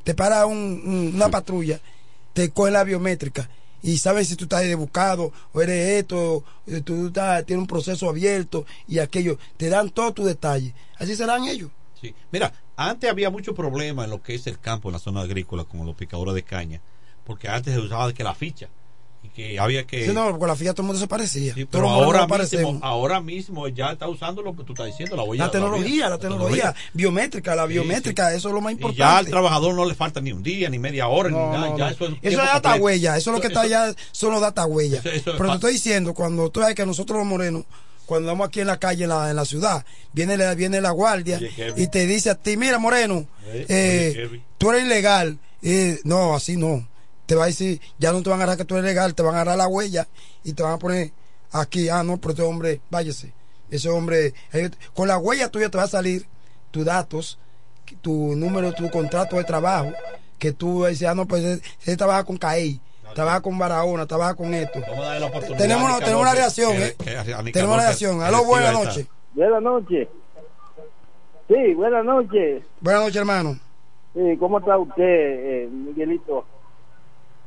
te 0.03 0.13
para 0.13 0.45
un- 0.45 0.81
un- 0.85 1.11
una 1.15 1.29
patrulla, 1.29 1.79
te 2.33 2.49
coge 2.51 2.71
la 2.71 2.83
biométrica. 2.83 3.49
y 3.83 3.99
saben 3.99 4.25
si 4.25 4.35
tú 4.35 4.45
estás 4.45 4.75
buscado 4.75 5.31
o 5.53 5.61
eres 5.61 6.01
esto, 6.01 6.43
eh, 6.65 6.81
tú 6.81 7.07
estás, 7.07 7.45
tienes 7.45 7.61
un 7.61 7.67
proceso 7.67 8.09
abierto 8.09 8.65
y 8.87 8.99
aquello. 8.99 9.37
Te 9.55 9.69
dan 9.69 9.91
todos 9.91 10.13
tus 10.15 10.25
detalles. 10.25 10.73
Así 10.97 11.15
serán 11.15 11.45
ellos. 11.45 11.69
Sí. 12.01 12.13
Mira, 12.31 12.51
antes 12.75 13.09
había 13.09 13.29
mucho 13.29 13.53
problema 13.55 14.03
en 14.03 14.09
lo 14.09 14.21
que 14.21 14.33
es 14.35 14.45
el 14.47 14.59
campo, 14.59 14.89
en 14.89 14.93
la 14.93 14.99
zona 14.99 15.21
agrícola, 15.21 15.63
con 15.63 15.85
los 15.85 15.95
picadores 15.95 16.33
de 16.35 16.43
caña, 16.43 16.81
porque 17.23 17.47
antes 17.47 17.73
se 17.75 17.79
usaba 17.79 18.07
de 18.07 18.13
que 18.13 18.23
la 18.25 18.33
ficha 18.35 18.67
y 19.23 19.29
que 19.29 19.59
había 19.59 19.85
que. 19.85 20.05
Sí, 20.05 20.11
no, 20.13 20.37
con 20.37 20.47
la 20.47 20.55
ficha 20.55 20.73
todo 20.73 20.83
el 20.83 20.87
mundo 20.87 20.99
se 20.99 21.07
parecía. 21.07 21.53
Sí, 21.53 21.65
pero 21.65 21.89
ahora 21.89 22.27
parecemos. 22.27 22.73
mismo, 22.73 22.85
ahora 22.85 23.19
mismo 23.19 23.67
ya 23.67 23.91
está 23.91 24.07
usando 24.07 24.41
lo 24.41 24.55
que 24.55 24.63
tú 24.63 24.73
estás 24.73 24.85
diciendo, 24.87 25.15
la 25.15 25.23
huella. 25.23 25.45
La 25.45 25.51
tecnología, 25.51 26.09
la 26.09 26.17
tecnología 26.17 26.75
biométrica, 26.93 27.55
la 27.55 27.63
Sí, 27.67 27.73
biométrica, 27.73 28.33
eso 28.33 28.47
es 28.49 28.53
lo 28.53 28.61
más 28.61 28.71
Y 28.71 28.75
importante. 28.75 28.99
ya 28.99 29.17
al 29.17 29.25
trabajador 29.27 29.73
no 29.75 29.85
le 29.85 29.95
falta 29.95 30.21
ni 30.21 30.31
un 30.31 30.43
día, 30.43 30.69
ni 30.69 30.79
media 30.79 31.07
hora, 31.07 31.29
No, 31.29 31.37
ni 31.47 31.51
nada. 31.57 31.69
no, 31.69 31.77
ya 31.77 31.85
no. 31.85 31.91
eso 31.91 32.05
es, 32.05 32.11
Eso 32.11 32.19
tiempo 32.21 32.43
es 32.43 32.53
data 32.53 32.75
huella, 32.75 33.17
eso 33.17 33.29
es 33.31 33.35
lo 33.35 33.41
que 33.41 33.47
está 33.47 33.61
allá, 33.61 33.93
son 34.11 34.31
los 34.31 34.41
data 34.41 34.65
huella. 34.65 34.99
Eso- 34.99 35.09
eso 35.09 35.31
es 35.31 35.37
Pero 35.37 35.49
te 35.49 35.55
estoy 35.55 35.73
diciendo, 35.73 36.13
cuando 36.13 36.49
tú 36.49 36.59
sabes 36.61 36.75
que 36.75 36.85
nosotros 36.85 37.17
los 37.17 37.27
morenos, 37.27 37.63
cuando 38.05 38.29
andamos 38.29 38.47
aquí 38.47 38.61
en 38.61 38.67
la 38.67 38.77
calle, 38.79 39.03
en 39.03 39.09
la, 39.09 39.29
en 39.29 39.35
la 39.35 39.43
ciudad, 39.43 39.85
viene 40.13 40.37
la, 40.37 40.53
viene 40.55 40.79
la 40.79 40.91
guardia 40.91 41.39
y 41.75 41.87
te 41.87 42.05
dice 42.07 42.29
a 42.29 42.35
ti, 42.35 42.55
mira 42.55 42.77
moreno, 42.79 43.25
Eh, 43.47 43.65
eh, 43.67 44.41
tú 44.57 44.71
eres 44.71 44.85
ilegal. 44.85 45.37
Eh, 45.61 45.99
no, 46.03 46.35
así 46.35 46.55
no. 46.55 46.87
Te 47.27 47.35
va 47.35 47.43
a 47.43 47.47
decir, 47.47 47.79
ya 47.99 48.11
no 48.11 48.23
te 48.23 48.29
van 48.29 48.39
a 48.39 48.43
agarrar 48.43 48.57
que 48.57 48.65
tú 48.65 48.75
eres 48.75 48.85
legal, 48.85 49.13
te 49.13 49.21
van 49.21 49.35
a 49.35 49.41
agarrar 49.41 49.57
la 49.57 49.67
huella 49.67 50.07
y 50.43 50.53
te 50.53 50.63
van 50.63 50.73
a 50.73 50.77
poner 50.79 51.11
aquí, 51.51 51.87
ah, 51.89 52.01
no, 52.01 52.17
pero 52.17 52.31
este 52.31 52.41
hombre, 52.43 52.81
váyase. 52.89 53.33
Ese 53.69 53.89
hombre, 53.89 54.33
eh, 54.53 54.69
con 54.95 55.07
la 55.09 55.17
huella 55.19 55.49
tuya 55.51 55.69
te 55.69 55.77
va 55.77 55.83
a 55.83 55.87
salir 55.87 56.25
tus 56.71 56.85
datos, 56.85 57.37
tu 58.01 58.33
número, 58.35 58.73
tu 58.73 58.89
contrato 58.89 59.35
de 59.35 59.43
trabajo, 59.43 59.91
que 60.39 60.51
tú 60.53 60.85
dices, 60.85 61.07
ah, 61.07 61.13
no, 61.15 61.27
pues 61.27 61.43
él, 61.43 61.61
él 61.85 61.97
trabaja 61.97 62.23
con 62.23 62.37
CAEI, 62.37 62.79
trabaja 63.13 63.41
con 63.41 63.57
Barahona, 63.57 64.05
trabaja 64.05 64.33
con 64.35 64.53
esto. 64.53 64.79
Vamos 64.81 64.99
a 64.99 65.01
darle 65.03 65.19
la 65.19 65.25
oportunidad 65.27 65.57
Tenemos, 65.59 65.83
a 65.83 65.85
una- 65.85 65.93
Nicanor 65.95 66.05
tenemos 66.05 66.21
una 66.21 66.33
reacción, 66.33 66.71
que- 66.73 66.85
¿eh? 66.87 66.95
Tenemos 67.51 67.75
una 67.75 67.83
reacción. 67.83 68.19
que 68.19 68.25
Aló, 68.25 68.45
buenas 68.45 68.73
noches. 68.73 69.07
Buenas 69.33 69.61
noches. 69.61 70.07
Sí, 71.49 71.73
buenas 71.75 72.05
noches. 72.05 72.63
Buenas 72.81 73.01
noches, 73.01 73.15
hermano. 73.17 73.59
Sí, 74.13 74.37
¿cómo 74.39 74.59
está 74.59 74.77
usted, 74.77 75.03
eh, 75.03 75.69
Miguelito? 75.71 76.45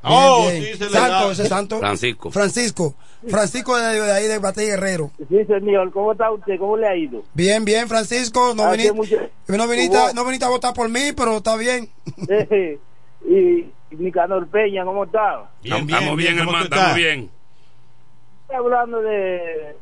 Oh, 0.03 0.47
Bien, 0.49 0.61
bien. 0.63 0.73
sí, 0.73 0.79
se 0.79 0.85
le 0.87 0.91
Santo, 0.91 1.27
da. 1.27 1.33
ese 1.33 1.47
santo. 1.47 1.79
Francisco. 1.79 2.31
Francisco. 2.31 2.95
Francisco 3.29 3.77
de, 3.77 4.01
de 4.01 4.13
ahí 4.13 4.27
de 4.27 4.39
Batey 4.39 4.67
Guerrero. 4.67 5.11
Sí, 5.29 5.45
señor, 5.45 5.93
¿cómo 5.93 6.13
está 6.13 6.31
usted? 6.31 6.59
¿Cómo 6.59 6.77
le 6.79 6.87
ha 6.89 6.97
ido? 6.97 7.23
Bien, 7.35 7.65
bien, 7.67 7.87
Francisco. 7.87 8.55
No 8.55 8.65
Hace 8.65 8.77
viniste, 8.79 8.93
mucho- 8.95 9.17
no, 9.49 9.69
viniste, 9.69 9.97
Hubo- 9.99 10.15
no 10.15 10.25
viniste 10.25 10.45
a 10.47 10.49
votar 10.49 10.73
por 10.73 10.89
mí, 10.89 11.13
pero 11.15 11.37
está 11.37 11.57
bien. 11.57 11.91
y 13.29 13.67
Nicanor 13.91 14.47
Peña, 14.49 14.85
¿cómo 14.85 15.05
está? 15.05 15.51
Estamos 15.63 15.89
estamos 15.91 16.17
bien, 16.17 16.39
hermano, 16.39 16.65
estamos 16.65 16.95
bien. 16.97 17.31
Estoy 18.43 18.57
hablando 18.57 19.01
de 19.03 19.77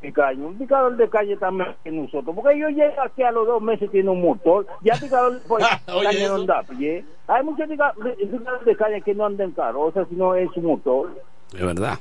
picaño, 0.00 0.46
un 0.48 0.58
picador 0.58 0.96
de 0.96 1.08
calle 1.08 1.36
también 1.36 1.74
que 1.82 1.90
nosotros, 1.90 2.34
porque 2.34 2.58
yo 2.58 2.68
llego 2.68 3.00
aquí 3.02 3.22
a 3.22 3.32
los 3.32 3.46
dos 3.46 3.60
meses 3.60 3.90
tiene 3.90 4.10
un 4.10 4.20
motor, 4.20 4.66
ya 4.82 4.94
picador 4.94 5.40
pues, 5.48 5.64
calle 5.86 6.28
no 6.28 6.34
anda 6.36 6.58
a 6.60 6.62
pie. 6.62 7.04
Hay 7.26 7.44
muchos 7.44 7.68
pica- 7.68 7.94
picadores 7.94 8.64
de 8.64 8.76
calle 8.76 9.02
que 9.02 9.14
no 9.14 9.26
andan 9.26 9.48
en 9.48 9.54
carroza, 9.54 10.04
sino 10.08 10.34
es 10.34 10.48
su 10.54 10.60
motor. 10.60 11.10
Es 11.52 11.64
verdad. 11.64 11.98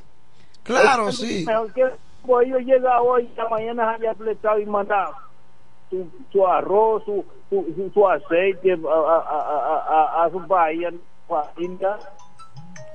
Claro, 0.63 1.09
Es 1.09 1.17
sí. 1.17 1.43
Mejor 1.45 1.73
que 1.73 1.85
pues 2.25 2.47
yo 2.49 2.57
llega 2.59 3.01
hoy, 3.01 3.29
ya 3.37 3.47
mañana 3.47 3.91
haya 3.91 4.11
apretado 4.11 4.59
y 4.59 4.65
mandado 4.65 5.13
su, 5.89 6.05
su 6.31 6.45
arroz, 6.45 7.03
su, 7.05 7.23
su, 7.49 7.65
su- 7.75 7.89
su 7.93 8.07
aceite 8.07 8.73
a, 8.73 8.75
a, 8.75 9.17
a, 9.19 10.21
a, 10.21 10.25
a 10.25 10.29
su 10.29 10.45
país, 10.45 10.85
a 10.87 10.91
su 10.91 10.99
familia. 11.55 11.97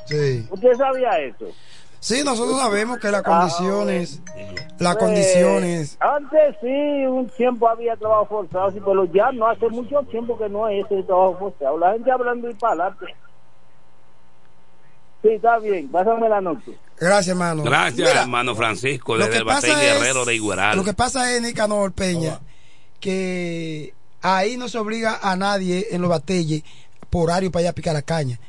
Sí. 0.05 0.47
¿Usted 0.51 0.75
sabía 0.75 1.19
eso? 1.21 1.47
Sí, 2.03 2.25
nosotros 2.25 2.59
sabemos 2.59 2.99
que 2.99 3.13
las 3.13 3.23
Ah, 3.25 3.31
condiciones, 3.31 4.21
las 4.81 4.97
Pues, 4.97 5.05
condiciones. 5.07 5.97
Antes 6.01 6.57
sí, 6.61 6.67
un 7.07 7.29
tiempo 7.37 7.69
había 7.69 7.95
trabajo 7.97 8.27
forzado, 8.27 8.73
sí, 8.73 8.81
pero 8.85 9.05
ya 9.05 9.31
no 9.31 9.47
hace 9.47 9.69
mucho 9.69 10.03
tiempo 10.11 10.37
que 10.37 10.49
no 10.49 10.65
hay 10.65 10.81
ese 10.81 11.01
trabajo 11.05 11.37
forzado. 11.39 11.79
La 11.79 11.93
gente 11.93 12.11
hablando 12.11 12.51
y 12.51 12.55
para 12.55 12.73
adelante. 12.87 13.07
Sí, 15.23 15.29
está 15.29 15.61
bien, 15.61 15.89
pásame 15.93 16.29
la 16.29 16.41
noche. 16.41 16.77
Gracias, 16.99 17.29
hermano. 17.29 17.63
Gracias, 17.63 18.09
Mira, 18.09 18.23
hermano 18.23 18.57
Francisco, 18.57 19.13
lo 19.17 19.19
desde 19.21 19.31
que 19.35 19.39
el 19.39 19.45
Batey 19.45 19.71
pasa 19.71 19.85
es- 19.85 20.01
Guerrero 20.01 20.25
de 20.25 20.35
Iguaral. 20.35 20.77
Lo 20.77 20.83
que 20.83 20.95
pasa 20.95 21.33
es, 21.33 21.41
Nicanor 21.41 21.93
Peña, 21.93 22.41
que 22.99 23.95
ahí 24.23 24.57
no 24.57 24.69
se 24.69 24.79
obliga 24.79 25.21
a 25.23 25.37
nadie 25.37 25.87
en 25.93 26.01
los 26.03 26.11
batalles 26.11 26.65
por 27.11 27.31
horario 27.31 27.53
para 27.53 27.63
ir 27.63 27.69
a 27.69 27.73
picar 27.73 27.95
la 27.95 28.03
caña. 28.03 28.41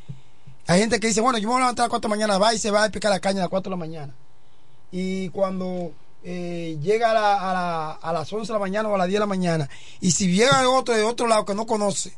Hay 0.68 0.80
gente 0.80 1.00
que 1.00 1.08
dice, 1.08 1.22
bueno, 1.22 1.38
yo 1.38 1.48
me 1.48 1.54
voy 1.54 1.58
a 1.62 1.66
levantar 1.66 1.84
a 1.84 1.86
las 1.88 1.90
4 1.90 2.08
de 2.10 2.16
la 2.16 2.16
mañana, 2.28 2.38
va 2.40 2.54
y 2.54 2.58
se 2.60 2.72
va 2.72 2.84
a 2.86 2.90
picar 2.90 3.12
la 3.12 3.20
caña 3.20 3.40
a 3.40 3.44
las 3.44 3.50
4 3.50 3.70
de 3.70 3.76
la 3.76 3.80
mañana. 3.80 4.14
Y 4.92 5.30
cuando 5.30 5.92
eh, 6.24 6.78
llega 6.82 7.12
a, 7.12 7.14
la- 7.14 7.50
a, 7.50 7.54
la- 7.54 7.92
a 8.02 8.14
las 8.14 8.32
11 8.32 8.48
de 8.48 8.54
la 8.54 8.60
mañana 8.60 8.88
o 8.90 8.96
a 8.96 8.98
las 8.98 9.08
10 9.08 9.16
de 9.16 9.20
la 9.20 9.26
mañana, 9.26 9.70
y 10.00 10.12
si 10.12 10.32
llega 10.34 10.70
otro 10.70 10.96
de 10.96 11.04
otro 11.04 11.28
lado 11.28 11.44
que 11.46 11.54
no 11.56 11.66
conoce, 11.66 12.16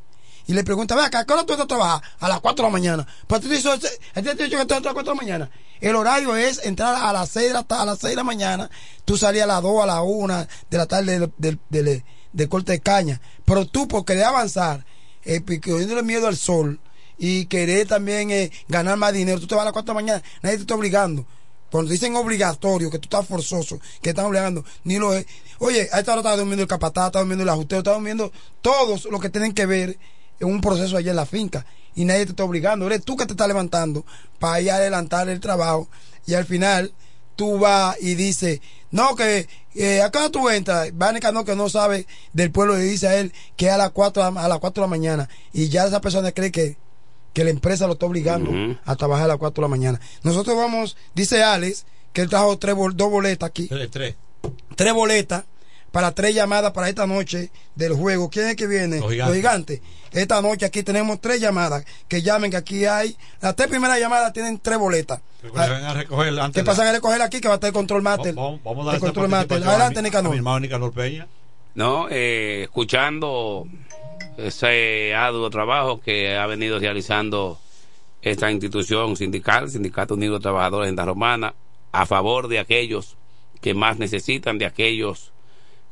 y 0.47 0.53
le 0.53 0.63
pregunta, 0.63 0.95
ve 0.95 1.01
acá, 1.01 1.19
¿a 1.21 1.25
qué 1.25 1.33
hora 1.33 1.43
tú 1.43 1.53
estás 1.53 1.65
a 1.65 1.67
trabajar? 1.67 2.01
A 2.19 2.29
las 2.29 2.39
4 2.39 2.63
de 2.63 2.69
la 2.69 2.71
mañana. 2.71 3.07
Pues 3.25 3.41
tú 3.41 3.49
dices, 3.49 3.65
¿a 3.65 4.21
ti 4.21 4.23
te 4.23 4.29
he 4.29 4.45
dicho 4.45 4.57
que 4.57 4.61
entras 4.61 4.79
a 4.79 4.83
las 4.83 4.93
4 4.93 5.13
de 5.13 5.17
la 5.17 5.21
mañana? 5.23 5.49
El 5.81 5.95
horario 5.95 6.35
es 6.35 6.63
entrar 6.63 6.93
a 7.03 7.11
las 7.11 7.29
6 7.29 7.47
de 7.47 7.53
la, 7.53 7.65
a 7.67 7.85
las 7.85 7.97
6 7.97 8.11
de 8.11 8.15
la 8.17 8.23
mañana, 8.23 8.69
tú 9.05 9.17
salías 9.17 9.45
a 9.45 9.47
las 9.47 9.63
2, 9.63 9.83
a 9.83 9.87
las 9.87 10.01
1 10.05 10.47
de 10.69 10.77
la 10.77 10.85
tarde 10.85 11.19
del, 11.19 11.33
del, 11.39 11.59
del- 12.31 12.49
corte 12.49 12.73
de 12.73 12.79
caña. 12.79 13.19
Pero 13.43 13.65
tú, 13.65 13.87
por 13.87 14.05
querer 14.05 14.25
avanzar, 14.25 14.85
eh, 15.23 15.39
teniéndole 15.41 16.03
miedo 16.03 16.27
al 16.27 16.37
sol, 16.37 16.79
y 17.17 17.45
querer 17.45 17.87
también 17.87 18.31
eh, 18.31 18.51
ganar 18.67 18.97
más 18.97 19.13
dinero, 19.13 19.39
tú 19.39 19.47
te 19.47 19.55
vas 19.55 19.63
a 19.63 19.65
las 19.65 19.73
4 19.73 19.85
de 19.85 19.93
la 19.93 20.01
mañana, 20.01 20.23
nadie 20.41 20.57
te 20.57 20.61
está 20.61 20.75
obligando. 20.75 21.25
Cuando 21.71 21.91
dicen 21.91 22.15
obligatorio, 22.15 22.89
que 22.89 22.99
tú 22.99 23.05
estás 23.05 23.27
forzoso, 23.27 23.79
que 24.01 24.09
están 24.11 24.25
obligando, 24.25 24.63
ni 24.83 24.97
lo 24.97 25.13
es. 25.13 25.25
Oye, 25.59 25.89
a 25.91 25.99
esta 25.99 26.13
hora 26.13 26.21
está 26.21 26.37
durmiendo 26.37 26.61
el 26.61 26.69
capataz, 26.69 27.07
está 27.07 27.19
durmiendo 27.19 27.43
el 27.43 27.49
ajustero, 27.49 27.79
está 27.79 27.93
durmiendo 27.93 28.31
todos 28.61 29.05
los 29.05 29.19
que 29.19 29.29
tienen 29.29 29.53
que 29.53 29.65
ver 29.65 29.97
en 30.39 30.47
un 30.47 30.61
proceso 30.61 30.95
allá 30.95 31.09
en 31.09 31.17
la 31.17 31.25
finca. 31.25 31.65
Y 31.95 32.05
nadie 32.05 32.25
te 32.25 32.31
está 32.31 32.43
obligando. 32.43 32.85
Eres 32.85 33.03
tú 33.03 33.17
que 33.17 33.25
te 33.25 33.33
estás 33.33 33.47
levantando 33.47 34.05
para 34.39 34.61
ir 34.61 34.71
a 34.71 34.75
adelantar 34.75 35.27
el 35.27 35.39
trabajo. 35.39 35.89
Y 36.25 36.33
al 36.33 36.45
final, 36.45 36.93
tú 37.35 37.59
vas 37.59 37.97
y 37.99 38.15
dices, 38.15 38.61
no, 38.91 39.15
que 39.15 39.47
eh, 39.73 40.01
acá 40.01 40.29
tú 40.29 40.49
entras. 40.49 40.91
Va 40.91 41.11
no 41.11 41.45
que 41.45 41.55
no 41.55 41.69
sabe 41.69 42.07
del 42.33 42.51
pueblo 42.51 42.79
y 42.79 42.83
dice 42.83 43.07
a 43.07 43.15
él 43.15 43.33
que 43.57 43.69
a 43.69 43.77
las 43.77 43.91
4 43.91 44.23
a 44.23 44.47
las 44.47 44.59
4 44.59 44.81
de 44.81 44.87
la 44.87 44.89
mañana. 44.89 45.29
Y 45.51 45.69
ya 45.69 45.85
esa 45.85 46.01
persona 46.01 46.31
cree 46.31 46.51
que 46.51 46.77
que 47.35 47.43
la 47.43 47.51
empresa 47.51 47.85
lo 47.85 47.93
está 47.93 48.07
obligando 48.07 48.49
Ujú. 48.49 48.77
a 48.85 48.95
trabajar 48.95 49.25
a 49.25 49.27
las 49.27 49.37
4 49.37 49.61
de 49.61 49.65
la 49.65 49.69
mañana. 49.69 49.99
Nosotros 50.23 50.55
vamos, 50.57 50.97
dice 51.13 51.43
Alex, 51.43 51.85
que 52.13 52.21
él 52.21 52.29
trajo 52.29 52.57
tres, 52.57 52.73
bol- 52.75 52.95
dos 52.95 53.11
boletas 53.11 53.47
aquí, 53.49 53.67
Tres, 53.67 53.91
tres. 53.91 54.15
tres 54.75 54.93
boletas 54.93 55.43
para 55.91 56.11
tres 56.13 56.33
llamadas 56.33 56.71
para 56.71 56.87
esta 56.89 57.05
noche 57.05 57.51
del 57.75 57.93
juego. 57.93 58.29
¿Quién 58.29 58.47
es 58.47 58.55
que 58.55 58.67
viene? 58.67 58.99
Los 58.99 59.11
gigantes. 59.33 59.81
Esta 60.11 60.41
noche 60.41 60.65
aquí 60.65 60.81
tenemos 60.83 61.19
tres 61.19 61.41
llamadas. 61.41 61.83
Que 62.07 62.21
llamen, 62.21 62.51
que 62.51 62.57
aquí 62.57 62.85
hay. 62.85 63.17
Las 63.41 63.53
tres 63.55 63.67
primeras 63.67 63.99
llamadas 63.99 64.31
tienen 64.33 64.57
tres 64.59 64.77
boletas. 64.77 65.19
Que 65.41 65.49
vayan 65.49 65.83
a 65.83 65.93
recoger 65.93 66.29
antes 66.39 66.53
¿Qué 66.53 66.61
de- 66.61 66.65
pasan 66.65 66.87
a 66.87 66.91
recoger 66.93 67.21
aquí? 67.21 67.41
Que 67.41 67.47
va 67.49 67.55
a 67.55 67.57
estar 67.57 67.67
el 67.67 67.73
control 67.73 68.01
master. 68.01 68.33
Vamos, 68.33 68.61
vamos 68.63 68.83
a 68.83 68.85
dar 68.87 68.95
El 68.95 69.01
control 69.01 69.27
master. 69.29 69.47
participación 69.49 69.81
Adelante, 69.81 69.99
a 69.99 70.01
mi- 70.01 70.07
Nicanor. 70.07 70.29
a 70.29 70.31
mi 70.31 70.37
hermano 70.37 70.59
Nicanor 70.61 70.93
Peña. 70.93 71.27
No, 71.75 72.07
eh, 72.09 72.63
escuchando 72.63 73.67
ese 74.37 75.13
arduo 75.15 75.49
trabajo 75.49 76.01
que 76.01 76.35
ha 76.35 76.45
venido 76.45 76.79
realizando 76.79 77.59
esta 78.21 78.51
institución 78.51 79.15
sindical, 79.15 79.69
Sindicato 79.69 80.15
Unido 80.15 80.35
de 80.35 80.39
Trabajadores 80.39 80.89
en 80.89 80.95
la 80.95 81.05
Romana, 81.05 81.53
a 81.91 82.05
favor 82.05 82.47
de 82.47 82.59
aquellos 82.59 83.17
que 83.61 83.73
más 83.73 83.99
necesitan, 83.99 84.57
de 84.57 84.65
aquellos 84.65 85.31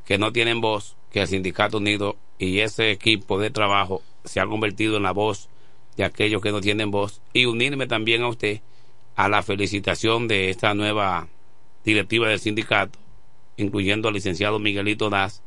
que 0.05 0.17
no 0.17 0.33
tienen 0.33 0.59
voz, 0.59 0.95
que 1.11 1.21
el 1.21 1.27
Sindicato 1.27 1.77
Unido 1.77 2.17
y 2.39 2.59
ese 2.59 2.91
equipo 2.91 3.39
de 3.39 3.51
trabajo 3.51 4.01
se 4.25 4.39
ha 4.39 4.47
convertido 4.47 4.97
en 4.97 5.03
la 5.03 5.11
voz 5.11 5.49
de 5.95 6.03
aquellos 6.03 6.41
que 6.41 6.51
no 6.51 6.59
tienen 6.59 6.91
voz. 6.91 7.21
Y 7.33 7.45
unirme 7.45 7.87
también 7.87 8.23
a 8.23 8.27
usted 8.27 8.61
a 9.15 9.29
la 9.29 9.43
felicitación 9.43 10.27
de 10.27 10.49
esta 10.49 10.73
nueva 10.73 11.27
directiva 11.85 12.27
del 12.27 12.39
sindicato, 12.39 12.97
incluyendo 13.57 14.07
al 14.07 14.15
licenciado 14.15 14.59
Miguelito 14.59 15.09
Das, 15.09 15.43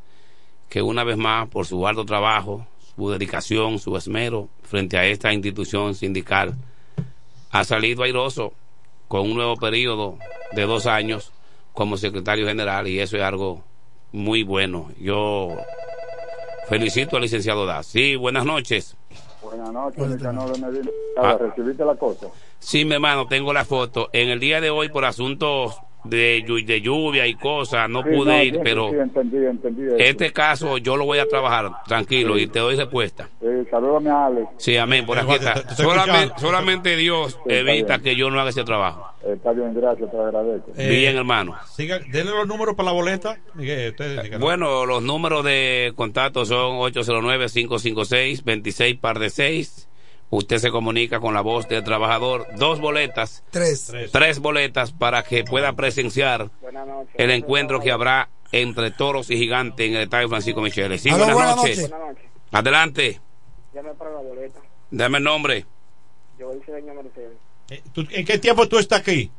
que 0.69 0.83
una 0.83 1.05
vez 1.05 1.17
más, 1.17 1.49
por 1.49 1.67
su 1.67 1.87
arduo 1.87 2.05
trabajo, 2.05 2.67
su 2.97 3.11
dedicación, 3.11 3.79
su 3.79 3.97
esmero 3.97 4.49
frente 4.63 4.97
a 4.97 5.05
esta 5.05 5.33
institución 5.33 5.95
sindical, 5.95 6.55
ha 7.51 7.65
salido 7.65 8.03
airoso 8.03 8.53
con 9.09 9.23
un 9.23 9.35
nuevo 9.35 9.57
periodo 9.57 10.19
de 10.53 10.63
dos 10.63 10.87
años 10.87 11.33
como 11.73 11.97
secretario 11.97 12.47
general 12.47 12.89
y 12.89 12.99
eso 12.99 13.17
es 13.17 13.23
algo 13.23 13.63
muy 14.13 14.43
bueno. 14.43 14.91
Yo 14.99 15.57
felicito 16.69 17.17
al 17.17 17.23
licenciado 17.23 17.67
Das. 17.67 17.87
Sí, 17.87 18.17
buenas 18.17 18.45
noches. 18.45 18.97
Buenas 19.43 19.73
noches, 19.73 20.21
de 20.21 20.33
Medina. 20.33 20.91
Ah. 21.19 21.37
¿Recibiste 21.39 21.85
la 21.85 21.95
cosa? 21.95 22.27
Sí, 22.59 22.85
mi 22.85 22.95
hermano, 22.95 23.27
tengo 23.27 23.53
la 23.53 23.65
foto. 23.65 24.09
En 24.13 24.29
el 24.31 24.41
día 24.41 24.61
de 24.61 24.71
hoy, 24.71 24.89
por 24.89 25.05
asuntos 25.05 25.77
de, 26.09 26.45
de 26.65 26.81
lluvia 26.81 27.27
y 27.27 27.35
cosas, 27.35 27.89
no 27.91 28.03
Sí, 28.03 28.09
pude 28.11 28.33
no, 28.37 28.43
ir, 28.43 28.55
sí, 28.55 28.61
pero 28.65 28.89
Sí, 28.91 28.97
entendí, 28.97 29.37
entendí. 29.47 29.83
eso. 29.87 29.97
este 29.99 30.33
caso 30.33 30.79
yo 30.79 30.97
lo 30.97 31.05
voy 31.05 31.19
a 31.19 31.27
trabajar 31.27 31.71
tranquilo 31.87 32.39
y 32.39 32.47
te 32.47 32.59
doy 32.61 32.77
respuesta. 32.77 33.29
Eh, 33.41 33.65
salúdame 33.71 34.11
a 34.11 34.27
Alex. 34.27 34.47
Sí, 34.59 34.77
amén, 34.77 35.05
por 35.07 35.19
aquí 35.19 35.33
está. 35.33 35.65
Solamente, 36.39 36.97
Dios 36.97 37.39
evita 37.47 37.99
que 38.01 38.15
yo 38.17 38.31
no 38.31 38.41
haga 38.41 38.51
ese 38.51 38.65
trabajo. 38.65 39.07
Eh, 39.25 39.33
está 39.35 39.53
bien, 39.53 39.75
gracias, 39.75 40.11
te 40.11 40.17
agradezco. 40.17 40.73
Bien, 40.77 41.17
hermano. 41.17 41.57
Siga, 41.67 41.99
denle 41.99 42.31
los 42.33 42.47
números 42.47 42.75
para 42.77 42.87
la 42.87 42.93
boleta. 42.93 43.37
Miguel, 43.55 43.91
ustedes 43.91 44.23
díganos. 44.23 44.41
Bueno, 44.41 44.87
los 44.87 45.03
números 45.03 45.45
de 45.45 45.93
contacto 45.97 46.45
son 46.45 46.77
809-556-26 46.93 49.01
par 49.01 49.19
de 49.19 49.31
6. 49.31 49.89
Usted 50.31 50.59
se 50.59 50.71
comunica 50.71 51.21
con 51.21 51.35
la 51.35 51.41
voz 51.41 51.69
del 51.69 51.85
trabajador. 51.85 52.47
Dos 52.57 52.81
boletas. 52.81 53.45
Tres. 53.51 53.93
Tres 54.13 54.41
boletas 54.41 54.93
para 54.93 55.23
que 55.23 55.45
pueda 55.45 55.73
presenciar 55.75 56.51
el 57.15 57.31
encuentro 57.31 57.81
que 57.81 57.93
habrá 57.93 58.29
entre 58.53 58.91
toros 58.91 59.31
y 59.31 59.37
gigantes 59.37 59.87
en 59.89 59.95
el 59.97 60.03
estadio 60.03 60.29
Francisco 60.29 60.61
Michele. 60.61 60.99
Sí, 60.99 61.11
buenas, 61.11 61.33
buenas 61.33 61.57
noches. 61.57 61.91
noches. 61.91 62.25
Adelante. 62.53 63.21
Llame 63.75 63.95
para 63.95 64.11
la 64.13 64.21
boleta. 64.21 64.61
Dame 64.91 65.19
el 65.19 65.25
nombre. 65.25 65.65
Yo 66.39 66.53
hice 66.55 66.73
daño 66.73 66.93
a 66.93 67.03
Mercedes. 67.03 67.33
Eh, 67.71 67.83
¿tú- 67.93 68.07
¿En 68.11 68.25
qué 68.25 68.39
tiempo 68.39 68.69
tú 68.69 68.79
estás 68.79 69.01
aquí? 69.01 69.31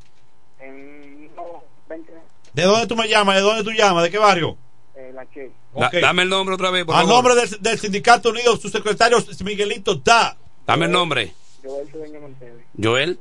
En 0.60 1.34
no, 1.36 1.64
20, 1.90 2.14
¿De 2.54 2.64
dónde 2.64 2.88
tú 2.88 2.96
me 2.96 3.08
llamas? 3.08 3.36
¿De 3.36 3.42
dónde 3.42 3.64
tú 3.64 3.72
llamas? 3.72 4.04
¿De 4.04 4.10
qué 4.10 4.18
barrio? 4.18 4.58
eh, 4.96 5.12
la 5.14 5.26
che. 5.30 5.52
Da- 5.76 5.92
dame 6.02 6.24
el 6.24 6.30
nombre 6.30 6.56
otra 6.56 6.72
vez, 6.72 6.86
por 6.86 6.96
A 6.96 7.00
favor. 7.00 7.14
nombre 7.14 7.36
del, 7.36 7.62
del 7.62 7.78
Sindicato 7.80 8.30
Unido, 8.30 8.58
su 8.58 8.68
secretario 8.70 9.18
Miguelito 9.44 9.96
Da. 9.96 10.36
Dame 10.68 10.86
el 10.86 10.92
nombre. 10.92 11.34
Daño 11.64 12.18
a 12.18 12.28
Mercedes. 12.28 12.66
Joel. 12.82 13.20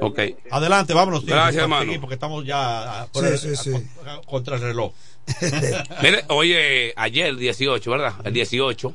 Ok. 0.00 0.18
Adelante, 0.50 0.94
vámonos. 0.94 1.24
Gracias, 1.24 1.62
hermano. 1.62 1.92
Porque 2.00 2.14
estamos 2.14 2.44
ya 2.44 3.06
por 3.12 3.24
Sí, 3.26 3.46
el- 3.48 3.56
sí, 3.56 3.56
sí. 3.56 3.70
a- 4.06 4.20
contra 4.22 4.56
el 4.56 4.62
reloj. 4.62 4.92
Mire, 6.02 6.24
oye, 6.28 6.92
ayer, 6.96 7.26
el 7.26 7.38
18, 7.38 7.90
¿verdad? 7.90 8.14
El 8.24 8.32
18 8.32 8.92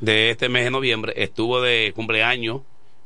de 0.00 0.30
este 0.30 0.48
mes 0.48 0.64
de 0.64 0.70
noviembre 0.70 1.12
estuvo 1.16 1.60
de 1.60 1.92
cumpleaños 1.94 2.62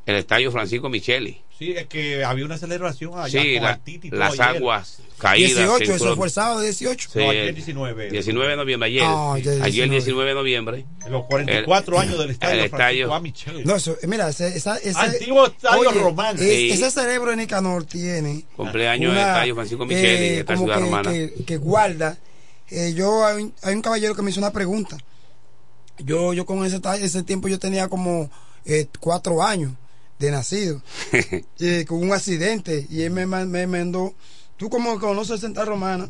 el 0.06 0.16
estadio 0.16 0.52
Francisco 0.52 0.88
Micheli. 0.88 1.40
Sí, 1.56 1.70
es 1.70 1.86
que 1.86 2.24
había 2.24 2.44
una 2.44 2.58
celebración 2.58 3.12
allá 3.16 3.40
Sí, 3.40 3.54
con 3.54 3.62
la- 3.62 3.80
las 4.18 4.32
ayer. 4.40 4.56
aguas 4.56 4.98
caídas. 5.18 5.50
18, 5.54 5.84
en 5.84 5.90
eso 5.92 6.16
fue 6.16 6.26
el 6.26 6.32
sábado 6.32 6.60
18. 6.60 7.08
Sí, 7.12 7.18
No, 7.20 7.30
ayer 7.30 7.48
el 7.48 7.54
19. 7.54 8.10
19 8.10 8.50
de 8.50 8.56
noviembre, 8.56 8.88
ayer. 8.88 9.02
Ah, 9.06 9.34
ayer 9.34 9.62
ayer 9.62 9.88
19. 9.88 9.90
19 9.94 10.28
de 10.30 10.34
noviembre. 10.34 10.84
Los 11.08 11.24
44 11.26 11.98
años 12.00 12.18
del 12.18 12.30
estadio 12.30 13.14
el. 13.14 13.22
Micheli. 13.22 13.64
No, 13.64 13.76
eso, 13.76 13.96
mira, 14.08 14.28
ese, 14.28 14.48
esa, 14.48 14.78
ese, 14.78 14.98
Antiguo 14.98 15.46
estadio 15.46 15.90
romano. 15.92 16.40
es- 16.40 16.48
Sí. 16.48 16.70
Ese 16.72 16.90
cerebro 16.90 17.30
de 17.30 17.36
Nicanor 17.36 17.84
tiene 17.84 18.44
Cumpleaños 18.56 19.12
del 19.12 19.20
estadio 19.20 19.54
Francisco 19.54 19.86
Micheli 19.86 20.06
eh, 20.06 20.32
en 20.34 20.38
esta 20.40 20.54
como 20.54 20.64
ciudad 20.66 20.78
que, 20.78 20.84
romana. 20.84 21.10
que- 21.12 21.44
que 21.46 21.56
guarda. 21.56 22.18
Eh, 22.70 22.94
yo 22.96 23.24
hay 23.24 23.44
un, 23.44 23.54
hay 23.62 23.74
un 23.76 23.82
caballero 23.82 24.16
que 24.16 24.22
me 24.22 24.30
hizo 24.32 24.40
una 24.40 24.50
pregunta. 24.52 24.96
Yo 25.98 26.32
yo 26.34 26.44
con 26.44 26.64
ese 26.66 26.80
ese 27.00 27.22
tiempo 27.22 27.46
yo 27.46 27.60
tenía 27.60 27.86
como 27.88 28.28
eh, 28.64 28.88
cuatro 28.98 29.40
años 29.42 29.72
de 30.24 30.30
nacido 30.30 30.82
eh, 31.60 31.84
con 31.86 32.02
un 32.02 32.12
accidente 32.12 32.86
y 32.90 33.02
él 33.02 33.10
me, 33.10 33.26
me 33.26 33.66
mandó. 33.66 34.14
Tú 34.56 34.68
como 34.70 34.98
conoces 35.00 35.40
Santa 35.40 35.64
Romana. 35.64 36.08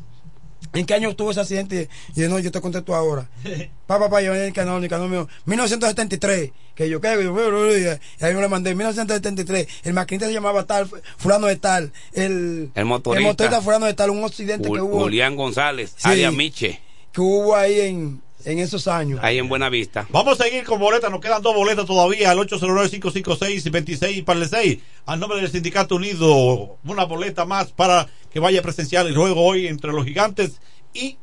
¿En 0.72 0.86
qué 0.86 0.94
año 0.94 1.14
tuvo 1.14 1.30
ese 1.30 1.40
accidente? 1.40 1.88
Y 2.16 2.22
yo, 2.22 2.28
no, 2.28 2.38
yo 2.38 2.50
te 2.50 2.60
contesto 2.60 2.94
ahora. 2.94 3.28
Papá, 3.86 4.06
papá, 4.06 4.22
yo 4.22 4.34
en 4.34 4.42
el 4.44 4.52
canal, 4.52 4.82
el 4.82 4.88
canal 4.88 5.08
mío, 5.10 5.28
1973, 5.44 6.50
que 6.74 6.88
yo 6.88 7.00
qué, 7.02 7.08
y 7.08 8.24
ahí 8.24 8.32
yo 8.32 8.40
le 8.40 8.48
mandé, 8.48 8.74
1973, 8.74 9.66
el 9.84 9.92
maquinista 9.92 10.26
se 10.26 10.32
llamaba 10.32 10.64
tal, 10.64 10.88
fulano 11.18 11.46
de 11.48 11.56
tal, 11.56 11.92
el, 12.14 12.70
El 12.74 12.84
motorista. 12.86 13.60
fulano 13.60 13.84
de 13.86 13.92
tal, 13.94 14.08
un 14.10 14.24
accidente 14.24 14.70
que 14.70 14.80
hubo, 14.80 15.00
Julián 15.00 15.36
González, 15.36 15.92
Sí. 15.96 16.08
alias 16.08 16.32
Miche, 16.32 16.80
que 17.12 17.20
hubo 17.20 17.54
ahí 17.54 17.80
en, 17.80 18.22
en 18.44 18.58
esos 18.58 18.86
años. 18.88 19.20
ahí 19.22 19.38
en 19.38 19.48
Buena 19.48 19.68
Vista. 19.68 20.06
Vamos 20.10 20.40
a 20.40 20.44
seguir 20.44 20.64
con 20.64 20.78
boletas, 20.78 21.10
nos 21.10 21.20
quedan 21.20 21.42
dos 21.42 21.54
boletas 21.54 21.86
todavía, 21.86 22.30
al 22.30 22.38
809-556-26 22.38 24.24
para 24.24 24.40
el 24.40 24.48
6. 24.48 24.78
Al 25.06 25.20
nombre 25.20 25.40
del 25.40 25.50
Sindicato 25.50 25.96
Unido, 25.96 26.76
una 26.84 27.04
boleta 27.04 27.44
más 27.44 27.72
para 27.72 28.06
que 28.32 28.40
vaya 28.40 28.60
a 28.60 28.62
presenciar 28.62 29.06
el 29.06 29.16
juego 29.16 29.42
hoy 29.44 29.66
entre 29.66 29.92
los 29.92 30.04
gigantes 30.04 30.60
y 30.92 31.18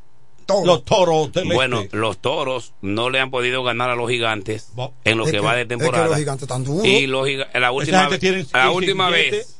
los 0.65 0.83
toros 0.83 1.31
del 1.31 1.47
Bueno, 1.47 1.79
este. 1.81 1.95
los 1.95 2.17
toros 2.19 2.73
no 2.81 3.09
le 3.09 3.21
han 3.21 3.31
podido 3.31 3.63
ganar 3.63 3.89
a 3.89 3.95
los 3.95 4.09
gigantes 4.09 4.67
Bo- 4.73 4.93
en 5.05 5.17
lo 5.17 5.23
Es 5.23 5.31
que, 5.31 5.37
que- 5.37 5.43
va 5.45 5.55
de 5.55 5.61
es 5.61 5.67
que 5.67 5.77
temporada. 5.77 6.07
los 6.07 6.17
gigantes 6.17 6.41
están 6.43 6.63
duros. 6.65 6.85
Y 6.85 7.07
los 7.07 7.25
la 7.53 7.71
última, 7.71 8.09
vez, 8.09 8.19
tiene 8.19 8.37
la 8.39 8.43
15 8.43 8.67
última 8.75 9.09
vez, 9.09 9.57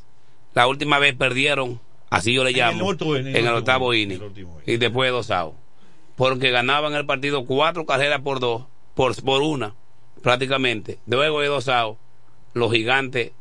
la 0.53 0.67
última 0.67 0.99
vez 0.99 1.15
perdieron, 1.15 1.79
así 2.09 2.33
yo 2.33 2.43
le 2.43 2.49
En 2.51 2.57
llamo, 2.57 2.89
el 2.89 2.95
otro- 2.95 3.15
en 3.15 3.27
el 3.27 3.35
en 3.38 3.47
el 3.47 3.53
octavo 3.53 3.93
inning, 3.93 4.19
el 4.21 4.73
y 4.73 4.77
después 4.77 5.07
de 5.07 5.11
dos 5.13 5.31
outs, 5.31 5.55
porque 6.15 6.51
ganaban 6.51 6.93
el 6.93 7.05
partido 7.05 7.45
cuatro 7.45 7.85
carreras 7.85 8.21
por 8.21 8.39
dos, 8.39 8.63
por, 8.93 9.21
por 9.23 9.41
una, 9.41 9.73
prácticamente. 10.21 10.99
Luego 11.07 11.41
de 11.41 11.47
dos 11.47 11.67
outs, 11.67 11.99
los 12.53 12.71
gigantes 12.71 13.31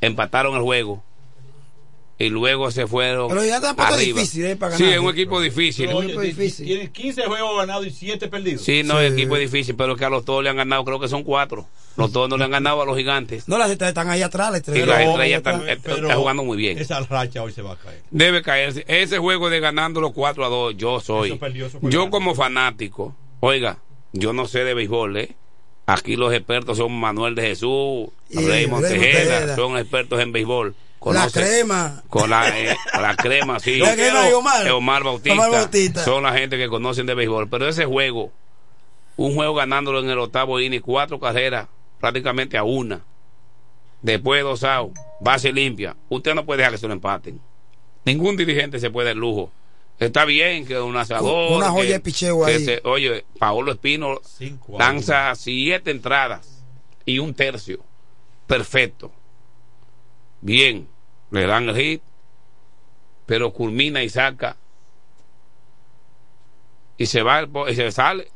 empataron 0.00 0.56
el 0.56 0.62
juego. 0.62 1.02
Y 2.18 2.30
luego 2.30 2.70
se 2.70 2.86
fueron. 2.86 3.28
Pero 3.28 3.44
ya 3.44 3.60
tampoco 3.60 3.92
arriba. 3.92 4.18
difícil, 4.20 4.46
¿eh? 4.46 4.56
para 4.56 4.74
Sí, 4.76 4.84
ganar. 4.84 4.98
es 4.98 5.04
un 5.04 5.10
equipo 5.10 5.38
difícil. 5.38 5.88
Oye, 5.92 6.18
difícil. 6.18 6.64
Tienen 6.66 6.88
15 6.90 7.22
juegos 7.26 7.58
ganados 7.58 7.86
y 7.86 7.90
7 7.90 8.28
perdidos. 8.28 8.62
Sí, 8.62 8.82
no, 8.84 8.98
el 9.00 9.12
equipo 9.12 9.36
es 9.36 9.42
difícil, 9.52 9.74
pero 9.76 9.96
que 9.96 10.04
a 10.06 10.08
los 10.08 10.24
todos 10.24 10.42
le 10.42 10.48
han 10.48 10.56
ganado, 10.56 10.82
creo 10.84 10.98
que 10.98 11.08
son 11.08 11.24
cuatro. 11.24 11.66
Los 11.98 12.12
todos 12.12 12.28
no 12.30 12.38
le 12.38 12.44
han 12.44 12.50
ganado 12.50 12.80
a 12.80 12.86
los 12.86 12.96
gigantes. 12.96 13.46
No, 13.48 13.58
las 13.58 13.70
estrellas 13.70 13.90
están 13.90 14.08
ahí 14.08 14.22
atrás, 14.22 14.50
las 14.50 14.56
Y 14.60 14.60
estrellas. 14.60 14.88
las 14.88 15.00
están 15.00 15.20
ahí 15.20 15.32
estrellas 15.34 15.38
atrás. 15.40 15.54
están, 15.56 15.68
está- 15.76 15.82
pero- 15.94 16.06
está 16.08 16.16
jugando 16.18 16.44
muy 16.44 16.56
bien. 16.56 16.78
Esa 16.78 17.00
racha 17.00 17.42
hoy 17.42 17.52
se 17.52 17.60
va 17.62 17.72
a 17.72 17.76
caer. 17.76 18.00
Debe 18.10 18.40
caerse. 18.42 18.84
Ese 18.88 19.18
juego 19.18 19.50
de 19.50 19.60
ganando 19.60 20.00
los 20.00 20.12
4 20.12 20.44
a 20.44 20.48
2, 20.48 20.74
yo 20.76 21.00
soy. 21.00 21.28
Eso 21.28 21.38
perdió, 21.38 21.66
eso 21.66 21.80
fue 21.80 21.90
Yo 21.90 22.08
como 22.08 22.34
fanático, 22.34 23.14
oiga, 23.40 23.78
yo 24.12 24.32
no 24.32 24.46
sé 24.46 24.64
de 24.64 24.72
béisbol, 24.72 25.16
¿eh? 25.18 25.36
Aquí 25.84 26.16
los 26.16 26.32
expertos 26.32 26.78
son 26.78 26.92
Manuel 26.98 27.34
de 27.34 27.42
Jesús, 27.42 28.08
Y 28.30 28.36
Raymond 28.36 28.48
Raymond 28.50 28.88
Tejeda, 28.88 29.38
Tejeda. 29.40 29.56
son 29.56 29.76
expertos 29.78 30.18
en 30.20 30.32
béisbol. 30.32 30.74
La 31.14 31.26
Conocen- 31.28 31.32
crema. 31.42 32.02
Con 32.08 32.30
la, 32.30 32.48
eh, 32.58 32.76
la 33.00 33.14
crema, 33.16 33.60
sí. 33.60 33.78
La 33.78 33.94
crema 33.94 34.22
de 34.24 34.34
Omar. 34.34 34.70
Omar 34.72 35.04
Bautista. 35.04 35.32
Omar 35.34 35.50
Bautista. 35.50 36.04
Son 36.04 36.22
la 36.22 36.32
gente 36.32 36.56
que 36.58 36.68
conocen 36.68 37.06
de 37.06 37.14
béisbol. 37.14 37.48
Pero 37.48 37.68
ese 37.68 37.84
juego, 37.84 38.32
un 39.16 39.34
juego 39.34 39.54
ganándolo 39.54 40.00
en 40.00 40.10
el 40.10 40.18
octavo 40.18 40.58
inning, 40.60 40.80
cuatro 40.80 41.20
carreras, 41.20 41.68
prácticamente 42.00 42.58
a 42.58 42.64
una. 42.64 43.02
Después 44.02 44.40
de 44.40 44.42
dos 44.44 44.62
outs, 44.64 44.98
base 45.20 45.52
limpia. 45.52 45.96
Usted 46.08 46.34
no 46.34 46.44
puede 46.44 46.58
dejar 46.58 46.72
que 46.72 46.78
se 46.78 46.86
lo 46.86 46.92
empaten. 46.92 47.40
Ningún 48.04 48.36
dirigente 48.36 48.78
se 48.78 48.90
puede 48.90 49.08
dar 49.08 49.16
lujo. 49.16 49.50
Está 49.98 50.24
bien 50.26 50.66
que 50.66 50.78
un 50.78 50.96
asador. 50.96 51.52
Una 51.56 51.70
joya 51.70 51.86
que- 51.86 51.92
de 51.94 52.00
picheo 52.00 52.44
ahí. 52.44 52.64
se- 52.64 52.80
oye, 52.84 53.24
Paolo 53.38 53.72
Espino 53.72 54.20
Cinco 54.24 54.76
lanza 54.78 55.34
siete 55.34 55.90
entradas 55.90 56.62
y 57.06 57.18
un 57.18 57.32
tercio. 57.32 57.78
Perfecto. 58.46 59.10
Bien, 60.40 60.86
le 61.36 61.46
dan 61.46 61.68
el 61.68 61.76
hit, 61.76 62.02
pero 63.26 63.52
culmina 63.52 64.02
y 64.02 64.08
saca. 64.08 64.56
Y 66.98 67.06
se 67.06 67.22
va, 67.22 67.46
y 67.68 67.74
se 67.74 67.92
sale, 67.92 68.28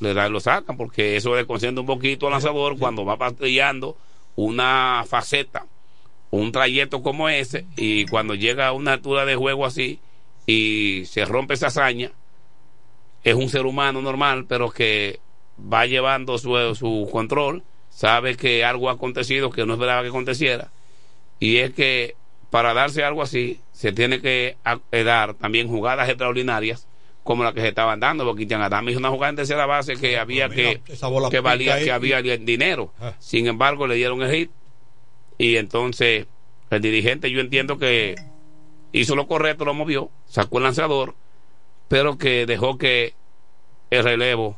le 0.00 0.14
dan, 0.14 0.32
lo 0.32 0.40
sacan, 0.40 0.76
porque 0.76 1.16
eso 1.16 1.36
le 1.36 1.46
concede 1.46 1.78
un 1.78 1.86
poquito 1.86 2.26
al 2.26 2.32
lanzador 2.32 2.78
cuando 2.78 3.04
va 3.04 3.16
patrullando 3.16 3.96
una 4.34 5.04
faceta, 5.06 5.66
un 6.30 6.52
trayecto 6.52 7.02
como 7.02 7.28
ese, 7.28 7.66
y 7.76 8.06
cuando 8.06 8.34
llega 8.34 8.68
a 8.68 8.72
una 8.72 8.94
altura 8.94 9.24
de 9.24 9.36
juego 9.36 9.66
así 9.66 10.00
y 10.46 11.04
se 11.06 11.24
rompe 11.24 11.54
esa 11.54 11.68
hazaña, 11.68 12.10
es 13.22 13.34
un 13.34 13.48
ser 13.48 13.66
humano 13.66 14.02
normal, 14.02 14.46
pero 14.48 14.70
que 14.70 15.20
va 15.60 15.86
llevando 15.86 16.38
su, 16.38 16.74
su 16.74 17.08
control, 17.10 17.62
sabe 17.90 18.36
que 18.36 18.64
algo 18.64 18.88
ha 18.88 18.92
acontecido 18.92 19.50
que 19.50 19.66
no 19.66 19.74
esperaba 19.74 20.02
que 20.02 20.08
aconteciera, 20.08 20.70
y 21.40 21.58
es 21.58 21.72
que 21.72 22.16
para 22.50 22.74
darse 22.74 23.04
algo 23.04 23.22
así 23.22 23.60
se 23.72 23.92
tiene 23.92 24.20
que 24.20 24.56
eh, 24.92 25.04
dar 25.04 25.34
también 25.34 25.68
jugadas 25.68 26.08
extraordinarias 26.08 26.86
como 27.22 27.44
la 27.44 27.52
que 27.52 27.60
se 27.60 27.68
estaban 27.68 28.00
dando, 28.00 28.24
porque 28.24 28.38
Cristian 28.38 28.62
Adame 28.62 28.90
hizo 28.90 29.00
una 29.00 29.10
jugada 29.10 29.28
en 29.28 29.36
tercera 29.36 29.66
base 29.66 29.96
que 29.96 30.18
había 30.18 30.48
mira, 30.48 30.76
que, 30.78 30.80
que 31.30 31.40
valía 31.40 31.78
que 31.78 31.92
había 31.92 32.22
dinero. 32.22 32.94
Ah. 32.98 33.12
Sin 33.18 33.46
embargo, 33.46 33.86
le 33.86 33.96
dieron 33.96 34.22
el 34.22 34.30
hit 34.32 34.50
y 35.36 35.56
entonces 35.56 36.26
el 36.70 36.80
dirigente 36.80 37.30
yo 37.30 37.40
entiendo 37.40 37.78
que 37.78 38.14
hizo 38.92 39.14
lo 39.14 39.26
correcto, 39.26 39.66
lo 39.66 39.74
movió, 39.74 40.10
sacó 40.26 40.56
el 40.56 40.64
lanzador, 40.64 41.16
pero 41.88 42.16
que 42.16 42.46
dejó 42.46 42.78
que 42.78 43.12
el 43.90 44.04
relevo 44.04 44.56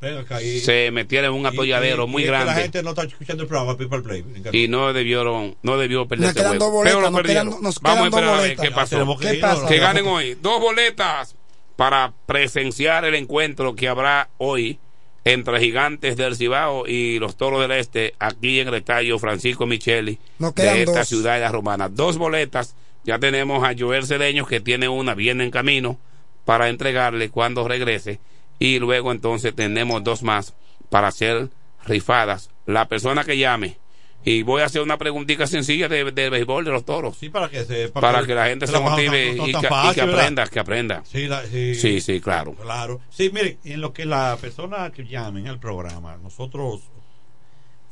acá, 0.00 0.42
y- 0.42 0.60
se 0.60 0.90
metiera 0.90 1.26
en 1.26 1.32
un 1.32 1.44
atolladero 1.46 2.04
y- 2.04 2.06
muy 2.08 2.22
y 2.22 2.24
es 2.26 2.30
que 2.30 2.32
La 2.38 2.44
grande 2.44 2.62
gente 2.62 2.82
no 2.82 2.90
está 2.90 3.02
escuchando 3.04 3.42
el 3.42 3.48
programa 3.48 3.76
People 3.76 4.00
Play. 4.02 4.24
y 4.52 4.68
no 4.68 4.92
debieron 4.92 5.56
no 5.62 5.76
debió 5.78 6.06
perder 6.06 6.32
quedan 6.34 6.58
juego. 6.58 6.70
boletas, 6.72 6.92
pero 6.96 7.00
lo 7.00 7.10
nos 7.10 7.22
quedan- 7.22 7.46
perdieron 7.46 7.62
nos 7.62 7.80
vamos 7.80 8.02
a 8.04 8.06
esperar 8.08 8.34
a 8.34 8.40
ver 8.42 8.56
qué 8.56 8.70
pasó 8.70 8.90
Tenemos 8.96 9.20
que 9.20 9.26
¿Qué 9.28 9.34
irnos, 9.36 9.54
pasa? 9.56 9.68
que 9.68 9.76
¿no? 9.76 9.82
ganen 9.82 10.06
hoy 10.06 10.38
dos 10.40 10.60
boletas 10.60 11.34
para 11.76 12.12
presenciar 12.26 13.04
el 13.04 13.14
encuentro 13.14 13.74
que 13.74 13.88
habrá 13.88 14.28
hoy 14.38 14.78
entre 15.24 15.60
Gigantes 15.60 16.16
del 16.16 16.36
Cibao 16.36 16.86
y 16.86 17.18
los 17.18 17.36
Toros 17.36 17.60
del 17.60 17.72
Este, 17.72 18.14
aquí 18.18 18.60
en 18.60 18.68
el 18.68 18.74
estadio 18.74 19.18
Francisco 19.18 19.66
Micheli 19.66 20.18
de 20.38 20.80
esta 20.82 20.98
dos. 21.00 21.08
ciudad 21.08 21.34
de 21.34 21.40
la 21.40 21.52
romana. 21.52 21.88
Dos 21.88 22.16
boletas, 22.18 22.74
ya 23.04 23.18
tenemos 23.18 23.62
a 23.62 23.74
Joel 23.78 24.06
Cedeño 24.06 24.46
que 24.46 24.60
tiene 24.60 24.88
una, 24.88 25.14
viene 25.14 25.44
en 25.44 25.50
camino 25.50 25.98
para 26.44 26.68
entregarle 26.68 27.28
cuando 27.30 27.66
regrese. 27.68 28.20
Y 28.58 28.78
luego 28.78 29.12
entonces 29.12 29.54
tenemos 29.54 30.02
dos 30.04 30.22
más 30.22 30.54
para 30.90 31.08
hacer 31.08 31.50
rifadas. 31.86 32.50
La 32.66 32.88
persona 32.88 33.24
que 33.24 33.38
llame. 33.38 33.78
Y 34.24 34.42
voy 34.42 34.62
a 34.62 34.66
hacer 34.66 34.82
una 34.82 34.98
preguntita 34.98 35.46
sencilla 35.46 35.88
de, 35.88 36.10
de 36.10 36.28
béisbol 36.28 36.64
de 36.64 36.72
los 36.72 36.84
toros. 36.84 37.16
Sí, 37.16 37.28
para 37.30 37.48
que 37.48 37.64
se 37.64 37.88
Para 37.88 38.26
que 38.26 38.34
la 38.34 38.46
gente 38.48 38.66
se 38.66 38.78
motive 38.78 39.32
no- 39.36 39.46
no 39.46 39.48
y, 39.48 39.52
que, 39.94 40.00
aprenda, 40.02 40.46
que 40.48 40.58
aprenda. 40.58 41.02
Sí, 41.06 41.28
la- 41.28 41.46
sí. 41.46 41.74
sí, 41.76 42.00
sí, 42.00 42.20
claro. 42.20 42.52
Claro. 42.54 43.00
Sí, 43.10 43.30
mire, 43.32 43.58
en 43.64 43.80
lo 43.80 43.92
que 43.92 44.04
la 44.04 44.36
persona 44.40 44.90
que 44.90 45.06
llamen 45.06 45.46
al 45.46 45.60
programa, 45.60 46.16
nosotros, 46.16 46.82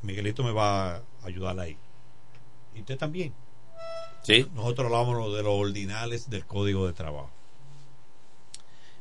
Miguelito 0.02 0.42
me 0.42 0.50
va 0.52 0.96
a 0.96 1.02
ayudar 1.24 1.58
ahí. 1.60 1.76
Y 2.74 2.80
usted 2.80 2.98
también. 2.98 3.32
Sí. 4.22 4.46
Nosotros 4.54 4.86
hablamos 4.86 5.34
de 5.36 5.42
los 5.44 5.52
ordinales 5.54 6.28
del 6.28 6.44
Código 6.44 6.86
de 6.86 6.92
Trabajo. 6.92 7.30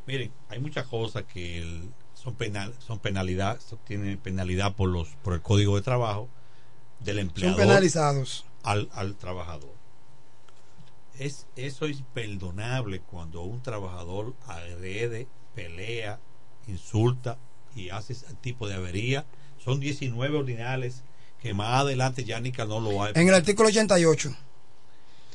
Miren, 0.07 0.31
hay 0.49 0.59
muchas 0.59 0.85
cosas 0.87 1.23
que 1.23 1.59
el- 1.59 1.91
son 2.13 2.35
penal, 2.35 2.73
son 2.79 2.99
penalidad, 2.99 3.59
son- 3.59 3.79
tienen 3.85 4.17
penalidad 4.17 4.73
por 4.75 4.89
los 4.89 5.09
por 5.23 5.33
el 5.33 5.41
Código 5.41 5.75
de 5.75 5.81
Trabajo 5.81 6.29
del 6.99 7.17
Son 7.17 7.25
empleador 7.27 7.57
penalizados. 7.57 8.45
al, 8.63 8.89
al 8.93 9.15
trabajador. 9.15 9.73
Es, 11.17 11.47
eso 11.55 11.85
es 11.85 12.01
perdonable 12.13 12.99
cuando 13.01 13.41
un 13.43 13.61
trabajador 13.61 14.33
agrede, 14.47 15.27
pelea, 15.53 16.19
insulta 16.67 17.37
y 17.75 17.89
hace 17.89 18.13
ese 18.13 18.33
tipo 18.41 18.67
de 18.67 18.75
avería. 18.75 19.25
Son 19.63 19.79
19 19.79 20.37
ordinales 20.37 21.03
que 21.41 21.53
más 21.53 21.81
adelante 21.81 22.23
ya 22.25 22.39
no 22.65 22.79
lo 22.79 23.01
hay. 23.03 23.13
En 23.15 23.27
el 23.29 23.33
artículo 23.33 23.69
88. 23.69 24.35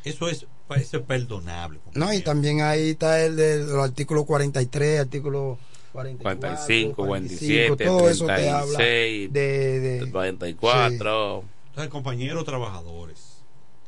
Eso 0.05 0.29
es, 0.29 0.47
eso 0.77 0.99
es 0.99 1.03
perdonable. 1.03 1.81
No, 1.95 2.13
y 2.13 2.21
también 2.21 2.61
ahí 2.61 2.91
está 2.91 3.25
el 3.25 3.37
del 3.37 3.79
artículo 3.81 4.25
43, 4.25 5.01
artículo 5.01 5.59
44, 5.93 6.41
45, 6.41 7.07
47, 7.07 7.85
todo 7.85 8.09
eso 8.09 8.27
te 8.27 8.49
habla 8.49 8.77
36, 8.77 9.33
de, 9.33 9.81
de 9.81 10.11
44. 10.11 11.45
Entonces, 11.69 11.91
compañeros 11.91 12.45
trabajadores, 12.45 13.43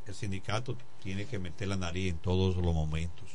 el 0.06 0.14
sindicato 0.14 0.76
tiene 1.02 1.26
que 1.26 1.38
meter 1.38 1.68
la 1.68 1.76
nariz 1.76 2.10
en 2.10 2.18
todos 2.18 2.56
los 2.56 2.74
momentos. 2.74 3.26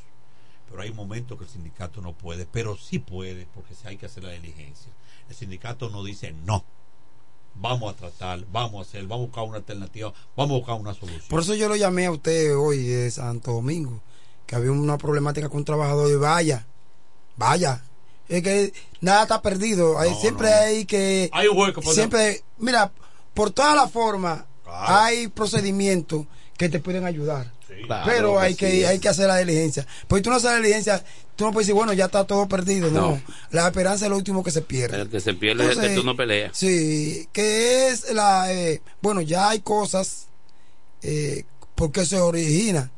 Pero 0.70 0.82
hay 0.82 0.92
momentos 0.92 1.38
que 1.38 1.46
el 1.46 1.50
sindicato 1.50 2.02
no 2.02 2.14
puede, 2.14 2.46
pero 2.46 2.76
sí 2.76 3.00
puede, 3.00 3.48
porque 3.54 3.74
sí 3.74 3.88
hay 3.88 3.98
que 3.98 4.06
hacer 4.06 4.24
la 4.24 4.32
diligencia. 4.32 4.92
El 5.30 5.36
sindicato 5.36 5.90
no 5.90 6.04
dice 6.04 6.34
no. 6.46 6.64
Vamos 7.60 7.94
a 7.94 7.98
tratar, 7.98 8.40
vamos 8.52 8.80
a 8.86 8.90
hacer, 8.90 9.04
vamos 9.08 9.24
a 9.24 9.28
buscar 9.28 9.44
una 9.46 9.58
alternativa, 9.58 10.14
vamos 10.36 10.52
a 10.56 10.58
buscar 10.60 10.76
una 10.76 10.94
solución. 10.94 11.24
Por 11.30 11.42
eso 11.42 11.56
yo 11.56 11.68
lo 11.68 11.76
llamé 11.76 12.06
a 12.06 12.12
usted 12.12 12.56
hoy 12.56 12.84
de 12.84 13.10
Santo 13.10 13.52
Domingo, 13.54 14.02
que 14.46 14.56
había 14.56 14.72
una 14.72 14.98
problemática 14.98 15.50
con 15.50 15.58
un 15.60 15.66
trabajador 15.66 16.10
y 16.12 16.16
vaya, 16.16 16.68
vaya. 17.36 17.84
Es 18.30 18.44
que 18.44 18.74
nada 19.02 19.24
está 19.24 19.42
perdido. 19.42 19.98
Hay- 19.98 20.12
No, 20.12 20.20
siempre 20.20 20.50
no. 20.50 20.56
hay 20.56 20.86
que... 20.86 21.30
Hay 21.34 21.48
un 21.48 21.58
hueco, 21.58 21.82
Siempre, 21.82 22.44
mira, 22.58 22.92
por 23.34 23.52
todas 23.52 23.76
las 23.76 23.92
formas 23.92 24.44
Claro. 24.64 24.86
hay 24.96 25.28
procedimientos 25.30 26.26
que 26.58 26.68
te 26.70 26.80
pueden 26.80 27.06
ayudar. 27.06 27.52
Claro 27.86 28.04
Pero 28.06 28.40
hay 28.40 28.56
que, 28.56 28.86
hay 28.88 29.00
que 29.00 29.10
hacer 29.10 29.28
la 29.28 29.38
diligencia. 29.38 29.86
Porque 30.08 30.22
tú 30.24 30.30
no 30.30 30.38
haces 30.38 30.52
la 30.52 30.58
diligencia, 30.58 31.04
tú 31.36 31.46
no 31.46 31.52
puedes 31.52 31.68
decir, 31.68 31.76
bueno, 31.76 31.94
ya 31.94 32.06
está 32.06 32.26
todo 32.26 32.48
perdido. 32.48 32.90
No. 32.92 33.12
No. 33.12 33.22
La 33.52 33.68
esperanza 33.68 34.06
es 34.06 34.10
lo 34.10 34.18
último 34.18 34.44
que 34.44 34.52
se 34.52 34.62
pierde. 34.62 35.02
El 35.02 35.10
que 35.10 35.20
se 35.20 35.34
pierde 35.34 35.64
es 35.64 35.70
el 35.70 35.76
que 35.76 35.80
Entonces, 35.80 36.00
tú 36.00 36.06
no 36.06 36.16
peleas. 36.16 36.58
Sí, 36.58 37.28
que 37.32 37.90
es 37.90 38.12
la. 38.14 38.52
eh, 38.54 38.82
bueno, 39.02 39.22
ya 39.22 39.50
hay 39.50 39.60
cosas. 39.60 40.28
Eh, 41.04 41.46
porque 41.76 42.06
se 42.06 42.20
origina. 42.20 42.92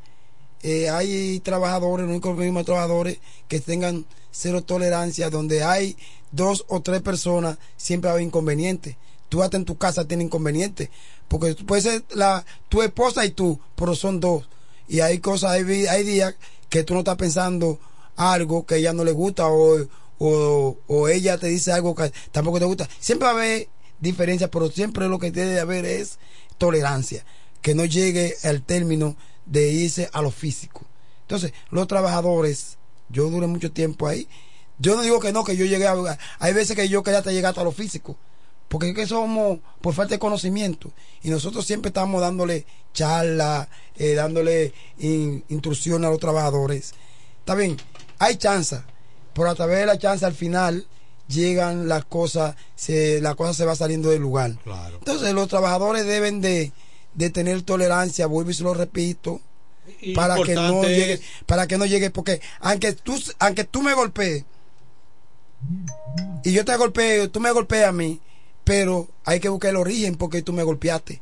Eh, 0.62 0.88
hay 0.88 1.40
trabajadores, 1.40 2.06
los 2.06 2.12
únicos 2.12 2.36
mismos 2.36 2.64
trabajadores 2.64 3.18
que 3.46 3.60
tengan 3.60 4.06
cero 4.30 4.62
tolerancia, 4.62 5.30
donde 5.30 5.62
hay 5.62 5.96
dos 6.32 6.64
o 6.68 6.80
tres 6.80 7.02
personas, 7.02 7.58
siempre 7.76 8.10
hay 8.10 8.24
inconvenientes. 8.24 8.96
Tú 9.28 9.42
hasta 9.42 9.56
en 9.56 9.64
tu 9.64 9.76
casa 9.76 10.06
tienes 10.06 10.26
inconvenientes. 10.26 10.88
Porque 11.28 11.54
tú 11.54 11.64
puedes 11.64 11.84
ser 11.84 12.04
la, 12.10 12.44
tu 12.68 12.82
esposa 12.82 13.24
y 13.24 13.30
tú, 13.30 13.60
pero 13.76 13.94
son 13.94 14.18
dos. 14.18 14.48
Y 14.90 15.00
hay 15.02 15.20
cosas, 15.20 15.52
hay, 15.52 15.86
hay 15.86 16.02
días 16.02 16.34
que 16.68 16.82
tú 16.82 16.94
no 16.94 17.00
estás 17.00 17.16
pensando 17.16 17.78
algo 18.16 18.66
que 18.66 18.76
ella 18.76 18.92
no 18.92 19.04
le 19.04 19.12
gusta 19.12 19.46
o, 19.46 19.86
o, 20.18 21.08
ella 21.08 21.38
te 21.38 21.46
dice 21.46 21.70
algo 21.70 21.94
que 21.94 22.12
tampoco 22.32 22.58
te 22.58 22.64
gusta. 22.64 22.88
Siempre 22.98 23.26
va 23.26 23.30
a 23.30 23.36
haber 23.36 23.68
diferencias, 24.00 24.50
pero 24.50 24.68
siempre 24.68 25.08
lo 25.08 25.20
que 25.20 25.30
debe 25.30 25.52
de 25.52 25.60
haber 25.60 25.84
es 25.84 26.18
tolerancia. 26.58 27.24
Que 27.62 27.76
no 27.76 27.84
llegue 27.84 28.34
al 28.42 28.62
término 28.62 29.16
de 29.46 29.70
irse 29.70 30.10
a 30.12 30.22
lo 30.22 30.32
físico. 30.32 30.82
Entonces, 31.22 31.52
los 31.70 31.86
trabajadores, 31.86 32.76
yo 33.10 33.30
duré 33.30 33.46
mucho 33.46 33.70
tiempo 33.70 34.08
ahí. 34.08 34.26
Yo 34.80 34.96
no 34.96 35.02
digo 35.02 35.20
que 35.20 35.32
no, 35.32 35.44
que 35.44 35.56
yo 35.56 35.66
llegué 35.66 35.86
a... 35.86 36.18
Hay 36.40 36.52
veces 36.52 36.74
que 36.74 36.88
yo 36.88 37.04
quería 37.04 37.18
hasta 37.18 37.30
llegar 37.30 37.50
hasta 37.50 37.62
lo 37.62 37.70
físico. 37.70 38.16
Porque 38.70 38.90
es 38.90 38.94
que 38.94 39.06
somos 39.06 39.58
por 39.82 39.92
falta 39.94 40.14
de 40.14 40.18
conocimiento. 40.20 40.92
Y 41.22 41.28
nosotros 41.28 41.66
siempre 41.66 41.88
estamos 41.88 42.20
dándole 42.22 42.64
charla, 42.94 43.68
eh, 43.96 44.14
dándole 44.14 44.72
in- 44.98 45.44
instrucción 45.48 46.04
a 46.04 46.08
los 46.08 46.20
trabajadores. 46.20 46.94
Está 47.40 47.54
bien, 47.56 47.76
hay 48.18 48.36
chance. 48.36 48.80
Pero 49.34 49.50
a 49.50 49.54
través 49.56 49.80
de 49.80 49.86
la 49.86 49.98
chance 49.98 50.24
al 50.24 50.34
final 50.34 50.86
llegan 51.26 51.88
las 51.88 52.04
cosas, 52.04 52.54
se, 52.76 53.20
la 53.20 53.34
cosa 53.34 53.54
se 53.54 53.64
va 53.64 53.74
saliendo 53.74 54.08
del 54.10 54.22
lugar. 54.22 54.56
Claro. 54.62 54.98
Entonces 54.98 55.32
los 55.34 55.48
trabajadores 55.48 56.06
deben 56.06 56.40
de, 56.40 56.72
de 57.14 57.30
tener 57.30 57.62
tolerancia, 57.62 58.26
vuelvo 58.26 58.50
y 58.52 58.54
se 58.54 58.62
lo 58.62 58.72
repito, 58.74 59.40
para 60.14 60.36
que 60.36 60.54
no 60.54 60.82
llegue, 60.84 61.20
para 61.46 61.66
que 61.66 61.76
no 61.76 61.86
llegue, 61.86 62.10
porque 62.10 62.40
aunque 62.60 62.92
tú, 62.92 63.20
aunque 63.40 63.64
tú 63.64 63.82
me 63.82 63.94
golpees 63.94 64.44
y 66.44 66.52
yo 66.52 66.64
te 66.64 66.76
golpeo, 66.76 67.30
tú 67.30 67.40
me 67.40 67.50
golpeas 67.52 67.88
a 67.88 67.92
mí, 67.92 68.20
pero 68.70 69.08
hay 69.24 69.40
que 69.40 69.48
buscar 69.48 69.70
el 69.70 69.76
origen 69.78 70.14
porque 70.14 70.42
tú 70.42 70.52
me 70.52 70.62
golpeaste. 70.62 71.20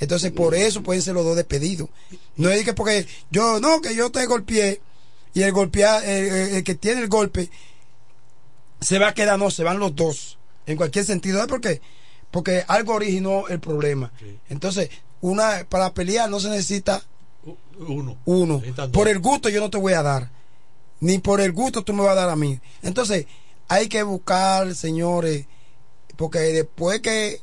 Entonces 0.00 0.32
por 0.32 0.54
eso 0.54 0.82
pueden 0.82 1.00
ser 1.00 1.14
los 1.14 1.24
dos 1.24 1.34
despedidos. 1.34 1.88
No 2.36 2.50
es 2.50 2.62
que 2.62 2.74
porque 2.74 3.06
yo, 3.30 3.58
no, 3.58 3.80
que 3.80 3.94
yo 3.94 4.10
te 4.10 4.26
golpeé 4.26 4.82
y 5.32 5.40
el 5.40 5.50
golpea, 5.52 6.00
el, 6.04 6.56
el- 6.56 6.62
que 6.64 6.74
tiene 6.74 7.00
el 7.00 7.08
golpe 7.08 7.48
se 8.82 8.98
va 8.98 9.08
a 9.08 9.14
quedar, 9.14 9.38
no, 9.38 9.50
se 9.50 9.64
van 9.64 9.78
los 9.78 9.96
dos, 9.96 10.36
en 10.66 10.76
cualquier 10.76 11.06
sentido. 11.06 11.38
¿Sabes 11.38 11.48
por 11.50 11.62
qué? 11.62 11.80
Porque 12.30 12.64
algo 12.68 12.92
originó 12.94 13.48
el 13.48 13.60
problema. 13.60 14.12
Entonces, 14.50 14.90
una 15.22 15.64
para 15.70 15.94
pelear 15.94 16.28
no 16.28 16.38
se 16.38 16.50
necesita 16.50 17.02
uno. 17.78 18.18
uno. 18.26 18.60
Por 18.92 19.08
el 19.08 19.20
gusto 19.20 19.48
yo 19.48 19.60
no 19.60 19.70
te 19.70 19.78
voy 19.78 19.94
a 19.94 20.02
dar. 20.02 20.30
Ni 21.00 21.16
por 21.18 21.40
el 21.40 21.52
gusto 21.52 21.82
tú 21.82 21.94
me 21.94 22.02
vas 22.02 22.12
a 22.12 22.20
dar 22.20 22.28
a 22.28 22.36
mí. 22.36 22.60
Entonces, 22.82 23.24
hay 23.68 23.88
que 23.88 24.02
buscar, 24.02 24.74
señores, 24.74 25.46
porque 26.20 26.40
después 26.40 27.00
que 27.00 27.40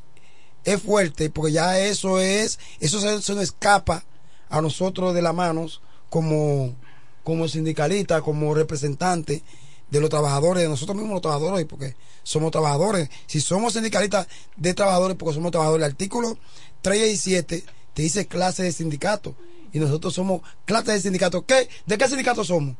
es 0.63 0.79
fuerte, 0.79 1.31
porque 1.31 1.51
ya 1.51 1.79
eso 1.79 2.19
es, 2.19 2.59
eso 2.79 2.99
se, 3.01 3.23
se 3.23 3.33
nos 3.33 3.43
escapa 3.45 4.05
a 4.49 4.61
nosotros 4.61 5.15
de 5.15 5.23
las 5.23 5.33
manos 5.33 5.81
como, 6.11 6.75
como 7.23 7.47
sindicalistas, 7.47 8.21
como 8.21 8.53
representantes 8.53 9.41
de 9.89 9.99
los 9.99 10.11
trabajadores, 10.11 10.61
de 10.61 10.69
nosotros 10.69 10.95
mismos 10.95 11.13
los 11.13 11.21
trabajadores, 11.23 11.65
porque 11.65 11.95
somos 12.21 12.51
trabajadores. 12.51 13.09
Si 13.25 13.41
somos 13.41 13.73
sindicalistas 13.73 14.27
de 14.55 14.75
trabajadores, 14.75 15.17
porque 15.17 15.33
somos 15.33 15.49
trabajadores, 15.49 15.83
el 15.83 15.91
artículo 15.91 16.37
37 16.83 17.63
te 17.95 18.01
dice 18.03 18.27
clase 18.27 18.61
de 18.61 18.71
sindicato. 18.71 19.33
Y 19.73 19.79
nosotros 19.79 20.13
somos 20.13 20.41
clase 20.65 20.91
de 20.91 20.99
sindicato. 20.99 21.47
¿Qué? 21.47 21.67
¿De 21.87 21.97
qué 21.97 22.07
sindicato 22.07 22.43
somos? 22.43 22.75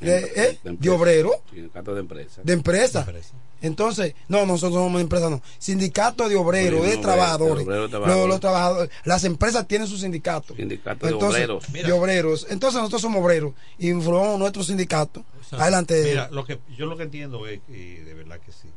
De, 0.00 0.32
¿eh? 0.34 0.58
de 0.64 0.90
obrero, 0.90 1.40
Sindicato 1.52 1.94
de 1.94 2.00
empresa. 2.00 2.42
de 2.42 2.52
empresa. 2.52 3.06
Entonces, 3.64 4.14
no, 4.28 4.46
nosotros 4.46 4.74
somos 4.82 5.00
empresa, 5.00 5.30
no. 5.30 5.40
Sindicato 5.58 6.28
de 6.28 6.36
obreros, 6.36 6.80
Obrero, 6.80 6.96
de 6.96 7.02
trabajadores. 7.02 7.56
de 7.58 7.62
obrero, 7.64 7.80
Los, 7.82 7.90
trabajadores. 7.90 8.28
los 8.28 8.40
trabajadores. 8.40 8.90
Las 9.04 9.24
empresas 9.24 9.66
tienen 9.66 9.88
su 9.88 9.98
sindicato. 9.98 10.54
Sindicato 10.54 11.06
de 11.06 11.12
Entonces, 11.12 11.48
obreros. 11.48 11.72
de 11.72 11.92
obreros. 11.92 12.46
Entonces 12.50 12.78
nosotros 12.78 13.02
somos 13.02 13.22
obreros 13.22 13.54
y 13.78 13.92
formamos 13.94 14.38
nuestro 14.38 14.62
sindicato. 14.62 15.24
Adelante. 15.52 16.02
Mira, 16.04 16.28
lo 16.30 16.44
que, 16.44 16.58
yo 16.76 16.86
lo 16.86 16.96
que 16.96 17.04
entiendo 17.04 17.46
es 17.46 17.60
que, 17.66 18.02
de 18.04 18.14
verdad 18.14 18.38
que 18.40 18.52
sí, 18.52 18.68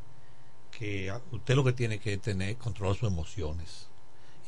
que 0.77 1.11
usted 1.31 1.55
lo 1.55 1.63
que 1.63 1.73
tiene 1.73 1.99
que 1.99 2.17
tener 2.17 2.55
controlar 2.57 2.95
sus 2.97 3.07
emociones. 3.09 3.87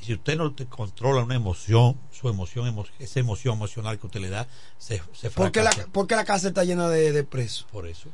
Y 0.01 0.05
si 0.05 0.13
usted 0.13 0.37
no 0.37 0.53
te 0.53 0.65
controla 0.65 1.23
una 1.23 1.35
emoción, 1.35 1.97
su 2.11 2.29
emoción, 2.29 2.67
emo- 2.73 2.85
esa 2.99 3.19
emoción 3.19 3.55
emocional 3.55 3.99
que 3.99 4.05
usted 4.07 4.21
le 4.21 4.29
da, 4.29 4.47
se, 4.77 5.01
se 5.11 5.29
¿Por 5.31 5.51
qué 5.51 5.61
la, 5.61 5.71
fracasa. 5.71 5.91
por 5.91 6.07
qué 6.07 6.15
la 6.15 6.23
cárcel 6.23 6.49
está 6.49 6.63
llena 6.63 6.87
de, 6.87 7.11
de 7.11 7.23
presos? 7.25 7.67
Por 7.71 7.85
eso. 7.87 8.07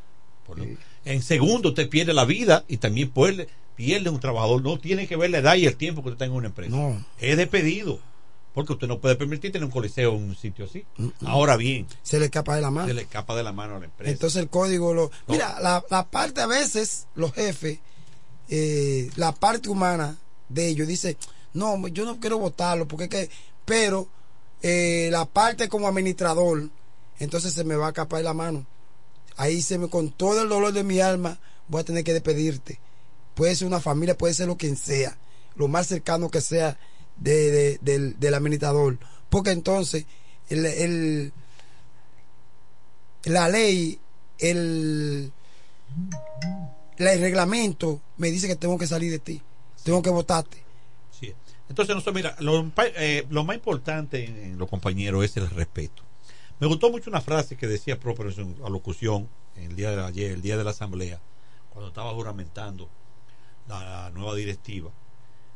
En 1.05 1.21
segundo, 1.21 1.69
usted 1.69 1.89
pierde 1.89 2.13
la 2.13 2.25
vida 2.25 2.63
y 2.67 2.77
también 2.77 3.09
pierde, 3.11 3.47
pierde 3.75 4.09
un 4.09 4.19
trabajador. 4.19 4.61
No 4.61 4.77
tiene 4.79 5.07
que 5.07 5.15
ver 5.15 5.29
la 5.31 5.39
edad 5.39 5.55
y 5.55 5.65
el 5.65 5.75
tiempo 5.75 6.01
que 6.03 6.09
usted 6.09 6.19
tenga 6.19 6.33
en 6.33 6.37
una 6.37 6.47
empresa. 6.47 6.75
No. 6.75 7.03
Es 7.19 7.37
despedido. 7.37 7.99
Porque 8.53 8.71
usted 8.71 8.87
no 8.87 8.99
puede 8.99 9.17
permitir 9.17 9.51
tener 9.51 9.65
un 9.65 9.71
coliseo 9.71 10.15
en 10.15 10.23
un 10.29 10.35
sitio 10.35 10.63
así. 10.63 10.85
Ahora 11.25 11.57
bien, 11.57 11.87
Se 12.03 12.19
le 12.19 12.25
escapa 12.25 12.55
de 12.55 12.61
la 12.61 12.71
mano. 12.71 12.87
se 12.87 12.93
le 12.93 13.01
escapa 13.01 13.35
de 13.35 13.43
la 13.43 13.51
mano 13.51 13.75
a 13.75 13.79
la 13.79 13.85
empresa. 13.85 14.09
Entonces 14.11 14.41
el 14.41 14.47
código 14.49 14.93
lo... 14.93 15.11
Mira, 15.27 15.59
la, 15.59 15.83
la 15.89 16.05
parte 16.05 16.39
a 16.39 16.47
veces, 16.47 17.07
los 17.15 17.33
jefes, 17.33 17.79
eh, 18.47 19.09
la 19.17 19.33
parte 19.33 19.67
humana 19.67 20.17
de 20.47 20.69
ellos. 20.69 20.87
Dice, 20.87 21.17
no, 21.53 21.85
yo 21.89 22.05
no 22.05 22.17
quiero 22.21 22.37
votarlo, 22.37 22.87
porque 22.87 23.03
es 23.05 23.09
que, 23.09 23.29
pero 23.65 24.07
eh, 24.61 25.09
la 25.11 25.25
parte 25.25 25.67
como 25.67 25.89
administrador, 25.89 26.69
entonces 27.19 27.53
se 27.53 27.65
me 27.65 27.75
va 27.75 27.87
a 27.87 27.89
escapar 27.89 28.23
la 28.23 28.33
mano. 28.33 28.65
Ahí 29.37 29.61
se 29.61 29.77
me, 29.77 29.89
con 29.89 30.11
todo 30.11 30.41
el 30.43 30.49
dolor 30.49 30.71
de 30.73 30.83
mi 30.83 30.99
alma, 30.99 31.39
voy 31.67 31.81
a 31.81 31.85
tener 31.85 32.03
que 32.03 32.13
despedirte. 32.13 32.79
Puede 33.33 33.55
ser 33.55 33.67
una 33.67 33.81
familia, 33.81 34.17
puede 34.17 34.33
ser 34.33 34.47
lo 34.47 34.57
que 34.57 34.73
sea, 34.75 35.17
lo 35.55 35.67
más 35.67 35.87
cercano 35.87 36.29
que 36.29 36.41
sea 36.41 36.77
de, 37.17 37.51
de- 37.51 37.79
del, 37.81 38.19
del 38.19 38.33
administrador. 38.33 38.97
Porque 39.29 39.51
entonces, 39.51 40.05
el, 40.49 40.65
el- 40.65 41.33
la 43.25 43.49
ley, 43.49 43.99
el, 44.39 45.31
el 46.97 47.19
reglamento 47.19 48.01
me 48.17 48.31
dice 48.31 48.47
que 48.47 48.55
tengo 48.55 48.77
que 48.77 48.87
salir 48.87 49.11
de 49.11 49.19
ti, 49.19 49.41
tengo 49.83 50.01
que 50.01 50.09
votarte. 50.11 50.63
Sí. 51.11 51.33
Entonces, 51.67 51.95
nosotros, 51.95 52.15
mira, 52.15 52.35
lo, 52.39 52.71
eh, 52.77 53.25
más 53.29 53.55
importante 53.55 54.23
en, 54.25 54.37
en 54.37 54.57
los 54.57 54.69
compañeros 54.69 55.25
es 55.25 55.35
el 55.37 55.49
respeto. 55.49 56.03
Me 56.59 56.67
gustó 56.67 56.89
mucho 56.89 57.09
una 57.09 57.21
frase 57.21 57.57
que 57.57 57.67
decía 57.67 57.99
propio 57.99 58.25
en 58.25 58.33
su 58.33 58.65
alocución 58.65 59.27
el 59.55 59.75
día 59.75 59.91
de 59.91 60.03
ayer, 60.03 60.31
el 60.31 60.41
día 60.41 60.57
de 60.57 60.63
la 60.63 60.71
asamblea, 60.71 61.19
cuando 61.69 61.89
estaba 61.89 62.13
juramentando 62.13 62.89
la, 63.67 64.09
nueva 64.13 64.35
directiva. 64.35 64.91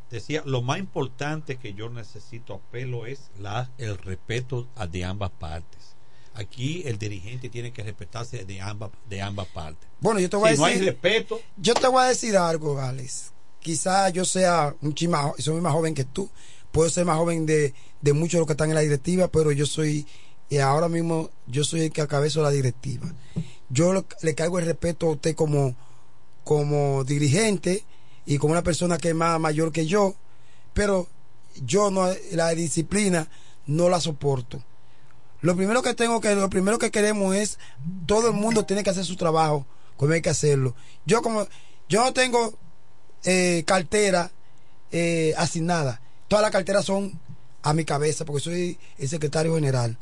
Decía, 0.10 0.42
lo 0.46 0.62
más 0.62 0.80
importante 0.80 1.58
que 1.58 1.74
yo 1.74 1.90
necesito 1.90 2.56
apelo 2.56 3.06
es 3.06 3.30
la, 3.40 3.70
el 3.78 3.98
respeto 3.98 4.68
a- 4.76 4.88
de 4.88 5.06
ambas 5.06 5.30
partes. 5.32 5.96
Aquí 6.34 6.82
el 6.86 6.98
dirigente 6.98 7.50
tiene 7.50 7.72
que 7.72 7.84
respetarse 7.84 8.44
de 8.46 8.62
ambas, 8.62 8.92
de 9.08 9.22
ambas 9.22 9.48
partes. 9.48 9.88
Bueno, 10.00 10.20
yo 10.20 10.30
te 10.30 10.38
voy 10.38 10.50
si 10.50 10.56
a 10.56 10.58
no 10.58 10.66
hay 10.66 10.74
decir, 10.74 10.88
respeto, 10.90 11.40
yo 11.58 11.74
te 11.76 11.88
voy 11.88 12.02
a 12.04 12.08
decir 12.08 12.36
algo, 12.38 12.80
Alex. 12.80 13.34
Quizá 13.60 14.10
yo 14.10 14.26
sea 14.26 14.74
un 14.82 14.94
chima, 14.96 15.34
soy 15.38 15.60
más 15.62 15.74
joven 15.74 15.94
que 15.94 16.06
tú, 16.06 16.30
puedo 16.72 16.90
ser 16.90 17.06
más 17.06 17.18
joven 17.18 17.46
de, 17.46 17.74
de 18.02 18.14
muchos 18.14 18.34
de 18.34 18.38
los 18.40 18.48
que 18.48 18.54
están 18.54 18.70
en 18.70 18.76
la 18.76 18.82
directiva, 18.82 19.28
pero 19.28 19.52
yo 19.52 19.66
soy, 19.66 20.08
y 20.50 20.58
ahora 20.58 20.90
mismo 20.90 21.30
yo 21.48 21.64
soy 21.64 21.82
el 21.82 21.92
que 21.92 22.02
acabezo 22.02 22.42
la 22.42 22.50
directiva. 22.50 23.08
Yo 23.70 23.94
le, 24.22 24.36
caigo 24.36 24.58
el 24.58 24.66
respeto 24.66 25.08
a 25.08 25.12
usted 25.12 25.36
como, 25.36 25.76
como 26.44 27.04
dirigente 27.04 27.84
y 28.26 28.40
como 28.40 28.54
una 28.54 28.64
persona 28.64 28.98
que 28.98 29.10
es 29.10 29.16
más 29.16 29.40
mayor 29.40 29.72
que 29.72 29.86
yo, 29.86 30.16
pero 30.74 31.08
yo 31.64 31.92
no, 31.92 32.10
la 32.32 32.50
disciplina 32.50 33.28
no 33.68 33.90
la 33.90 34.02
soporto. 34.02 34.64
Lo 35.42 35.56
primero 35.56 35.84
que 35.84 35.94
tengo 35.94 36.20
que, 36.20 36.36
lo 36.36 36.50
primero 36.50 36.80
que 36.80 36.92
queremos 36.92 37.36
es, 37.36 37.60
todo 38.08 38.28
el 38.28 38.34
mundo 38.34 38.66
tiene 38.66 38.84
que 38.84 38.90
hacer 38.90 39.06
su 39.06 39.16
trabajo, 39.16 39.66
como 39.98 40.14
hay 40.14 40.22
que 40.22 40.30
hacerlo. 40.30 40.76
Yo 41.06 41.22
como, 41.22 41.48
yo 41.88 42.04
no 42.04 42.12
tengo 42.12 42.58
eh, 43.24 43.64
cartera 43.66 44.32
eh, 44.92 45.34
asignada. 45.38 46.02
Todas 46.28 46.42
las 46.42 46.52
carteras 46.52 46.86
son 46.86 47.20
a 47.62 47.74
mi 47.74 47.86
cabeza, 47.86 48.26
porque 48.26 48.42
soy 48.42 48.80
el 48.98 49.08
secretario 49.08 49.56
general. 49.56 49.98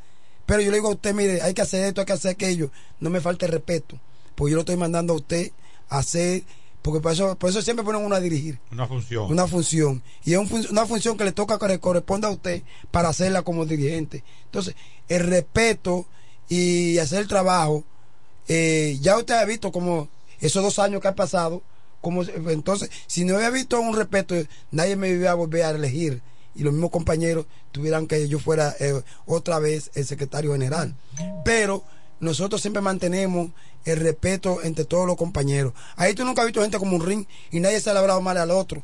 Pero 0.47 0.61
yo 0.61 0.71
le 0.71 0.77
digo 0.77 0.87
a 0.87 0.93
usted, 0.93 1.13
mire, 1.13 1.41
hay 1.43 1.53
que 1.53 1.61
hacer 1.61 1.85
esto, 1.85 2.01
hay 2.01 2.05
que 2.05 2.13
hacer 2.13 2.31
aquello. 2.31 2.71
No 2.99 3.11
me 3.11 3.21
falte 3.21 3.45
respeto, 3.45 3.99
porque 4.33 4.51
yo 4.51 4.55
lo 4.55 4.61
estoy 4.61 4.77
mandando 4.77 5.13
a 5.13 5.17
usted 5.17 5.51
a 5.89 5.99
hacer, 5.99 6.43
porque 6.81 7.01
por 7.01 7.11
eso, 7.11 7.35
por 7.35 7.49
eso 7.49 7.61
siempre 7.61 7.85
ponen 7.85 8.01
uno 8.01 8.15
a 8.15 8.19
dirigir. 8.21 8.57
Una 8.71 8.87
función. 8.87 9.29
una 9.29 9.45
función. 9.45 10.01
Y 10.23 10.33
es 10.33 10.39
un 10.39 10.67
una 10.71 10.85
función 10.85 11.17
que 11.17 11.25
le 11.25 11.33
toca 11.33 11.59
que 11.59 11.67
le 11.67 11.79
corresponde 11.79 12.27
a 12.27 12.31
usted 12.31 12.63
para 12.89 13.09
hacerla 13.09 13.41
como 13.41 13.65
dirigente. 13.65 14.23
Entonces 14.45 14.73
el 15.09 15.27
respeto 15.27 16.07
y 16.49 16.97
hacer 16.99 17.19
el 17.19 17.27
trabajo 17.27 17.83
eh, 18.47 18.97
ya 19.01 19.17
usted 19.17 19.35
ha 19.35 19.45
visto 19.45 19.71
como 19.71 20.07
esos 20.39 20.63
dos 20.63 20.79
años 20.79 21.01
que 21.01 21.09
han 21.09 21.15
pasado 21.15 21.61
como 21.99 22.23
entonces 22.23 22.89
si 23.07 23.25
no 23.25 23.35
había 23.35 23.49
visto 23.49 23.79
un 23.81 23.95
respeto 23.95 24.35
nadie 24.71 24.95
me 24.95 25.09
iba 25.09 25.31
a 25.31 25.35
volver 25.35 25.63
a 25.63 25.71
elegir 25.71 26.21
y 26.57 26.63
los 26.63 26.73
mismos 26.73 26.91
compañeros 26.91 27.45
tuvieran 27.71 28.07
que 28.07 28.27
yo 28.27 28.39
fuera 28.39 28.75
eh, 28.79 29.01
otra 29.25 29.59
vez 29.59 29.91
el 29.95 30.05
secretario 30.05 30.51
general 30.51 30.93
pero 31.45 31.83
nosotros 32.19 32.59
siempre 32.61 32.81
mantenemos 32.81 33.51
el 33.85 33.99
respeto 33.99 34.61
entre 34.63 34.83
todos 34.83 35.05
los 35.07 35.15
compañeros. 35.15 35.71
Ahí 35.95 36.13
tú 36.13 36.25
nunca 36.25 36.41
has 36.41 36.47
visto 36.47 36.61
gente 36.61 36.77
como 36.79 36.95
un 36.97 37.05
ring 37.05 37.25
y 37.51 37.59
nadie 37.61 37.79
se 37.79 37.89
ha 37.89 37.97
hablado 37.97 38.19
mal 38.21 38.35
al 38.37 38.51
otro. 38.51 38.83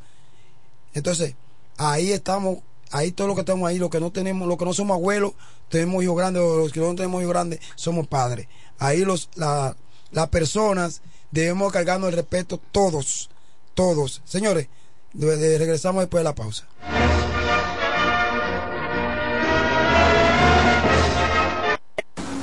Entonces, 0.93 1.35
ahí 1.77 2.11
estamos, 2.11 2.59
ahí 2.91 3.11
todos 3.11 3.27
los 3.27 3.35
que 3.35 3.41
estamos 3.41 3.67
ahí, 3.67 3.79
los 3.79 3.89
que 3.89 3.99
no 3.99 4.11
tenemos, 4.11 4.47
los 4.47 4.57
que 4.57 4.65
no 4.65 4.73
somos 4.73 4.95
abuelos, 4.95 5.33
tenemos 5.67 6.03
hijos 6.03 6.15
grandes, 6.15 6.41
o 6.43 6.57
los 6.57 6.71
que 6.71 6.79
no 6.79 6.93
tenemos 6.95 7.21
hijos 7.21 7.33
grandes, 7.33 7.59
somos 7.75 8.07
padres. 8.07 8.47
Ahí 8.79 9.03
los, 9.03 9.29
la- 9.35 9.75
las 10.11 10.29
personas 10.29 11.01
debemos 11.31 11.73
cargarnos 11.73 12.09
el 12.09 12.15
respeto 12.15 12.61
todos, 12.71 13.29
todos. 13.73 14.21
Señores, 14.25 14.67
regresamos 15.15 16.03
después 16.03 16.19
de 16.21 16.23
la 16.25 16.35
pausa. 16.35 16.67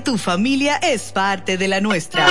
tu 0.00 0.18
familia 0.18 0.76
es 0.76 1.12
parte 1.12 1.56
de 1.56 1.68
la 1.68 1.80
nuestra. 1.80 2.26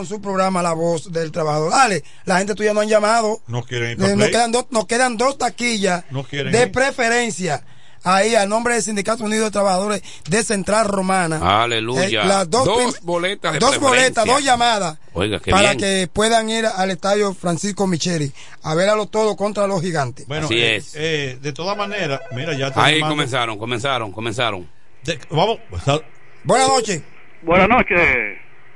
Con 0.00 0.06
su 0.06 0.22
programa 0.22 0.62
La 0.62 0.72
Voz 0.72 1.12
del 1.12 1.30
Trabajador. 1.30 1.70
Dale, 1.72 2.02
la 2.24 2.38
gente 2.38 2.54
tuya 2.54 2.72
no 2.72 2.80
han 2.80 2.88
llamado. 2.88 3.42
no 3.48 3.62
quieren 3.62 3.90
ir 3.90 3.96
Eh, 3.96 3.98
para 3.98 4.08
nos, 4.10 4.16
play. 4.18 4.30
quedan 4.30 4.52
dos, 4.52 4.66
nos 4.70 4.86
quedan 4.86 5.16
dos 5.18 5.36
taquillas 5.36 6.04
No 6.10 6.24
quieren 6.24 6.50
de 6.52 6.62
ir. 6.62 6.72
preferencia. 6.72 7.62
Ahí, 8.02 8.34
al 8.34 8.48
nombre 8.48 8.72
del 8.72 8.82
Sindicato 8.82 9.24
Unido 9.24 9.44
de 9.44 9.50
Trabajadores 9.50 10.02
de 10.26 10.42
Central 10.42 10.88
Romana. 10.88 11.62
Aleluya. 11.64 12.22
Eh, 12.22 12.26
las 12.26 12.48
dos, 12.48 12.98
boletas 13.02 13.52
de 13.52 13.58
Dos 13.58 13.78
boletas, 13.78 14.24
dos 14.24 14.42
llamadas. 14.42 14.96
Oiga, 15.12 15.38
qué 15.38 15.50
para 15.50 15.74
bien. 15.74 15.78
que 15.78 16.08
puedan 16.10 16.48
ir 16.48 16.64
al 16.64 16.90
estadio 16.90 17.34
Francisco 17.34 17.86
Micheli 17.86 18.32
a 18.62 18.74
ver 18.74 18.88
a 18.88 18.94
los 18.94 19.10
todos 19.10 19.36
contra 19.36 19.66
los 19.66 19.82
gigantes. 19.82 20.26
Bueno, 20.26 20.46
Así 20.46 20.54
eh, 20.58 20.76
es. 20.76 20.94
eh, 20.96 21.38
de 21.42 21.52
todas 21.52 21.76
maneras, 21.76 22.22
mira, 22.32 22.54
ya 22.56 22.68
está 22.68 22.84
Ahí 22.86 22.94
llamando- 23.00 23.16
comenzaron, 23.16 23.58
comenzaron, 23.58 24.12
comenzaron. 24.12 24.66
De- 25.04 25.20
vamos. 25.28 25.58
Buenas 26.44 26.68
noches. 26.68 27.02
Buenas 27.42 27.68
noches, 27.68 28.00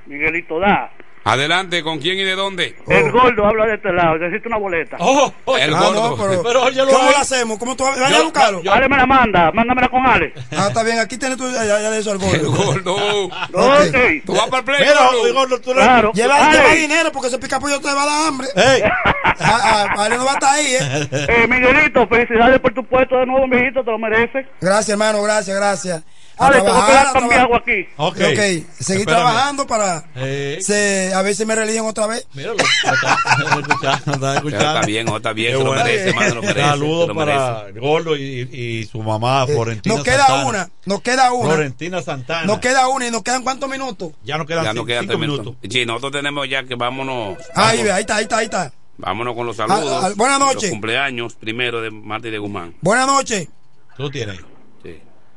Miguelito 0.04 0.60
Da. 0.60 0.90
Adelante, 1.26 1.82
¿con 1.82 1.98
quién 2.00 2.18
y 2.18 2.22
de 2.24 2.34
dónde? 2.34 2.76
El 2.86 3.10
gordo 3.10 3.46
habla 3.46 3.64
de 3.66 3.74
este 3.76 3.90
lado, 3.92 4.18
necesito 4.18 4.48
una 4.50 4.58
boleta. 4.58 4.96
Oh, 5.00 5.32
El 5.58 5.74
Ah, 5.74 5.78
gordo. 5.80 6.10
no, 6.10 6.16
pero, 6.22 6.42
Pero 6.42 6.62
óyelo 6.64 6.90
¿cómo 6.90 7.10
lo 7.10 7.16
hacemos? 7.16 7.58
¿Cómo 7.58 7.74
tú 7.76 7.84
vas 7.84 7.98
a 7.98 8.10
Yo- 8.10 8.24
buscarlo? 8.24 8.60
Ale 8.70 8.88
me 8.90 8.96
la 8.98 9.06
manda, 9.06 9.50
mándamela 9.52 9.88
con 9.88 10.06
Ale. 10.06 10.34
Ah, 10.54 10.66
está 10.68 10.82
bien, 10.82 10.98
aquí 10.98 11.16
tienes 11.16 11.38
tú 11.38 11.50
ya, 11.50 11.64
ya 11.64 11.90
de 11.90 11.98
eso 11.98 12.10
al 12.12 12.22
El 12.22 12.42
gordo. 12.46 12.52
gordo. 12.52 12.96
Ok. 13.54 13.96
Tú 14.26 14.34
vas 14.34 14.46
para 14.48 14.58
el 14.58 14.64
play, 14.64 14.80
Mira, 14.80 15.06
gordo? 15.06 15.34
gordo, 15.34 15.60
tú 15.60 15.72
Claro. 15.72 16.12
Lleva, 16.12 16.46
Ale. 16.46 16.58
lleva 16.58 16.74
dinero 16.74 17.10
porque 17.12 17.28
ese 17.28 17.38
picapollo 17.38 17.80
te 17.80 17.86
va 17.94 18.02
a 18.02 18.06
dar 18.06 18.28
hambre. 18.28 18.48
Ey. 18.54 18.82
Ah, 19.36 19.86
ah, 19.96 20.02
Ale 20.04 20.16
no 20.16 20.24
va 20.24 20.30
a 20.30 20.34
estar 20.34 20.54
ahí, 20.54 20.66
¿eh? 20.74 21.08
Eh, 21.10 21.46
Miguelito, 21.48 22.06
felicidades 22.06 22.60
por 22.60 22.72
tu 22.72 22.84
puesto 22.84 23.16
de 23.16 23.26
nuevo, 23.26 23.48
mijito, 23.48 23.82
te 23.82 23.90
lo 23.90 23.98
mereces. 23.98 24.46
Gracias, 24.60 24.90
hermano, 24.90 25.20
gracias, 25.24 25.56
gracias. 25.56 26.02
A 26.36 26.46
Ale, 26.48 26.56
tengo 26.56 26.66
que 26.66 26.72
trabajar, 26.72 26.94
dar 26.94 27.06
a 27.06 27.12
trabajar. 27.12 27.54
aquí. 27.54 27.88
Ok. 27.96 28.16
Ok, 28.16 28.18
seguir 28.18 28.64
Espérame. 28.78 29.04
trabajando 29.06 29.66
para 29.66 30.04
Eh. 30.16 30.58
se, 30.60 31.12
a 31.14 31.22
ver 31.22 31.34
si 31.34 31.46
me 31.46 31.54
religen 31.54 31.84
otra 31.84 32.06
vez. 32.08 32.26
Míralo, 32.34 32.56
está, 32.58 32.92
está 32.92 33.58
escuchando, 33.60 34.12
está 34.14 34.34
escuchando. 34.36 34.66
Está 34.74 34.86
bien, 34.86 35.08
está 35.08 35.32
bien, 35.32 35.52
Qué 35.52 35.58
se 35.58 35.62
lo 35.64 35.70
bueno. 35.70 35.84
merece, 35.84 36.12
lo 36.34 36.42
merece. 36.42 36.60
Saludos 36.60 37.10
para 37.16 37.70
Gordo 37.80 38.16
y, 38.16 38.48
y 38.52 38.84
su 38.86 39.02
mamá, 39.02 39.46
Florentina 39.46 39.94
Eh, 39.94 39.96
Nos 39.98 40.04
queda 40.04 40.26
Santana. 40.26 40.44
una, 40.48 40.70
nos 40.86 41.00
queda 41.02 41.32
una. 41.32 41.48
Florentina 41.54 42.02
Santana. 42.02 42.44
Nos 42.46 42.58
queda 42.58 42.88
una 42.88 43.06
y 43.06 43.10
nos 43.12 43.22
quedan 43.22 43.42
cuántos 43.44 43.68
minutos. 43.70 44.10
ya 44.24 44.36
nos 44.36 44.46
quedan 44.46 44.64
Ya 44.64 44.72
no 44.72 44.80
cinco, 44.80 44.86
queda 44.86 45.00
cinco 45.00 45.10
tres 45.12 45.20
minutos. 45.20 45.44
minutos. 45.46 45.68
Sí, 45.70 45.86
nosotros 45.86 46.12
tenemos 46.12 46.48
ya 46.48 46.64
que 46.64 46.74
vámonos. 46.74 47.38
Ahí, 47.54 47.80
ahí 47.88 48.00
está, 48.00 48.16
ahí 48.16 48.22
está, 48.24 48.38
ahí 48.38 48.44
está. 48.46 48.72
Vámonos 48.96 49.34
con 49.34 49.46
los 49.46 49.56
saludos. 49.56 50.02
Ah, 50.04 50.08
ah, 50.08 50.12
buenas 50.16 50.38
noches. 50.40 50.62
Los 50.62 50.70
cumpleaños 50.70 51.34
primero 51.34 51.80
de 51.80 51.90
Marta 51.90 52.28
y 52.28 52.30
de 52.32 52.38
Guzmán. 52.38 52.74
Buenas 52.80 53.06
noches. 53.06 53.48
Tú 53.96 54.10
tienes. 54.10 54.38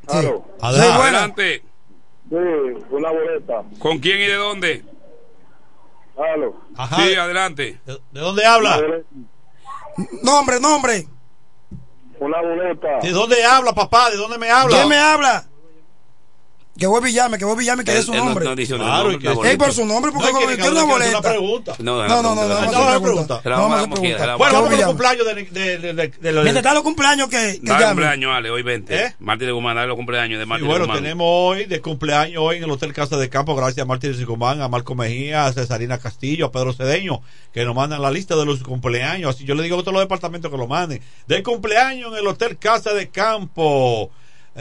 Sí. 0.08 0.20
Sí. 0.20 0.28
Adelante. 0.60 1.02
Adelante. 1.02 1.64
Sí, 2.28 2.36
una 2.90 3.10
boleta. 3.10 3.62
¿Con 3.78 3.98
quién 3.98 4.20
y 4.20 4.26
de 4.26 4.34
dónde? 4.34 4.84
Halo. 6.16 6.56
Sí, 6.96 7.14
adelante. 7.14 7.80
¿De 7.86 8.20
dónde 8.20 8.44
habla? 8.44 8.80
Nombre, 10.22 10.60
nombre. 10.60 11.06
Una 12.20 12.40
boleta. 12.40 12.98
¿De 13.02 13.10
dónde 13.10 13.44
habla, 13.44 13.72
papá? 13.72 14.10
¿De 14.10 14.16
dónde 14.16 14.38
me 14.38 14.50
habla? 14.50 14.76
¿Quién 14.76 14.88
me 14.88 14.98
habla? 14.98 15.47
Que 16.78 16.86
vuelva 16.86 17.08
y 17.08 17.12
llame, 17.12 17.38
que 17.38 17.44
vuelva 17.44 17.62
y 17.62 17.66
llame, 17.66 17.82
que 17.84 17.98
es 17.98 18.04
su 18.04 18.14
nombre. 18.14 18.44
no 18.44 18.54
dice 18.54 18.76
Claro, 18.76 19.10
Ey, 19.44 19.56
por 19.56 19.72
su 19.72 19.84
nombre, 19.84 20.12
porque 20.12 20.32
No, 20.32 20.38
quiero 20.38 20.70
una 20.72 20.84
boleta. 20.84 21.20
No, 21.80 22.06
No, 22.06 22.08
no, 22.08 22.22
no, 22.22 22.34
no, 22.34 22.48
No, 22.48 22.72
no, 22.72 22.92
no, 22.94 23.02
pregunta. 23.02 23.40
Bueno, 23.42 24.52
vamos 24.54 24.68
con 24.70 24.78
los 24.78 24.86
cumpleaños 24.86 25.26
de, 25.26 25.34
de, 25.34 25.78
de, 25.78 25.92
de- 25.94 26.08
de 26.08 26.32
los- 26.32 26.44
Mientras 26.44 26.64
está 26.64 26.74
los 26.74 26.82
cumpleaños, 26.82 27.28
que, 27.28 27.58
Dale 27.62 27.86
cumpleaños, 27.86 28.32
Ale, 28.34 28.50
hoy 28.50 28.62
20. 28.62 28.94
¿Eh? 29.04 29.14
Martín 29.18 29.46
de 29.48 29.52
Guzmán, 29.52 29.74
dale 29.76 29.88
los 29.88 29.96
cumpleaños 29.96 30.38
de 30.38 30.46
Martín 30.46 30.66
bueno, 30.68 30.82
de 30.84 30.86
Guzmán. 30.86 31.02
tenemos 31.02 31.26
hoy 31.28 31.64
de 31.66 31.80
cumpleaños 31.80 32.42
hoy 32.42 32.58
en 32.58 32.64
el 32.64 32.70
Hotel 32.70 32.92
Casa 32.92 33.16
de 33.16 33.28
Campo, 33.28 33.54
gracias 33.56 33.82
a 33.82 33.86
Martín 33.86 34.14
Sicomán, 34.14 34.60
a 34.62 34.68
Marco 34.68 34.94
Mejía, 34.94 35.46
a 35.46 35.52
Cesarina 35.52 35.98
Castillo, 35.98 36.46
a 36.46 36.52
Pedro 36.52 36.72
Cedeño, 36.72 37.20
que 37.52 37.64
nos 37.64 37.74
mandan 37.74 38.00
la 38.02 38.10
lista 38.10 38.36
de 38.36 38.44
los 38.46 38.62
cumpleaños. 38.62 39.34
Así 39.34 39.44
yo 39.44 39.54
le 39.54 39.62
digo 39.64 39.76
a 39.78 39.80
todos 39.80 39.94
los 39.94 40.02
departamentos 40.02 40.50
que 40.50 40.56
lo 40.56 40.66
manden. 40.68 41.00
De 41.26 41.42
cumpleaños 41.42 42.12
en 42.12 42.18
el 42.18 42.26
Hotel 42.26 42.56
Casa 42.58 42.92
de 42.92 43.08
Campo, 43.08 44.10
eh, 44.10 44.10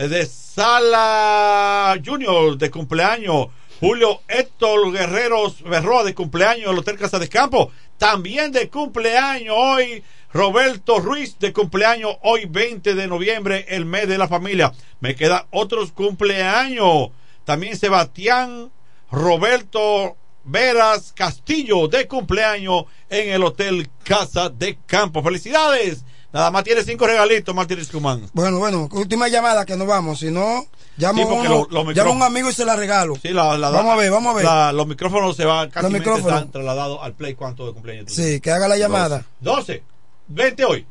de 0.05 0.27
Sala 0.27 1.99
Junior, 2.05 2.55
de 2.55 2.69
cumpleaños. 2.69 3.47
Julio 3.79 4.21
Héctor 4.27 4.91
Guerreros 4.91 5.63
Berroa 5.63 6.03
de 6.03 6.13
cumpleaños 6.13 6.71
el 6.71 6.77
Hotel 6.77 6.97
Casa 6.97 7.17
de 7.17 7.27
Campo. 7.27 7.71
También 7.97 8.51
de 8.51 8.69
cumpleaños 8.69 9.55
hoy 9.57 10.03
Roberto 10.31 10.99
Ruiz 10.99 11.39
de 11.39 11.51
cumpleaños 11.51 12.15
hoy 12.21 12.45
20 12.45 12.93
de 12.93 13.07
noviembre, 13.07 13.65
el 13.69 13.85
mes 13.85 14.07
de 14.07 14.19
la 14.19 14.27
familia. 14.27 14.71
Me 14.99 15.15
quedan 15.15 15.45
otros 15.49 15.91
cumpleaños. 15.91 17.09
También 17.43 17.75
Sebastián 17.75 18.71
Roberto 19.11 20.15
Veras 20.43 21.11
Castillo 21.11 21.87
de 21.87 22.07
cumpleaños 22.07 22.85
en 23.09 23.29
el 23.29 23.43
Hotel 23.43 23.89
Casa 24.03 24.49
de 24.49 24.77
Campo. 24.85 25.23
Felicidades. 25.23 26.05
Nada 26.33 26.51
más 26.51 26.63
tiene 26.63 26.83
cinco 26.83 27.07
regalitos, 27.07 27.55
Martín 27.55 27.79
Escumán. 27.79 28.29
Bueno, 28.33 28.59
bueno, 28.59 28.89
última 28.91 29.27
llamada 29.29 29.65
que 29.65 29.75
nos 29.77 29.87
vamos. 29.87 30.19
Si 30.19 30.29
no, 30.29 30.65
llamo, 30.97 31.21
Sí, 31.23 31.27
uno, 31.31 31.67
lo- 31.71 31.83
los 31.85 31.95
llamo 31.95 32.11
a 32.11 32.13
un 32.15 32.21
amigo 32.23 32.49
y 32.49 32.53
se 32.53 32.65
la 32.65 32.75
regalo. 32.75 33.15
Sí, 33.21 33.29
la, 33.29 33.57
la- 33.57 33.69
vamos 33.69 33.93
a 33.93 33.95
ver, 33.95 34.11
vamos 34.11 34.33
a 34.33 34.35
ver. 34.35 34.45
la- 34.45 34.71
los 34.73 34.85
micrófonos 34.87 35.35
se 35.35 35.45
van 35.45 35.69
casi 35.69 35.83
Los 35.83 35.93
micrófonos. 35.93 36.27
están 36.33 36.51
trasladados 36.51 36.99
al 37.01 37.13
play. 37.13 37.33
¿Cuánto 37.33 37.65
de 37.65 37.73
cumpleaños? 37.73 38.07
tú 38.07 38.13
Sí, 38.13 38.39
que 38.41 38.51
haga 38.51 38.67
la 38.67 38.77
llamada. 38.77 39.23
12. 39.39 39.81
20 40.27 40.65
hoy. 40.65 40.85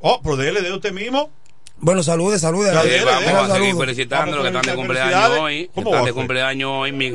Oh, 0.00 0.20
pero 0.22 0.36
dele 0.36 0.62
de 0.62 0.72
usted 0.72 0.92
mismo. 0.92 1.30
Bueno, 1.78 2.02
salude, 2.04 2.38
salude. 2.38 2.70
Sí, 2.70 2.74
vamos 2.76 2.88
dele, 2.90 3.10
a 3.10 3.16
seguir 3.54 3.74
Vamos 3.74 3.86
los 3.86 3.96
que 3.96 4.02
están 4.02 4.62
de 4.62 4.74
cumpleaños 4.76 5.38
hoy. 5.40 5.66
que 5.66 5.70
¿Cómo 5.74 5.90
están 5.90 6.04
de 6.04 6.12
cumpleaños 6.12 6.70
hoy. 6.72 6.92
Mi- 6.92 7.12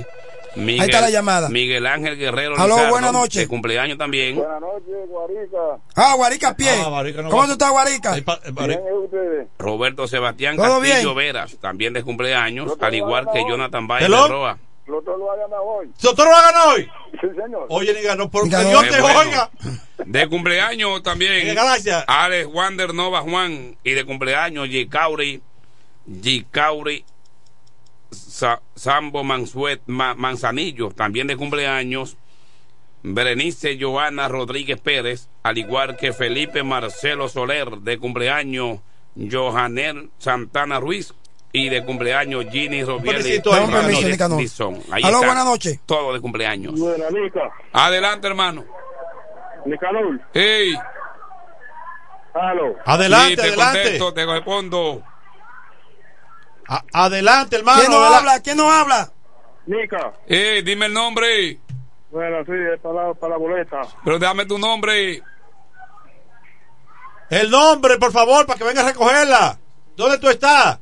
Miguel, 0.55 0.81
Ahí 0.81 0.88
está 0.89 1.01
la 1.01 1.09
llamada. 1.09 1.49
Miguel 1.49 1.85
Ángel 1.85 2.17
Guerrero 2.17 2.55
Aló, 2.57 2.67
Lizardo, 2.76 2.89
buenas 2.91 3.13
noches. 3.13 3.41
De 3.43 3.47
cumpleaños 3.47 3.97
también. 3.97 4.35
Buenas 4.35 4.61
noches, 4.61 5.07
Guarica. 5.07 5.57
Ah, 5.95 6.13
Guarica 6.15 6.55
pie. 6.55 6.69
Ah, 6.84 6.89
Guarica 6.89 7.21
no 7.21 7.30
¿Cómo 7.30 7.45
tú 7.45 7.51
estás, 7.53 7.71
Guarica? 7.71 8.15
Pa- 8.26 8.39
Bien, 8.67 8.80
¿y 8.88 9.05
ustedes? 9.05 9.47
Roberto 9.59 10.07
Sebastián 10.07 10.57
¿Todo 10.57 10.80
Castillo 10.81 11.13
bien? 11.13 11.34
Veras, 11.34 11.57
también 11.61 11.93
de 11.93 12.03
cumpleaños, 12.03 12.73
al 12.80 12.95
igual 12.95 13.27
que 13.31 13.39
hoy. 13.39 13.45
Jonathan 13.49 13.88
Hello? 13.99 14.23
de 14.23 14.30
Roa. 14.30 14.57
Lo 14.88 14.97
hagan 15.31 15.51
hoy. 15.63 15.91
¿Doctor 16.01 16.27
lo 16.27 16.35
hagan 16.35 16.55
hoy? 16.69 16.89
Sí, 17.21 17.27
señor. 17.39 17.67
Oye, 17.69 17.93
ni 17.93 18.01
ganó 18.01 18.27
por 18.31 18.45
Ni 18.45 18.49
que 18.49 18.55
ganó. 18.55 18.69
Dios 18.69 18.89
te 18.89 19.01
bueno. 19.01 19.19
oiga. 19.19 19.49
De 20.03 20.27
cumpleaños 20.27 21.03
también. 21.03 21.47
Eh, 21.47 21.53
Gracias. 21.53 22.03
Alex 22.07 22.47
Wander 22.51 22.95
Nova 22.95 23.21
Juan. 23.21 23.77
Y 23.84 23.91
de 23.91 24.03
cumpleaños 24.03 24.67
Gicauri. 24.67 25.43
Gicauri 26.23 27.05
Sa- 28.11 28.61
Sambo 28.76 29.23
Mansuet, 29.23 29.81
Ma- 29.88 30.15
Manzanillo. 30.15 30.90
También 30.91 31.27
de 31.27 31.38
cumpleaños. 31.38 32.18
Berenice 33.03 33.77
Joana 33.80 34.27
Rodríguez 34.27 34.80
Pérez. 34.80 35.30
Al 35.44 35.57
igual 35.57 35.95
que 35.98 36.11
Felipe 36.14 36.64
Marcelo 36.64 37.30
Soler. 37.30 37.69
De 37.77 37.98
cumpleaños 37.98 38.80
Johanel 39.31 40.10
Santana 40.18 40.80
Ruiz. 40.80 41.14
Y 41.52 41.69
de 41.69 41.84
cumpleaños 41.84 42.45
Ginny. 42.52 42.81
Ahí 44.91 45.03
Aló, 45.03 45.18
buenas 45.19 45.45
noches. 45.45 45.80
Todo 45.86 46.14
de 46.14 46.19
cumpleaños. 46.22 46.80
Buena, 46.80 47.10
Nica. 47.10 47.49
Adelante, 47.73 48.27
hermano. 48.27 48.65
Nicanor. 49.65 50.19
Hey. 50.34 50.76
Halo. 52.34 52.76
Adelante, 52.86 53.30
Sí, 53.30 53.36
te 53.36 53.41
adelante. 53.41 53.81
contesto, 53.81 54.14
te 54.14 54.26
respondo. 54.26 55.03
A- 56.70 56.84
adelante, 56.94 57.56
hermano. 57.58 57.80
¿Quién 57.80 57.91
no 57.91 57.98
adela- 58.00 58.18
habla? 58.20 58.40
¿Quién 58.41 58.58
no 58.58 58.72
habla? 58.72 59.12
Nica. 59.66 60.14
Eh, 60.28 60.62
dime 60.64 60.86
el 60.86 60.94
nombre. 60.94 61.60
Bueno, 62.12 62.38
sí, 62.46 62.52
es 62.74 62.80
para 62.80 63.08
la, 63.10 63.14
para 63.14 63.32
la 63.34 63.38
boleta. 63.38 63.82
Pero 64.04 64.18
dame 64.20 64.46
tu 64.46 64.58
nombre. 64.58 65.22
El 67.30 67.50
nombre, 67.52 67.98
por 67.98 68.12
favor, 68.12 68.46
para 68.46 68.58
que 68.58 68.64
venga 68.66 68.82
a 68.82 68.86
recogerla. 68.86 69.60
¿Dónde 69.96 70.18
tú 70.18 70.30
estás? 70.30 70.80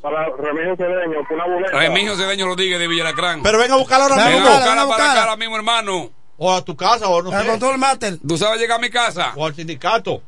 Para 0.00 0.24
Remigio 0.36 0.76
Cedeño, 0.76 1.22
por 1.28 1.36
una 1.36 1.46
boleta. 1.46 1.78
Remigio 1.78 2.16
Cedeño 2.16 2.46
Rodríguez 2.46 2.78
de 2.80 2.88
Villaracrán. 2.88 3.42
Pero 3.42 3.58
venga 3.58 3.74
a 3.74 3.78
buscarla 3.78 4.04
ahora 4.06 4.14
a 4.16 4.26
Venga, 4.28 4.40
mismo. 4.40 4.50
buscarla, 4.56 4.82
a 4.82 4.88
para 4.88 5.12
acá 5.12 5.20
ahora 5.22 5.36
mismo, 5.36 5.56
hermano. 5.56 6.10
O 6.38 6.52
a 6.52 6.64
tu 6.64 6.74
casa, 6.76 7.06
o 7.08 7.22
no 7.22 7.30
Al 7.30 7.44
sé. 7.44 7.50
control 7.50 7.78
master. 7.78 8.18
¿Tú 8.26 8.36
sabes 8.36 8.58
llegar 8.60 8.78
a 8.78 8.80
mi 8.80 8.90
casa? 8.90 9.32
O 9.36 9.46
al 9.46 9.54
sindicato. 9.54 10.22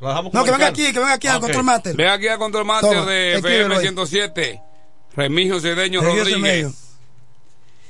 No, 0.00 0.44
que 0.44 0.50
venga 0.50 0.66
aquí, 0.68 0.92
que 0.92 0.98
venga 0.98 1.14
aquí 1.14 1.26
al 1.28 1.36
Ok. 1.36 1.42
control 1.42 1.64
master. 1.64 1.96
Ve 1.96 2.08
aquí 2.08 2.28
al 2.28 2.38
control 2.38 2.64
master 2.64 2.90
Toma, 2.90 3.10
de 3.10 3.34
FM 3.34 3.74
ahí. 3.74 3.80
107. 3.82 4.62
Remigio 5.14 5.60
Cedeño. 5.60 6.00
Rodríguez. 6.00 6.98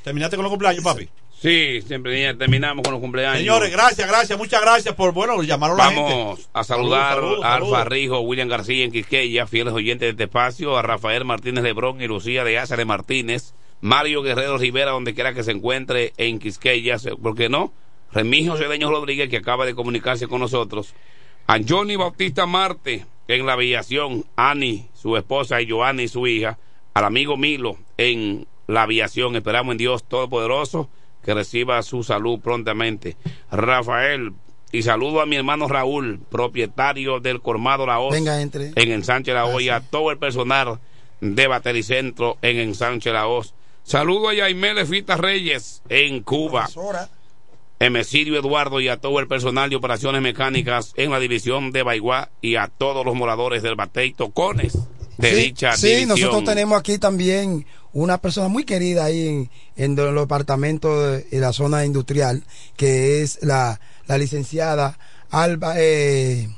Terminaste 0.03 0.37
con 0.37 0.45
los 0.45 0.51
cumpleaños, 0.51 0.83
papi. 0.83 1.09
Sí, 1.41 1.81
siempre 1.87 2.21
ya 2.21 2.35
terminamos 2.37 2.83
con 2.83 2.93
los 2.93 3.01
cumpleaños. 3.01 3.39
Señores, 3.39 3.71
gracias, 3.71 4.07
gracias, 4.07 4.39
muchas 4.39 4.61
gracias 4.61 4.95
por, 4.95 5.13
bueno, 5.13 5.43
llamaron 5.43 5.81
a 5.81 5.85
la 5.87 5.91
gente. 5.91 6.13
Vamos 6.13 6.51
a 6.53 6.65
saludar 6.65 7.15
Saludos, 7.15 7.31
saludos, 7.31 7.45
a 7.47 7.51
saludos. 7.53 7.75
Alfa 7.79 7.89
Rijo, 7.89 8.21
William 8.21 8.49
García 8.49 8.85
en 8.85 8.93
Quisqueya, 8.93 9.47
fieles 9.47 9.73
oyentes 9.73 10.01
de 10.07 10.11
este 10.11 10.25
espacio, 10.25 10.77
a 10.77 10.83
Rafael 10.83 11.25
Martínez 11.25 11.65
Lebrón 11.65 12.03
y 12.03 12.07
Lucía 12.07 12.45
de 12.45 12.59
Ázares 12.59 12.85
Martínez, 12.85 13.55
Mario 13.81 14.21
Guerrero 14.23 14.59
Rivera, 14.59 14.91
donde 14.91 15.15
quiera 15.15 15.33
que 15.33 15.43
se 15.43 15.53
encuentre 15.53 16.13
en 16.19 16.39
Quisqueya, 16.41 16.97
¿por 17.23 17.35
qué 17.35 17.49
no? 17.49 17.73
Remigio 18.13 18.59
Cedeño 18.59 18.91
Rodríguez, 18.91 19.31
que 19.31 19.39
acaba 19.39 19.65
de 19.65 19.75
comunicarse 19.75 20.27
con 20.27 20.41
nosotros, 20.41 20.93
a 21.47 21.59
Johnny 21.67 21.97
Bautista 21.97 22.47
Marte 22.47 23.07
en 23.29 23.47
la 23.47 23.55
aviación, 23.55 24.25
Ani, 24.37 24.89
su 24.95 25.17
esposa, 25.17 25.61
y 25.61 25.69
Joanny, 25.69 26.09
su 26.09 26.27
hija, 26.27 26.59
al 26.95 27.05
amigo 27.05 27.37
Milo 27.37 27.77
en 27.97 28.47
la 28.67 28.83
aviación, 28.83 29.37
esperamos 29.37 29.73
en 29.73 29.79
Dios 29.79 30.05
Todopoderoso 30.05 30.89
que 31.25 31.35
reciba 31.35 31.83
su 31.83 32.03
salud 32.03 32.41
prontamente. 32.41 33.17
Rafael, 33.51 34.33
y 34.73 34.83
saludo 34.83 35.21
a 35.21 35.27
mi 35.27 35.37
hermano 35.37 35.69
Raúl, 35.69 36.21
propietario 36.31 37.21
del 37.21 37.41
Colmado 37.41 37.87
La 37.87 37.99
Hoz 38.01 38.15
Venga, 38.15 38.41
entre. 38.41 38.73
en 38.75 38.93
Ensanche 38.93 39.33
La 39.33 39.47
Hoya, 39.47 39.77
a 39.77 39.81
todo 39.81 40.11
el 40.11 40.19
personal 40.19 40.79
de 41.21 41.47
Batericentro 41.47 42.39
en 42.43 42.59
Ensanche 42.59 43.13
La 43.13 43.27
Hoz. 43.27 43.55
Saludo 43.83 44.29
a 44.29 44.35
Yaimé 44.35 44.75
Lefita 44.75 45.17
Reyes 45.17 45.83
en 45.89 46.23
Cuba. 46.23 46.63
Profesora. 46.63 47.09
Emesidio 47.81 48.39
Eduardo 48.39 48.81
y 48.81 48.89
a 48.89 48.99
todo 48.99 49.19
el 49.21 49.27
personal 49.27 49.71
de 49.71 49.77
operaciones 49.77 50.21
mecánicas 50.23 50.93
en 50.97 51.11
la 51.11 51.19
división 51.19 51.73
de 51.73 51.83
Baigua 51.83 52.31
y 52.43 52.57
a 52.57 52.69
todos 52.69 53.05
los 53.05 53.15
moradores 53.15 53.63
del 53.63 53.75
Batey 53.75 54.13
Tocones 54.13 54.79
de 55.17 55.31
sí, 55.31 55.37
dicha 55.37 55.77
sí, 55.77 55.87
división. 55.89 56.09
nosotros 56.11 56.45
tenemos 56.45 56.79
aquí 56.79 56.99
también 56.99 57.67
una 57.93 58.19
persona 58.19 58.49
muy 58.49 58.65
querida 58.65 59.07
ahí 59.07 59.27
en, 59.29 59.51
en 59.77 59.97
los 59.97 60.15
departamentos 60.15 61.11
de, 61.11 61.23
de 61.25 61.41
la 61.41 61.53
zona 61.53 61.85
industrial, 61.85 62.45
que 62.77 63.23
es 63.23 63.39
la, 63.43 63.81
la 64.07 64.19
licenciada 64.19 64.99
Alba, 65.31 65.75
eh, 65.79 66.49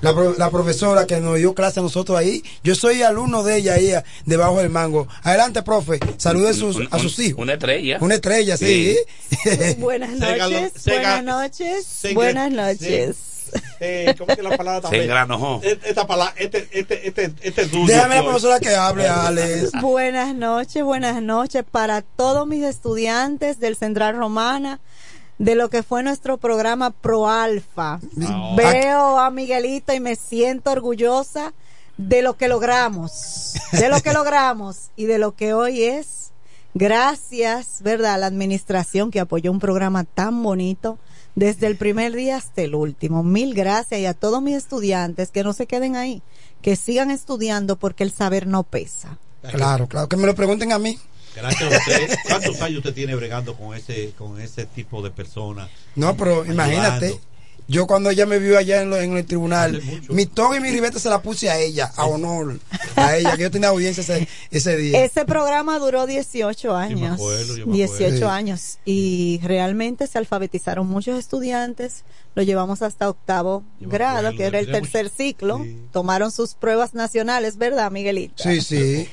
la, 0.00 0.14
pro- 0.14 0.34
la 0.36 0.50
profesora 0.50 1.06
que 1.06 1.20
nos 1.20 1.36
dio 1.36 1.54
clase 1.54 1.80
a 1.80 1.82
nosotros 1.82 2.16
ahí. 2.18 2.42
Yo 2.62 2.74
soy 2.74 3.02
alumno 3.02 3.42
de 3.42 3.56
ella 3.56 3.74
ahí 3.74 3.92
debajo 4.24 4.58
del 4.58 4.70
mango. 4.70 5.06
Adelante, 5.22 5.62
profe. 5.62 5.98
Salude 6.18 6.50
a 6.50 6.52
sus, 6.54 6.76
Un- 6.76 6.88
a 6.90 6.98
sus 6.98 7.18
hijos. 7.18 7.40
Una 7.42 7.54
estrella. 7.54 7.98
Una 8.00 8.14
estrella, 8.16 8.56
sí. 8.56 8.96
Buenas 9.78 10.10
noches, 10.12 10.72
sega- 10.74 11.22
buenas 11.22 11.24
noches, 11.24 11.86
buenas 12.14 12.50
noches. 12.52 13.16
Eh, 13.78 14.12
¿Cómo 14.18 14.30
es 14.32 14.36
que 14.36 14.42
la 14.42 14.56
palabra 14.56 14.80
también? 14.80 15.04
engranojó. 15.04 15.60
Esta 15.62 16.04
palabra, 16.06 16.34
este, 16.36 16.68
este, 16.72 17.06
este, 17.06 17.32
este 17.42 17.62
es 17.62 17.70
dulce. 17.70 17.94
Déjame 17.94 18.16
la 18.16 18.22
profesora 18.24 18.58
que 18.58 18.74
hable, 18.74 19.06
Alex. 19.06 19.70
Buenas 19.80 20.34
noches, 20.34 20.82
buenas 20.82 21.22
noches 21.22 21.62
para 21.70 22.02
todos 22.02 22.46
mis 22.48 22.64
estudiantes 22.64 23.60
del 23.60 23.76
Central 23.76 24.16
Romana, 24.16 24.80
de 25.38 25.54
lo 25.54 25.68
que 25.68 25.82
fue 25.82 26.02
nuestro 26.02 26.38
programa 26.38 26.90
Pro 26.90 27.28
Alfa. 27.28 28.00
Veo 28.56 29.18
a 29.18 29.30
Miguelito 29.30 29.92
y 29.92 30.00
me 30.00 30.16
siento 30.16 30.70
orgullosa 30.70 31.52
de 31.96 32.22
lo 32.22 32.36
que 32.36 32.48
logramos, 32.48 33.54
de 33.72 33.88
lo 33.88 34.00
que 34.00 34.12
logramos 34.14 34.90
y 34.96 35.06
de 35.06 35.18
lo 35.18 35.34
que 35.34 35.54
hoy 35.54 35.82
es. 35.82 36.32
Gracias, 36.74 37.80
¿verdad? 37.80 38.14
A 38.14 38.18
la 38.18 38.26
administración 38.26 39.10
que 39.10 39.20
apoyó 39.20 39.50
un 39.50 39.60
programa 39.60 40.04
tan 40.04 40.42
bonito 40.42 40.98
desde 41.34 41.66
el 41.66 41.76
primer 41.76 42.12
día 42.14 42.36
hasta 42.36 42.62
el 42.62 42.74
último. 42.74 43.22
Mil 43.22 43.54
gracias 43.54 44.00
y 44.00 44.06
a 44.06 44.14
todos 44.14 44.42
mis 44.42 44.56
estudiantes 44.56 45.30
que 45.30 45.42
no 45.42 45.52
se 45.52 45.66
queden 45.66 45.96
ahí, 45.96 46.22
que 46.60 46.76
sigan 46.76 47.10
estudiando 47.10 47.76
porque 47.76 48.04
el 48.04 48.12
saber 48.12 48.46
no 48.46 48.62
pesa. 48.62 49.18
Claro, 49.42 49.86
claro, 49.86 50.08
que 50.08 50.16
me 50.16 50.26
lo 50.26 50.34
pregunten 50.34 50.72
a 50.72 50.78
mí. 50.78 50.98
Gracias 51.36 51.72
a 51.72 51.76
usted. 51.76 52.18
¿Cuántos 52.26 52.60
años 52.62 52.78
usted 52.78 52.94
tiene 52.94 53.14
bregando 53.14 53.54
con 53.54 53.76
ese, 53.76 54.12
con 54.16 54.40
ese 54.40 54.64
tipo 54.66 55.02
de 55.02 55.10
personas? 55.10 55.68
No, 55.94 56.16
pero 56.16 56.44
imagínate. 56.46 57.20
Yo 57.68 57.86
cuando 57.88 58.10
ella 58.10 58.26
me 58.26 58.38
vio 58.38 58.56
allá 58.56 58.80
en, 58.82 58.90
lo- 58.90 58.96
en 59.00 59.16
el 59.16 59.26
tribunal, 59.26 59.82
mi 60.08 60.26
toga 60.26 60.56
y 60.56 60.60
mi 60.60 60.70
ribete 60.70 61.00
se 61.00 61.08
la 61.08 61.20
puse 61.20 61.50
a 61.50 61.58
ella, 61.58 61.90
a 61.96 62.06
honor, 62.06 62.60
a 62.94 63.16
ella, 63.16 63.36
que 63.36 63.42
yo 63.42 63.50
tenía 63.50 63.68
audiencia 63.70 64.02
ese, 64.02 64.28
ese 64.52 64.76
día. 64.76 65.04
Ese 65.04 65.24
programa 65.24 65.78
duró 65.80 66.06
18 66.06 66.76
años. 66.76 67.14
acuerdo, 67.14 67.56
yo 67.56 67.66
me 67.66 67.72
18 67.74 67.94
acuerdo. 68.04 68.18
Sí. 68.18 68.24
años. 68.24 68.78
Y 68.84 69.40
realmente 69.42 70.06
se 70.06 70.16
alfabetizaron 70.18 70.86
muchos 70.86 71.18
estudiantes. 71.18 72.04
Lo 72.36 72.42
llevamos 72.42 72.82
hasta 72.82 73.08
octavo 73.08 73.64
grado, 73.80 74.30
que 74.36 74.44
era 74.44 74.58
el 74.60 74.66
tercer 74.70 75.08
ciclo. 75.08 75.64
Tomaron 75.90 76.30
sus 76.30 76.54
pruebas 76.54 76.94
nacionales, 76.94 77.56
¿verdad, 77.56 77.90
Miguelito? 77.90 78.42
Sí, 78.44 78.60
sí. 78.60 79.08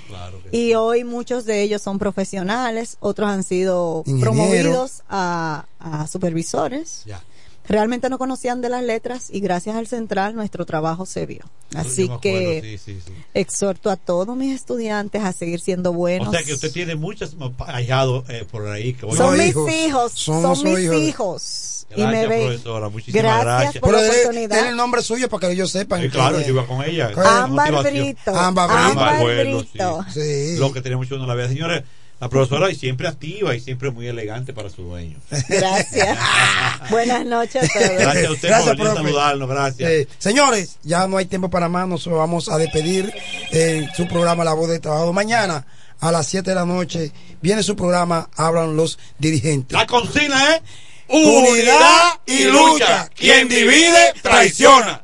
Y 0.52 0.74
hoy 0.76 1.04
muchos 1.06 1.46
de 1.46 1.62
ellos 1.64 1.82
son 1.82 1.98
profesionales, 2.00 2.98
otros 3.00 3.30
han 3.30 3.44
sido 3.44 4.04
Ingeniero. 4.06 4.32
promovidos 4.32 5.04
a, 5.10 5.66
a 5.80 6.06
supervisores. 6.08 7.04
Ya. 7.06 7.24
Realmente 7.68 8.10
no 8.10 8.18
conocían 8.18 8.62
de 8.62 8.70
las 8.70 8.84
letras 8.84 9.28
y 9.32 9.40
gracias 9.40 9.76
al 9.78 9.88
central 9.88 10.36
nuestro 10.36 10.66
trabajo 10.66 11.06
se 11.06 11.26
vio. 11.26 11.44
Así 11.76 12.10
me 12.10 12.20
que 12.20 12.62
sí, 12.62 12.94
sí, 12.94 13.00
sí. 13.06 13.14
exhorto 13.34 13.90
a 13.90 13.96
todos 13.96 14.36
mis 14.36 14.54
estudiantes 14.54 15.24
a 15.24 15.32
seguir 15.32 15.60
siendo 15.62 15.94
buenos. 15.94 16.28
O 16.28 16.32
sea 16.32 16.44
que 16.44 16.54
usted 16.54 16.72
tiene 16.72 16.96
muchos 16.96 17.36
hallados 17.66 18.30
eh, 18.30 18.46
por 18.52 18.68
ahí. 18.68 18.94
Que 18.94 19.06
voy 19.06 19.16
a- 19.16 19.18
son 19.18 19.38
mis 19.38 19.48
hijos, 19.86 20.12
son 20.14 20.64
mis 20.64 20.80
hijos. 20.80 20.96
hijos. 20.98 21.88
y 21.96 22.02
Gracias, 22.02 22.12
me 22.12 22.28
ven. 22.28 22.48
profesora. 22.48 22.90
Muchísimas 22.90 23.24
Gracias, 23.24 23.46
gracias. 23.62 23.82
por 23.82 23.92
la 23.94 24.00
Pero 24.00 24.12
dé- 24.14 24.20
oportunidad. 24.22 24.62
dé 24.64 24.70
el 24.70 24.76
nombre 24.76 25.02
suyo 25.02 25.30
para 25.30 25.48
que 25.48 25.54
ellos 25.54 25.72
sepan. 25.72 26.02
Sí, 26.02 26.10
claro, 26.10 26.42
yo 26.42 26.48
iba 26.50 26.68
con 26.68 26.84
ella. 26.84 27.12
Ámbar. 27.16 27.84
Brito. 27.84 28.36
Ámbar 28.36 29.24
Brito. 29.24 30.06
sí. 30.14 30.58
Lo 30.58 30.74
que 30.74 30.82
tenía 30.82 30.98
mucho 30.98 31.16
en 31.16 31.26
la 31.28 31.34
vida. 31.36 31.48
Señores, 31.48 31.84
la 32.24 32.30
profesora 32.30 32.72
y 32.72 32.76
siempre 32.76 33.06
activa 33.10 33.54
y 33.54 33.60
siempre 33.60 33.92
muy 33.92 34.08
elegante 34.08 34.54
para 34.54 34.70
su 34.70 34.84
dueño. 34.84 35.18
Gracias. 35.50 36.18
Buenas 36.90 37.26
noches 37.26 37.64
a 37.66 37.80
todos. 37.80 38.00
Gracias 38.00 38.26
a 38.28 38.32
usted 38.32 38.48
Gracias, 38.48 38.68
por 38.70 38.78
venir 38.78 38.88
a 38.88 38.94
profe. 38.94 39.08
saludarnos. 39.10 39.50
Gracias. 39.50 39.90
Eh, 39.90 40.08
señores, 40.20 40.78
ya 40.84 41.06
no 41.06 41.18
hay 41.18 41.26
tiempo 41.26 41.50
para 41.50 41.68
más, 41.68 41.86
nos 41.86 42.08
vamos 42.08 42.48
a 42.48 42.58
despedir 42.58 43.14
en 43.52 43.94
su 43.94 44.08
programa 44.08 44.46
La 44.46 44.54
Voz 44.54 44.70
de 44.70 44.80
Trabajo. 44.80 45.12
Mañana 45.12 45.66
a 46.00 46.14
las 46.14 46.26
7 46.28 46.50
de 46.50 46.56
la 46.56 46.66
noche 46.66 47.12
viene 47.42 47.62
su 47.62 47.76
programa 47.76 48.30
Hablan 48.38 48.78
los 48.78 48.98
dirigentes. 49.20 49.78
La 49.78 49.86
consigna 49.86 50.56
es 50.56 50.62
Unidad 51.10 52.22
y 52.26 52.46
lucha. 52.46 53.10
Quien 53.14 53.50
divide, 53.50 54.14
traiciona. 54.22 55.04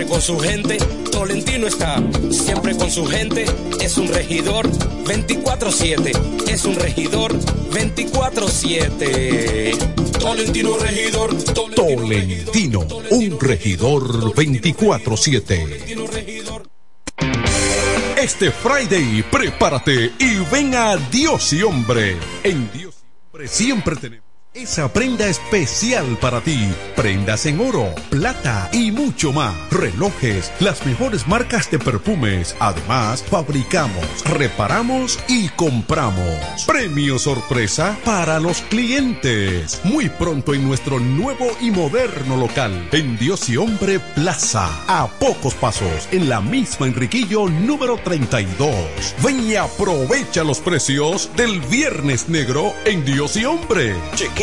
siempre 0.00 0.06
con 0.06 0.22
su 0.22 0.38
gente, 0.38 0.78
Tolentino 1.10 1.66
está 1.66 2.02
siempre 2.30 2.74
con 2.74 2.90
su 2.90 3.04
gente, 3.04 3.44
es 3.80 3.98
un 3.98 4.08
regidor 4.08 4.66
24-7, 5.04 6.48
es 6.48 6.64
un 6.64 6.76
regidor 6.76 7.38
24-7. 7.70 9.76
Tolentino 10.18 10.78
regidor, 10.78 11.36
Tolentino, 11.74 12.86
un 13.10 13.38
regidor 13.40 14.32
24-7. 14.34 16.16
Este 18.16 18.50
Friday, 18.50 19.22
prepárate 19.30 20.12
y 20.18 20.38
ven 20.50 20.74
a 20.74 20.96
Dios 20.96 21.52
y 21.52 21.62
Hombre. 21.62 22.16
En 22.42 22.72
Dios 22.72 22.94
y 23.02 23.04
Hombre 23.32 23.46
siempre 23.48 23.96
tenemos 23.96 24.29
esa 24.62 24.92
prenda 24.92 25.26
especial 25.26 26.18
para 26.20 26.42
ti. 26.42 26.68
Prendas 26.94 27.46
en 27.46 27.60
oro, 27.60 27.94
plata 28.10 28.68
y 28.72 28.90
mucho 28.92 29.32
más. 29.32 29.54
Relojes, 29.70 30.52
las 30.60 30.84
mejores 30.84 31.26
marcas 31.26 31.70
de 31.70 31.78
perfumes. 31.78 32.54
Además, 32.60 33.22
fabricamos, 33.22 34.04
reparamos 34.24 35.18
y 35.28 35.48
compramos. 35.50 36.64
Premio 36.66 37.18
sorpresa 37.18 37.96
para 38.04 38.38
los 38.38 38.60
clientes. 38.62 39.80
Muy 39.84 40.10
pronto 40.10 40.52
en 40.52 40.66
nuestro 40.66 41.00
nuevo 41.00 41.46
y 41.60 41.70
moderno 41.70 42.36
local. 42.36 42.88
En 42.92 43.16
Dios 43.16 43.48
y 43.48 43.56
Hombre 43.56 43.98
Plaza. 44.14 44.68
A 44.88 45.06
pocos 45.06 45.54
pasos. 45.54 46.08
En 46.12 46.28
la 46.28 46.40
misma 46.40 46.86
Enriquillo 46.86 47.48
número 47.48 47.96
32. 47.96 48.70
Ven 49.24 49.42
y 49.48 49.56
aprovecha 49.56 50.44
los 50.44 50.58
precios 50.58 51.30
del 51.36 51.60
Viernes 51.60 52.28
Negro 52.28 52.74
en 52.84 53.04
Dios 53.04 53.36
y 53.36 53.46
Hombre. 53.46 53.94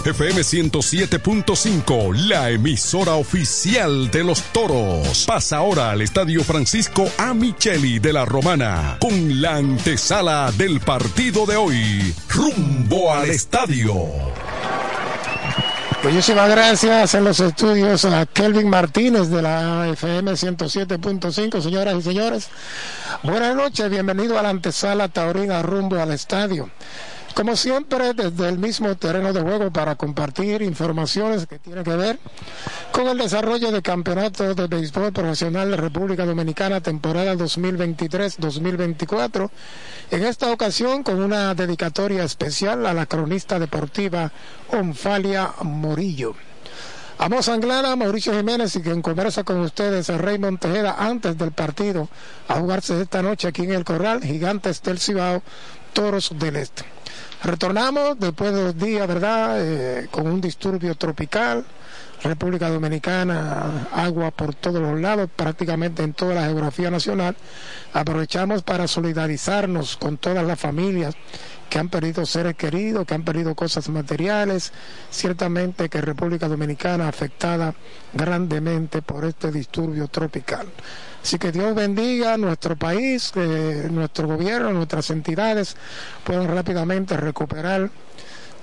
FM 0.07 0.41
107.5, 0.41 2.15
la 2.29 2.51
emisora 2.51 3.15
oficial 3.15 4.09
de 4.13 4.23
los 4.23 4.41
toros. 4.53 5.25
Pasa 5.27 5.57
ahora 5.57 5.91
al 5.91 6.01
Estadio 6.01 6.45
Francisco 6.45 7.11
A. 7.19 7.35
Micheli 7.35 7.99
de 7.99 8.13
la 8.13 8.25
Romana 8.25 8.99
con 9.01 9.43
la 9.43 9.57
antesala 9.57 10.53
del 10.57 10.79
partido 10.79 11.45
de 11.45 11.57
hoy. 11.57 12.15
Rumbo 12.29 13.13
al 13.13 13.31
estadio. 13.31 13.95
Muchísimas 16.05 16.51
gracias 16.51 17.15
en 17.15 17.25
los 17.25 17.41
estudios 17.41 18.05
a 18.05 18.27
Kelvin 18.27 18.71
Martínez 18.71 19.29
de 19.29 19.43
la 19.43 19.89
FM 19.89 20.31
107.5, 20.31 21.61
señoras 21.61 21.97
y 21.97 22.03
señores. 22.03 22.49
Buenas 23.25 23.57
noches, 23.57 23.91
bienvenido 23.91 24.39
a 24.39 24.43
la 24.43 24.51
antesala 24.51 25.09
taurina 25.09 25.63
rumbo 25.63 25.97
al 25.97 26.13
estadio. 26.13 26.71
Como 27.37 27.55
siempre, 27.55 28.15
desde 28.15 28.49
el 28.49 28.59
mismo 28.59 28.97
terreno 28.97 29.31
de 29.31 29.43
juego 29.43 29.71
para 29.71 29.97
compartir 29.97 30.63
informaciones 30.63 31.47
que 31.47 31.59
tienen 31.59 31.85
que 31.85 31.95
ver 31.95 32.19
con 32.93 33.09
el 33.09 33.19
desarrollo 33.19 33.71
del 33.71 33.83
campeonato 33.83 34.55
de 34.55 34.67
béisbol 34.67 35.13
profesional 35.13 35.71
de 35.71 35.77
República 35.77 36.25
Dominicana 36.25 36.81
temporada 36.81 37.35
2023-2024. 37.35 39.51
En 40.13 40.25
esta 40.25 40.51
ocasión 40.51 41.03
con 41.03 41.23
una 41.23 41.55
dedicatoria 41.55 42.25
especial 42.25 42.87
a 42.87 42.95
la 42.95 43.05
cronista 43.05 43.59
deportiva 43.59 44.33
Onfalia 44.73 45.53
Morillo. 45.63 46.35
Amos 47.19 47.49
Anglana, 47.49 47.97
Mauricio 47.97 48.35
Jiménez 48.35 48.77
y 48.77 48.83
quien 48.83 49.01
conversa 49.01 49.43
con 49.43 49.61
ustedes 49.61 50.09
Raymond 50.09 50.59
Tejeda 50.59 50.97
antes 50.99 51.39
del 51.39 51.51
partido 51.51 52.11
a 52.47 52.61
jugarse 52.61 53.01
esta 53.01 53.23
noche 53.23 53.49
aquí 53.49 53.63
en 53.63 53.73
el 53.73 53.85
Corral, 53.85 54.23
Gigantes 54.23 54.83
del 54.83 54.99
Cibao, 54.99 55.43
Toros 55.97 56.31
del 56.39 56.57
Este. 56.57 56.85
Retornamos 57.43 58.21
después 58.21 58.53
de 58.53 58.65
dos 58.65 58.77
días, 58.77 59.09
¿verdad? 59.09 59.57
Eh, 59.59 60.09
con 60.11 60.27
un 60.27 60.43
disturbio 60.43 60.95
tropical. 60.95 61.65
República 62.23 62.69
Dominicana, 62.69 63.89
agua 63.93 64.31
por 64.31 64.55
todos 64.55 64.81
los 64.81 65.01
lados, 65.01 65.29
prácticamente 65.35 66.03
en 66.03 66.15
toda 66.15 66.35
la 66.35 66.45
geografía 66.47 66.91
nacional. 66.91 67.37
Aprovechamos 67.93 68.63
para 68.63 68.89
solidarizarnos 68.89 69.97
con 69.97 70.17
todas 70.17 70.45
las 70.47 70.59
familias 70.59 71.15
que 71.69 71.79
han 71.79 71.89
perdido 71.89 72.25
seres 72.25 72.55
queridos, 72.55 73.07
que 73.07 73.15
han 73.15 73.25
perdido 73.25 73.55
cosas 73.55 73.89
materiales. 73.89 74.73
Ciertamente 75.11 75.89
que 75.89 76.01
República 76.01 76.49
Dominicana 76.49 77.09
afectada 77.09 77.75
grandemente 78.13 79.03
por 79.03 79.25
este 79.25 79.51
disturbio 79.51 80.09
tropical. 80.09 80.67
Así 81.23 81.39
que 81.39 81.51
Dios 81.51 81.75
bendiga 81.75 82.37
nuestro 82.37 82.77
país, 82.77 83.33
que 83.33 83.89
nuestro 83.91 84.29
gobierno, 84.29 84.71
nuestras 84.71 85.11
entidades 85.11 85.77
puedan 86.25 86.47
rápidamente 86.49 87.17
recuperar 87.17 87.91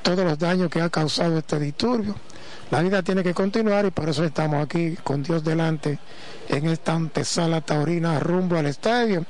todos 0.04 0.24
los 0.24 0.38
daños 0.38 0.70
que 0.70 0.82
ha 0.82 0.90
causado 0.90 1.40
este 1.40 1.58
disturbio. 1.60 2.16
La 2.70 2.82
vida 2.82 3.02
tiene 3.02 3.24
que 3.24 3.34
continuar 3.34 3.86
y 3.86 3.92
por 3.92 4.10
eso 4.10 4.24
estamos 4.24 4.64
aquí 4.64 4.96
con 5.04 5.24
Dios 5.24 5.44
delante 5.44 6.00
en 6.50 6.68
esta 6.68 6.94
antesala 6.94 7.62
taurina 7.62 8.20
rumbo 8.20 8.58
al 8.58 8.66
estadio, 8.66 9.26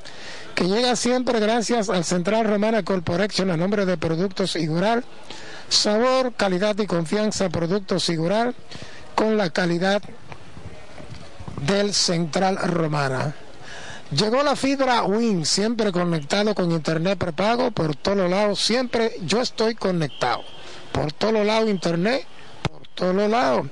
que 0.54 0.64
llega 0.64 0.96
siempre 0.96 1.40
gracias 1.40 1.88
al 1.88 2.04
Central 2.04 2.46
Romana 2.46 2.82
Corporation 2.82 3.50
a 3.50 3.56
nombre 3.56 3.86
de 3.86 3.96
Productos 3.96 4.56
Igural. 4.56 5.04
Sabor, 5.68 6.34
calidad 6.34 6.76
y 6.78 6.86
confianza, 6.86 7.48
Productos 7.48 8.08
Igural, 8.08 8.54
con 9.14 9.36
la 9.36 9.50
calidad 9.50 10.02
del 11.66 11.94
Central 11.94 12.58
Romana. 12.58 13.34
Llegó 14.10 14.42
la 14.42 14.54
fibra 14.54 15.02
Win, 15.04 15.44
siempre 15.44 15.90
conectado 15.90 16.54
con 16.54 16.70
internet 16.70 17.18
prepago 17.18 17.70
por 17.72 17.96
todos 17.96 18.30
lados. 18.30 18.60
Siempre 18.60 19.16
yo 19.22 19.40
estoy 19.40 19.74
conectado. 19.74 20.42
Por 20.94 21.12
todos 21.12 21.44
lados 21.44 21.68
internet, 21.68 22.24
por 22.62 22.86
todos 22.94 23.28
lados. 23.28 23.66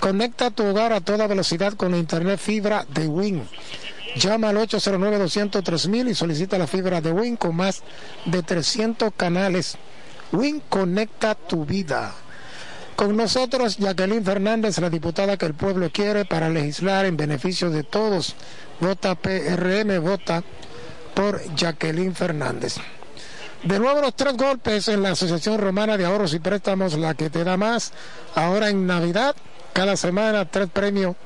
Conecta 0.00 0.50
tu 0.50 0.66
hogar 0.66 0.92
a 0.92 1.00
toda 1.00 1.26
velocidad 1.26 1.72
con 1.72 1.94
internet 1.94 2.38
fibra 2.38 2.84
de 2.90 3.08
Win. 3.08 3.48
Llama 4.16 4.50
al 4.50 4.58
809-203 4.58 6.10
y 6.10 6.14
solicita 6.14 6.58
la 6.58 6.66
fibra 6.66 7.00
de 7.00 7.10
Win 7.10 7.36
con 7.36 7.56
más 7.56 7.82
de 8.26 8.42
300 8.42 9.14
canales. 9.16 9.78
Win 10.30 10.62
conecta 10.68 11.34
tu 11.34 11.64
vida. 11.64 12.12
Con 12.96 13.16
nosotros, 13.16 13.78
Jacqueline 13.78 14.24
Fernández, 14.24 14.78
la 14.78 14.90
diputada 14.90 15.38
que 15.38 15.46
el 15.46 15.54
pueblo 15.54 15.88
quiere 15.90 16.26
para 16.26 16.50
legislar 16.50 17.06
en 17.06 17.16
beneficio 17.16 17.70
de 17.70 17.82
todos. 17.82 18.34
Vota 18.78 19.14
PRM, 19.14 20.00
vota 20.00 20.44
por 21.14 21.42
Jacqueline 21.54 22.14
Fernández. 22.14 22.76
De 23.62 23.78
nuevo 23.80 24.00
los 24.00 24.14
tres 24.14 24.36
golpes 24.36 24.86
en 24.86 25.02
la 25.02 25.10
Asociación 25.10 25.58
Romana 25.58 25.96
de 25.96 26.06
Ahorros 26.06 26.32
y 26.32 26.38
Préstamos, 26.38 26.94
la 26.94 27.14
que 27.14 27.28
te 27.28 27.42
da 27.42 27.56
más. 27.56 27.92
Ahora 28.36 28.70
en 28.70 28.86
Navidad, 28.86 29.34
cada 29.72 29.96
semana 29.96 30.44
tres 30.44 30.68
premios 30.72 31.16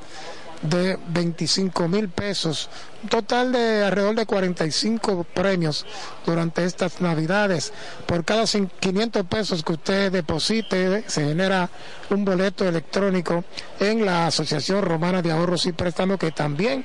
de 0.62 0.98
25 1.08 1.88
mil 1.88 2.08
pesos, 2.08 2.70
un 3.02 3.08
total 3.10 3.52
de 3.52 3.84
alrededor 3.84 4.14
de 4.14 4.26
45 4.26 5.24
premios 5.24 5.84
durante 6.24 6.64
estas 6.64 7.00
navidades. 7.02 7.72
Por 8.06 8.24
cada 8.24 8.44
500 8.46 9.26
pesos 9.26 9.62
que 9.62 9.72
usted 9.72 10.10
deposite, 10.10 11.04
se 11.08 11.24
genera 11.24 11.68
un 12.10 12.24
boleto 12.24 12.66
electrónico 12.66 13.44
en 13.78 14.06
la 14.06 14.28
Asociación 14.28 14.82
Romana 14.82 15.20
de 15.20 15.32
Ahorros 15.32 15.66
y 15.66 15.72
Préstamos 15.72 16.18
que 16.18 16.30
también 16.30 16.84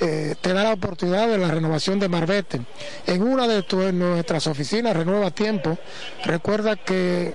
eh, 0.00 0.34
te 0.40 0.52
da 0.52 0.64
la 0.64 0.72
oportunidad 0.72 1.28
de 1.28 1.38
la 1.38 1.48
renovación 1.48 1.98
de 1.98 2.08
Marbete. 2.08 2.60
En 3.06 3.22
una 3.22 3.46
de 3.46 3.64
nuestras 3.92 4.46
oficinas, 4.46 4.96
Renueva 4.96 5.30
Tiempo, 5.30 5.78
recuerda 6.24 6.76
que 6.76 7.34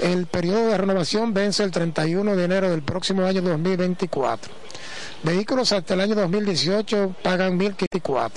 el 0.00 0.26
periodo 0.26 0.68
de 0.68 0.78
renovación 0.78 1.32
vence 1.32 1.62
el 1.62 1.70
31 1.70 2.36
de 2.36 2.44
enero 2.44 2.70
del 2.70 2.82
próximo 2.82 3.24
año 3.24 3.42
2024. 3.42 4.52
Vehículos 5.22 5.72
hasta 5.72 5.94
el 5.94 6.00
año 6.00 6.14
2018 6.14 7.16
pagan 7.22 7.58
1.054. 7.58 8.30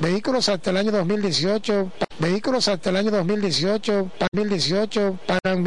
Vehículos 0.00 0.48
hasta 0.48 0.70
el 0.70 0.76
año 0.76 0.92
2018, 0.92 1.90
vehículos 2.20 2.68
hasta 2.68 2.90
el 2.90 2.96
año 2.96 3.10
2018, 3.10 4.10
2018 4.32 5.18
pagan 5.26 5.64
1.000 5.64 5.66